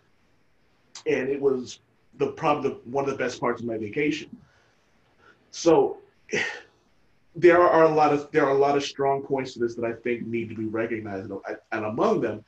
and 1.05 1.29
it 1.29 1.39
was 1.39 1.79
the 2.17 2.27
probably 2.31 2.71
the, 2.71 2.75
one 2.89 3.05
of 3.05 3.11
the 3.11 3.17
best 3.17 3.39
parts 3.39 3.61
of 3.61 3.67
my 3.67 3.77
vacation. 3.77 4.35
So 5.51 5.97
there 7.35 7.61
are 7.61 7.83
a 7.83 7.89
lot 7.89 8.13
of 8.13 8.31
there 8.31 8.45
are 8.45 8.55
a 8.55 8.57
lot 8.57 8.75
of 8.75 8.83
strong 8.83 9.21
points 9.21 9.53
to 9.53 9.59
this 9.59 9.75
that 9.75 9.85
I 9.85 9.93
think 9.93 10.25
need 10.25 10.49
to 10.49 10.55
be 10.55 10.65
recognized, 10.65 11.31
and, 11.71 11.85
among 11.85 12.21
them 12.21 12.43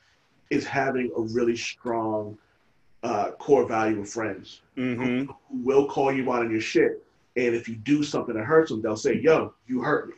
is 0.50 0.66
having 0.66 1.10
a 1.16 1.20
really 1.20 1.56
strong 1.56 2.36
uh, 3.02 3.30
core 3.32 3.66
value 3.66 4.00
of 4.00 4.08
friends 4.08 4.62
Mm-hmm. 4.76 5.24
who 5.26 5.36
will 5.62 5.86
call 5.86 6.12
you 6.12 6.30
out 6.32 6.40
on 6.42 6.50
your 6.50 6.60
shit, 6.60 7.02
and 7.36 7.54
if 7.54 7.68
you 7.68 7.76
do 7.76 8.02
something 8.02 8.34
that 8.34 8.44
hurts 8.44 8.70
them, 8.70 8.82
they'll 8.82 8.96
say, 8.96 9.14
"Yo, 9.20 9.54
you 9.66 9.80
hurt 9.80 10.08
me," 10.08 10.14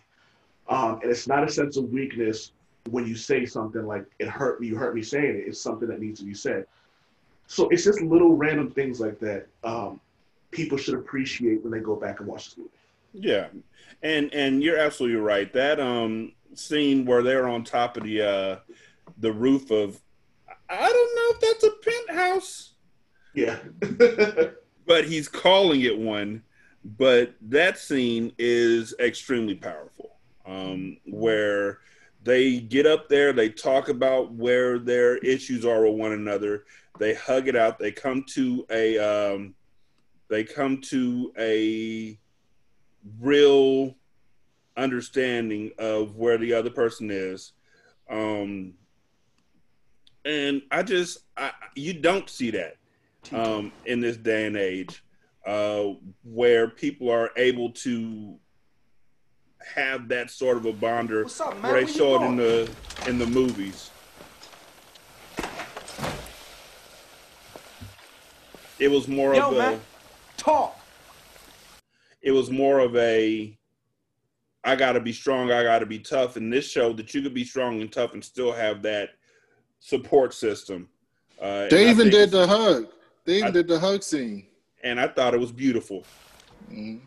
um, 0.68 1.00
and 1.02 1.10
it's 1.10 1.26
not 1.28 1.44
a 1.44 1.50
sense 1.50 1.76
of 1.76 1.90
weakness 1.90 2.52
when 2.90 3.06
you 3.06 3.14
say 3.14 3.46
something 3.46 3.86
like 3.86 4.04
it 4.18 4.28
hurt 4.28 4.60
me, 4.60 4.66
you 4.66 4.76
hurt 4.76 4.94
me 4.94 5.02
saying 5.02 5.36
it, 5.36 5.44
it's 5.46 5.60
something 5.60 5.88
that 5.88 6.00
needs 6.00 6.18
to 6.20 6.26
be 6.26 6.34
said. 6.34 6.66
So 7.46 7.68
it's 7.68 7.84
just 7.84 8.00
little 8.00 8.34
random 8.34 8.70
things 8.70 8.98
like 9.00 9.20
that. 9.20 9.46
Um, 9.62 10.00
people 10.50 10.78
should 10.78 10.94
appreciate 10.94 11.62
when 11.62 11.70
they 11.72 11.80
go 11.80 11.94
back 11.94 12.18
and 12.20 12.28
watch 12.28 12.46
this 12.46 12.58
movie. 12.58 12.70
Yeah, 13.12 13.48
and 14.02 14.32
and 14.32 14.62
you're 14.62 14.78
absolutely 14.78 15.18
right. 15.18 15.52
That 15.52 15.80
um 15.80 16.32
scene 16.54 17.04
where 17.04 17.22
they're 17.22 17.48
on 17.48 17.64
top 17.64 17.96
of 17.96 18.04
the 18.04 18.22
uh 18.22 18.56
the 19.18 19.32
roof 19.32 19.70
of 19.70 20.00
I 20.68 20.88
don't 20.88 21.16
know 21.16 21.30
if 21.30 21.40
that's 21.40 21.64
a 21.64 22.06
penthouse. 22.06 22.72
Yeah. 23.34 23.58
but 24.86 25.04
he's 25.04 25.28
calling 25.28 25.82
it 25.82 25.98
one. 25.98 26.42
But 26.84 27.34
that 27.42 27.78
scene 27.78 28.32
is 28.38 28.94
extremely 28.98 29.54
powerful. 29.54 30.16
Um, 30.44 30.96
where 31.06 31.78
they 32.24 32.60
get 32.60 32.86
up 32.86 33.08
there, 33.08 33.32
they 33.32 33.48
talk 33.48 33.88
about 33.88 34.32
where 34.32 34.78
their 34.78 35.18
issues 35.18 35.64
are 35.64 35.84
with 35.84 35.94
one 35.94 36.12
another, 36.12 36.64
they 36.98 37.14
hug 37.14 37.48
it 37.48 37.54
out, 37.54 37.78
they 37.78 37.92
come 37.92 38.24
to 38.30 38.66
a 38.70 38.98
um, 38.98 39.54
they 40.28 40.42
come 40.42 40.80
to 40.80 41.32
a 41.38 42.18
real 43.20 43.94
understanding 44.76 45.72
of 45.78 46.16
where 46.16 46.38
the 46.38 46.54
other 46.54 46.70
person 46.70 47.10
is. 47.10 47.52
Um, 48.10 48.74
and 50.24 50.62
I 50.70 50.82
just, 50.82 51.18
I, 51.36 51.50
you 51.74 51.94
don't 51.94 52.28
see 52.28 52.50
that 52.50 52.76
um, 53.32 53.72
in 53.86 54.00
this 54.00 54.16
day 54.16 54.46
and 54.46 54.56
age 54.56 55.02
uh, 55.46 55.88
where 56.22 56.68
people 56.68 57.10
are 57.10 57.30
able 57.36 57.70
to 57.70 58.38
have 59.74 60.08
that 60.08 60.30
sort 60.30 60.56
of 60.56 60.66
a 60.66 60.72
bonder 60.72 61.24
up, 61.24 61.40
where 61.40 61.72
Where 61.72 61.72
they 61.74 61.80
you 61.92 61.98
show 61.98 62.22
it 62.22 62.26
in 62.26 62.36
the 62.36 62.70
in 63.06 63.18
the 63.18 63.26
movies. 63.26 63.90
It 68.78 68.90
was 68.90 69.06
more 69.06 69.34
Yo, 69.34 69.48
of 69.48 69.54
a 69.54 69.58
man, 69.58 69.80
talk. 70.36 70.78
It 72.22 72.30
was 72.32 72.50
more 72.50 72.78
of 72.78 72.96
a 72.96 73.56
I 74.64 74.76
got 74.76 74.92
to 74.92 75.00
be 75.00 75.12
strong, 75.12 75.50
I 75.50 75.64
got 75.64 75.80
to 75.80 75.86
be 75.86 75.98
tough. 75.98 76.36
And 76.36 76.52
this 76.52 76.70
showed 76.70 76.96
that 76.98 77.12
you 77.14 77.20
could 77.22 77.34
be 77.34 77.44
strong 77.44 77.80
and 77.80 77.90
tough 77.90 78.12
and 78.14 78.24
still 78.24 78.52
have 78.52 78.80
that 78.82 79.10
support 79.80 80.32
system. 80.32 80.88
Uh, 81.40 81.66
They 81.68 81.90
even 81.90 82.10
think 82.10 82.12
did 82.12 82.30
the 82.30 82.46
hug. 82.46 82.86
They 83.24 83.36
even 83.38 83.48
I- 83.48 83.50
did 83.50 83.66
the 83.66 83.80
hug 83.80 84.02
scene. 84.04 84.46
and 84.84 85.00
I 85.00 85.08
thought 85.08 85.34
it 85.34 85.40
was 85.40 85.50
beautiful. 85.52 86.04
Mhm. 86.70 87.00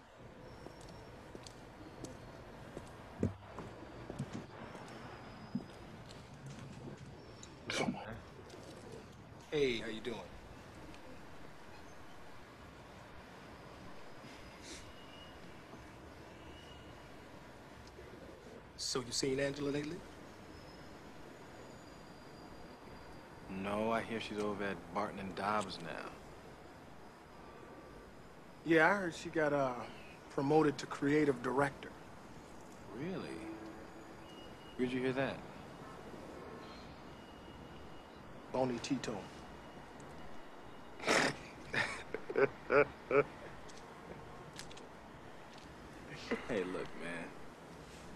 Hey, 9.52 9.78
how 9.78 9.88
you 9.88 10.02
doing? 10.02 10.18
So 18.96 19.02
you 19.02 19.12
seen 19.12 19.42
Angela 19.42 19.72
lately? 19.72 19.98
No, 23.62 23.92
I 23.92 24.02
hear 24.02 24.22
she's 24.22 24.40
over 24.40 24.64
at 24.64 24.78
Barton 24.94 25.20
and 25.20 25.36
Dobbs 25.36 25.80
now. 25.84 26.10
Yeah, 28.66 28.90
I 28.90 28.94
heard 28.94 29.14
she 29.14 29.28
got 29.28 29.52
uh, 29.52 29.74
promoted 30.30 30.78
to 30.78 30.86
creative 30.86 31.44
director. 31.44 31.90
Really? 32.98 33.36
Where'd 34.78 34.94
you 34.94 35.02
hear 35.02 35.12
that? 35.12 35.36
Boney 38.54 38.80
Tito. 38.82 39.18
Hey, 46.48 46.64
look, 46.64 46.88
man. 47.04 47.05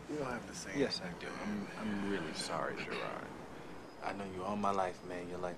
You 0.10 0.18
don't 0.18 0.32
have 0.32 0.50
to 0.50 0.56
say 0.56 0.72
Yes, 0.76 1.02
I 1.04 1.24
do. 1.24 1.28
I'm, 1.44 1.68
I'm 1.82 2.12
really 2.12 2.34
sorry, 2.34 2.74
Gerard. 2.78 3.30
I 4.04 4.14
know 4.14 4.24
you 4.36 4.44
all 4.44 4.56
my 4.56 4.72
life, 4.72 4.98
man. 5.08 5.28
You're 5.30 5.40
like, 5.40 5.56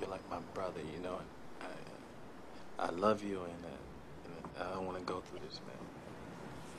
you're 0.00 0.10
like 0.10 0.28
my 0.30 0.40
brother. 0.54 0.80
You 0.94 1.02
know, 1.02 1.18
I, 1.60 2.86
I 2.86 2.90
love 2.90 3.22
you, 3.22 3.40
and, 3.42 3.64
uh, 3.64 4.58
and 4.58 4.68
I 4.68 4.74
don't 4.74 4.86
want 4.86 4.98
to 4.98 5.04
go 5.04 5.20
through 5.20 5.40
this, 5.46 5.60
man. 5.66 5.76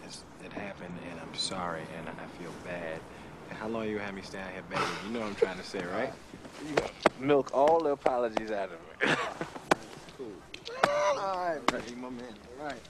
It's, 0.06 0.24
it 0.44 0.52
happened, 0.52 0.98
and 1.10 1.20
I'm 1.22 1.34
sorry, 1.34 1.84
and 1.98 2.10
I 2.10 2.42
feel 2.42 2.52
bad. 2.66 3.00
And 3.50 3.58
how 3.58 3.68
long 3.68 3.88
you 3.88 3.94
gonna 3.94 4.06
have 4.06 4.16
me 4.16 4.22
stay 4.22 4.40
out 4.40 4.52
here 4.52 4.64
begging? 4.70 4.86
You 5.06 5.14
know 5.14 5.20
what 5.22 5.30
I'm 5.30 5.36
trying 5.36 5.58
to 5.58 5.64
say, 5.64 5.84
right? 5.86 6.12
You 6.68 6.76
milk 7.20 7.52
all 7.54 7.82
the 7.82 7.92
apologies 7.92 8.52
out 8.52 8.70
of 8.72 9.10
me. 9.10 9.16
cool. 10.18 10.32
All 11.18 11.38
right, 11.38 11.66
buddy, 11.68 11.96
my 11.96 12.10
man. 12.10 12.34
All 12.60 12.66
right. 12.66 12.82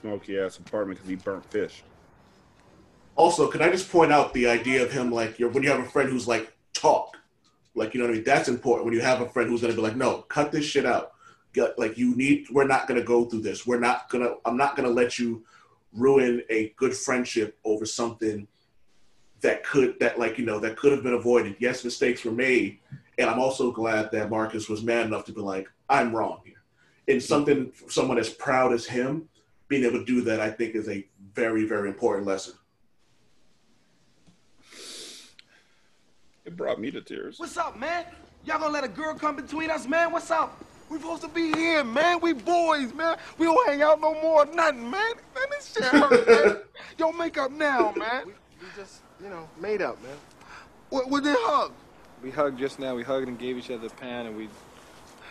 Smoky 0.00 0.38
ass 0.38 0.58
apartment 0.58 0.98
because 0.98 1.10
he 1.10 1.16
burnt 1.16 1.44
fish. 1.50 1.82
Also, 3.16 3.48
can 3.48 3.62
I 3.62 3.70
just 3.70 3.90
point 3.90 4.12
out 4.12 4.32
the 4.32 4.46
idea 4.46 4.82
of 4.84 4.92
him 4.92 5.10
like 5.10 5.38
when 5.38 5.62
you 5.62 5.70
have 5.70 5.80
a 5.80 5.88
friend 5.88 6.08
who's 6.08 6.28
like 6.28 6.52
talk, 6.72 7.16
like 7.74 7.94
you 7.94 8.00
know 8.00 8.06
what 8.06 8.12
I 8.12 8.16
mean? 8.16 8.24
That's 8.24 8.48
important 8.48 8.84
when 8.84 8.94
you 8.94 9.00
have 9.00 9.20
a 9.20 9.28
friend 9.28 9.50
who's 9.50 9.60
gonna 9.60 9.74
be 9.74 9.80
like, 9.80 9.96
no, 9.96 10.22
cut 10.22 10.52
this 10.52 10.64
shit 10.64 10.86
out. 10.86 11.12
Get, 11.52 11.78
like 11.78 11.98
you 11.98 12.14
need, 12.14 12.46
we're 12.50 12.66
not 12.66 12.86
gonna 12.86 13.02
go 13.02 13.24
through 13.24 13.40
this. 13.40 13.66
We're 13.66 13.80
not 13.80 14.08
gonna. 14.08 14.34
I'm 14.44 14.56
not 14.56 14.76
gonna 14.76 14.88
let 14.88 15.18
you 15.18 15.44
ruin 15.92 16.42
a 16.48 16.74
good 16.76 16.94
friendship 16.94 17.58
over 17.64 17.86
something 17.86 18.46
that 19.40 19.64
could 19.64 19.98
that 19.98 20.18
like 20.18 20.38
you 20.38 20.44
know 20.44 20.60
that 20.60 20.76
could 20.76 20.92
have 20.92 21.02
been 21.02 21.14
avoided. 21.14 21.56
Yes, 21.58 21.84
mistakes 21.84 22.24
were 22.24 22.30
made, 22.30 22.78
and 23.18 23.28
I'm 23.28 23.40
also 23.40 23.72
glad 23.72 24.12
that 24.12 24.30
Marcus 24.30 24.68
was 24.68 24.82
man 24.82 25.06
enough 25.06 25.24
to 25.24 25.32
be 25.32 25.40
like, 25.40 25.68
I'm 25.88 26.14
wrong 26.14 26.42
here. 26.44 26.62
And 27.08 27.20
something 27.20 27.72
someone 27.88 28.18
as 28.18 28.30
proud 28.30 28.72
as 28.72 28.86
him 28.86 29.28
being 29.68 29.84
able 29.84 29.98
to 29.98 30.04
do 30.04 30.22
that, 30.22 30.40
I 30.40 30.50
think, 30.50 30.74
is 30.74 30.88
a 30.88 31.06
very 31.34 31.64
very 31.64 31.88
important 31.88 32.26
lesson. 32.26 32.54
It 36.44 36.56
brought 36.56 36.80
me 36.80 36.90
to 36.90 37.00
tears. 37.02 37.38
What's 37.38 37.56
up, 37.58 37.78
man? 37.78 38.06
Y'all 38.44 38.58
gonna 38.58 38.72
let 38.72 38.84
a 38.84 38.88
girl 38.88 39.14
come 39.14 39.36
between 39.36 39.70
us, 39.70 39.86
man? 39.86 40.10
What's 40.10 40.30
up? 40.30 40.64
We 40.88 40.96
supposed 40.96 41.20
to 41.22 41.28
be 41.28 41.52
here, 41.52 41.84
man. 41.84 42.20
We 42.20 42.32
boys, 42.32 42.94
man. 42.94 43.18
We 43.36 43.44
don't 43.44 43.68
hang 43.68 43.82
out 43.82 44.00
no 44.00 44.14
more, 44.22 44.46
nothing, 44.46 44.90
man. 44.90 45.12
Man, 45.34 45.44
this 45.50 45.74
shit 45.74 45.84
hurt, 45.84 46.26
man. 46.26 46.56
Yo, 46.98 47.12
make 47.12 47.36
up 47.36 47.50
now, 47.50 47.92
man. 47.94 48.26
We, 48.26 48.32
we 48.32 48.66
just, 48.74 49.02
you 49.22 49.28
know, 49.28 49.46
made 49.60 49.82
up, 49.82 50.02
man. 50.02 50.16
What, 50.88 51.10
what 51.10 51.24
they 51.24 51.34
hug? 51.36 51.72
We 52.22 52.30
hugged 52.30 52.58
just 52.58 52.78
now. 52.78 52.94
We 52.94 53.02
hugged 53.02 53.28
and 53.28 53.38
gave 53.38 53.58
each 53.58 53.70
other 53.70 53.88
a 53.88 53.90
pound, 53.90 54.28
and 54.28 54.36
we 54.36 54.48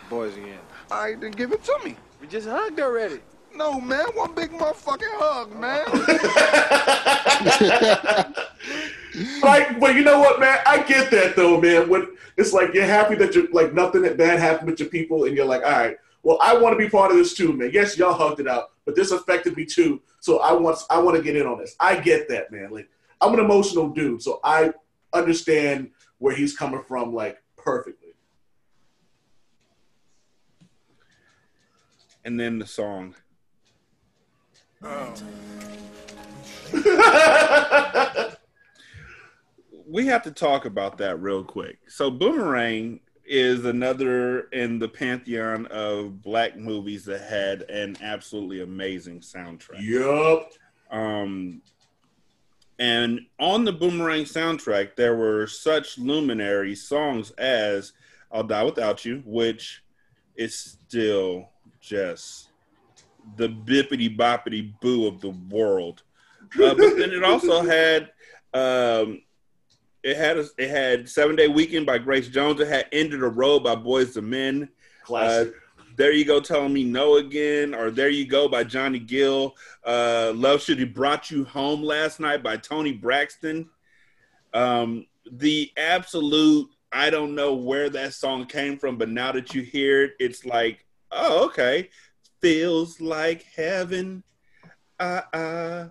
boys 0.08 0.36
again. 0.36 0.60
All 0.92 1.02
right, 1.02 1.20
then 1.20 1.32
give 1.32 1.50
it 1.50 1.64
to 1.64 1.78
me. 1.84 1.96
We 2.20 2.28
just 2.28 2.46
hugged 2.46 2.78
already. 2.78 3.18
No, 3.54 3.80
man. 3.80 4.06
One 4.14 4.34
big 4.34 4.50
motherfucking 4.50 5.14
hug, 5.18 5.54
man. 5.56 5.86
like, 9.42 9.80
but 9.80 9.94
you 9.94 10.04
know 10.04 10.20
what, 10.20 10.40
man? 10.40 10.58
I 10.66 10.82
get 10.82 11.10
that 11.10 11.36
though, 11.36 11.60
man. 11.60 11.88
When 11.88 12.16
it's 12.36 12.52
like 12.52 12.74
you're 12.74 12.84
happy 12.84 13.14
that 13.16 13.34
you're 13.34 13.50
like 13.50 13.74
nothing 13.74 14.02
that 14.02 14.16
bad 14.16 14.38
happened 14.38 14.70
with 14.70 14.80
your 14.80 14.88
people, 14.88 15.24
and 15.24 15.36
you're 15.36 15.46
like, 15.46 15.64
all 15.64 15.72
right, 15.72 15.96
well, 16.22 16.38
I 16.40 16.56
want 16.56 16.74
to 16.74 16.78
be 16.78 16.90
part 16.90 17.10
of 17.10 17.16
this 17.16 17.34
too, 17.34 17.52
man. 17.52 17.70
Yes, 17.72 17.96
y'all 17.96 18.12
hugged 18.12 18.40
it 18.40 18.48
out, 18.48 18.70
but 18.84 18.94
this 18.94 19.10
affected 19.10 19.56
me 19.56 19.64
too. 19.64 20.00
So 20.20 20.40
I 20.40 20.52
want, 20.52 20.78
I 20.90 20.98
want 20.98 21.16
to 21.16 21.22
get 21.22 21.36
in 21.36 21.46
on 21.46 21.58
this. 21.58 21.76
I 21.80 22.00
get 22.00 22.28
that, 22.28 22.50
man. 22.50 22.70
Like, 22.70 22.88
I'm 23.20 23.34
an 23.34 23.40
emotional 23.40 23.88
dude, 23.88 24.22
so 24.22 24.40
I 24.44 24.72
understand 25.12 25.90
where 26.18 26.34
he's 26.34 26.56
coming 26.56 26.82
from, 26.82 27.14
like 27.14 27.42
perfectly. 27.56 28.14
And 32.24 32.38
then 32.38 32.58
the 32.58 32.66
song. 32.66 33.14
we 39.86 40.06
have 40.06 40.22
to 40.22 40.30
talk 40.30 40.66
about 40.66 40.98
that 40.98 41.20
real 41.20 41.42
quick. 41.42 41.78
So 41.88 42.10
Boomerang 42.10 43.00
is 43.24 43.64
another 43.64 44.42
in 44.50 44.78
the 44.78 44.88
pantheon 44.88 45.66
of 45.66 46.22
black 46.22 46.56
movies 46.56 47.04
that 47.06 47.22
had 47.22 47.62
an 47.62 47.96
absolutely 48.00 48.62
amazing 48.62 49.20
soundtrack. 49.20 49.82
Yup. 49.82 50.52
Um 50.90 51.60
and 52.78 53.20
on 53.40 53.64
the 53.64 53.72
Boomerang 53.72 54.24
soundtrack 54.24 54.96
there 54.96 55.16
were 55.16 55.46
such 55.46 55.98
luminary 55.98 56.74
songs 56.74 57.30
as 57.32 57.92
I'll 58.30 58.44
Die 58.44 58.62
Without 58.62 59.04
You, 59.04 59.22
which 59.26 59.82
is 60.36 60.54
still 60.54 61.48
just 61.80 62.47
the 63.36 63.48
bippity 63.48 64.14
boppity 64.16 64.72
boo 64.80 65.06
of 65.06 65.20
the 65.20 65.30
world. 65.30 66.02
Uh, 66.54 66.74
but 66.74 66.96
then 66.96 67.12
it 67.12 67.24
also 67.24 67.62
had 67.64 68.10
um, 68.54 69.22
it 70.02 70.16
had 70.16 70.38
a, 70.38 70.46
it 70.56 70.70
had 70.70 71.08
Seven 71.08 71.36
Day 71.36 71.48
Weekend 71.48 71.86
by 71.86 71.98
Grace 71.98 72.28
Jones. 72.28 72.60
It 72.60 72.68
had 72.68 72.86
End 72.92 73.12
of 73.12 73.20
the 73.20 73.28
Road 73.28 73.64
by 73.64 73.74
Boyz 73.74 74.16
II 74.16 74.22
Men. 74.22 74.68
Classic. 75.04 75.54
Uh, 75.54 75.82
There 75.96 76.12
You 76.12 76.24
Go 76.24 76.40
Telling 76.40 76.72
Me 76.72 76.84
No 76.84 77.16
Again, 77.16 77.74
or 77.74 77.90
There 77.90 78.08
You 78.08 78.26
Go 78.26 78.48
by 78.48 78.64
Johnny 78.64 78.98
Gill. 78.98 79.56
Uh, 79.84 80.32
Love 80.34 80.62
Should 80.62 80.78
Have 80.78 80.94
Brought 80.94 81.30
You 81.30 81.44
Home 81.44 81.82
Last 81.82 82.20
Night 82.20 82.42
by 82.42 82.56
Toni 82.56 82.92
Braxton. 82.92 83.68
Um, 84.54 85.06
the 85.30 85.70
absolute, 85.76 86.68
I 86.92 87.10
don't 87.10 87.34
know 87.34 87.54
where 87.54 87.90
that 87.90 88.14
song 88.14 88.46
came 88.46 88.78
from, 88.78 88.96
but 88.96 89.08
now 89.08 89.32
that 89.32 89.54
you 89.54 89.62
hear 89.62 90.04
it, 90.04 90.12
it's 90.18 90.46
like, 90.46 90.86
oh, 91.10 91.46
okay. 91.46 91.90
Feels 92.40 93.00
like 93.00 93.44
heaven. 93.54 94.22
Uh, 94.98 95.22
uh. 95.32 95.88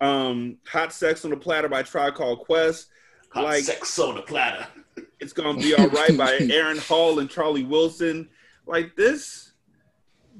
Um, 0.00 0.58
Hot 0.68 0.92
Sex 0.92 1.24
on 1.24 1.30
the 1.32 1.36
Platter 1.36 1.68
by 1.68 1.82
Tribe 1.82 2.14
Called 2.14 2.40
Quest. 2.40 2.88
Hot 3.30 3.44
like, 3.44 3.64
sex 3.64 3.98
on 3.98 4.14
the 4.14 4.22
platter. 4.22 4.66
it's 5.20 5.32
gonna 5.32 5.58
be 5.58 5.74
all 5.74 5.88
right 5.88 6.16
by 6.16 6.38
Aaron 6.50 6.78
Hall 6.78 7.18
and 7.18 7.28
Charlie 7.28 7.64
Wilson. 7.64 8.28
Like 8.66 8.94
this, 8.96 9.52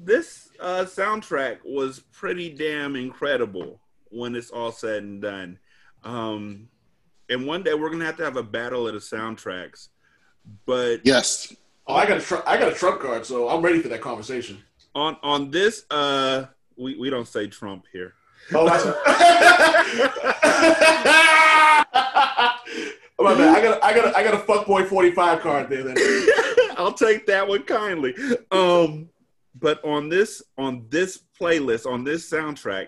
this 0.01 0.49
uh, 0.59 0.85
soundtrack 0.85 1.57
was 1.65 1.99
pretty 2.11 2.49
damn 2.51 2.95
incredible 2.95 3.79
when 4.09 4.35
it's 4.35 4.49
all 4.49 4.71
said 4.71 5.03
and 5.03 5.21
done. 5.21 5.59
Um, 6.03 6.69
and 7.29 7.45
one 7.45 7.63
day 7.63 7.73
we're 7.73 7.89
gonna 7.89 8.05
have 8.05 8.17
to 8.17 8.23
have 8.23 8.37
a 8.37 8.43
battle 8.43 8.87
of 8.87 8.93
the 8.93 8.99
soundtracks. 8.99 9.89
But 10.65 11.01
yes, 11.03 11.53
Oh, 11.89 11.95
I 11.95 12.05
got 12.05 12.17
a 12.17 12.21
tr- 12.21 12.47
I 12.47 12.57
got 12.57 12.71
a 12.71 12.75
Trump 12.75 13.01
card, 13.01 13.25
so 13.25 13.49
I'm 13.49 13.63
ready 13.63 13.79
for 13.79 13.87
that 13.89 13.99
conversation. 13.99 14.63
On 14.99 15.17
on 15.23 15.51
this, 15.51 15.85
uh, 15.89 16.45
we 16.77 16.95
we 16.97 17.09
don't 17.09 17.27
say 17.27 17.47
Trump 17.47 17.85
here. 17.91 18.13
Oh, 18.53 18.65
oh, 23.19 23.23
my 23.23 23.35
bad. 23.35 23.57
I 23.57 23.61
got 23.61 23.83
I 23.83 23.93
got 23.93 24.05
a, 24.05 24.17
I 24.17 24.23
got 24.23 24.33
a 24.33 24.37
fuckboy 24.37 24.87
45 24.87 25.41
card 25.41 25.69
there. 25.69 25.83
Then 25.83 25.97
I'll 26.77 26.93
take 26.93 27.27
that 27.27 27.47
one 27.47 27.63
kindly. 27.63 28.15
Um, 28.51 29.09
but 29.59 29.83
on 29.83 30.09
this 30.09 30.41
on 30.57 30.85
this 30.89 31.19
playlist 31.39 31.85
on 31.85 32.03
this 32.03 32.29
soundtrack, 32.29 32.87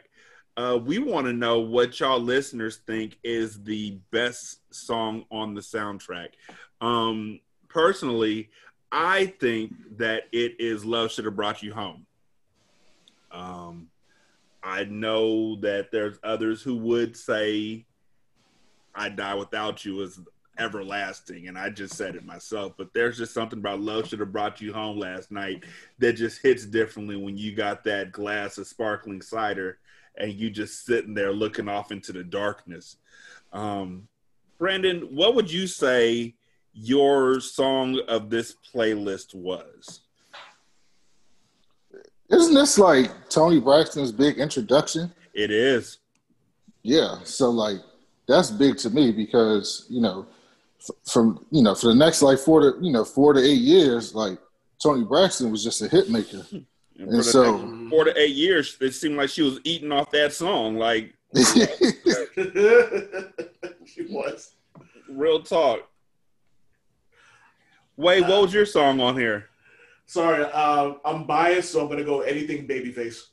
uh, 0.58 0.80
we 0.84 1.00
want 1.00 1.28
to 1.28 1.34
know 1.34 1.60
what 1.60 2.00
y'all 2.00 2.20
listeners 2.20 2.78
think 2.88 3.18
is 3.24 3.64
the 3.64 4.00
best 4.12 4.60
song 4.74 5.26
on 5.32 5.54
the 5.54 5.62
soundtrack. 5.62 6.30
Um, 6.80 7.40
personally, 7.68 8.50
I 8.92 9.28
think 9.28 9.98
that 9.98 10.24
it 10.32 10.60
is 10.60 10.84
"Love 10.86 11.12
Should 11.12 11.26
Have 11.26 11.36
Brought 11.36 11.64
You 11.64 11.74
Home." 11.74 12.06
Um, 13.32 13.88
I 14.64 14.84
know 14.84 15.56
that 15.58 15.92
there's 15.92 16.18
others 16.24 16.62
who 16.62 16.76
would 16.78 17.16
say 17.16 17.86
I 18.94 19.10
Die 19.10 19.34
Without 19.36 19.86
You 19.86 20.02
is 20.02 20.20
everlasting, 20.60 21.48
and 21.48 21.58
I 21.58 21.70
just 21.70 21.96
said 21.96 22.16
it 22.16 22.26
myself. 22.26 22.74
But 22.78 22.94
there's 22.94 23.18
just 23.18 23.34
something 23.34 23.60
about 23.60 23.80
Love 23.80 24.08
Should 24.08 24.20
Have 24.20 24.32
Brought 24.32 24.62
You 24.62 24.74
Home 24.74 25.00
last 25.00 25.32
night 25.32 25.64
that 26.00 26.14
just 26.14 26.42
hits 26.42 26.66
differently 26.66 27.16
when 27.16 27.38
you 27.38 27.56
got 27.56 27.84
that 27.86 28.12
glass 28.12 28.58
of 28.58 28.68
sparkling 28.68 29.22
cider 29.22 29.80
and 30.18 30.34
you 30.34 30.50
just 30.50 30.86
sitting 30.86 31.14
there 31.14 31.32
looking 31.32 31.70
off 31.70 31.92
into 31.92 32.12
the 32.12 32.24
darkness. 32.24 32.98
Um, 33.54 34.08
Brandon, 34.60 35.02
what 35.16 35.36
would 35.36 35.52
you 35.52 35.68
say 35.68 36.36
your 36.74 37.40
song 37.40 38.00
of 38.08 38.30
this 38.30 38.56
playlist 38.74 39.34
was? 39.36 40.02
Isn't 42.30 42.54
this 42.54 42.78
like 42.80 43.12
Toni 43.30 43.60
Braxton's 43.60 44.12
big 44.12 44.38
introduction? 44.38 45.12
It 45.34 45.52
is. 45.52 45.98
Yeah. 46.84 47.18
So 47.24 47.50
like 47.50 47.78
that's 48.28 48.50
big 48.52 48.78
to 48.80 48.90
me 48.90 49.12
because 49.12 49.86
you 49.90 50.00
know 50.02 50.26
f- 50.80 50.96
from 51.12 51.46
you 51.52 51.62
know 51.62 51.76
for 51.76 51.88
the 51.88 51.96
next 51.96 52.22
like 52.22 52.40
four 52.40 52.62
to 52.62 52.74
you 52.82 52.92
know 52.94 53.04
four 53.04 53.34
to 53.34 53.42
eight 53.42 53.60
years 53.60 54.16
like 54.16 54.38
Toni 54.82 55.04
Braxton 55.04 55.52
was 55.52 55.64
just 55.64 55.82
a 55.82 55.88
hit 55.88 56.10
maker. 56.10 56.46
And, 57.00 57.10
And 57.10 57.26
so- 57.26 57.88
four 57.90 58.04
to 58.04 58.16
eight 58.20 58.36
years, 58.36 58.78
it 58.80 58.92
seemed 58.94 59.16
like 59.18 59.30
she 59.30 59.42
was 59.42 59.60
eating 59.64 59.92
off 59.92 60.12
that 60.12 60.34
song. 60.34 60.76
Like 60.78 61.16
she 63.86 64.04
was. 64.08 64.54
real 65.10 65.42
talk. 65.42 65.90
Wait, 68.02 68.22
what 68.22 68.42
was 68.42 68.54
your 68.54 68.66
song 68.66 69.00
on 69.00 69.16
here? 69.16 69.46
Sorry, 70.08 70.44
uh, 70.44 70.94
I'm 71.06 71.26
biased, 71.26 71.72
so 71.72 71.82
I'm 71.82 71.88
gonna 71.88 72.04
go 72.04 72.22
anything 72.22 72.68
babyface. 72.68 73.28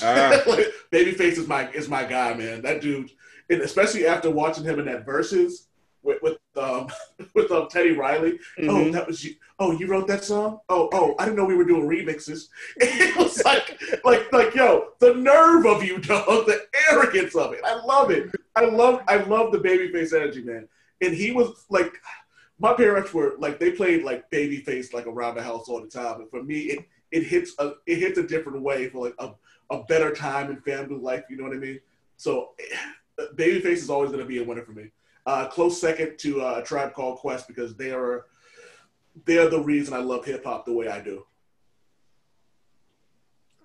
Ah. 0.00 0.40
babyface 0.92 1.36
is 1.36 1.48
my 1.48 1.68
is 1.72 1.88
my 1.88 2.04
guy, 2.04 2.32
man. 2.34 2.62
That 2.62 2.80
dude, 2.80 3.10
and 3.50 3.60
especially 3.60 4.06
after 4.06 4.30
watching 4.30 4.62
him 4.62 4.78
in 4.78 4.86
that 4.86 5.04
Verzuz 5.04 5.66
with 6.04 6.22
with 6.22 6.38
um 6.56 6.86
with 7.34 7.50
um, 7.50 7.66
Teddy 7.68 7.90
Riley. 7.90 8.38
Oh, 8.60 8.62
Mhm. 8.62 8.92
that 8.92 9.06
was 9.06 9.24
you. 9.24 9.34
Oh, 9.58 9.72
you 9.72 9.88
wrote 9.88 10.06
that 10.06 10.22
song? 10.22 10.60
Oh, 10.68 10.88
oh, 10.92 11.16
I 11.18 11.24
didn't 11.24 11.36
know 11.36 11.44
we 11.44 11.56
were 11.56 11.64
doing 11.64 11.88
remixes. 11.88 12.48
It 12.76 13.16
was 13.16 13.44
like 13.44 13.80
like 14.04 14.32
like 14.32 14.54
yo, 14.54 14.90
the 15.00 15.14
nerve 15.14 15.66
of 15.66 15.82
you, 15.82 15.98
dog, 15.98 16.46
the 16.46 16.60
arrogance 16.88 17.34
of 17.34 17.52
it. 17.52 17.60
I 17.64 17.74
love 17.84 18.12
it. 18.12 18.30
I 18.54 18.64
love 18.66 19.02
I 19.08 19.16
love 19.16 19.50
the 19.50 19.58
babyface 19.58 20.14
energy, 20.14 20.42
man. 20.42 20.68
And 21.00 21.12
he 21.12 21.32
was 21.32 21.66
like 21.68 21.92
my 22.58 22.72
parents 22.72 23.12
were 23.12 23.34
like 23.38 23.58
they 23.58 23.72
played 23.72 24.04
like 24.04 24.30
babyface 24.30 24.92
like 24.92 25.06
around 25.06 25.34
the 25.34 25.42
house 25.42 25.68
all 25.68 25.80
the 25.80 25.88
time. 25.88 26.20
And 26.20 26.30
for 26.30 26.42
me, 26.42 26.60
it 26.60 26.86
it 27.10 27.24
hits 27.24 27.52
a 27.58 27.72
it 27.86 27.98
hits 27.98 28.18
a 28.18 28.26
different 28.26 28.62
way 28.62 28.88
for 28.88 29.06
like 29.06 29.14
a, 29.18 29.30
a 29.70 29.84
better 29.84 30.12
time 30.12 30.50
in 30.50 30.60
family 30.60 30.96
life. 30.96 31.24
You 31.28 31.36
know 31.36 31.44
what 31.44 31.56
I 31.56 31.58
mean? 31.58 31.80
So 32.16 32.50
babyface 33.34 33.66
is 33.66 33.90
always 33.90 34.10
going 34.10 34.22
to 34.22 34.28
be 34.28 34.38
a 34.38 34.44
winner 34.44 34.64
for 34.64 34.72
me. 34.72 34.90
Uh, 35.26 35.46
close 35.46 35.80
second 35.80 36.18
to 36.18 36.42
uh, 36.42 36.60
Tribe 36.62 36.92
Called 36.92 37.18
Quest 37.18 37.48
because 37.48 37.76
they 37.76 37.90
are 37.90 38.26
they 39.24 39.38
are 39.38 39.48
the 39.48 39.60
reason 39.60 39.94
I 39.94 39.98
love 39.98 40.24
hip 40.24 40.44
hop 40.44 40.64
the 40.64 40.72
way 40.72 40.88
I 40.88 41.00
do. 41.00 41.24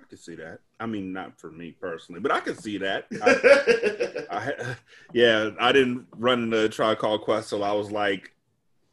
I 0.02 0.06
can 0.08 0.18
see 0.18 0.36
that. 0.36 0.60
I 0.80 0.86
mean, 0.86 1.12
not 1.12 1.40
for 1.40 1.52
me 1.52 1.72
personally, 1.72 2.22
but 2.22 2.32
I 2.32 2.40
can 2.40 2.56
see 2.56 2.78
that. 2.78 3.08
I, 3.22 4.26
I, 4.32 4.76
yeah, 5.14 5.50
I 5.60 5.72
didn't 5.72 6.08
run 6.16 6.44
into 6.44 6.70
Tribe 6.70 7.00
Called 7.00 7.22
Quest 7.22 7.50
till 7.50 7.64
I 7.64 7.74
was 7.74 7.92
like, 7.92 8.32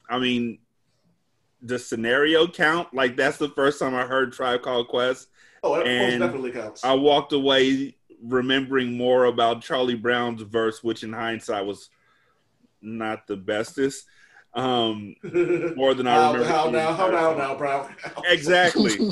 I 0.09 0.19
mean, 0.19 0.59
the 1.63 1.79
scenario 1.79 2.47
count? 2.47 2.93
Like 2.95 3.17
that's 3.17 3.39
the 3.39 3.49
first 3.51 3.79
time 3.81 3.95
I 3.95 4.07
heard 4.07 4.33
Tribe 4.33 4.63
Called 4.63 4.89
Quest. 4.89 5.29
Oh, 5.63 5.75
it 5.75 5.79
most 5.79 5.89
And 5.89 6.21
definitely 6.21 6.53
counts. 6.53 6.85
I 6.85 6.93
walked 6.95 7.33
away 7.33 7.97
remembering 8.23 8.97
more 8.97 9.25
about 9.25 9.63
Charlie 9.63 9.95
Brown's 9.95 10.43
verse, 10.43 10.83
which 10.85 11.03
in 11.03 11.13
hindsight 11.13 11.65
was 11.67 11.91
not 12.81 13.27
the 13.27 13.37
bestest. 13.37 14.07
Um, 14.55 15.15
more 15.77 15.93
than 15.95 16.07
I 16.07 16.15
How, 16.15 16.33
remember. 16.33 16.49
how 16.49 16.71
now? 16.71 16.93
How 16.95 17.09
now? 17.11 17.29
time. 17.31 17.39
Now, 17.39 17.55
Brown. 17.57 17.95
Exactly. 18.27 18.93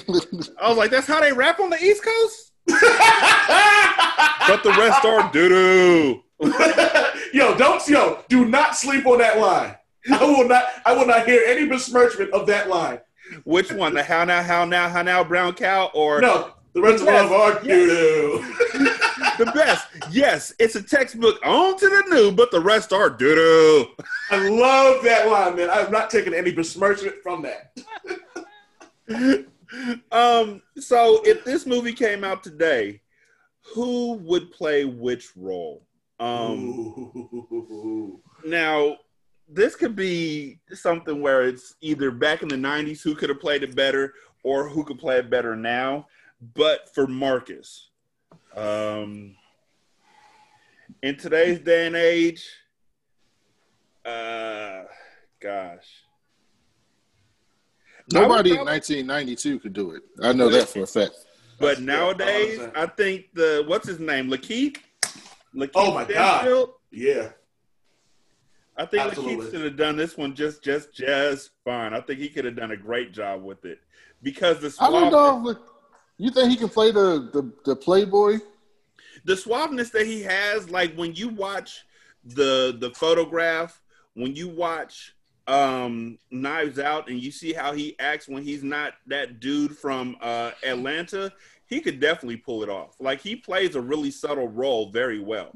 I 0.60 0.68
was 0.68 0.78
like, 0.78 0.90
that's 0.90 1.06
how 1.06 1.20
they 1.20 1.32
rap 1.32 1.60
on 1.60 1.68
the 1.70 1.82
East 1.82 2.02
Coast? 2.04 2.52
but 2.66 4.62
the 4.62 4.74
rest 4.78 5.04
are 5.04 5.30
doo 5.32 5.48
doo. 5.50 6.22
yo, 7.32 7.54
don't 7.56 7.86
yo, 7.88 8.20
do 8.28 8.46
not 8.46 8.74
sleep 8.76 9.04
on 9.06 9.18
that 9.18 9.38
line. 9.38 9.74
I 10.12 10.24
will 10.24 10.46
not. 10.48 10.64
I 10.84 10.92
will 10.92 11.06
not 11.06 11.26
hear 11.26 11.42
any 11.46 11.66
besmirchment 11.66 12.30
of 12.32 12.46
that 12.46 12.68
line. 12.68 13.00
Which 13.44 13.72
one? 13.72 13.94
The 13.94 14.02
how 14.02 14.24
now, 14.24 14.42
how 14.42 14.64
now, 14.64 14.88
how 14.88 15.02
now, 15.02 15.24
brown 15.24 15.54
cow, 15.54 15.90
or 15.94 16.20
No, 16.20 16.52
the 16.74 16.82
rest 16.82 17.00
of 17.00 17.06
best. 17.06 17.30
them 17.30 17.40
are 17.40 17.60
doo 17.62 17.86
doo. 17.86 18.44
the 19.38 19.50
best? 19.54 19.86
Yes, 20.10 20.52
it's 20.58 20.74
a 20.74 20.82
textbook 20.82 21.38
on 21.44 21.78
to 21.78 21.88
the 21.88 22.04
new, 22.14 22.30
but 22.32 22.50
the 22.50 22.60
rest 22.60 22.92
are 22.92 23.08
doo 23.08 23.34
doo. 23.34 24.04
I 24.30 24.48
love 24.48 25.02
that 25.04 25.28
line, 25.30 25.56
man. 25.56 25.70
I'm 25.70 25.90
not 25.90 26.10
taking 26.10 26.34
any 26.34 26.52
besmirchment 26.52 27.16
from 27.22 27.42
that. 27.42 27.76
Um, 30.12 30.62
so 30.78 31.20
if 31.24 31.44
this 31.44 31.66
movie 31.66 31.92
came 31.94 32.22
out 32.22 32.44
today, 32.44 33.00
who 33.74 34.12
would 34.18 34.52
play 34.52 34.84
which 34.84 35.30
role? 35.36 35.84
Um, 36.20 37.10
now 38.46 38.98
this 39.54 39.76
could 39.76 39.94
be 39.94 40.58
something 40.72 41.20
where 41.20 41.44
it's 41.44 41.74
either 41.80 42.10
back 42.10 42.42
in 42.42 42.48
the 42.48 42.56
'90s 42.56 43.02
who 43.02 43.14
could 43.14 43.28
have 43.28 43.40
played 43.40 43.62
it 43.62 43.74
better, 43.74 44.14
or 44.42 44.68
who 44.68 44.84
could 44.84 44.98
play 44.98 45.18
it 45.18 45.30
better 45.30 45.54
now. 45.54 46.06
But 46.54 46.94
for 46.94 47.06
Marcus, 47.06 47.90
um, 48.54 49.36
in 51.02 51.16
today's 51.16 51.60
day 51.60 51.86
and 51.86 51.96
age, 51.96 52.46
uh, 54.04 54.82
gosh, 55.40 55.86
Nobody 58.12 58.52
I 58.52 58.60
in 58.60 58.66
1992 58.66 59.60
could 59.60 59.72
do 59.72 59.92
it. 59.92 60.02
I 60.22 60.32
know 60.32 60.48
that 60.50 60.68
for 60.68 60.82
a 60.82 60.86
fact. 60.86 61.14
But 61.58 61.80
nowadays, 61.80 62.60
I 62.74 62.86
think 62.86 63.26
the 63.32 63.64
what's 63.66 63.86
his 63.86 63.98
name, 63.98 64.28
Lakeith. 64.28 64.76
Lakeith 65.54 65.70
Oh 65.74 65.94
my 65.94 66.04
God. 66.04 66.68
Yeah. 66.90 67.30
I 68.76 68.86
think 68.86 69.04
Absolutely. 69.04 69.46
Lakeith 69.46 69.50
should 69.50 69.64
have 69.64 69.76
done 69.76 69.96
this 69.96 70.16
one 70.16 70.34
just, 70.34 70.62
just, 70.62 70.92
just 70.92 71.50
fine. 71.64 71.94
I 71.94 72.00
think 72.00 72.18
he 72.18 72.28
could 72.28 72.44
have 72.44 72.56
done 72.56 72.72
a 72.72 72.76
great 72.76 73.12
job 73.12 73.42
with 73.42 73.64
it 73.64 73.80
because 74.22 74.58
the 74.60 74.74
I 74.80 74.90
don't 74.90 75.12
know. 75.12 75.50
If, 75.50 75.58
you 76.18 76.30
think 76.30 76.50
he 76.50 76.56
can 76.56 76.68
play 76.68 76.90
the 76.90 77.30
the, 77.32 77.52
the 77.64 77.76
Playboy? 77.76 78.38
the 79.24 79.34
suaveness 79.34 79.90
that 79.92 80.06
he 80.06 80.22
has, 80.22 80.70
like 80.70 80.94
when 80.94 81.14
you 81.14 81.28
watch 81.28 81.84
the 82.24 82.76
the 82.78 82.90
photograph, 82.90 83.80
when 84.14 84.34
you 84.34 84.48
watch 84.48 85.14
um 85.46 86.18
Knives 86.30 86.78
Out 86.78 87.08
and 87.08 87.22
you 87.22 87.30
see 87.30 87.52
how 87.52 87.72
he 87.72 87.96
acts 87.98 88.28
when 88.28 88.42
he's 88.42 88.62
not 88.62 88.94
that 89.06 89.40
dude 89.40 89.76
from 89.76 90.16
uh 90.20 90.52
Atlanta, 90.62 91.32
he 91.66 91.80
could 91.80 92.00
definitely 92.00 92.36
pull 92.36 92.62
it 92.62 92.68
off. 92.68 92.96
Like 93.00 93.20
he 93.20 93.36
plays 93.36 93.74
a 93.74 93.80
really 93.80 94.10
subtle 94.10 94.48
role 94.48 94.90
very 94.90 95.20
well. 95.20 95.52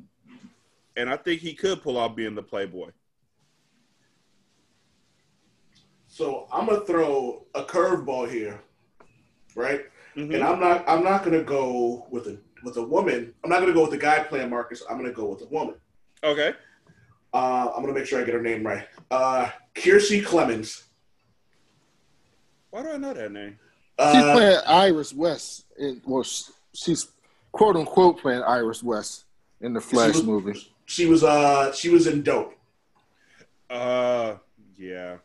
And 0.97 1.09
I 1.09 1.17
think 1.17 1.41
he 1.41 1.55
could 1.55 1.83
pull 1.83 1.97
off 1.97 2.17
being 2.17 2.35
the 2.35 2.43
playboy. 2.43 2.91
So 6.19 6.49
I'm 6.53 6.67
gonna 6.67 6.81
throw 6.81 7.45
a 7.55 7.63
curveball 7.63 8.29
here, 8.29 8.61
right? 9.55 9.83
And 10.17 10.43
I'm 10.43 10.59
not 10.59 10.83
I'm 10.89 11.05
not 11.05 11.23
gonna 11.23 11.45
go 11.45 12.09
with 12.11 12.27
a 12.27 12.37
with 12.65 12.77
a 12.77 12.83
woman. 12.83 13.33
I'm 13.45 13.51
not 13.51 13.61
gonna 13.61 13.73
go 13.73 13.83
with 13.83 13.93
the 13.93 13.99
guy 13.99 14.25
playing 14.25 14.51
Marcus. 14.51 14.83
I'm 14.91 14.97
gonna 14.97 15.13
go 15.13 15.27
with 15.27 15.43
a 15.43 15.47
woman. 15.47 15.77
Okay. 16.25 16.55
Uh, 17.33 17.71
I'm 17.73 17.83
gonna 17.83 17.93
make 17.95 18.07
sure 18.07 18.21
I 18.21 18.25
get 18.25 18.35
her 18.35 18.43
name 18.43 18.67
right. 18.67 18.89
Uh, 19.13 19.49
Kiersey 19.77 20.25
Clemons. 20.25 20.83
Why 22.71 22.83
do 22.83 22.89
I 22.89 22.97
know 22.97 23.15
that 23.15 23.31
name? 23.31 23.57
She's 24.01 24.25
Uh, 24.25 24.33
playing 24.35 24.59
Iris 24.67 25.13
West. 25.15 25.67
In, 25.79 26.03
well, 26.05 26.27
she's 26.75 27.07
quote 27.53 27.77
unquote 27.77 28.19
playing 28.19 28.43
Iris 28.43 28.83
West 28.83 29.27
in 29.61 29.73
the 29.73 29.81
Flash 29.81 30.15
was- 30.15 30.25
movie. 30.25 30.69
She 30.87 31.07
was 31.07 31.23
uh 31.23 31.73
she 31.73 31.91
was 31.91 32.09
in 32.09 32.23
Dope. 32.25 32.55
Uh, 33.71 34.35
yeah. 34.77 35.19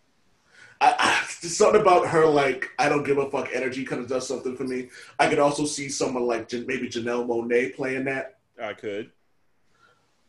I, 0.84 0.96
I, 1.00 1.26
something 1.26 1.80
about 1.80 2.08
her 2.08 2.26
like 2.26 2.72
I 2.78 2.90
don't 2.90 3.04
give 3.04 3.18
a 3.18 3.32
fuck 3.32 3.50
energy 3.54 3.86
kind 3.86 4.02
of 4.02 4.10
does 4.10 4.28
something 4.28 4.58
for 4.58 4.66
me. 4.66 4.90
I 5.18 5.30
could 5.30 5.40
also 5.40 5.66
see 5.66 5.88
someone 5.88 6.28
like 6.28 6.52
maybe 6.52 6.90
Janelle 6.90 7.26
Monáe 7.26 7.74
playing 7.74 8.04
that. 8.06 8.40
I 8.62 8.74
could. 8.74 9.12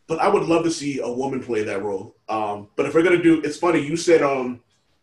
But 0.07 0.19
I 0.19 0.29
would 0.29 0.43
love 0.43 0.63
to 0.63 0.71
see 0.71 0.99
a 1.01 1.09
woman 1.09 1.43
play 1.43 1.63
that 1.63 1.83
role. 1.83 2.15
Um, 2.29 2.69
but 2.77 2.85
if 2.85 2.93
we're 2.93 3.03
gonna 3.03 3.21
do, 3.21 3.41
it's 3.41 3.57
funny 3.57 3.85
you 3.85 3.97
said 3.97 4.21
um 4.21 4.61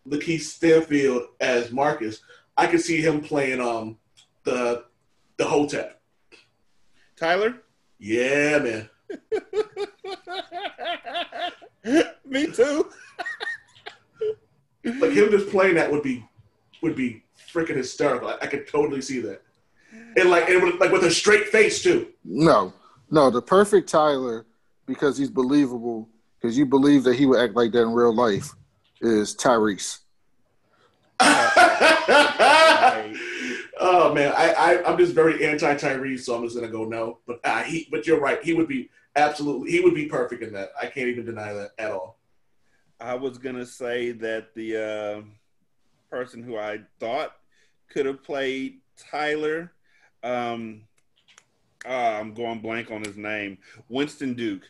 Lakeith 0.08 0.40
Stanfield 0.40 1.24
as 1.38 1.70
Marcus. 1.70 2.20
I 2.56 2.66
could 2.66 2.80
see 2.80 3.02
him 3.02 3.20
playing 3.20 3.60
um 3.60 3.98
the 4.44 4.84
the 5.36 5.44
Hotep. 5.44 6.00
Tyler? 7.16 7.56
Yeah, 7.98 8.58
man. 8.58 8.88
Me 12.24 12.46
too. 12.46 12.90
like 14.84 15.12
him 15.12 15.30
just 15.30 15.48
playing 15.48 15.76
that 15.76 15.90
would 15.90 16.02
be 16.02 16.24
would 16.82 16.96
be 16.96 17.22
freaking 17.52 17.76
hysterical. 17.76 18.28
I, 18.28 18.38
I 18.42 18.46
could 18.46 18.66
totally 18.66 19.00
see 19.00 19.20
that. 19.20 19.42
And 20.16 20.30
like 20.30 20.48
and 20.48 20.62
with, 20.62 20.80
like 20.80 20.90
with 20.90 21.04
a 21.04 21.10
straight 21.10 21.48
face 21.48 21.82
too. 21.82 22.08
No, 22.24 22.72
no, 23.10 23.30
the 23.30 23.42
perfect 23.42 23.88
Tyler 23.88 24.46
because 24.86 25.16
he's 25.16 25.30
believable 25.30 26.08
because 26.40 26.58
you 26.58 26.66
believe 26.66 27.04
that 27.04 27.14
he 27.14 27.26
would 27.26 27.40
act 27.40 27.54
like 27.54 27.72
that 27.72 27.82
in 27.82 27.92
real 27.92 28.14
life 28.14 28.54
is 29.00 29.36
Tyrese. 29.36 29.98
oh 31.20 31.28
man, 34.14 34.32
I, 34.36 34.52
I 34.52 34.84
I'm 34.84 34.98
just 34.98 35.12
very 35.12 35.46
anti 35.46 35.74
Tyrese, 35.74 36.20
so 36.20 36.34
I'm 36.34 36.42
just 36.42 36.56
gonna 36.56 36.68
go 36.68 36.84
no. 36.84 37.18
But 37.26 37.40
uh, 37.44 37.62
he, 37.62 37.86
but 37.90 38.06
you're 38.06 38.20
right. 38.20 38.42
He 38.42 38.54
would 38.54 38.68
be 38.68 38.90
absolutely. 39.14 39.70
He 39.70 39.80
would 39.80 39.94
be 39.94 40.06
perfect 40.06 40.42
in 40.42 40.52
that. 40.54 40.70
I 40.80 40.86
can't 40.86 41.08
even 41.08 41.24
deny 41.24 41.52
that 41.52 41.72
at 41.78 41.92
all. 41.92 42.18
I 43.02 43.14
was 43.14 43.38
gonna 43.38 43.66
say 43.66 44.12
that 44.12 44.54
the 44.54 44.76
uh, 44.76 45.22
person 46.10 46.42
who 46.42 46.56
I 46.56 46.80
thought 47.00 47.32
could 47.90 48.06
have 48.06 48.22
played 48.22 48.78
Tyler, 48.96 49.72
um, 50.22 50.82
ah, 51.84 52.18
I'm 52.18 52.32
going 52.34 52.60
blank 52.60 52.90
on 52.90 53.02
his 53.02 53.16
name, 53.16 53.58
Winston 53.88 54.34
Duke. 54.34 54.62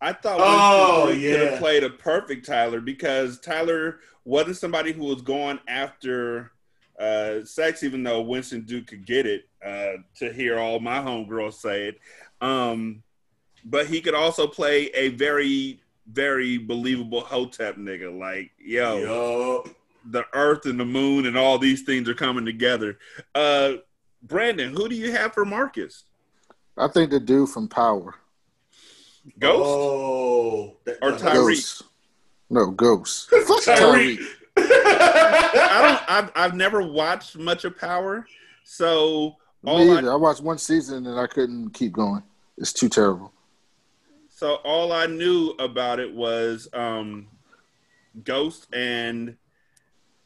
I 0.00 0.12
thought 0.12 0.38
Oh, 0.40 1.06
Winston 1.06 1.20
Duke 1.22 1.38
could 1.38 1.50
have 1.50 1.58
played 1.60 1.84
a 1.84 1.90
perfect 1.90 2.46
Tyler 2.46 2.80
because 2.80 3.38
Tyler 3.40 4.00
wasn't 4.24 4.56
somebody 4.56 4.92
who 4.92 5.04
was 5.04 5.22
going 5.22 5.58
after 5.68 6.50
uh, 6.98 7.44
sex, 7.44 7.82
even 7.82 8.02
though 8.02 8.20
Winston 8.22 8.62
Duke 8.62 8.86
could 8.88 9.06
get 9.06 9.26
it. 9.26 9.48
Uh, 9.64 9.96
to 10.14 10.30
hear 10.30 10.58
all 10.58 10.78
my 10.78 10.98
homegirls 10.98 11.54
say 11.54 11.88
it, 11.88 11.98
um, 12.42 13.02
but 13.64 13.86
he 13.86 14.02
could 14.02 14.12
also 14.12 14.46
play 14.46 14.88
a 14.88 15.08
very 15.08 15.80
very 16.10 16.58
believable 16.58 17.20
hotep 17.20 17.76
nigga 17.76 18.16
like 18.18 18.50
yo 18.58 18.98
yo, 18.98 19.64
the 20.10 20.24
earth 20.34 20.66
and 20.66 20.78
the 20.78 20.84
moon 20.84 21.26
and 21.26 21.36
all 21.36 21.58
these 21.58 21.82
things 21.82 22.08
are 22.08 22.14
coming 22.14 22.44
together 22.44 22.98
uh 23.34 23.72
brandon 24.22 24.74
who 24.74 24.88
do 24.88 24.94
you 24.94 25.10
have 25.12 25.32
for 25.32 25.44
marcus 25.44 26.04
I 26.76 26.88
think 26.88 27.10
the 27.10 27.20
dude 27.20 27.48
from 27.50 27.68
Power. 27.68 28.16
ghost 29.38 29.62
Oh, 29.64 30.76
or 31.02 31.12
tyree 31.12 31.56
No, 32.50 32.70
Ghost. 32.70 33.30
Tariq. 33.30 34.18
i 34.56 35.80
don't 35.80 36.10
I've, 36.10 36.32
I've 36.34 36.54
never 36.54 36.82
watched 36.82 37.36
much 37.38 37.64
of 37.64 37.78
power 37.78 38.26
so 38.64 39.36
all 39.64 39.78
Me 39.78 39.90
I. 40.08 40.12
I 40.12 40.16
watched 40.16 40.42
one 40.42 40.58
season 40.58 41.06
and 41.06 41.18
I 41.18 41.26
couldn't 41.26 41.70
keep 41.70 41.92
going. 41.92 42.22
It's 42.58 42.72
too 42.72 42.88
terrible. 42.88 43.32
So 44.44 44.56
all 44.56 44.92
i 44.92 45.06
knew 45.06 45.52
about 45.58 45.98
it 45.98 46.14
was 46.14 46.68
um 46.74 47.28
ghost 48.24 48.66
and 48.74 49.38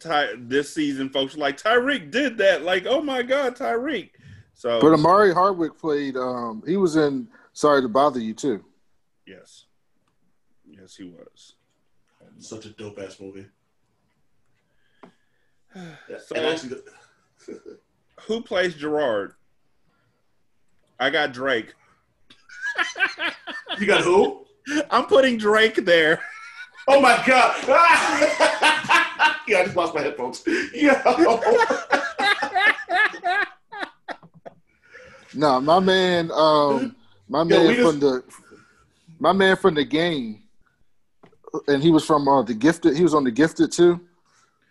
Ty, 0.00 0.30
this 0.38 0.74
season 0.74 1.08
folks 1.08 1.36
were 1.36 1.40
like 1.40 1.56
Tariq 1.56 2.10
did 2.10 2.36
that 2.38 2.64
like 2.64 2.84
oh 2.84 3.00
my 3.00 3.22
god 3.22 3.54
Tariq 3.54 4.10
so 4.54 4.80
But 4.80 4.92
Omari 4.92 5.32
Hardwick 5.32 5.78
played. 5.78 6.16
Um, 6.16 6.64
he 6.66 6.76
was 6.76 6.96
in 6.96 7.28
Sorry 7.52 7.80
to 7.80 7.88
Bother 7.88 8.18
You 8.18 8.34
too. 8.34 8.64
Yes. 9.24 9.66
Yes, 10.68 10.96
he 10.96 11.04
was. 11.04 11.54
Such 12.40 12.66
a 12.66 12.70
dope 12.70 12.98
ass 12.98 13.20
movie. 13.20 13.46
So- 16.26 16.34
actually, 16.34 16.80
Who 18.26 18.42
plays 18.42 18.74
Gerard? 18.74 19.34
I 20.98 21.10
got 21.10 21.32
Drake. 21.32 21.74
You 23.78 23.86
got 23.86 24.02
who? 24.02 24.44
I'm 24.90 25.06
putting 25.06 25.38
Drake 25.38 25.76
there. 25.76 26.20
Oh 26.86 27.00
my 27.00 27.22
god! 27.26 27.55
yeah, 29.46 29.59
I 29.59 29.64
just 29.64 29.76
lost 29.76 29.94
my 29.94 30.00
headphones. 30.00 30.42
Yeah. 30.74 31.02
No, 35.34 35.60
my 35.60 35.78
man. 35.78 36.30
Um, 36.32 36.96
my 37.28 37.40
Yo, 37.40 37.44
man 37.44 37.68
we 37.68 37.74
from 37.76 38.00
the. 38.00 38.24
My 39.20 39.32
man 39.32 39.56
from 39.56 39.74
the 39.74 39.84
game, 39.84 40.42
and 41.66 41.82
he 41.82 41.90
was 41.90 42.05
from 42.05 42.26
uh, 42.26 42.42
the 42.42 42.55
Gifted. 42.55 42.96
He 42.96 43.02
was 43.02 43.14
on 43.14 43.24
the 43.24 43.30
Gifted 43.30 43.70
too. 43.70 44.00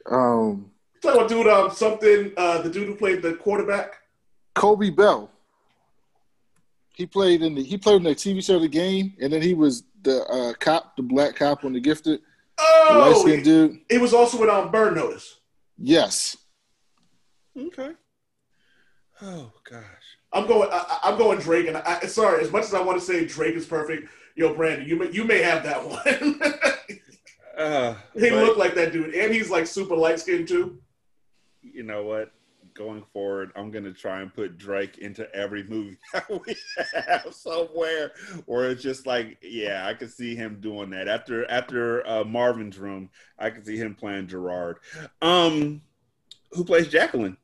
Um, 0.09 0.71
Talking 1.01 1.19
about 1.19 1.29
dude, 1.29 1.47
um, 1.47 1.71
something. 1.71 2.31
Uh, 2.35 2.61
the 2.61 2.69
dude 2.69 2.87
who 2.87 2.95
played 2.95 3.21
the 3.21 3.35
quarterback. 3.35 3.97
Coby 4.55 4.93
Bell. 4.93 5.29
He 6.97 7.05
played 7.05 7.43
in 7.43 7.53
the 7.53 7.63
he 7.63 7.77
played 7.77 7.97
in 7.97 8.03
the 8.03 8.15
TV 8.15 8.43
show 8.43 8.57
The 8.57 8.67
Game, 8.67 9.13
and 9.21 9.31
then 9.31 9.41
he 9.41 9.53
was 9.53 9.83
the 10.01 10.23
uh, 10.25 10.53
cop, 10.59 10.95
the 10.97 11.03
black 11.03 11.35
cop 11.35 11.63
on 11.63 11.73
the 11.73 11.79
Gifted. 11.79 12.21
the 12.57 12.63
light 12.95 13.13
Oh, 13.15 13.21
skinned 13.21 13.43
dude. 13.43 13.79
it 13.87 14.01
was 14.01 14.15
also 14.15 14.41
in 14.43 14.49
um, 14.49 14.71
Burn 14.71 14.95
Notice. 14.95 15.35
Yes. 15.77 16.37
Okay. 17.55 17.91
Oh 19.21 19.51
gosh. 19.69 19.83
I'm 20.33 20.47
going. 20.47 20.69
I, 20.71 20.77
I- 21.03 21.11
I'm 21.11 21.17
going 21.19 21.39
Drake, 21.39 21.67
and 21.67 21.77
I, 21.77 21.99
sorry, 22.07 22.43
as 22.43 22.51
much 22.51 22.63
as 22.63 22.73
I 22.73 22.81
want 22.81 22.99
to 22.99 23.05
say 23.05 23.25
Drake 23.25 23.55
is 23.55 23.65
perfect, 23.67 24.09
yo, 24.35 24.55
Brandon, 24.55 24.87
you 24.87 24.95
may, 24.97 25.11
you 25.11 25.23
may 25.23 25.41
have 25.43 25.63
that 25.63 25.87
one. 25.87 26.41
Uh, 27.57 27.95
he 28.13 28.29
but 28.29 28.43
looked 28.43 28.59
like 28.59 28.75
that 28.75 28.91
dude, 28.93 29.15
and 29.15 29.33
he's 29.33 29.49
like 29.49 29.65
super 29.65 29.95
light 29.95 30.19
skinned 30.19 30.47
too. 30.47 30.77
you 31.63 31.81
know 31.81 32.03
what? 32.03 32.31
Going 32.77 33.03
forward, 33.11 33.51
I'm 33.55 33.71
gonna 33.71 33.91
try 33.91 34.21
and 34.21 34.31
put 34.31 34.59
Drake 34.59 34.99
into 34.99 35.27
every 35.33 35.63
movie 35.63 35.97
that 36.13 36.29
we 36.29 36.55
have 36.93 37.33
somewhere, 37.33 38.11
where 38.45 38.69
it's 38.69 38.83
just 38.83 39.07
like, 39.07 39.39
yeah, 39.41 39.87
I 39.87 39.95
could 39.95 40.11
see 40.11 40.35
him 40.35 40.59
doing 40.61 40.91
that. 40.91 41.07
After 41.07 41.49
after 41.49 42.07
uh, 42.07 42.23
Marvin's 42.23 42.77
Room, 42.77 43.09
I 43.39 43.49
could 43.49 43.65
see 43.65 43.77
him 43.77 43.95
playing 43.95 44.27
Gerard. 44.27 44.77
Um, 45.23 45.81
who 46.51 46.63
plays 46.63 46.87
Jacqueline? 46.87 47.37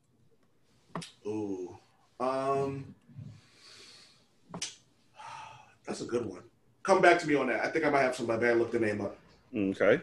Ooh, 1.26 1.76
um, 2.20 2.94
that's 5.84 6.00
a 6.00 6.06
good 6.06 6.26
one. 6.26 6.42
Come 6.84 7.02
back 7.02 7.18
to 7.18 7.26
me 7.26 7.34
on 7.34 7.48
that. 7.48 7.64
I 7.64 7.70
think 7.70 7.84
I 7.84 7.90
might 7.90 8.02
have 8.02 8.14
somebody. 8.14 8.46
I 8.46 8.52
look 8.52 8.70
the 8.70 8.78
name 8.78 9.00
up. 9.00 9.16
Okay, 9.52 10.00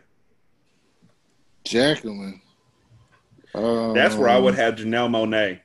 Jacqueline. 1.64 2.42
Um, 3.54 3.94
that's 3.94 4.16
where 4.16 4.30
I 4.30 4.38
would 4.38 4.56
have 4.56 4.76
Janelle 4.76 5.10
Monáe. 5.10 5.60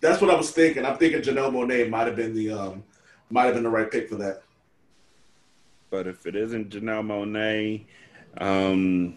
That's 0.00 0.20
what 0.20 0.30
I 0.30 0.34
was 0.36 0.50
thinking. 0.50 0.84
I'm 0.84 0.96
thinking 0.96 1.20
Janelle 1.22 1.50
Monáe 1.52 1.88
might 1.88 2.06
have 2.06 2.16
been 2.16 2.34
the 2.34 2.50
um, 2.52 2.84
might 3.30 3.44
have 3.44 3.54
been 3.54 3.64
the 3.64 3.70
right 3.70 3.90
pick 3.90 4.08
for 4.08 4.16
that. 4.16 4.42
But 5.90 6.06
if 6.06 6.26
it 6.26 6.36
isn't 6.36 6.68
Janelle 6.70 7.04
Monáe, 7.04 7.84
um, 8.38 9.16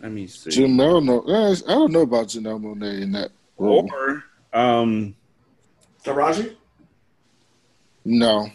let 0.00 0.10
me 0.10 0.26
see. 0.26 0.50
Janelle. 0.50 1.04
No, 1.04 1.22
I 1.68 1.74
don't 1.74 1.92
know 1.92 2.00
about 2.00 2.28
Janelle 2.28 2.60
Monáe 2.60 3.02
in 3.02 3.12
that 3.12 3.30
role. 3.58 3.88
Or 3.92 4.24
um, 4.58 5.14
Taraji, 6.02 6.56
No, 8.06 8.48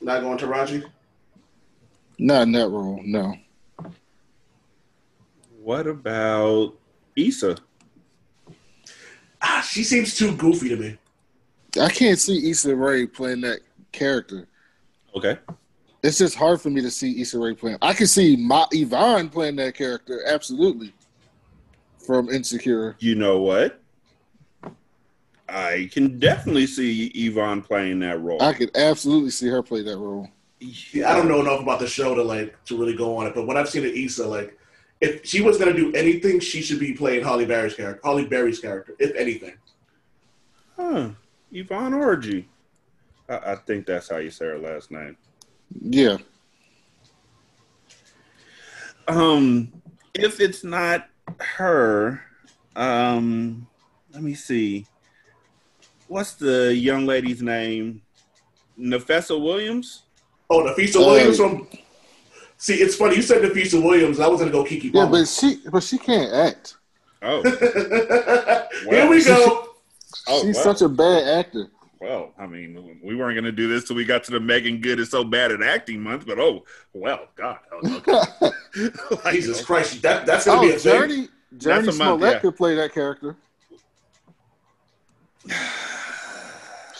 not 0.00 0.20
going 0.22 0.38
Taraji. 0.38 0.84
not 2.18 2.42
in 2.42 2.52
that 2.52 2.68
role. 2.68 3.00
No. 3.04 3.34
What 5.60 5.88
about 5.88 6.74
Issa? 7.16 7.56
Ah, 9.42 9.66
she 9.68 9.82
seems 9.82 10.16
too 10.16 10.36
goofy 10.36 10.68
to 10.68 10.76
me. 10.76 10.98
I 11.80 11.90
can't 11.90 12.18
see 12.18 12.50
Issa 12.50 12.74
Rae 12.74 13.06
playing 13.06 13.42
that 13.42 13.60
character. 13.92 14.46
Okay. 15.14 15.38
It's 16.02 16.18
just 16.18 16.36
hard 16.36 16.60
for 16.60 16.70
me 16.70 16.80
to 16.82 16.90
see 16.90 17.20
Issa 17.20 17.38
Rae 17.38 17.54
playing. 17.54 17.78
I 17.82 17.92
can 17.92 18.06
see 18.06 18.36
Ma 18.36 18.66
Yvonne 18.70 19.28
playing 19.28 19.56
that 19.56 19.74
character, 19.74 20.22
absolutely. 20.26 20.92
From 22.06 22.28
Insecure. 22.28 22.96
You 23.00 23.16
know 23.16 23.40
what? 23.40 23.80
I 25.48 25.88
can 25.92 26.18
definitely 26.18 26.66
see 26.66 27.06
Yvonne 27.08 27.62
playing 27.62 28.00
that 28.00 28.20
role. 28.20 28.42
I 28.42 28.52
could 28.52 28.76
absolutely 28.76 29.30
see 29.30 29.48
her 29.48 29.62
play 29.62 29.82
that 29.82 29.96
role. 29.96 30.28
Yeah, 30.60 31.12
I 31.12 31.16
don't 31.16 31.28
know 31.28 31.40
enough 31.40 31.60
about 31.60 31.80
the 31.80 31.86
show 31.86 32.14
to 32.14 32.22
like 32.22 32.56
to 32.64 32.76
really 32.78 32.96
go 32.96 33.16
on 33.16 33.26
it, 33.26 33.34
but 33.34 33.46
what 33.46 33.56
I've 33.56 33.68
seen 33.68 33.84
of 33.84 33.92
Issa, 33.92 34.26
like, 34.26 34.58
if 35.00 35.26
she 35.26 35.40
was 35.42 35.58
gonna 35.58 35.74
do 35.74 35.92
anything, 35.92 36.40
she 36.40 36.62
should 36.62 36.80
be 36.80 36.92
playing 36.94 37.24
Halle 37.24 37.44
Berry's 37.44 37.74
character. 37.74 38.00
Halle 38.04 38.24
Berry's 38.26 38.58
character, 38.60 38.94
if 38.98 39.14
anything. 39.14 39.54
Huh. 40.76 41.10
Yvonne 41.52 41.92
Orji. 41.92 42.44
I, 43.28 43.52
I 43.52 43.54
think 43.56 43.86
that's 43.86 44.08
how 44.08 44.18
you 44.18 44.30
say 44.30 44.46
her 44.46 44.58
last 44.58 44.90
name. 44.90 45.16
Yeah. 45.80 46.18
Um, 49.08 49.72
if 50.14 50.40
it's 50.40 50.64
not 50.64 51.08
her, 51.40 52.22
um, 52.74 53.66
let 54.12 54.22
me 54.22 54.34
see. 54.34 54.86
What's 56.08 56.34
the 56.34 56.74
young 56.74 57.06
lady's 57.06 57.42
name? 57.42 58.02
Nafessa 58.78 59.40
Williams. 59.40 60.02
Oh, 60.50 60.62
Nafessa 60.62 60.96
Uh, 60.96 61.06
Williams 61.06 61.36
from. 61.38 61.68
See, 62.58 62.74
it's 62.74 62.96
funny 62.96 63.16
you 63.16 63.22
said 63.22 63.42
Nafessa 63.42 63.82
Williams. 63.82 64.18
I 64.20 64.26
was 64.28 64.40
gonna 64.40 64.50
go 64.52 64.64
Keke 64.64 64.84
Yeah, 64.84 65.02
Palmer. 65.04 65.10
but 65.20 65.28
she 65.28 65.60
but 65.70 65.82
she 65.82 65.98
can't 65.98 66.32
act. 66.32 66.76
Oh, 67.22 67.42
Here 68.90 69.08
we 69.08 69.24
go. 69.24 69.62
Oh, 70.28 70.42
She's 70.42 70.56
wow. 70.56 70.62
such 70.62 70.82
a 70.82 70.88
bad 70.88 71.28
actor. 71.38 71.68
Well, 72.00 72.32
I 72.36 72.46
mean, 72.46 72.98
we 73.00 73.14
weren't 73.14 73.36
going 73.36 73.44
to 73.44 73.52
do 73.52 73.68
this 73.68 73.84
till 73.84 73.94
we 73.94 74.04
got 74.04 74.24
to 74.24 74.32
the 74.32 74.40
Meagan 74.40 74.80
Good 74.80 74.98
is 74.98 75.08
so 75.10 75.22
bad 75.22 75.52
at 75.52 75.62
acting 75.62 76.00
month, 76.02 76.26
but 76.26 76.36
oh, 76.40 76.64
well, 76.92 77.28
God. 77.36 77.58
Oh, 77.72 78.02
okay. 78.42 79.30
Jesus 79.30 79.64
Christ, 79.64 80.02
that 80.02 80.26
that's 80.26 80.46
gonna 80.46 80.58
Oh, 80.58 80.62
be 80.62 80.70
a 80.70 80.74
oh, 80.74 80.78
thing. 80.78 80.92
Jurnee 81.00 81.28
Jurnee 81.56 81.60
That's 81.60 81.82
a 81.82 81.84
month, 81.86 81.94
Smollett 81.96 82.32
yeah. 82.32 82.38
could 82.40 82.56
play 82.56 82.74
that 82.74 82.92
character. 82.92 83.36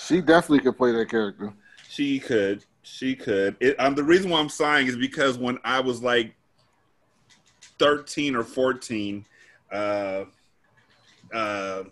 She 0.06 0.20
definitely 0.20 0.60
could 0.60 0.76
play 0.76 0.92
that 0.92 1.08
character. 1.10 1.52
She 1.88 2.20
could. 2.20 2.62
She 2.88 3.16
could. 3.16 3.56
It, 3.58 3.78
um, 3.80 3.96
the 3.96 4.04
reason 4.04 4.30
why 4.30 4.38
I'm 4.38 4.48
sighing 4.48 4.86
is 4.86 4.96
because 4.96 5.36
when 5.36 5.58
I 5.64 5.80
was 5.80 6.04
like 6.04 6.36
13 7.80 8.36
or 8.36 8.44
14, 8.44 9.26
uh, 9.72 10.24
uh, 11.34 11.82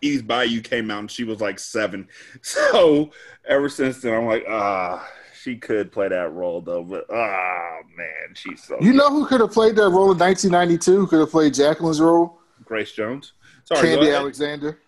Eve's 0.00 0.22
Bayou 0.22 0.60
came 0.60 0.90
out 0.90 0.98
and 0.98 1.10
she 1.10 1.22
was 1.22 1.40
like 1.40 1.60
seven. 1.60 2.08
So 2.42 3.10
ever 3.46 3.68
since 3.68 4.02
then, 4.02 4.12
I'm 4.12 4.26
like, 4.26 4.44
ah, 4.48 5.08
she 5.40 5.56
could 5.56 5.92
play 5.92 6.08
that 6.08 6.32
role 6.32 6.60
though. 6.62 6.82
But 6.82 7.06
ah, 7.10 7.76
man, 7.96 8.34
she's 8.34 8.64
so 8.64 8.76
You 8.80 8.94
know 8.94 9.10
who 9.10 9.24
could 9.24 9.40
have 9.40 9.52
played 9.52 9.76
that 9.76 9.88
role 9.88 10.10
in 10.10 10.18
1992? 10.18 10.96
Who 10.96 11.06
could 11.06 11.20
have 11.20 11.30
played 11.30 11.54
Jacqueline's 11.54 12.00
role? 12.00 12.40
Grace 12.64 12.90
Jones. 12.90 13.34
Sorry, 13.62 13.86
Khandi. 13.86 14.16
Alexander. 14.16 14.80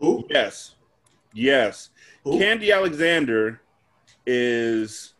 Who? 0.00 0.26
Yes. 0.28 0.74
Yes. 1.32 1.90
Who? 2.24 2.40
Khandi 2.40 2.74
Alexander 2.74 3.60
is 4.26 5.14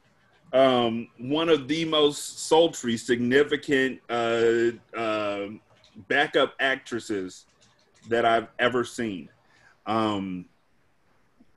um, 0.53 1.09
one 1.19 1.49
of 1.49 1.69
the 1.69 1.85
most 1.85 2.47
sultry, 2.47 2.97
significant 2.97 4.01
uh, 4.11 4.73
uh, 4.97 5.47
backup 6.09 6.55
actresses 6.61 7.47
that 8.09 8.25
I've 8.25 8.49
ever 8.59 8.85
seen. 8.85 9.29
Um, 9.87 10.47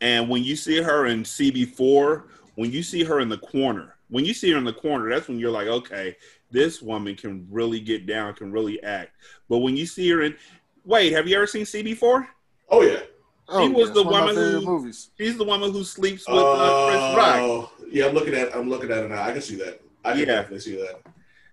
and 0.01 0.29
when 0.29 0.43
you 0.43 0.55
see 0.55 0.81
her 0.81 1.07
in 1.07 1.23
CB4, 1.23 2.23
when 2.55 2.71
you 2.71 2.83
see 2.83 3.03
her 3.03 3.19
in 3.19 3.29
the 3.29 3.37
corner, 3.37 3.95
when 4.09 4.25
you 4.25 4.33
see 4.33 4.51
her 4.51 4.57
in 4.57 4.63
the 4.63 4.73
corner, 4.73 5.09
that's 5.09 5.27
when 5.27 5.39
you're 5.39 5.51
like, 5.51 5.67
okay, 5.67 6.15
this 6.51 6.81
woman 6.81 7.15
can 7.15 7.47
really 7.49 7.79
get 7.79 8.05
down, 8.05 8.33
can 8.33 8.51
really 8.51 8.81
act. 8.83 9.11
But 9.49 9.59
when 9.59 9.75
you 9.75 9.85
see 9.85 10.09
her 10.11 10.21
in, 10.21 10.35
wait, 10.83 11.11
have 11.13 11.27
you 11.27 11.35
ever 11.35 11.47
seen 11.47 11.65
CB4? 11.65 12.27
Oh 12.69 12.81
yeah. 12.81 13.01
Oh, 13.47 13.67
she 13.67 13.73
was 13.73 13.89
yeah, 13.89 13.93
the 13.93 13.99
it's 14.01 14.05
one 14.09 14.13
of 14.15 14.19
my 14.21 14.25
woman 14.33 14.35
who 14.35 14.61
movies. 14.65 15.09
she's 15.17 15.37
the 15.37 15.43
woman 15.43 15.71
who 15.71 15.83
sleeps 15.83 16.27
with 16.27 16.37
uh, 16.43 16.85
Chris 16.87 17.17
Rock. 17.17 17.35
Oh, 17.41 17.71
yeah, 17.91 18.07
I'm 18.07 18.13
looking 18.13 18.33
at 18.33 18.55
I'm 18.55 18.69
looking 18.69 18.89
at 18.91 19.03
it 19.03 19.09
now. 19.09 19.21
I 19.21 19.31
can 19.31 19.41
see 19.41 19.55
that. 19.57 19.81
I 20.03 20.11
can 20.11 20.19
Yeah. 20.21 20.25
definitely 20.25 20.59
see 20.61 20.75
that. 20.77 21.01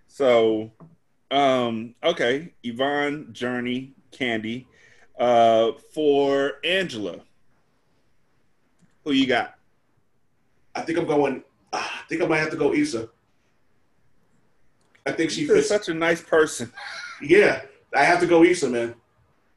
So, 0.07 0.71
um, 1.31 1.95
okay, 2.03 2.53
Yvonne, 2.63 3.27
Jurnee, 3.31 3.91
Khandi. 4.11 4.65
Uh, 5.19 5.73
for 5.93 6.53
Angela, 6.63 7.19
who 9.03 9.11
you 9.11 9.27
got? 9.27 9.55
I 10.73 10.81
think 10.81 10.97
I'm 10.97 11.05
going. 11.05 11.43
ah, 11.71 12.01
I 12.03 12.07
think 12.07 12.21
I 12.23 12.25
might 12.25 12.39
have 12.39 12.49
to 12.49 12.57
go 12.57 12.73
Issa. 12.73 13.09
I 15.05 15.11
think 15.11 15.29
she 15.31 15.43
You're 15.45 15.57
fits. 15.57 15.67
such 15.67 15.89
a 15.89 15.93
nice 15.93 16.21
person. 16.21 16.71
Yeah, 17.21 17.61
I 17.95 18.03
have 18.03 18.19
to 18.21 18.25
go 18.25 18.43
Issa, 18.43 18.69
man. 18.69 18.95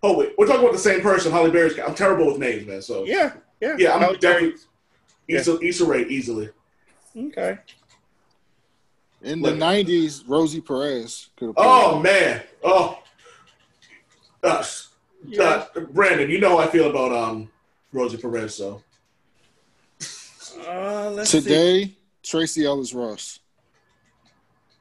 Oh 0.02 0.16
wait, 0.18 0.32
we're 0.38 0.46
talking 0.46 0.62
about 0.62 0.72
the 0.72 0.78
same 0.78 1.00
person, 1.00 1.32
Halle 1.32 1.50
Berry's. 1.50 1.78
I'm 1.78 1.94
terrible 1.94 2.26
with 2.26 2.38
names, 2.38 2.66
man. 2.66 2.82
So 2.82 3.04
Yeah, 3.04 3.32
yeah, 3.60 3.76
yeah, 3.78 3.94
I'm 3.94 4.00
Halle 4.00 4.16
definitely 4.16 4.60
Yeah. 5.26 5.40
Issa, 5.40 5.58
Issa 5.60 5.84
Rae 5.84 6.04
easily. 6.04 6.50
Okay. 7.16 7.58
In 9.22 9.40
the 9.40 9.50
Look. 9.52 9.58
90s, 9.58 10.22
Rosie 10.28 10.60
Perez 10.60 11.30
could 11.36 11.46
have 11.46 11.56
played 11.56 11.66
Oh 11.66 12.00
man, 12.00 12.42
oh, 12.62 13.02
uh, 14.44 14.62
uh, 15.40 15.66
Brandon, 15.90 16.30
you 16.30 16.38
know 16.38 16.50
how 16.50 16.58
I 16.58 16.66
feel 16.68 16.90
about 16.90 17.12
um 17.12 17.50
Rosie 17.92 18.18
Perez. 18.18 18.54
So 18.54 18.82
Uh, 20.68 21.10
let's 21.10 21.30
see. 21.30 21.40
Today, 21.40 21.96
Tracee 22.22 22.64
Ellis 22.64 22.92
Ross. 22.94 23.40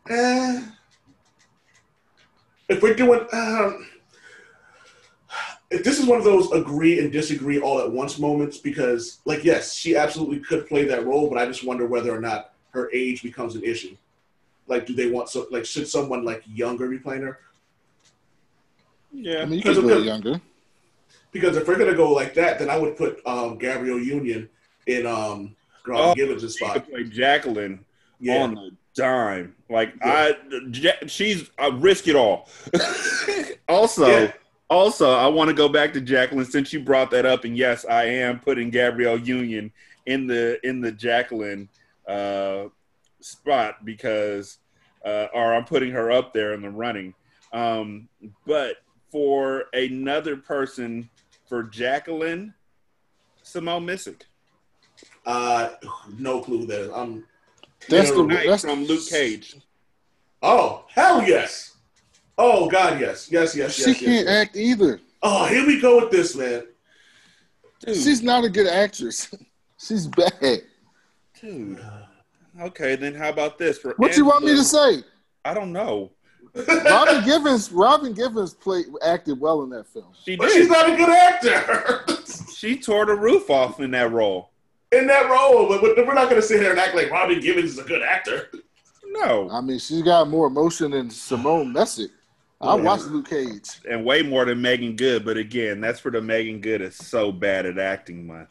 Eh, 0.10 0.62
if 2.70 2.82
we're 2.82 2.94
doing, 2.94 3.22
um, 3.34 3.88
if 3.95 3.95
this 5.70 6.00
is 6.00 6.06
one 6.06 6.18
of 6.18 6.24
those 6.24 6.52
agree 6.52 7.00
and 7.00 7.12
disagree 7.12 7.60
all 7.60 7.80
at 7.80 7.92
once 7.92 8.20
moments, 8.20 8.58
because 8.58 9.20
like 9.26 9.44
yes, 9.44 9.74
she 9.74 9.96
absolutely 9.96 10.40
could 10.40 10.68
play 10.68 10.86
that 10.86 11.06
role, 11.06 11.30
but 11.30 11.38
I 11.38 11.46
just 11.46 11.66
wonder 11.66 11.86
whether 11.86 12.16
or 12.16 12.22
not 12.22 12.54
her 12.72 12.90
age 12.94 13.24
becomes 13.24 13.56
an 13.56 13.64
issue. 13.64 13.96
Like, 14.68 14.86
do 14.86 14.94
they 14.94 15.10
want 15.10 15.30
so 15.30 15.48
like 15.52 15.66
should 15.66 15.88
someone 15.88 16.24
like 16.24 16.44
younger 16.48 16.88
be 16.90 16.98
playing 17.00 17.24
her? 17.24 17.40
Yeah, 19.12 19.42
I 19.42 19.46
mean, 19.46 19.54
you 19.54 19.58
Because 19.64 19.78
could 19.78 19.86
of 19.86 19.90
go 19.90 20.00
the- 20.00 20.06
younger. 20.06 20.42
Because 21.32 21.58
if 21.58 21.68
we're 21.68 21.78
gonna 21.78 21.96
go 21.96 22.12
like 22.14 22.34
that, 22.36 22.60
then 22.60 22.70
I 22.70 22.78
would 22.78 22.96
put 22.96 23.22
um, 23.28 23.58
Gabrielle 23.58 24.00
Union 24.00 24.48
in 24.88 25.06
um, 25.06 25.54
Robin 25.86 26.12
Oh, 26.12 26.16
Givens' 26.16 26.42
she 26.56 26.64
spot. 26.64 26.74
could 26.76 26.88
play 26.90 27.04
Jacqueline 27.04 27.84
Yeah. 28.22 28.44
on 28.44 28.56
the 28.56 28.72
dime. 28.94 29.54
Like 29.70 29.94
I, 30.02 30.38
she's 31.08 31.50
I 31.60 31.68
risk 31.68 32.08
it 32.08 32.16
all. 32.16 32.48
also, 33.68 34.08
Yeah. 34.08 34.32
Also, 34.70 35.12
I 35.12 35.28
want 35.28 35.50
to 35.50 35.54
go 35.54 35.70
back 35.70 35.94
to 35.94 36.02
Jacqueline 36.02 36.46
since 36.46 36.74
you 36.74 36.80
brought 36.80 37.12
that 37.12 37.26
up, 37.26 37.44
and 37.44 37.58
yes, 37.58 37.86
I 37.86 38.06
am 38.06 38.40
putting 38.40 38.70
Gabrielle 38.70 39.20
Union 39.20 39.72
in 40.06 40.28
the 40.28 40.60
in 40.68 40.82
the 40.82 40.92
Jacqueline 40.92 41.70
uh, 42.08 42.66
spot 43.22 43.86
because, 43.86 44.58
uh, 45.06 45.28
or 45.34 45.54
I'm 45.54 45.66
putting 45.66 45.92
her 45.92 46.12
up 46.12 46.34
there 46.34 46.54
in 46.54 46.62
the 46.62 46.70
running. 46.70 47.14
Um, 47.54 48.10
but 48.46 48.78
for 49.12 49.66
another 49.74 50.36
person, 50.36 51.10
for 51.48 51.64
Jacqueline, 51.64 52.54
Simone 53.44 53.86
Missick. 53.86 54.24
Uh, 55.26 55.70
no 56.18 56.42
clue 56.42 56.60
who 56.60 56.66
that 56.68 56.82
is. 56.82 56.92
I'm. 56.94 57.24
That's 57.88 58.10
the 58.12 58.44
that's 58.48 58.64
from 58.64 58.86
Luke 58.86 59.08
Cage. 59.08 59.56
Oh 60.42 60.86
hell 60.90 61.22
yes! 61.22 61.75
Oh 62.38 62.70
god 62.70 63.00
yes 63.00 63.32
yes 63.32 63.56
yes 63.56 63.76
she 63.76 63.82
yes. 63.82 63.88
yes, 63.88 64.00
can't 64.00 64.28
yes. 64.28 64.28
act 64.28 64.56
either. 64.58 65.00
Oh 65.24 65.46
here 65.46 65.66
we 65.66 65.80
go 65.80 66.02
with 66.02 66.12
this 66.12 66.36
man. 66.36 66.64
Dude, 67.80 67.96
She's 67.96 68.22
not 68.24 68.44
a 68.44 68.50
good 68.50 68.68
actress. 68.68 69.34
She's 69.78 70.08
bad. 70.08 70.62
dude. 71.40 71.86
Okay, 72.62 72.96
then 72.96 73.14
how 73.14 73.30
about 73.30 73.58
this 73.58 73.78
for 73.78 73.94
What 73.98 74.12
do 74.12 74.18
you 74.18 74.26
want 74.26 74.46
me 74.46 74.56
to 74.56 74.64
say? 74.64 75.04
I 75.44 75.54
don't 75.54 75.74
know. 75.74 76.12
Robin 76.86 77.24
Givens. 77.26 77.70
Robin 77.72 78.14
Givens 78.14 78.54
played 78.54 78.86
acted 79.06 79.40
well 79.42 79.64
in 79.64 79.70
that 79.72 79.88
film. 79.88 80.14
She 80.24 80.38
But 80.38 80.48
did. 80.48 80.54
she's 80.56 80.70
not 80.70 80.90
a 80.90 80.96
good 80.96 81.10
actor 81.10 82.06
she 82.56 82.78
tore 82.80 83.06
the 83.06 83.14
roof 83.16 83.50
off 83.50 83.82
in 83.82 83.92
that 83.92 84.12
role. 84.14 84.52
in 84.94 85.06
that 85.08 85.30
role. 85.30 85.68
But, 85.68 85.82
but 85.82 86.08
we're 86.08 86.14
not 86.14 86.30
going 86.30 86.42
to 86.42 86.48
sit 86.48 86.62
here 86.62 86.72
and 86.72 86.80
act 86.80 86.96
like 86.96 87.12
Robin 87.12 87.42
Givens 87.42 87.72
is 87.72 87.78
a 87.80 87.84
good 87.84 88.02
actor. 88.02 88.50
No, 89.08 89.50
I 89.52 89.60
mean, 89.60 89.80
she's 89.80 90.02
got 90.02 90.30
more 90.30 90.48
emotion 90.48 90.92
than 90.92 91.10
Simone 91.10 91.74
Missick. 91.74 92.10
I 92.62 92.76
watched 92.76 93.06
Luke 93.06 93.30
Cage. 93.30 93.82
and 93.90 94.06
way 94.06 94.22
more 94.22 94.46
than 94.46 94.62
Meagan 94.62 94.96
Good. 94.96 95.26
But 95.26 95.38
again, 95.38 95.82
that's 95.82 96.00
for 96.00 96.12
the 96.12 96.22
Meagan 96.22 96.62
Good 96.62 96.82
is 96.82 96.96
so 96.96 97.32
bad 97.32 97.66
at 97.66 97.78
acting 97.78 98.26
month. 98.26 98.50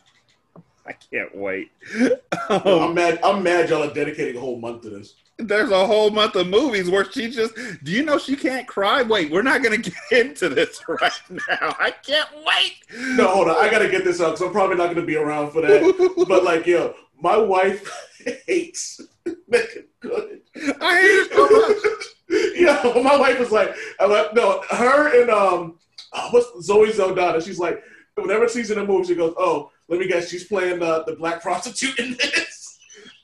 I 0.87 0.93
can't 0.93 1.35
wait. 1.35 1.73
Yo, 1.97 2.11
I'm 2.51 2.67
um, 2.67 2.95
mad. 2.95 3.19
I'm 3.25 3.43
mad. 3.43 3.71
Y'all 3.71 3.83
are 3.89 3.95
dedicating 3.95 4.37
a 4.37 4.41
whole 4.41 4.59
month 4.59 4.83
to 4.83 4.91
this. 4.91 5.15
There's 5.39 5.71
a 5.71 5.87
whole 5.87 6.11
month 6.11 6.37
of 6.37 6.47
movies 6.47 6.91
where 6.91 7.11
she 7.11 7.31
just. 7.31 7.55
Do 7.83 7.91
you 7.91 8.05
know 8.05 8.19
she 8.19 8.37
can't 8.37 8.69
cry? 8.69 9.03
Wait, 9.03 9.31
we're 9.31 9.43
not 9.43 9.63
gonna 9.63 9.79
get 9.79 9.95
into 10.13 10.51
this 10.51 10.81
right 10.87 11.13
now. 11.31 11.75
I 11.79 11.91
can't 11.91 12.29
wait. 12.47 12.77
No, 13.17 13.29
hold 13.29 13.49
on. 13.49 13.57
I 13.57 13.71
gotta 13.71 13.89
get 13.89 14.05
this 14.05 14.21
out 14.21 14.33
because 14.33 14.43
I'm 14.43 14.53
probably 14.53 14.77
not 14.77 14.89
gonna 14.95 15.07
be 15.07 15.17
around 15.17 15.53
for 15.53 15.63
that. 15.63 16.25
but 16.29 16.45
like, 16.45 16.67
yo, 16.67 16.95
my 17.19 17.37
wife 17.37 17.91
hates 18.47 19.01
Meagan 19.49 19.87
Good. 20.01 20.43
I 20.81 21.01
hate 21.01 21.33
her 21.33 21.35
so 21.35 21.69
much. 21.69 22.07
yeah, 22.55 22.81
my 23.03 23.17
wife 23.17 23.39
was 23.39 23.51
like, 23.51 23.75
no, 24.01 24.63
her 24.71 25.21
and 25.21 25.31
um, 25.31 25.79
oh, 26.13 26.29
what's 26.31 26.67
Zoe 26.67 26.93
Saldana? 26.93 27.41
She's 27.41 27.59
like, 27.59 27.83
whenever 28.15 28.49
she's 28.49 28.71
in 28.71 28.79
a 28.79 28.85
movie, 28.85 29.09
she 29.09 29.15
goes, 29.15 29.35
oh, 29.37 29.71
let 29.89 30.01
me 30.01 30.09
guess, 30.09 30.29
she's 30.29 30.45
playing 30.45 30.83
uh, 30.83 31.03
the 31.07 31.17
black 31.17 31.43
prostitute 31.43 31.99
in 31.99 32.13
this. 32.13 32.79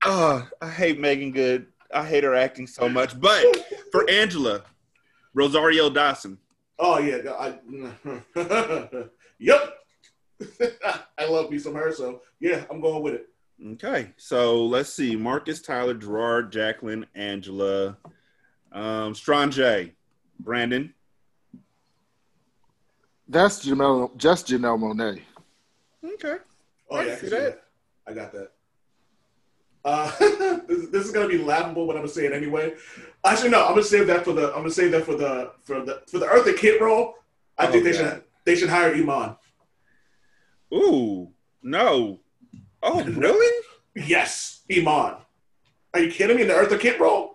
Oh, 0.04 0.46
I 0.60 0.68
hate 0.68 1.00
Meagan 1.00 1.32
Good. 1.32 1.66
I 1.92 2.06
hate 2.06 2.24
her 2.24 2.34
acting 2.34 2.66
so 2.66 2.88
much. 2.88 3.18
But 3.18 3.44
for 3.90 4.08
Angela, 4.08 4.62
Rosario 5.34 5.90
Dawson. 5.90 6.38
Oh 6.78 6.98
yeah, 6.98 7.18
I, 7.32 7.58
yep. 9.38 9.74
I 11.18 11.26
love 11.26 11.50
me 11.50 11.58
some 11.58 11.74
her, 11.74 11.92
so 11.92 12.22
yeah, 12.38 12.64
I'm 12.70 12.80
going 12.80 13.02
with 13.02 13.14
it. 13.14 13.26
Okay, 13.72 14.12
so 14.16 14.64
let's 14.64 14.90
see: 14.90 15.16
Marcus, 15.16 15.60
Tyler, 15.60 15.92
Gerard, 15.94 16.50
Jacqueline, 16.50 17.06
Angela, 17.14 17.98
um, 18.72 19.14
Strange, 19.14 19.60
Brandon. 20.38 20.94
That's 23.28 23.64
Janelle. 23.64 24.16
Just 24.16 24.48
Janelle 24.48 24.78
Monáe. 24.78 25.20
Okay. 26.04 26.36
Oh 26.90 26.96
I 26.96 27.04
yeah, 27.06 27.12
I 27.12 27.14
see 27.16 27.20
can 27.20 27.30
that. 27.30 27.40
that. 27.40 27.62
I 28.08 28.14
got 28.14 28.32
that. 28.32 28.50
Uh, 29.84 30.10
this, 30.66 30.88
this 30.88 31.06
is 31.06 31.12
gonna 31.12 31.28
be 31.28 31.38
laughable, 31.38 31.86
but 31.86 31.92
I'm 31.96 32.02
gonna 32.02 32.08
say 32.12 32.26
it 32.26 32.32
anyway. 32.32 32.74
Actually, 33.24 33.50
no, 33.50 33.62
I'm 33.64 33.70
gonna 33.72 33.82
save 33.84 34.06
that 34.08 34.24
for 34.24 34.32
the. 34.32 34.48
I'm 34.48 34.60
gonna 34.62 34.70
save 34.70 34.90
that 34.92 35.04
for 35.04 35.14
the 35.14 35.52
for 35.62 35.82
the 35.84 36.02
for 36.08 36.18
the 36.18 36.26
Eartha 36.26 36.56
Kitt 36.56 36.80
role. 36.80 37.14
I 37.56 37.66
think 37.66 37.84
they 37.84 37.90
Okay. 37.90 37.98
should 37.98 38.24
they 38.44 38.56
should 38.56 38.70
hire 38.70 38.92
Iman. 38.94 39.36
Ooh, 40.74 41.30
no. 41.62 42.20
Oh, 42.82 43.04
really? 43.04 43.64
Yes, 43.94 44.62
Iman. 44.70 45.16
Are 45.94 46.00
you 46.00 46.10
kidding 46.10 46.36
me? 46.36 46.42
In 46.42 46.48
the 46.48 46.54
Eartha 46.54 46.78
Kitt 46.78 46.98
role, 47.00 47.29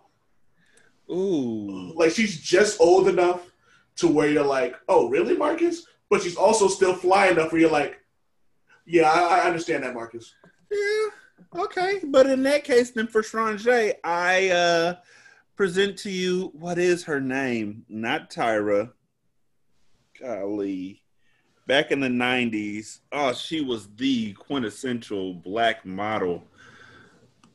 Ooh. 1.10 1.94
like 1.95 2.11
she's 2.11 2.41
just 2.41 2.82
old 2.82 3.07
enough 3.07 3.52
to 3.98 4.07
where 4.07 4.30
you're 4.30 4.45
like, 4.45 4.76
oh, 4.90 5.10
really, 5.10 5.38
Marcus? 5.38 5.86
But 6.10 6.22
she's 6.22 6.36
also 6.36 6.68
still 6.68 6.94
fly 6.94 7.27
enough 7.27 7.52
where 7.52 7.61
you're 7.61 7.72
like, 7.72 7.99
yeah, 8.86 9.10
I, 9.10 9.40
I 9.40 9.48
understand 9.48 9.84
that, 9.84 9.94
Marcus. 9.94 10.34
Yeah. 10.72 11.61
Okay. 11.61 12.02
But 12.03 12.27
in 12.27 12.44
that 12.44 12.64
case, 12.64 12.91
then 12.91 13.07
for 13.07 13.23
Strange, 13.23 13.68
I 13.68 14.49
uh, 14.49 14.95
present 15.56 15.98
to 15.99 16.11
you 16.11 16.52
what 16.53 16.77
is 16.77 17.03
her 17.03 17.22
name? 17.22 17.86
Not 17.90 18.30
Tyra. 18.30 18.91
Golly. 20.19 21.02
Back 21.68 21.91
in 21.91 21.99
the 21.99 22.07
90s, 22.07 22.99
oh, 23.11 23.34
she 23.34 23.61
was 23.61 23.88
the 23.95 24.34
quintessential 24.34 25.34
black 25.34 25.84
model. 25.84 26.44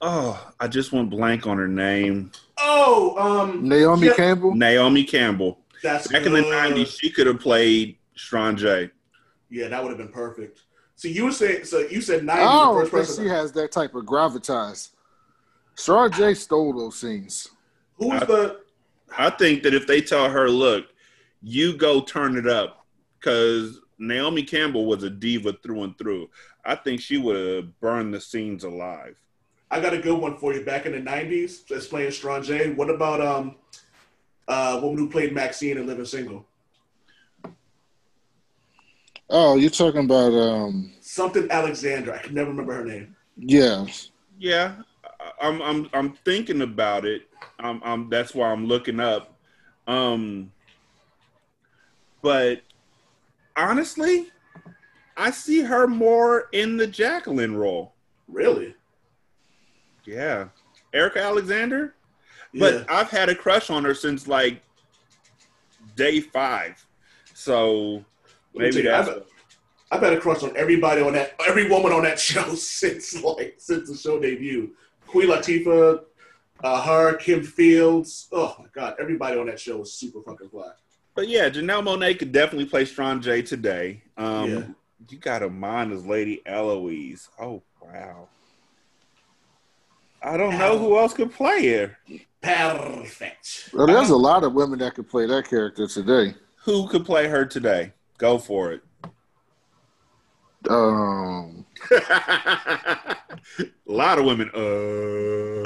Oh, 0.01 0.53
I 0.59 0.67
just 0.67 0.93
went 0.93 1.11
blank 1.11 1.47
on 1.47 1.59
her 1.59 1.69
name. 1.69 2.33
Oh, 2.59 3.17
um, 3.19 3.69
Naomi 3.69 4.09
yeah, 4.09 4.15
Campbell. 4.15 4.55
Naomi 4.55 5.05
Campbell. 5.05 5.59
That's 5.83 6.09
Back 6.09 6.27
in 6.27 6.33
the 6.33 6.41
90s, 6.41 6.99
she 6.99 7.11
could 7.11 7.27
have 7.27 7.41
played 7.41 7.97
Strange. 8.15 8.63
Yeah, 8.63 9.69
that 9.69 9.83
would 9.83 9.91
have 9.91 9.99
been 9.99 10.09
perfect. 10.09 10.61
So 10.95 11.09
you 11.09 11.25
were 11.25 11.33
saying, 11.33 11.65
so 11.65 11.79
you 11.79 12.01
said 12.03 12.25
90 12.25 12.43
I 12.43 12.45
don't 12.45 12.75
first 12.75 12.91
think 12.93 13.07
person. 13.07 13.25
she 13.25 13.31
has 13.31 13.53
that 13.53 13.73
type 13.73 13.95
of 13.95 14.05
gravitas. 14.05 14.91
Strange 15.75 16.37
stole 16.37 16.75
those 16.75 16.97
scenes. 16.97 17.49
Who's 17.95 18.21
the? 18.21 18.61
I 19.17 19.31
think 19.31 19.63
that 19.63 19.75
if 19.75 19.87
they 19.87 20.01
tell 20.03 20.29
her, 20.29 20.49
look, 20.49 20.87
you 21.43 21.77
go 21.77 22.03
turn 22.03 22.37
it 22.37 22.47
up, 22.47 22.87
because 23.19 23.81
Naomi 23.99 24.43
Campbell 24.43 24.87
was 24.87 25.03
a 25.03 25.11
diva 25.11 25.55
through 25.63 25.85
and 25.85 25.99
through. 25.99 26.29
I 26.65 26.75
think 26.75 27.01
she 27.01 27.17
would 27.17 27.37
have 27.37 27.81
burned 27.81 28.13
the 28.13 28.21
scenes 28.21 28.65
alive. 28.65 29.17
I 29.71 29.81
got 29.81 29.95
a 29.95 29.99
good 29.99 30.19
one 30.19 30.37
for 30.37 30.53
you. 30.53 30.65
Back 30.65 30.87
in 30.87 30.93
the 30.93 30.99
90s, 31.11 31.67
that's 31.67 31.87
playing 31.87 32.11
Strange. 32.11 32.77
What 32.77 32.91
about 32.91 33.21
um, 33.21 33.57
uh, 34.49 34.81
woman 34.83 34.99
who 34.99 35.09
played 35.09 35.33
Maxine 35.33 35.79
in 35.79 35.87
Living 35.87 36.05
Single? 36.05 36.45
Oh, 39.29 39.55
you're 39.57 39.71
talking 39.71 40.05
about 40.05 40.33
um 40.33 40.93
Something 41.01 41.49
Alexandra. 41.51 42.17
I 42.17 42.23
can 42.23 42.35
never 42.35 42.51
remember 42.51 42.75
her 42.75 42.85
name. 42.85 43.15
yeah. 43.37 43.87
Yeah, 44.39 44.77
I- 45.05 45.47
I'm 45.49 45.63
I'm 45.63 45.91
I'm 45.93 46.13
thinking 46.25 46.63
about 46.63 47.05
it. 47.05 47.29
I'm, 47.59 47.81
I'm 47.85 48.09
that's 48.11 48.35
why 48.35 48.51
I'm 48.51 48.67
looking 48.67 48.99
up. 48.99 49.37
Um, 49.87 50.51
but 52.23 52.63
honestly, 53.57 54.31
I 55.17 55.31
see 55.31 55.61
her 55.61 55.87
more 55.87 56.49
in 56.53 56.77
the 56.77 56.87
Jacqueline 56.87 57.55
role. 57.55 57.93
Really? 58.29 58.75
Yeah, 60.11 60.49
Erika 60.93 61.23
Alexander. 61.23 61.95
Yeah. 62.53 62.61
But 62.61 62.91
I've 62.91 63.11
had 63.11 63.28
a 63.28 63.35
crush 63.35 63.70
on 63.70 63.85
her 63.85 63.95
since 63.95 64.27
like 64.27 64.61
day 65.95 66.20
five. 66.20 66.85
So 67.35 68.05
maybe 68.55 68.82
that's 68.82 69.09
I've, 69.09 69.23
I've 69.93 70.03
had 70.03 70.12
a 70.12 70.20
crush 70.20 70.43
on 70.43 70.57
everybody 70.57 71.01
on 71.01 71.12
that, 71.12 71.35
every 71.47 71.69
woman 71.69 71.93
on 71.93 72.03
that 72.03 72.19
show 72.31 72.55
since 72.55 73.23
like 73.23 73.55
since 73.59 73.89
the 73.89 73.97
show 73.97 74.19
debut. 74.20 74.70
Queen 75.07 75.28
Latifah, 75.28 76.03
uh, 76.62 76.82
her, 76.82 77.15
Kim 77.16 77.43
Fields. 77.43 78.28
Oh 78.32 78.57
my 78.59 78.66
god, 78.73 78.97
everybody 79.01 79.39
on 79.39 79.47
that 79.47 79.61
show 79.61 79.78
was 79.78 79.93
super 79.93 80.20
fucking 80.23 80.49
fly. 80.49 80.70
But 81.15 81.28
yeah, 81.28 81.51
Janelle 81.51 81.85
Monáe 81.85 82.19
could 82.19 82.32
definitely 82.32 82.66
play 82.66 82.85
Strange 82.85 83.24
today. 83.24 84.03
Um, 84.16 84.51
Yeah. 84.51 84.62
You 85.09 85.19
got 85.19 85.43
Iman 85.43 85.93
as 85.93 86.05
Lady 86.05 86.43
Eloise. 86.47 87.28
Oh 87.41 87.62
wow. 87.81 88.28
I 90.23 90.37
don't 90.37 90.59
know 90.59 90.79
who 90.79 90.99
else 90.99 91.15
could 91.15 91.33
play 91.33 91.67
her. 91.69 91.97
Perfect. 92.43 93.71
Well, 93.73 93.87
there's 93.87 94.11
a 94.11 94.17
lot 94.17 94.45
of 94.45 94.53
women 94.55 94.79
that 94.81 94.95
could 94.95 95.09
play 95.09 95.27
that 95.27 95.49
character 95.49 95.87
today. 95.87 96.35
Who 96.65 96.89
could 96.89 97.05
play 97.05 97.27
her 97.29 97.45
today? 97.45 97.93
Go 98.19 98.39
for 98.39 98.73
it. 98.73 98.83
Um, 100.69 101.65
a 101.91 103.17
lot 103.87 104.19
of 104.19 104.27
women. 104.27 104.51
Uh, 104.55 105.63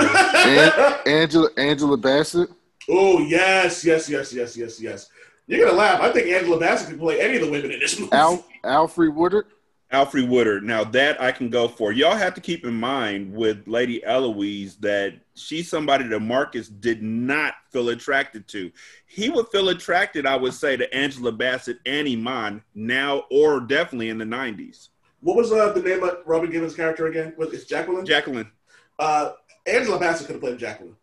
An- 0.46 0.98
Angela 1.06 1.48
Angela 1.56 1.96
Bassett. 1.96 2.48
Oh 2.88 3.18
yes, 3.20 3.84
yes, 3.84 4.08
yes, 4.08 4.32
yes, 4.32 4.56
yes, 4.56 4.80
yes. 4.80 5.08
You're 5.48 5.66
gonna 5.66 5.76
laugh. 5.76 6.00
I 6.00 6.12
think 6.12 6.28
Angela 6.28 6.60
Bassett 6.60 6.90
could 6.90 7.00
play 7.00 7.20
any 7.20 7.36
of 7.36 7.42
the 7.42 7.50
women 7.50 7.72
in 7.72 7.80
this 7.80 7.98
movie. 7.98 8.12
Al 8.12 8.44
Alfre 8.64 9.12
Woodard. 9.12 9.46
Alfre 9.92 10.26
Woodard. 10.26 10.64
Now 10.64 10.84
that 10.84 11.20
I 11.20 11.32
can 11.32 11.50
go 11.50 11.68
for. 11.68 11.92
Y'all 11.92 12.16
have 12.16 12.34
to 12.34 12.40
keep 12.40 12.64
in 12.64 12.74
mind 12.74 13.32
with 13.32 13.66
Lady 13.66 14.04
Eloise 14.04 14.76
that 14.76 15.14
she's 15.34 15.68
somebody 15.68 16.06
that 16.08 16.20
Marcus 16.20 16.68
did 16.68 17.02
not 17.02 17.54
feel 17.70 17.90
attracted 17.90 18.48
to. 18.48 18.72
He 19.06 19.30
would 19.30 19.48
feel 19.48 19.68
attracted, 19.68 20.26
I 20.26 20.36
would 20.36 20.54
say, 20.54 20.76
to 20.76 20.92
Angela 20.94 21.32
Bassett 21.32 21.78
and 21.86 22.08
Iman 22.08 22.62
now 22.74 23.24
or 23.30 23.60
definitely 23.60 24.08
in 24.08 24.18
the 24.18 24.24
90s. 24.24 24.88
What 25.20 25.36
was 25.36 25.52
uh, 25.52 25.72
the 25.72 25.80
name 25.80 26.02
of 26.02 26.18
Robin 26.26 26.50
Givens' 26.50 26.74
character 26.74 27.06
again? 27.06 27.32
Was 27.36 27.52
it 27.52 27.66
Jacqueline? 27.66 28.04
Jacqueline. 28.04 28.50
Uh, 28.98 29.32
Angela 29.66 29.98
Bassett 29.98 30.26
could 30.26 30.34
have 30.34 30.42
played 30.42 30.58
Jacqueline. 30.58 30.96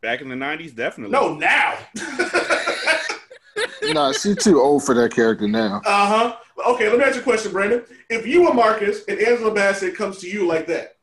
Back 0.00 0.20
in 0.20 0.28
the 0.28 0.34
90s, 0.34 0.74
definitely. 0.74 1.12
No, 1.12 1.34
now. 1.34 1.76
nah, 3.92 4.12
she's 4.12 4.42
too 4.42 4.60
old 4.60 4.84
for 4.84 4.94
that 4.94 5.12
character 5.12 5.48
now. 5.48 5.82
Uh 5.84 6.06
huh. 6.06 6.36
Okay, 6.66 6.88
let 6.88 6.98
me 6.98 7.04
ask 7.04 7.16
you 7.16 7.20
a 7.20 7.24
question, 7.24 7.52
Brandon. 7.52 7.82
If 8.08 8.26
you 8.26 8.42
were 8.42 8.54
Marcus 8.54 9.04
and 9.08 9.18
Angela 9.20 9.52
Bassett 9.52 9.96
comes 9.96 10.18
to 10.18 10.28
you 10.28 10.46
like 10.46 10.66
that, 10.68 10.96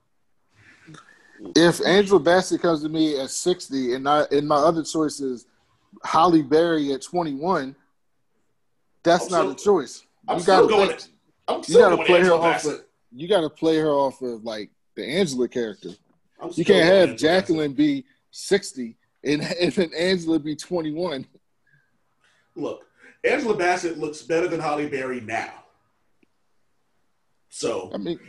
If 1.56 1.86
Angela 1.86 2.20
Bassett 2.20 2.62
comes 2.62 2.84
to 2.84 2.90
me 2.90 3.20
at 3.20 3.30
60 3.30 3.96
and 3.96 4.08
I 4.08 4.24
and 4.32 4.48
my 4.48 4.56
other 4.56 4.84
choice 4.84 5.20
is 5.20 5.46
Halle 6.04 6.42
Berry 6.42 6.94
at 6.94 7.02
21, 7.02 7.76
that's 9.04 9.26
I'm 9.26 9.32
not 9.32 9.60
still- 9.60 9.76
a 9.78 9.80
choice. 9.82 10.04
I'm 10.28 10.38
you 10.38 10.44
still 10.44 10.68
gotta 10.68 10.68
going. 10.68 10.88
play, 10.90 10.98
I'm 11.48 11.58
you 11.58 11.64
still 11.64 11.80
gotta 11.82 11.96
going 11.96 12.06
play 12.08 12.16
her 12.20 12.22
Angela 12.26 12.40
off 12.40 12.54
Bassett. 12.64 12.80
of 12.80 12.86
you 13.14 13.28
gotta 13.28 13.50
play 13.50 13.78
her 13.78 13.90
off 13.90 14.22
of 14.22 14.44
like 14.46 14.70
the 14.96 15.04
Angela 15.06 15.48
character. 15.48 15.90
You 16.54 16.64
can't 16.66 16.86
have 16.86 17.10
Angela 17.10 17.18
Jacqueline 17.18 17.74
be 17.74 18.06
60 18.32 18.96
and, 19.24 19.42
and 19.62 19.94
Angela 19.96 20.40
be 20.40 20.56
21. 20.56 21.26
Look, 22.56 22.86
Angela 23.24 23.56
Bassett 23.56 23.98
looks 23.98 24.22
better 24.22 24.48
than 24.48 24.60
Halle 24.60 24.88
Berry 24.88 25.22
now. 25.22 25.54
So 27.50 27.92
I 27.94 27.98
mean, 27.98 28.20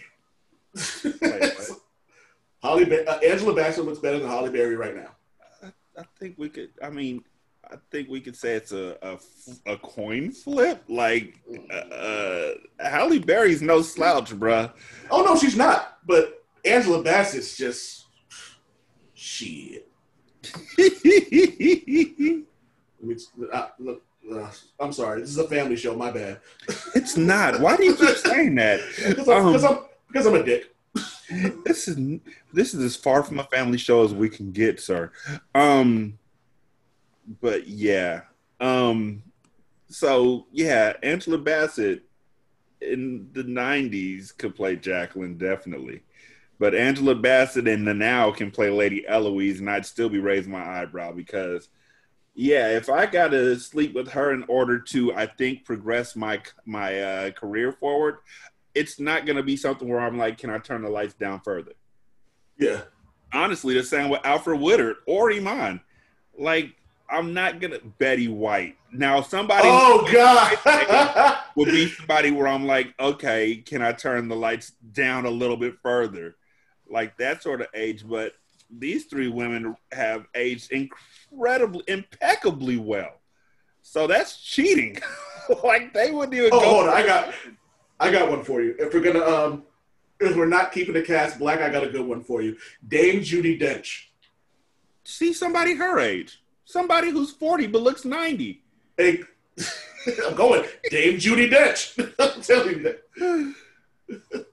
Halle 2.62 2.85
ba- 2.85 3.09
uh, 3.10 3.19
Angela 3.24 3.55
Bassett 3.55 3.85
looks 3.85 4.01
better 4.01 4.19
than 4.19 4.28
Halle 4.28 4.51
Berry 4.51 4.77
right 4.77 4.97
now. 4.97 5.10
I 5.97 6.05
think 6.19 6.36
we 6.39 6.48
could. 6.48 6.70
I 6.82 6.90
mean, 6.90 7.23
I 7.70 7.77
think 7.90 8.09
we 8.09 8.20
could 8.20 8.36
say 8.36 8.55
it's 8.55 8.73
a 8.73 8.97
a, 9.02 9.19
a 9.73 9.77
coin 9.78 10.32
flip. 10.32 10.82
Like 10.89 11.39
uh, 11.70 11.74
uh, 11.77 12.55
Halle 12.81 13.19
Berry's 13.19 13.62
no 13.62 13.81
slouch, 13.82 14.32
bruh. 14.32 14.73
Oh 15.10 15.23
no, 15.23 15.36
she's 15.36 15.56
not. 15.56 15.98
But 16.06 16.43
Angela 16.64 17.02
Bassett's 17.02 17.56
just 17.56 18.06
shit. 19.14 19.89
Which, 23.01 23.23
uh, 23.52 23.69
look, 23.78 23.98
uh, 23.98 24.11
I'm 24.81 24.93
sorry. 24.93 25.20
This 25.20 25.31
is 25.31 25.39
a 25.39 25.49
family 25.49 25.77
show. 25.77 25.94
My 25.97 26.11
bad. 26.11 26.40
It's 26.94 27.16
not. 27.16 27.61
Why 27.61 27.77
do 27.77 27.85
you 27.85 27.94
keep 27.94 28.16
saying 28.16 28.55
that? 28.57 28.81
Because 29.09 29.28
I'm, 29.28 29.47
Um, 29.47 29.65
I'm, 29.65 29.78
because 30.09 30.27
I'm 30.27 30.35
a 30.35 30.43
dick. 30.43 30.74
this 31.65 31.89
is 31.89 32.20
this 32.53 32.74
is 32.74 32.82
as 32.82 32.97
far 32.97 33.23
from 33.23 33.39
a 33.40 33.44
family 33.44 33.78
show 33.78 34.05
as 34.05 34.12
we 34.15 34.28
can 34.28 34.53
get, 34.53 34.81
sir. 34.81 35.11
Um, 35.55 36.19
but 37.40 37.66
yeah. 37.66 38.23
Um, 38.61 39.23
so 39.89 40.47
yeah, 40.53 40.94
Angela 41.03 41.39
Bassett 41.39 42.03
in 42.81 43.28
the 43.32 43.43
'90s 43.44 44.36
could 44.36 44.55
play 44.55 44.77
Jacqueline 44.77 45.39
definitely, 45.39 46.03
but 46.59 46.74
Angela 46.74 47.15
Bassett 47.15 47.66
in 47.66 47.85
the 47.85 47.94
now 47.94 48.31
can 48.31 48.51
play 48.51 48.70
Lady 48.70 49.07
Eloise, 49.09 49.61
and 49.61 49.70
I'd 49.70 49.86
still 49.86 50.09
be 50.09 50.20
raising 50.20 50.53
my 50.53 50.81
eyebrow 50.82 51.12
because. 51.12 51.69
Yeah, 52.34 52.68
if 52.70 52.88
I 52.88 53.06
got 53.06 53.28
to 53.28 53.59
sleep 53.59 53.94
with 53.94 54.09
her 54.09 54.32
in 54.32 54.44
order 54.48 54.78
to, 54.78 55.14
I 55.14 55.26
think, 55.26 55.64
progress 55.64 56.16
my 56.16 56.40
my 56.64 57.00
uh, 57.00 57.30
career 57.32 57.72
forward, 57.72 58.18
it's 58.74 58.98
not 58.98 59.26
going 59.26 59.36
to 59.36 59.42
be 59.42 59.56
something 59.56 59.88
where 59.88 60.00
I'm 60.00 60.16
like, 60.16 60.38
can 60.38 60.50
I 60.50 60.59
turn 60.59 60.82
the 60.82 60.88
lights 60.88 61.14
down 61.14 61.40
further? 61.40 61.72
Yeah. 62.59 62.82
Honestly, 63.34 63.74
the 63.74 63.82
same 63.82 64.09
with 64.09 64.22
Alfre 64.22 64.59
Woodard 64.59 64.96
or 65.06 65.30
Iman. 65.32 65.80
Like, 66.38 66.74
I'm 67.12 67.34
not 67.34 67.60
gonna 67.60 67.78
Betty 67.98 68.28
White. 68.28 68.76
Now, 68.90 69.20
somebody 69.20 69.68
Oh 69.70 70.09
God. 70.10 71.38
would 71.56 71.68
be 71.68 71.88
somebody 71.88 72.30
where 72.30 72.48
I'm 72.48 72.66
like, 72.66 72.94
okay, 72.98 73.56
can 73.56 73.82
I 73.82 73.92
turn 73.92 74.28
the 74.28 74.36
lights 74.36 74.70
down 74.92 75.26
a 75.26 75.30
little 75.30 75.59
bit 75.59 75.74
further? 75.82 76.36
Like 76.88 77.18
that 77.18 77.42
sort 77.42 77.60
of 77.60 77.68
age. 77.74 78.06
But 78.09 78.32
these 78.78 79.05
three 79.07 79.28
women 79.28 79.77
have 79.93 80.27
aged 80.35 80.73
incredibly, 80.73 81.82
impeccably 81.89 82.77
well. 82.77 83.20
So 83.82 84.07
that's 84.07 84.40
cheating. 84.40 84.99
like 85.65 85.93
they 85.93 86.11
wouldn't 86.11 86.35
even 86.35 86.51
Oh, 86.53 86.61
go. 86.61 86.69
hold 86.69 86.89
on. 86.89 86.94
I 86.94 87.05
got, 87.07 87.35
I 88.01 88.11
got 88.11 88.31
one 88.31 88.44
for 88.44 88.62
you. 88.62 88.74
If 88.78 88.94
we're 88.94 89.01
gonna, 89.01 89.24
um, 89.24 89.65
if 90.20 90.36
we're 90.36 90.47
not 90.47 90.73
keeping 90.73 90.94
the 90.94 91.03
cast 91.03 91.39
black, 91.39 91.61
I 91.61 91.69
got 91.69 91.85
a 91.85 91.89
good 91.90 92.07
one 92.07 92.23
for 92.23 92.43
you. 92.43 92.57
Dame 92.86 93.20
Judi 93.20 93.61
Dench. 93.61 94.05
See 95.05 95.32
somebody 95.32 95.74
her 95.74 95.99
age, 95.99 96.43
somebody 96.65 97.11
who's 97.11 97.32
40 97.32 97.66
but 97.66 97.82
looks 97.82 98.05
90. 98.05 98.62
Hey, 98.97 99.23
I'm 100.27 100.35
going. 100.35 100.65
Dame 100.90 101.19
Judi 101.19 101.51
Dench. 101.51 101.99
I'm 102.19 102.40
telling 102.43 102.78
you 102.78 102.82
that. 103.19 103.55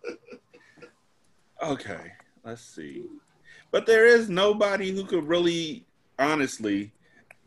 Okay, 1.62 2.14
let's 2.46 2.62
see. 2.62 3.04
But 3.72 3.86
there 3.86 4.06
is 4.06 4.30
nobody 4.30 4.92
who 4.92 5.06
could 5.06 5.28
really, 5.28 5.86
honestly, 6.18 6.92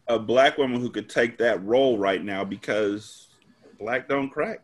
a 0.09 0.19
black 0.19 0.59
woman 0.59 0.81
who 0.81 0.91
could 0.91 1.09
take 1.09 1.39
that 1.39 1.65
role 1.65 1.99
right 1.99 2.23
now 2.23 2.45
because 2.45 3.29
black 3.79 4.09
don't 4.09 4.31
crack. 4.31 4.61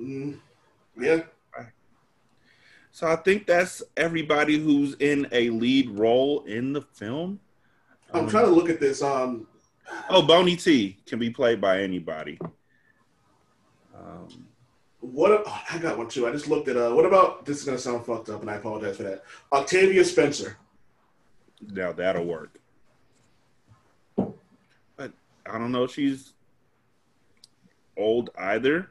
Mm, 0.00 0.38
yeah. 0.98 1.22
So 2.94 3.06
I 3.06 3.16
think 3.16 3.46
that's 3.46 3.82
everybody 3.96 4.58
who's 4.58 4.94
in 5.00 5.26
a 5.32 5.48
lead 5.48 5.90
role 5.90 6.44
in 6.44 6.74
the 6.74 6.82
film. 6.82 7.40
I'm 8.12 8.28
trying 8.28 8.44
to 8.44 8.50
look 8.50 8.68
at 8.68 8.80
this. 8.80 9.02
Um, 9.02 9.46
Oh, 10.08 10.22
Boney 10.22 10.56
T 10.56 10.98
can 11.06 11.18
be 11.18 11.30
played 11.30 11.60
by 11.60 11.82
anybody. 11.82 12.38
Um, 13.94 14.46
what? 15.02 15.42
oh, 15.46 15.62
I 15.70 15.78
got 15.78 15.98
one 15.98 16.08
too. 16.08 16.26
I 16.26 16.32
just 16.32 16.48
looked 16.48 16.68
at. 16.68 16.76
Uh, 16.76 16.92
what 16.92 17.04
about? 17.04 17.44
This 17.44 17.58
is 17.58 17.64
gonna 17.64 17.76
sound 17.78 18.06
fucked 18.06 18.28
up, 18.30 18.40
and 18.40 18.50
I 18.50 18.54
apologize 18.54 18.96
for 18.96 19.02
that. 19.02 19.24
Octavia 19.52 20.04
Spencer. 20.04 20.56
now 21.60 21.92
that'll 21.92 22.24
work. 22.24 22.58
But 24.16 25.12
I 25.46 25.58
don't 25.58 25.72
know 25.72 25.84
if 25.84 25.92
she's 25.94 26.32
old 27.96 28.30
either. 28.38 28.90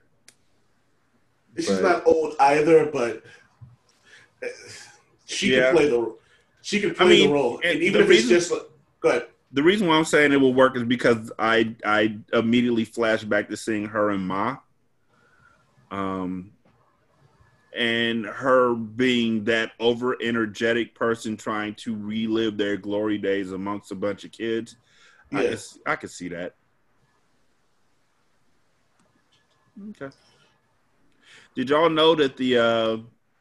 She's 1.57 1.67
But- 1.69 1.81
not 1.81 2.07
old 2.07 2.35
either, 2.39 2.85
but 2.85 3.23
uh, 4.43 4.47
she 5.25 5.53
Yeah. 5.55 5.67
can 5.67 5.75
play 5.75 5.89
the. 5.89 6.15
She 6.61 6.79
can 6.79 6.93
play 6.93 7.05
I 7.05 7.09
mean, 7.09 7.27
the 7.29 7.33
role, 7.33 7.59
and 7.63 7.81
even 7.81 8.01
if 8.01 8.09
it's 8.09 8.17
reason- 8.21 8.29
just 8.29 8.51
like, 8.51 8.61
go 8.99 9.09
ahead. 9.09 9.27
The 9.53 9.63
reason 9.63 9.87
why 9.87 9.97
I'm 9.97 10.05
saying 10.05 10.31
it 10.31 10.37
will 10.39 10.53
work 10.53 10.77
is 10.77 10.83
because 10.83 11.31
I 11.39 11.75
I 11.85 12.17
immediately 12.33 12.85
flash 12.85 13.23
back 13.23 13.49
to 13.49 13.57
seeing 13.57 13.85
her 13.87 14.11
and 14.11 14.25
Ma. 14.27 14.57
Um 15.91 16.51
and 17.73 18.25
her 18.25 18.73
being 18.73 19.45
that 19.45 19.71
over 19.79 20.17
energetic 20.21 20.93
person 20.93 21.37
trying 21.37 21.73
to 21.75 21.95
relive 21.95 22.57
their 22.57 22.75
glory 22.75 23.17
days 23.17 23.51
amongst 23.51 23.91
a 23.91 23.95
bunch 23.95 24.25
of 24.25 24.31
kids. 24.31 24.75
I, 25.31 25.43
can, 25.43 25.57
I 25.85 25.95
can 25.95 26.09
see 26.09 26.27
that. 26.29 26.55
Okay. 29.91 30.13
Did 31.55 31.69
y'all 31.69 31.89
know 31.89 32.13
that 32.15 32.35
the 32.35 32.57
uh, 32.57 32.97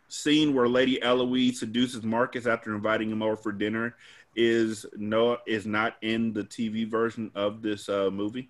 scene 0.08 0.54
where 0.54 0.68
Lady 0.68 1.02
Eloise 1.02 1.58
seduces 1.58 2.04
Marcus 2.04 2.46
after 2.46 2.74
inviting 2.74 3.10
him 3.10 3.22
over 3.22 3.36
for 3.36 3.52
dinner 3.52 3.96
is 4.36 4.86
no 4.96 5.38
is 5.46 5.66
not 5.66 5.96
in 6.02 6.32
the 6.32 6.44
TV 6.44 6.88
version 6.88 7.32
of 7.34 7.62
this 7.62 7.88
uh, 7.88 8.10
movie? 8.10 8.48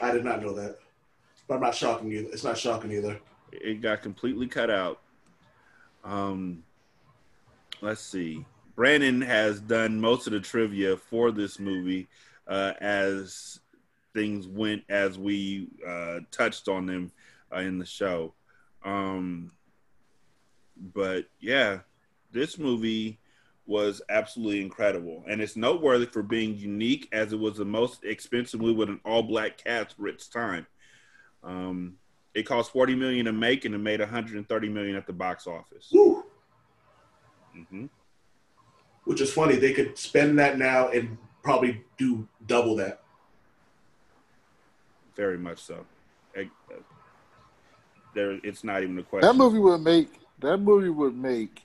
I 0.00 0.12
did 0.12 0.24
not 0.24 0.42
know 0.42 0.54
that, 0.54 0.78
but 1.46 1.56
I'm 1.56 1.60
not 1.60 1.74
shocking 1.74 2.10
you. 2.10 2.28
It's 2.32 2.44
not 2.44 2.58
shocking 2.58 2.92
either. 2.92 3.20
It 3.52 3.80
got 3.80 4.02
completely 4.02 4.46
cut 4.46 4.70
out. 4.70 5.00
Um, 6.04 6.64
let's 7.80 8.00
see. 8.00 8.44
Brandon 8.76 9.20
has 9.20 9.60
done 9.60 10.00
most 10.00 10.26
of 10.26 10.32
the 10.32 10.40
trivia 10.40 10.96
for 10.96 11.30
this 11.30 11.58
movie 11.58 12.08
uh, 12.48 12.72
as 12.80 13.60
things 14.12 14.46
went 14.46 14.82
as 14.88 15.18
we 15.18 15.68
uh, 15.86 16.20
touched 16.30 16.68
on 16.68 16.86
them 16.86 17.12
uh, 17.54 17.60
in 17.60 17.78
the 17.78 17.86
show. 17.86 18.34
Um, 18.84 19.52
but 20.76 21.26
yeah, 21.40 21.80
this 22.32 22.58
movie 22.58 23.18
was 23.66 24.02
absolutely 24.10 24.60
incredible, 24.60 25.24
and 25.28 25.40
it's 25.40 25.56
noteworthy 25.56 26.06
for 26.06 26.22
being 26.22 26.56
unique 26.56 27.08
as 27.12 27.32
it 27.32 27.38
was 27.38 27.56
the 27.56 27.64
most 27.64 28.04
expensive 28.04 28.60
movie 28.60 28.74
with 28.74 28.90
an 28.90 29.00
all-black 29.04 29.56
cast 29.56 29.96
for 29.96 30.06
its 30.06 30.28
time. 30.28 30.66
Um, 31.44 31.96
it 32.34 32.44
cost 32.44 32.72
40 32.72 32.94
million 32.96 33.26
to 33.26 33.32
make, 33.32 33.64
and 33.64 33.74
it 33.74 33.78
made 33.78 34.00
130 34.00 34.68
million 34.68 34.96
at 34.96 35.06
the 35.06 35.12
box 35.12 35.46
office. 35.46 35.88
Woo. 35.92 36.24
hmm 37.70 37.86
Which 39.04 39.20
is 39.20 39.32
funny. 39.32 39.56
They 39.56 39.72
could 39.72 39.96
spend 39.98 40.38
that 40.38 40.58
now 40.58 40.88
and 40.88 41.16
probably 41.42 41.82
do 41.98 42.26
double 42.46 42.74
that. 42.76 43.02
Very 45.14 45.38
much 45.38 45.62
so. 45.62 45.84
It- 46.34 46.48
uh, 46.70 46.76
there, 48.14 48.38
it's 48.44 48.62
not 48.64 48.82
even 48.82 48.96
a 48.98 49.02
question. 49.02 49.26
That 49.28 49.34
movie 49.36 49.58
would 49.58 49.80
make 49.80 50.20
that 50.40 50.58
movie 50.58 50.88
would 50.88 51.16
make 51.16 51.62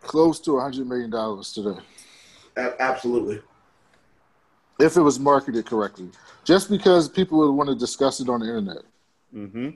close 0.00 0.40
to 0.40 0.56
a 0.56 0.60
hundred 0.62 0.86
million 0.86 1.10
dollars 1.10 1.52
today 1.52 1.78
A- 2.56 2.80
absolutely. 2.80 3.42
If 4.78 4.96
it 4.96 5.00
was 5.00 5.18
marketed 5.18 5.66
correctly. 5.66 6.08
Just 6.44 6.70
because 6.70 7.08
people 7.08 7.38
would 7.38 7.52
want 7.52 7.68
to 7.68 7.74
discuss 7.74 8.20
it 8.20 8.28
on 8.28 8.40
the 8.40 8.46
internet. 8.46 8.84
Mm-hmm. 9.34 9.70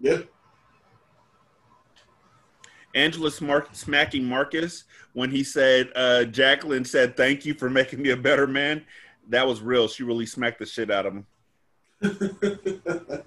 Yeah. 0.00 0.18
Angela 2.94 3.30
smart, 3.30 3.74
smacking 3.76 4.24
Marcus 4.24 4.84
when 5.12 5.30
he 5.30 5.44
said, 5.44 5.90
uh, 5.94 6.24
Jacqueline 6.24 6.84
said, 6.84 7.16
Thank 7.16 7.46
you 7.46 7.54
for 7.54 7.70
making 7.70 8.02
me 8.02 8.10
a 8.10 8.16
better 8.16 8.46
man. 8.46 8.84
That 9.28 9.46
was 9.46 9.60
real. 9.60 9.86
She 9.86 10.02
really 10.02 10.26
smacked 10.26 10.58
the 10.58 10.66
shit 10.66 10.90
out 10.90 11.06
of 11.06 11.14
him. 11.14 11.26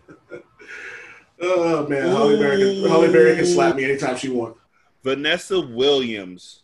Oh 1.46 1.86
man, 1.88 2.08
Halle 2.08 2.38
Berry, 2.38 2.58
can, 2.82 2.90
Halle 2.90 3.12
Berry 3.12 3.36
can 3.36 3.46
slap 3.46 3.76
me 3.76 3.84
anytime 3.84 4.16
she 4.16 4.30
wants. 4.30 4.60
Vanessa 5.04 5.60
Williams 5.60 6.62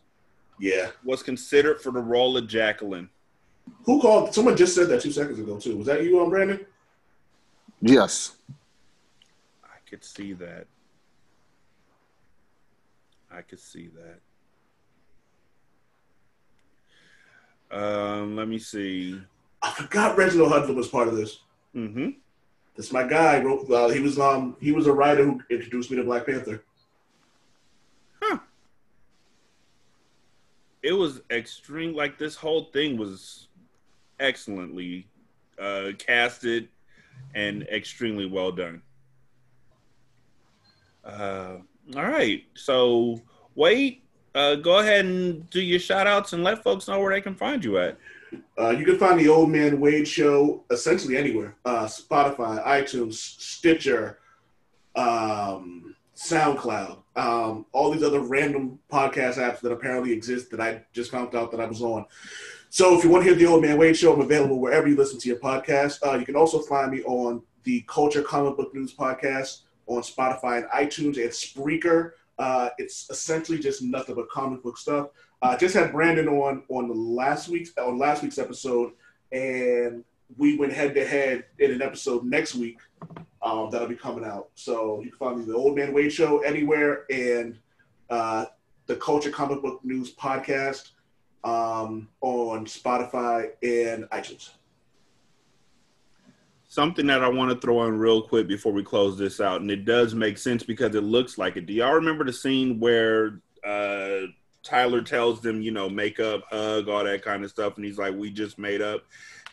Yeah. 0.57 0.91
was 1.03 1.21
considered 1.21 1.81
for 1.81 1.91
the 1.91 1.99
role 1.99 2.37
of 2.37 2.47
Jacqueline. 2.47 3.09
Who 3.83 4.01
called? 4.01 4.33
Someone 4.33 4.57
just 4.57 4.75
said 4.75 4.87
that 4.89 5.01
two 5.01 5.11
seconds 5.11 5.39
ago 5.39 5.57
too. 5.57 5.77
Was 5.77 5.87
that 5.87 6.03
you, 6.03 6.21
um, 6.21 6.29
Brandon? 6.29 6.65
Yes. 7.81 8.35
I 9.63 9.77
could 9.89 10.03
see 10.03 10.33
that. 10.33 10.67
I 13.31 13.41
could 13.41 13.59
see 13.59 13.89
that. 13.89 14.19
Um, 17.71 18.35
let 18.35 18.47
me 18.47 18.57
see. 18.57 19.21
I 19.61 19.71
forgot 19.71 20.17
Reginald 20.17 20.51
Hudlin 20.51 20.75
was 20.75 20.87
part 20.87 21.07
of 21.07 21.15
this. 21.15 21.41
Mm-hmm. 21.75 22.09
That's 22.75 22.91
my 22.91 23.03
guy. 23.03 23.41
Wrote, 23.41 23.69
uh, 23.69 23.89
he 23.89 23.99
was 23.99 24.17
um 24.17 24.55
he 24.59 24.71
was 24.71 24.87
a 24.87 24.93
writer 24.93 25.23
who 25.23 25.41
introduced 25.49 25.91
me 25.91 25.97
to 25.97 26.03
Black 26.03 26.25
Panther. 26.25 26.63
Huh. 28.21 28.39
It 30.81 30.93
was 30.93 31.21
extreme. 31.29 31.93
Like 31.93 32.17
this 32.17 32.35
whole 32.35 32.65
thing 32.71 32.97
was 32.97 33.48
excellently 34.19 35.07
uh, 35.59 35.91
casted 35.97 36.69
and 37.35 37.63
extremely 37.63 38.25
well 38.25 38.51
done. 38.51 38.81
Uh, 41.03 41.57
all 41.95 42.03
right, 42.03 42.43
so 42.55 43.19
Wade, 43.55 44.01
uh, 44.35 44.55
go 44.55 44.79
ahead 44.79 45.05
and 45.05 45.49
do 45.49 45.61
your 45.61 45.79
shout 45.79 46.07
outs 46.07 46.33
and 46.33 46.43
let 46.43 46.63
folks 46.63 46.87
know 46.87 46.99
where 46.99 47.13
they 47.13 47.21
can 47.21 47.35
find 47.35 47.63
you 47.63 47.77
at. 47.77 47.97
Uh, 48.59 48.69
you 48.69 48.85
can 48.85 48.97
find 48.99 49.19
the 49.19 49.27
Old 49.27 49.49
Man 49.49 49.79
Wade 49.79 50.07
Show 50.07 50.63
essentially 50.69 51.17
anywhere: 51.17 51.55
uh, 51.65 51.85
Spotify, 51.85 52.63
iTunes, 52.65 53.13
Stitcher, 53.13 54.19
um, 54.95 55.95
SoundCloud, 56.15 56.97
um, 57.15 57.65
all 57.71 57.91
these 57.91 58.03
other 58.03 58.19
random 58.19 58.79
podcast 58.91 59.37
apps 59.37 59.61
that 59.61 59.71
apparently 59.71 60.11
exist 60.11 60.51
that 60.51 60.59
I 60.59 60.83
just 60.93 61.11
found 61.11 61.33
out 61.33 61.51
that 61.51 61.59
I 61.59 61.65
was 61.65 61.81
on. 61.81 62.05
So 62.71 62.95
if 62.95 63.03
you 63.03 63.09
want 63.09 63.23
to 63.23 63.29
hear 63.31 63.37
the 63.37 63.47
Old 63.47 63.63
Man 63.63 63.79
Wade 63.79 63.97
Show, 63.97 64.13
I'm 64.13 64.21
available 64.21 64.59
wherever 64.59 64.87
you 64.87 64.95
listen 64.95 65.19
to 65.21 65.27
your 65.27 65.39
podcast. 65.39 66.05
Uh, 66.05 66.17
you 66.19 66.25
can 66.25 66.35
also 66.35 66.59
find 66.59 66.91
me 66.91 67.01
on 67.01 67.41
the 67.63 67.83
Culture 67.87 68.21
Comic 68.21 68.57
Book 68.57 68.75
News 68.75 68.93
podcast 68.93 69.61
on 69.87 70.03
Spotify 70.03 70.57
and 70.57 70.65
iTunes 70.69 71.17
and 71.17 71.31
Spreaker. 71.31 72.11
Uh, 72.37 72.69
it's 72.77 73.09
essentially 73.09 73.57
just 73.57 73.81
nothing 73.81 74.13
but 74.13 74.29
comic 74.29 74.61
book 74.61 74.77
stuff. 74.77 75.09
I 75.41 75.53
uh, 75.53 75.57
just 75.57 75.73
had 75.73 75.91
Brandon 75.91 76.27
on 76.27 76.61
on 76.69 76.87
the 76.87 76.93
last 76.93 77.49
week's 77.49 77.75
on 77.75 77.97
last 77.97 78.21
week's 78.21 78.37
episode, 78.37 78.91
and 79.31 80.03
we 80.37 80.55
went 80.55 80.71
head 80.71 80.93
to 80.93 81.03
head 81.03 81.45
in 81.57 81.71
an 81.71 81.81
episode 81.81 82.23
next 82.23 82.53
week 82.53 82.77
um, 83.41 83.71
that'll 83.71 83.87
be 83.87 83.95
coming 83.95 84.23
out. 84.23 84.49
So 84.53 85.01
you 85.01 85.09
can 85.09 85.17
find 85.17 85.39
me 85.39 85.45
the 85.45 85.55
Old 85.55 85.75
Man 85.75 85.91
Wade 85.91 86.13
Show 86.13 86.43
anywhere, 86.43 87.05
and 87.09 87.57
uh, 88.11 88.45
the 88.85 88.95
Culture 88.95 89.31
Comic 89.31 89.63
Book 89.63 89.79
News 89.83 90.13
podcast 90.13 90.91
um, 91.43 92.09
on 92.21 92.65
Spotify 92.65 93.51
and 93.63 94.05
iTunes. 94.09 94.49
Something 96.67 97.07
that 97.07 97.23
I 97.23 97.29
want 97.29 97.51
to 97.51 97.59
throw 97.59 97.85
in 97.87 97.97
real 97.97 98.21
quick 98.21 98.47
before 98.47 98.71
we 98.71 98.83
close 98.83 99.17
this 99.17 99.41
out, 99.41 99.61
and 99.61 99.71
it 99.71 99.85
does 99.85 100.13
make 100.13 100.37
sense 100.37 100.61
because 100.61 100.93
it 100.93 101.03
looks 101.03 101.37
like 101.37 101.57
it. 101.57 101.65
Do 101.65 101.73
y'all 101.73 101.95
remember 101.95 102.23
the 102.23 102.33
scene 102.33 102.79
where 102.79 103.41
uh, 103.65 104.27
Tyler 104.63 105.01
tells 105.01 105.41
them, 105.41 105.61
you 105.61 105.71
know, 105.71 105.89
make 105.89 106.19
up, 106.19 106.43
hug, 106.49 106.87
all 106.87 107.03
that 107.03 107.23
kind 107.23 107.43
of 107.43 107.49
stuff, 107.49 107.77
and 107.77 107.85
he's 107.85 107.97
like, 107.97 108.15
"We 108.15 108.29
just 108.29 108.59
made 108.59 108.81
up." 108.81 109.03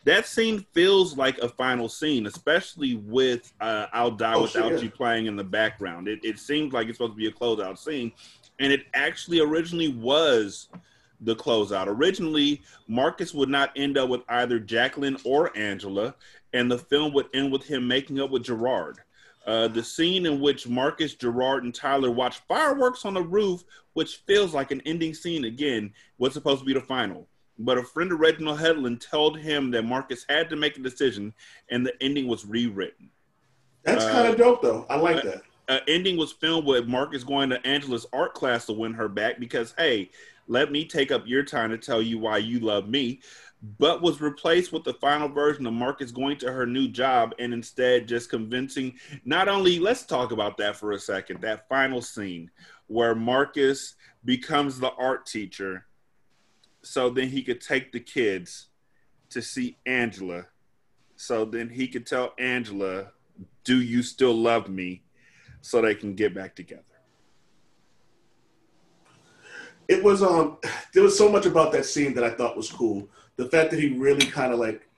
That 0.05 0.27
scene 0.27 0.65
feels 0.73 1.17
like 1.17 1.39
a 1.39 1.49
final 1.49 1.89
scene, 1.89 2.27
especially 2.27 2.97
with 2.97 3.53
uh, 3.61 3.87
"I'll 3.95 4.11
Die 4.11 4.35
oh, 4.35 4.43
Without 4.43 4.73
shit. 4.73 4.83
You" 4.83 4.91
playing 4.91 5.25
in 5.27 5.37
the 5.37 5.45
background. 5.45 6.09
It, 6.09 6.21
it 6.23 6.39
seems 6.39 6.75
like 6.75 6.89
it's 6.89 6.99
supposed 6.99 7.15
to 7.15 7.17
be 7.17 7.29
a 7.29 7.33
closeout 7.33 7.79
scene, 7.79 8.13
and 8.59 8.73
it 8.73 8.85
actually 8.93 9.41
originally 9.41 9.89
was 9.89 10.69
the 11.21 11.37
closeout. 11.37 11.87
Originally, 11.87 12.63
Marcus 12.89 13.33
would 13.35 13.49
not 13.49 13.73
end 13.77 13.97
up 13.99 14.09
with 14.09 14.23
either 14.29 14.59
Jacqueline 14.59 15.17
or 15.25 15.57
Angela, 15.57 16.15
and 16.53 16.71
the 16.71 16.79
film 16.79 17.13
would 17.15 17.27
end 17.35 17.53
with 17.53 17.65
him 17.65 17.87
making 17.87 18.21
up 18.21 18.31
with 18.31 18.45
Gerard. 18.45 18.99
Uh, 19.47 19.69
the 19.69 19.83
scene 19.83 20.27
in 20.27 20.41
which 20.41 20.67
Marcus, 20.67 21.15
Gerard, 21.15 21.63
and 21.65 21.75
Tyler 21.75 22.11
watch 22.11 22.41
fireworks 22.49 23.05
on 23.05 23.15
the 23.15 23.23
roof, 23.23 23.63
which 23.93 24.17
feels 24.27 24.53
like 24.53 24.73
an 24.73 24.83
ending 24.85 25.15
scene 25.15 25.45
again, 25.45 25.93
was 26.19 26.33
supposed 26.33 26.61
to 26.61 26.67
be 26.67 26.75
the 26.75 26.81
final. 26.81 27.29
But 27.59 27.79
a 27.79 27.83
friend 27.83 28.11
of 28.13 28.19
Reginald 28.19 28.59
Hudlin 28.59 28.99
told 28.99 29.39
him 29.39 29.71
that 29.71 29.85
Marcus 29.85 30.27
had 30.29 30.51
to 30.51 30.57
make 30.57 30.77
a 30.77 30.83
decision, 30.83 31.33
and 31.71 31.87
the 31.87 31.95
ending 32.03 32.27
was 32.27 32.45
rewritten. 32.45 33.09
That's 33.85 34.05
uh, 34.05 34.13
kind 34.13 34.29
of 34.29 34.37
dope, 34.37 34.63
though. 34.63 34.85
I 34.91 34.97
like 34.97 35.23
that. 35.23 35.43
Uh, 35.69 35.81
ending 35.89 36.17
was 36.17 36.33
filmed 36.33 36.67
with 36.67 36.87
Marcus 36.87 37.25
going 37.25 37.49
to 37.51 37.65
Angela's 37.67 38.07
art 38.13 38.35
class 38.35 38.67
to 38.67 38.73
win 38.73 38.93
her 38.95 39.09
back 39.09 39.41
because, 39.41 39.75
hey, 39.79 40.11
let 40.49 40.71
me 40.73 40.85
take 40.85 41.11
up 41.11 41.27
your 41.27 41.43
time 41.43 41.71
to 41.71 41.79
tell 41.79 42.03
you 42.03 42.19
why 42.19 42.39
you 42.39 42.61
love 42.61 42.89
me 42.89 43.21
but 43.79 44.03
was 44.03 44.21
replaced 44.21 44.73
with 44.73 44.85
the 44.85 44.93
final 44.95 45.29
version 45.29 45.67
of 45.67 45.73
Marcus 45.73 46.11
going 46.13 46.37
to 46.37 46.53
her 46.53 46.67
new 46.67 46.87
job 46.89 47.35
and 47.39 47.53
instead 47.53 48.07
just 48.07 48.31
convincing 48.31 48.95
not 49.25 49.49
only 49.49 49.79
let's 49.79 50.05
talk 50.05 50.31
about 50.31 50.57
that 50.59 50.77
for 50.77 50.93
a 50.93 50.99
second 50.99 51.41
that 51.41 51.69
final 51.69 52.03
scene 52.03 52.51
where 52.87 53.15
Marcus 53.15 53.95
becomes 54.25 54.79
the 54.79 54.93
art 54.93 55.27
teacher 55.27 55.87
so 56.83 57.11
then 57.11 57.29
he 57.29 57.43
could 57.43 57.61
take 57.61 57.91
the 57.91 58.01
kids 58.01 58.67
to 59.31 59.43
see 59.43 59.77
Angela. 59.87 60.47
So 61.17 61.45
then 61.45 61.69
he 61.69 61.89
could 61.89 62.07
tell 62.07 62.35
Angela 62.39 63.13
do 63.65 63.83
you 63.83 64.03
still 64.03 64.35
love 64.35 64.69
me? 64.69 65.03
so 65.67 65.83
they 65.83 65.97
can 65.97 66.15
get 66.15 66.33
back 66.33 66.55
together 66.55 66.96
it 69.89 70.03
was 70.03 70.23
um 70.23 70.59
there 70.93 71.03
was 71.03 71.17
so 71.17 71.31
much 71.31 71.47
about 71.47 71.73
that 71.73 71.85
scene 71.85 72.15
that 72.15 72.25
I 72.25 72.31
thought 72.31 72.57
was 72.57 72.71
cool 72.71 73.09
the 73.37 73.47
fact 73.47 73.71
that 73.71 73.81
he 73.81 73.97
really 73.97 74.27
kind 74.27 74.53
of 74.53 74.59
like 74.59 74.89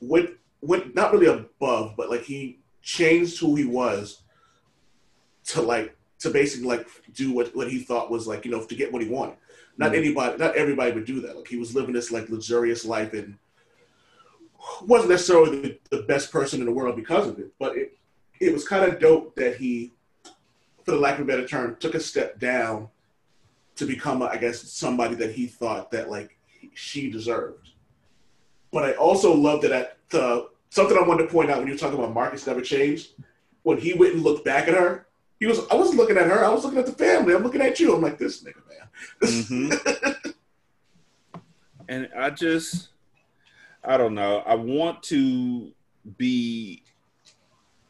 went 0.00 0.30
went 0.60 0.94
not 0.94 1.12
really 1.12 1.26
above, 1.26 1.94
but 1.96 2.10
like 2.10 2.22
he 2.22 2.58
changed 2.82 3.38
who 3.38 3.54
he 3.54 3.64
was 3.64 4.22
to 5.44 5.62
like 5.62 5.96
to 6.18 6.30
basically 6.30 6.68
like 6.68 6.86
do 7.14 7.32
what 7.32 7.54
what 7.56 7.70
he 7.70 7.80
thought 7.80 8.10
was 8.10 8.26
like 8.26 8.44
you 8.44 8.50
know 8.50 8.64
to 8.64 8.74
get 8.74 8.92
what 8.92 9.02
he 9.02 9.08
wanted. 9.08 9.36
Not 9.78 9.92
mm-hmm. 9.92 10.00
anybody, 10.00 10.38
not 10.38 10.56
everybody 10.56 10.92
would 10.92 11.06
do 11.06 11.20
that. 11.20 11.36
Like 11.36 11.48
he 11.48 11.56
was 11.56 11.74
living 11.74 11.94
this 11.94 12.10
like 12.10 12.28
luxurious 12.28 12.84
life 12.84 13.14
and 13.14 13.36
wasn't 14.82 15.10
necessarily 15.10 15.60
the, 15.60 15.78
the 15.90 16.02
best 16.02 16.30
person 16.30 16.60
in 16.60 16.66
the 16.66 16.72
world 16.72 16.96
because 16.96 17.28
of 17.28 17.38
it, 17.38 17.52
but 17.58 17.76
it 17.76 17.96
it 18.40 18.52
was 18.52 18.66
kind 18.66 18.90
of 18.90 18.98
dope 18.98 19.34
that 19.36 19.56
he, 19.56 19.92
for 20.84 20.92
the 20.92 20.96
lack 20.96 21.18
of 21.18 21.24
a 21.24 21.26
better 21.26 21.46
term, 21.46 21.76
took 21.78 21.94
a 21.94 22.00
step 22.00 22.38
down 22.38 22.88
to 23.80 23.86
become, 23.86 24.22
I 24.22 24.36
guess, 24.36 24.60
somebody 24.72 25.14
that 25.16 25.32
he 25.32 25.46
thought 25.46 25.90
that 25.90 26.10
like 26.10 26.38
she 26.74 27.10
deserved. 27.10 27.70
But 28.70 28.84
I 28.84 28.92
also 28.92 29.34
love 29.34 29.62
that 29.62 29.72
at 29.72 29.96
the 30.10 30.48
something 30.68 30.96
I 30.96 31.02
wanted 31.02 31.24
to 31.24 31.32
point 31.32 31.50
out 31.50 31.58
when 31.58 31.66
you 31.66 31.72
were 31.72 31.78
talking 31.78 31.98
about 31.98 32.14
Marcus 32.14 32.46
never 32.46 32.60
changed. 32.60 33.14
When 33.62 33.78
he 33.78 33.94
went 33.94 34.14
and 34.14 34.22
looked 34.22 34.44
back 34.44 34.68
at 34.68 34.74
her, 34.74 35.06
he 35.40 35.46
was 35.46 35.60
I 35.70 35.74
wasn't 35.74 35.98
looking 35.98 36.18
at 36.18 36.26
her, 36.26 36.44
I 36.44 36.50
was 36.50 36.62
looking 36.62 36.78
at 36.78 36.86
the 36.86 36.92
family. 36.92 37.34
I'm 37.34 37.42
looking 37.42 37.62
at 37.62 37.80
you. 37.80 37.94
I'm 37.94 38.02
like, 38.02 38.18
this 38.18 38.44
nigga, 38.44 38.60
man. 38.68 39.72
mm-hmm. 39.72 40.30
and 41.88 42.08
I 42.16 42.30
just 42.30 42.90
I 43.82 43.96
don't 43.96 44.14
know. 44.14 44.42
I 44.46 44.56
want 44.56 45.02
to 45.04 45.72
be 46.18 46.82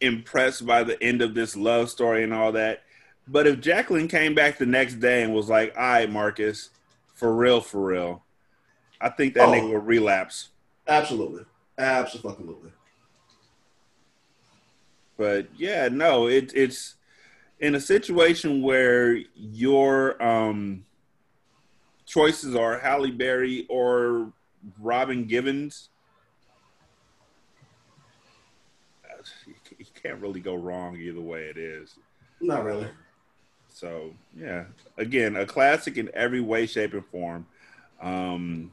impressed 0.00 0.64
by 0.64 0.84
the 0.84 1.02
end 1.02 1.20
of 1.20 1.34
this 1.34 1.56
love 1.56 1.90
story 1.90 2.22
and 2.22 2.32
all 2.32 2.52
that. 2.52 2.84
But 3.30 3.46
if 3.46 3.60
Jacqueline 3.60 4.08
came 4.08 4.34
back 4.34 4.58
the 4.58 4.66
next 4.66 4.94
day 4.94 5.22
and 5.22 5.32
was 5.32 5.48
like, 5.48 5.72
all 5.76 5.82
right, 5.82 6.10
Marcus, 6.10 6.70
for 7.14 7.32
real, 7.32 7.60
for 7.60 7.80
real, 7.80 8.24
I 9.00 9.08
think 9.08 9.34
that 9.34 9.48
oh, 9.48 9.52
nigga 9.52 9.70
will 9.70 9.78
relapse. 9.78 10.48
Absolutely. 10.88 11.44
Absolutely. 11.78 12.72
But 15.16 15.46
yeah, 15.56 15.88
no, 15.92 16.26
it, 16.26 16.52
it's 16.56 16.96
in 17.60 17.76
a 17.76 17.80
situation 17.80 18.62
where 18.62 19.20
your 19.36 20.20
um, 20.20 20.84
choices 22.04 22.56
are 22.56 22.80
Halle 22.80 23.12
Berry 23.12 23.64
or 23.68 24.32
Robin 24.80 25.26
Givens. 25.26 25.90
You 29.78 29.86
can't 30.02 30.20
really 30.20 30.40
go 30.40 30.56
wrong 30.56 30.96
either 30.96 31.20
way 31.20 31.44
it 31.44 31.56
is. 31.56 31.94
Not 32.40 32.64
really. 32.64 32.88
So 33.80 34.12
yeah, 34.36 34.64
again, 34.98 35.36
a 35.36 35.46
classic 35.46 35.96
in 35.96 36.10
every 36.12 36.42
way, 36.42 36.66
shape, 36.66 36.92
and 36.92 37.06
form. 37.06 37.46
Um, 37.98 38.72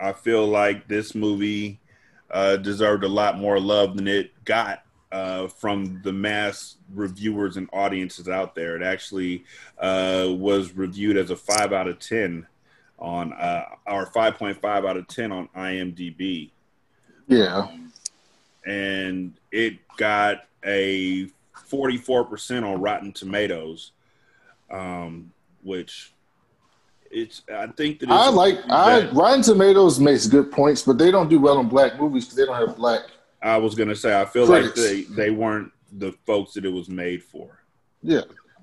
I 0.00 0.14
feel 0.14 0.46
like 0.46 0.88
this 0.88 1.14
movie 1.14 1.78
uh, 2.30 2.56
deserved 2.56 3.04
a 3.04 3.08
lot 3.08 3.36
more 3.36 3.60
love 3.60 3.98
than 3.98 4.08
it 4.08 4.32
got 4.46 4.82
uh, 5.12 5.48
from 5.48 6.00
the 6.02 6.12
mass 6.12 6.76
reviewers 6.94 7.58
and 7.58 7.68
audiences 7.70 8.30
out 8.30 8.54
there. 8.54 8.76
It 8.76 8.82
actually 8.82 9.44
uh, 9.78 10.28
was 10.30 10.72
reviewed 10.72 11.18
as 11.18 11.30
a 11.30 11.36
five 11.36 11.74
out 11.74 11.86
of 11.86 11.98
ten 11.98 12.46
on 12.98 13.34
uh, 13.34 13.64
our 13.86 14.06
five 14.06 14.38
point 14.38 14.58
five 14.62 14.86
out 14.86 14.96
of 14.96 15.06
ten 15.06 15.32
on 15.32 15.50
IMDb. 15.54 16.48
Yeah, 17.28 17.58
um, 17.58 17.92
and 18.64 19.34
it 19.52 19.86
got 19.98 20.46
a 20.64 21.26
forty 21.52 21.98
four 21.98 22.24
percent 22.24 22.64
on 22.64 22.80
Rotten 22.80 23.12
Tomatoes, 23.12 23.92
um, 24.70 25.32
which 25.62 26.12
it's 27.10 27.42
I 27.52 27.66
think 27.68 28.00
that 28.00 28.10
I 28.10 28.28
like 28.28 28.58
I 28.68 29.08
Rotten 29.10 29.42
Tomatoes 29.42 29.98
makes 30.00 30.26
good 30.26 30.50
points, 30.50 30.82
but 30.82 30.98
they 30.98 31.10
don't 31.10 31.28
do 31.28 31.40
well 31.40 31.58
on 31.58 31.68
black 31.68 31.98
movies 31.98 32.24
because 32.24 32.36
they 32.36 32.46
don't 32.46 32.56
have 32.56 32.76
black. 32.76 33.02
I 33.42 33.56
was 33.58 33.74
gonna 33.74 33.94
say 33.94 34.18
I 34.18 34.24
feel 34.24 34.46
critics. 34.46 34.78
like 34.78 34.86
they 34.86 35.02
they 35.02 35.30
weren't 35.30 35.72
the 35.92 36.12
folks 36.26 36.54
that 36.54 36.64
it 36.64 36.72
was 36.72 36.88
made 36.88 37.22
for. 37.22 37.62
Yeah, 38.02 38.22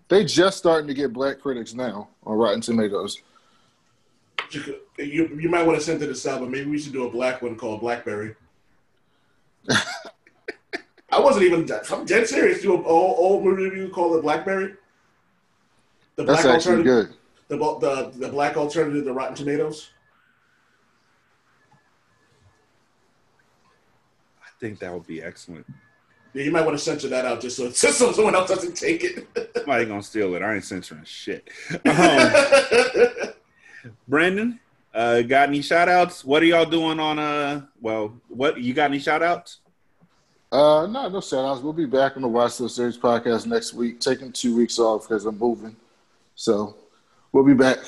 they 0.10 0.26
just 0.26 0.58
starting 0.58 0.88
to 0.88 0.94
get 0.94 1.14
black 1.14 1.40
critics 1.40 1.74
now 1.74 2.10
on 2.24 2.38
Rotten 2.38 2.62
Tomatoes. 2.62 3.22
You 4.52 4.80
you 4.98 5.50
might 5.50 5.66
want 5.66 5.80
to 5.80 5.84
send 5.84 6.00
to 6.02 6.08
this 6.08 6.28
out, 6.28 6.42
but 6.42 6.50
maybe 6.50 6.70
we 6.70 6.80
should 6.80 6.94
do 6.94 7.08
a 7.08 7.10
black 7.10 7.42
one 7.42 7.56
called 7.56 7.82
Blackberry. 7.82 8.36
I 9.70 11.20
wasn't 11.20 11.46
even. 11.46 11.70
I'm 11.92 12.06
dead 12.06 12.28
serious. 12.28 12.62
Do 12.62 12.76
an 12.76 12.84
old, 12.86 13.18
old 13.18 13.44
movie 13.44 13.64
review 13.64 13.90
called 13.90 14.18
it 14.18 14.22
Blackberry. 14.24 14.76
The 16.16 16.24
That's 16.24 16.44
black 16.44 16.56
actually 16.56 16.84
good 16.84 17.14
the 17.58 17.58
the 17.58 18.12
the 18.18 18.30
black 18.30 18.58
alternative 18.58 19.06
to 19.06 19.14
Rotten 19.14 19.36
Tomatoes? 19.36 19.90
I 24.42 24.50
think 24.60 24.80
that 24.80 24.94
would 24.94 25.08
be 25.08 25.22
excellent. 25.22 25.66
Yeah, 26.34 26.44
you 26.44 26.52
might 26.52 26.66
want 26.66 26.78
to 26.78 26.84
censor 26.84 27.10
that 27.10 27.26
out 27.26 27.42
just 27.42 27.58
so, 27.58 27.68
just 27.68 27.82
so 27.98 28.12
someone 28.12 28.36
else 28.36 28.50
doesn't 28.50 28.76
take 28.76 29.04
it. 29.04 29.28
Somebody 29.56 29.86
gonna 29.86 30.04
steal 30.04 30.34
it. 30.36 30.42
I 30.42 30.56
ain't 30.56 30.64
censoring 30.64 31.04
shit. 31.06 31.50
Um, 33.86 33.92
Brandon, 34.08 34.62
uh, 34.94 35.24
got 35.24 35.50
any 35.50 35.62
shout 35.62 35.90
outs? 35.90 36.24
What 36.24 36.42
are 36.42 36.46
y'all 36.46 36.64
doing 36.66 37.02
on 37.02 37.20
uh 37.20 37.66
well 37.82 38.14
what 38.30 38.58
you 38.58 38.74
got 38.74 38.86
any 38.86 39.00
shout 39.00 39.22
outs? 39.22 39.60
Uh, 40.54 40.88
no, 40.88 41.10
no 41.10 41.20
shout 41.20 41.44
outs. 41.44 41.62
We'll 41.62 41.74
be 41.74 41.86
back 41.86 42.16
on 42.16 42.22
the 42.22 42.30
Watch 42.30 42.54
Still 42.54 42.70
Series 42.70 42.98
podcast 42.98 43.46
next 43.46 43.74
week, 43.74 44.00
taking 44.00 44.32
two 44.32 44.56
weeks 44.56 44.80
off 44.80 45.02
because 45.02 45.26
I'm 45.26 45.38
moving. 45.38 45.76
So 46.36 46.76
we'll 47.32 47.44
be 47.46 47.54
back. 47.54 47.80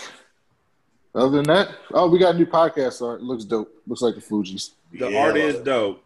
Other 1.14 1.38
than 1.38 1.44
that, 1.46 1.70
oh, 1.94 2.10
we 2.10 2.20
got 2.20 2.36
a 2.36 2.38
new 2.38 2.46
podcast 2.46 3.02
art. 3.06 3.22
It 3.22 3.24
looks 3.24 3.46
dope. 3.46 3.72
Looks 3.88 4.02
like 4.02 4.16
the 4.16 4.22
Fugees. 4.22 4.72
The 4.92 5.10
Yeah, 5.10 5.20
art 5.20 5.38
is 5.38 5.56
it. 5.56 5.64
dope. 5.64 6.04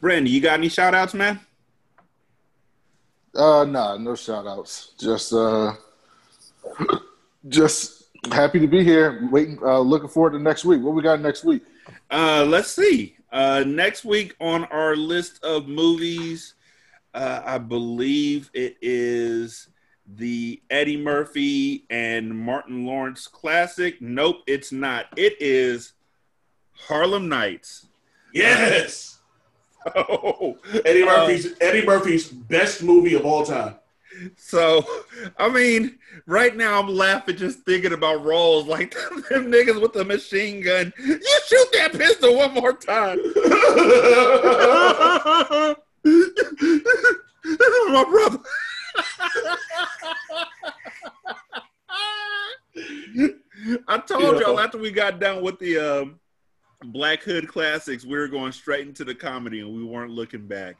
Brandon, 0.00 0.32
you 0.32 0.40
got 0.40 0.54
any 0.58 0.68
shout 0.68 0.94
outs, 0.94 1.14
man? 1.14 1.40
Uh, 3.34 3.64
nah, 3.64 3.96
no 3.96 4.14
shout 4.14 4.46
outs. 4.46 4.92
Just, 4.98 5.32
uh, 5.32 5.74
just 7.48 8.04
happy 8.32 8.58
to 8.60 8.66
be 8.66 8.82
here. 8.82 9.28
Waiting, 9.30 9.58
uh, 9.62 9.78
looking 9.80 10.08
forward 10.08 10.30
to 10.32 10.38
next 10.38 10.64
week. 10.64 10.82
What 10.82 10.94
we 10.94 11.02
got 11.02 11.20
next 11.20 11.44
week? 11.44 11.62
Uh, 12.10 12.44
let's 12.48 12.70
see. 12.72 13.16
Uh, 13.32 13.64
next 13.66 14.04
week 14.04 14.34
on 14.40 14.64
our 14.66 14.96
list 14.96 15.42
of 15.44 15.68
movies, 15.68 16.54
uh, 17.14 17.42
I 17.44 17.58
believe 17.58 18.50
it 18.52 18.76
is 18.82 19.68
the 20.16 20.60
Eddie 20.70 20.96
Murphy 20.96 21.84
and 21.90 22.36
Martin 22.36 22.84
Lawrence 22.84 23.26
classic. 23.26 24.00
Nope, 24.00 24.42
it's 24.46 24.72
not. 24.72 25.06
It 25.16 25.36
is 25.40 25.92
Harlem 26.72 27.28
Nights. 27.28 27.86
Yes. 28.32 29.16
Oh, 29.96 30.58
Eddie 30.84 31.04
uh, 31.04 31.06
Murphy's 31.06 31.54
Eddie 31.58 31.86
Murphy's 31.86 32.28
best 32.28 32.82
movie 32.82 33.14
of 33.14 33.24
all 33.24 33.46
time. 33.46 33.76
So, 34.36 34.84
I 35.38 35.48
mean, 35.48 35.98
right 36.26 36.56
now 36.56 36.80
I'm 36.80 36.88
laughing 36.88 37.36
just 37.36 37.60
thinking 37.60 37.92
about 37.92 38.24
roles 38.24 38.66
like 38.66 38.92
them 39.30 39.50
niggas 39.50 39.80
with 39.80 39.92
the 39.92 40.04
machine 40.04 40.62
gun. 40.62 40.92
You 40.98 41.20
shoot 41.46 41.68
that 41.74 41.92
pistol 41.92 42.36
one 42.36 42.54
more 42.54 42.72
time. 42.72 43.18
My 47.92 48.04
brother. 48.04 48.38
I 53.88 53.98
told 53.98 54.40
y'all 54.40 54.58
after 54.58 54.78
we 54.78 54.90
got 54.90 55.20
done 55.20 55.42
with 55.42 55.58
the 55.58 55.78
um, 55.78 56.20
Black 56.84 57.22
Hood 57.22 57.48
classics, 57.48 58.04
we 58.04 58.16
were 58.16 58.28
going 58.28 58.52
straight 58.52 58.86
into 58.86 59.04
the 59.04 59.14
comedy 59.14 59.60
and 59.60 59.74
we 59.74 59.84
weren't 59.84 60.12
looking 60.12 60.46
back. 60.46 60.76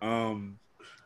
Um, 0.00 0.58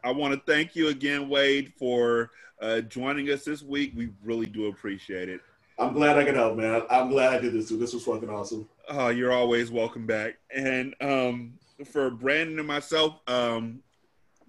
I 0.05 0.11
want 0.13 0.35
to 0.35 0.53
thank 0.53 0.77
you 0.77 0.89
again, 0.89 1.29
Wade, 1.29 1.73
for 1.79 2.31
uh, 2.61 2.81
joining 2.83 3.31
us 3.31 3.45
this 3.45 3.63
week. 3.63 3.93
We 3.97 4.11
really 4.23 4.47
do 4.47 4.67
appreciate 4.67 5.29
it. 5.29 5.41
I'm 5.79 5.93
glad 5.93 6.19
I 6.19 6.25
could 6.25 6.35
help, 6.35 6.57
man. 6.57 6.83
I'm 6.91 7.09
glad 7.09 7.35
I 7.35 7.39
did 7.39 7.53
this 7.53 7.69
too. 7.69 7.77
This 7.77 7.95
was 7.95 8.05
fucking 8.05 8.29
awesome. 8.29 8.69
Oh, 8.89 9.09
you're 9.09 9.33
always 9.33 9.71
welcome 9.71 10.07
back. 10.07 10.39
And 10.55 10.95
um, 11.01 11.55
for 11.85 12.11
Brandon 12.11 12.59
and 12.59 12.67
myself, 12.67 13.21
um, 13.29 13.81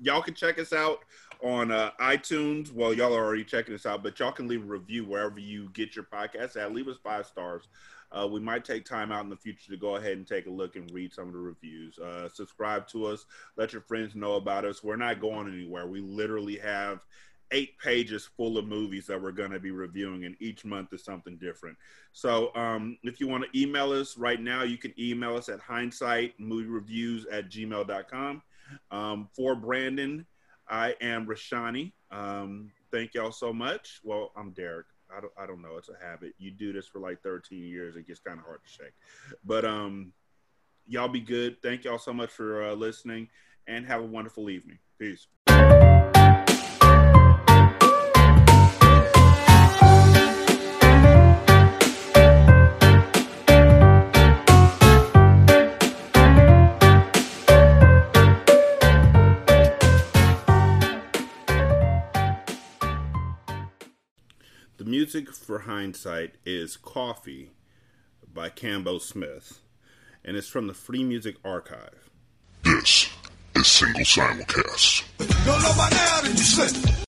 y'all 0.01 0.21
can 0.21 0.33
check 0.33 0.57
us 0.57 0.73
out 0.73 0.99
on 1.43 1.71
uh, 1.71 1.91
iTunes. 1.99 2.73
Well, 2.73 2.93
y'all 2.93 3.15
are 3.15 3.23
already 3.23 3.43
checking 3.43 3.75
us 3.75 3.85
out, 3.85 4.01
but 4.01 4.19
y'all 4.19 4.31
can 4.31 4.47
leave 4.47 4.63
a 4.63 4.65
review 4.65 5.05
wherever 5.05 5.39
you 5.39 5.69
get 5.73 5.95
your 5.95 6.05
podcast 6.05 6.57
at. 6.57 6.73
Leave 6.73 6.87
us 6.87 6.97
five 7.03 7.27
stars. 7.27 7.67
Uh, 8.11 8.27
we 8.27 8.39
might 8.39 8.65
take 8.65 8.85
time 8.85 9.11
out 9.11 9.23
in 9.23 9.29
the 9.29 9.35
future 9.35 9.71
to 9.71 9.77
go 9.77 9.95
ahead 9.95 10.13
and 10.13 10.27
take 10.27 10.47
a 10.47 10.51
look 10.51 10.75
and 10.75 10.89
read 10.91 11.13
some 11.13 11.27
of 11.27 11.33
the 11.33 11.39
reviews. 11.39 11.97
Uh, 11.99 12.27
subscribe 12.29 12.87
to 12.87 13.05
us. 13.05 13.25
Let 13.55 13.73
your 13.73 13.83
friends 13.83 14.15
know 14.15 14.33
about 14.33 14.65
us. 14.65 14.83
We're 14.83 14.95
not 14.95 15.21
going 15.21 15.47
anywhere. 15.47 15.87
We 15.87 16.01
literally 16.01 16.57
have 16.57 17.05
eight 17.51 17.77
pages 17.79 18.29
full 18.37 18.57
of 18.57 18.67
movies 18.67 19.07
that 19.07 19.21
we're 19.21 19.31
going 19.31 19.51
to 19.51 19.59
be 19.59 19.71
reviewing, 19.71 20.25
and 20.25 20.35
each 20.39 20.65
month 20.65 20.93
is 20.93 21.03
something 21.03 21.37
different. 21.37 21.77
So 22.11 22.53
um, 22.55 22.97
if 23.03 23.19
you 23.19 23.27
want 23.27 23.45
to 23.45 23.59
email 23.59 23.91
us 23.91 24.17
right 24.17 24.39
now, 24.39 24.63
you 24.63 24.77
can 24.77 24.93
email 24.99 25.35
us 25.35 25.49
at 25.49 25.59
hindsightmoviereviews 25.59 27.25
at 27.31 27.49
gmail.com. 27.49 28.41
Um, 28.91 29.29
for 29.35 29.55
Brandon, 29.55 30.25
I 30.67 30.95
am 31.01 31.25
Rashani. 31.25 31.93
Um, 32.11 32.71
thank 32.91 33.15
y'all 33.15 33.31
so 33.31 33.51
much. 33.51 33.99
Well, 34.03 34.31
I'm 34.35 34.51
Derek. 34.51 34.85
I 35.15 35.21
don't, 35.21 35.33
I 35.37 35.45
don't 35.45 35.61
know. 35.61 35.77
It's 35.77 35.89
a 35.89 36.05
habit. 36.05 36.33
You 36.37 36.51
do 36.51 36.73
this 36.73 36.87
for 36.87 36.99
like 36.99 37.21
13 37.23 37.63
years. 37.63 37.95
It 37.95 38.07
gets 38.07 38.19
kind 38.19 38.39
of 38.39 38.45
hard 38.45 38.61
to 38.63 38.69
shake. 38.69 38.93
But 39.43 39.65
um, 39.65 40.13
y'all 40.87 41.07
be 41.07 41.19
good. 41.19 41.61
Thank 41.61 41.83
y'all 41.83 41.99
so 41.99 42.13
much 42.13 42.29
for 42.29 42.63
uh, 42.63 42.73
listening 42.73 43.29
and 43.67 43.85
have 43.85 44.01
a 44.01 44.05
wonderful 44.05 44.49
evening. 44.49 44.79
Peace. 44.99 45.27
Music 64.89 65.31
for 65.33 65.59
Hindsight 65.59 66.33
is 66.45 66.75
Coffee 66.75 67.51
by 68.33 68.49
Cambo 68.49 68.99
Smith, 68.99 69.59
and 70.25 70.35
it's 70.35 70.47
from 70.47 70.65
the 70.65 70.73
Free 70.73 71.03
Music 71.03 71.35
Archive. 71.45 72.09
This 72.63 73.07
is 73.53 73.67
Single 73.67 74.01
Simulcast. 74.01 75.05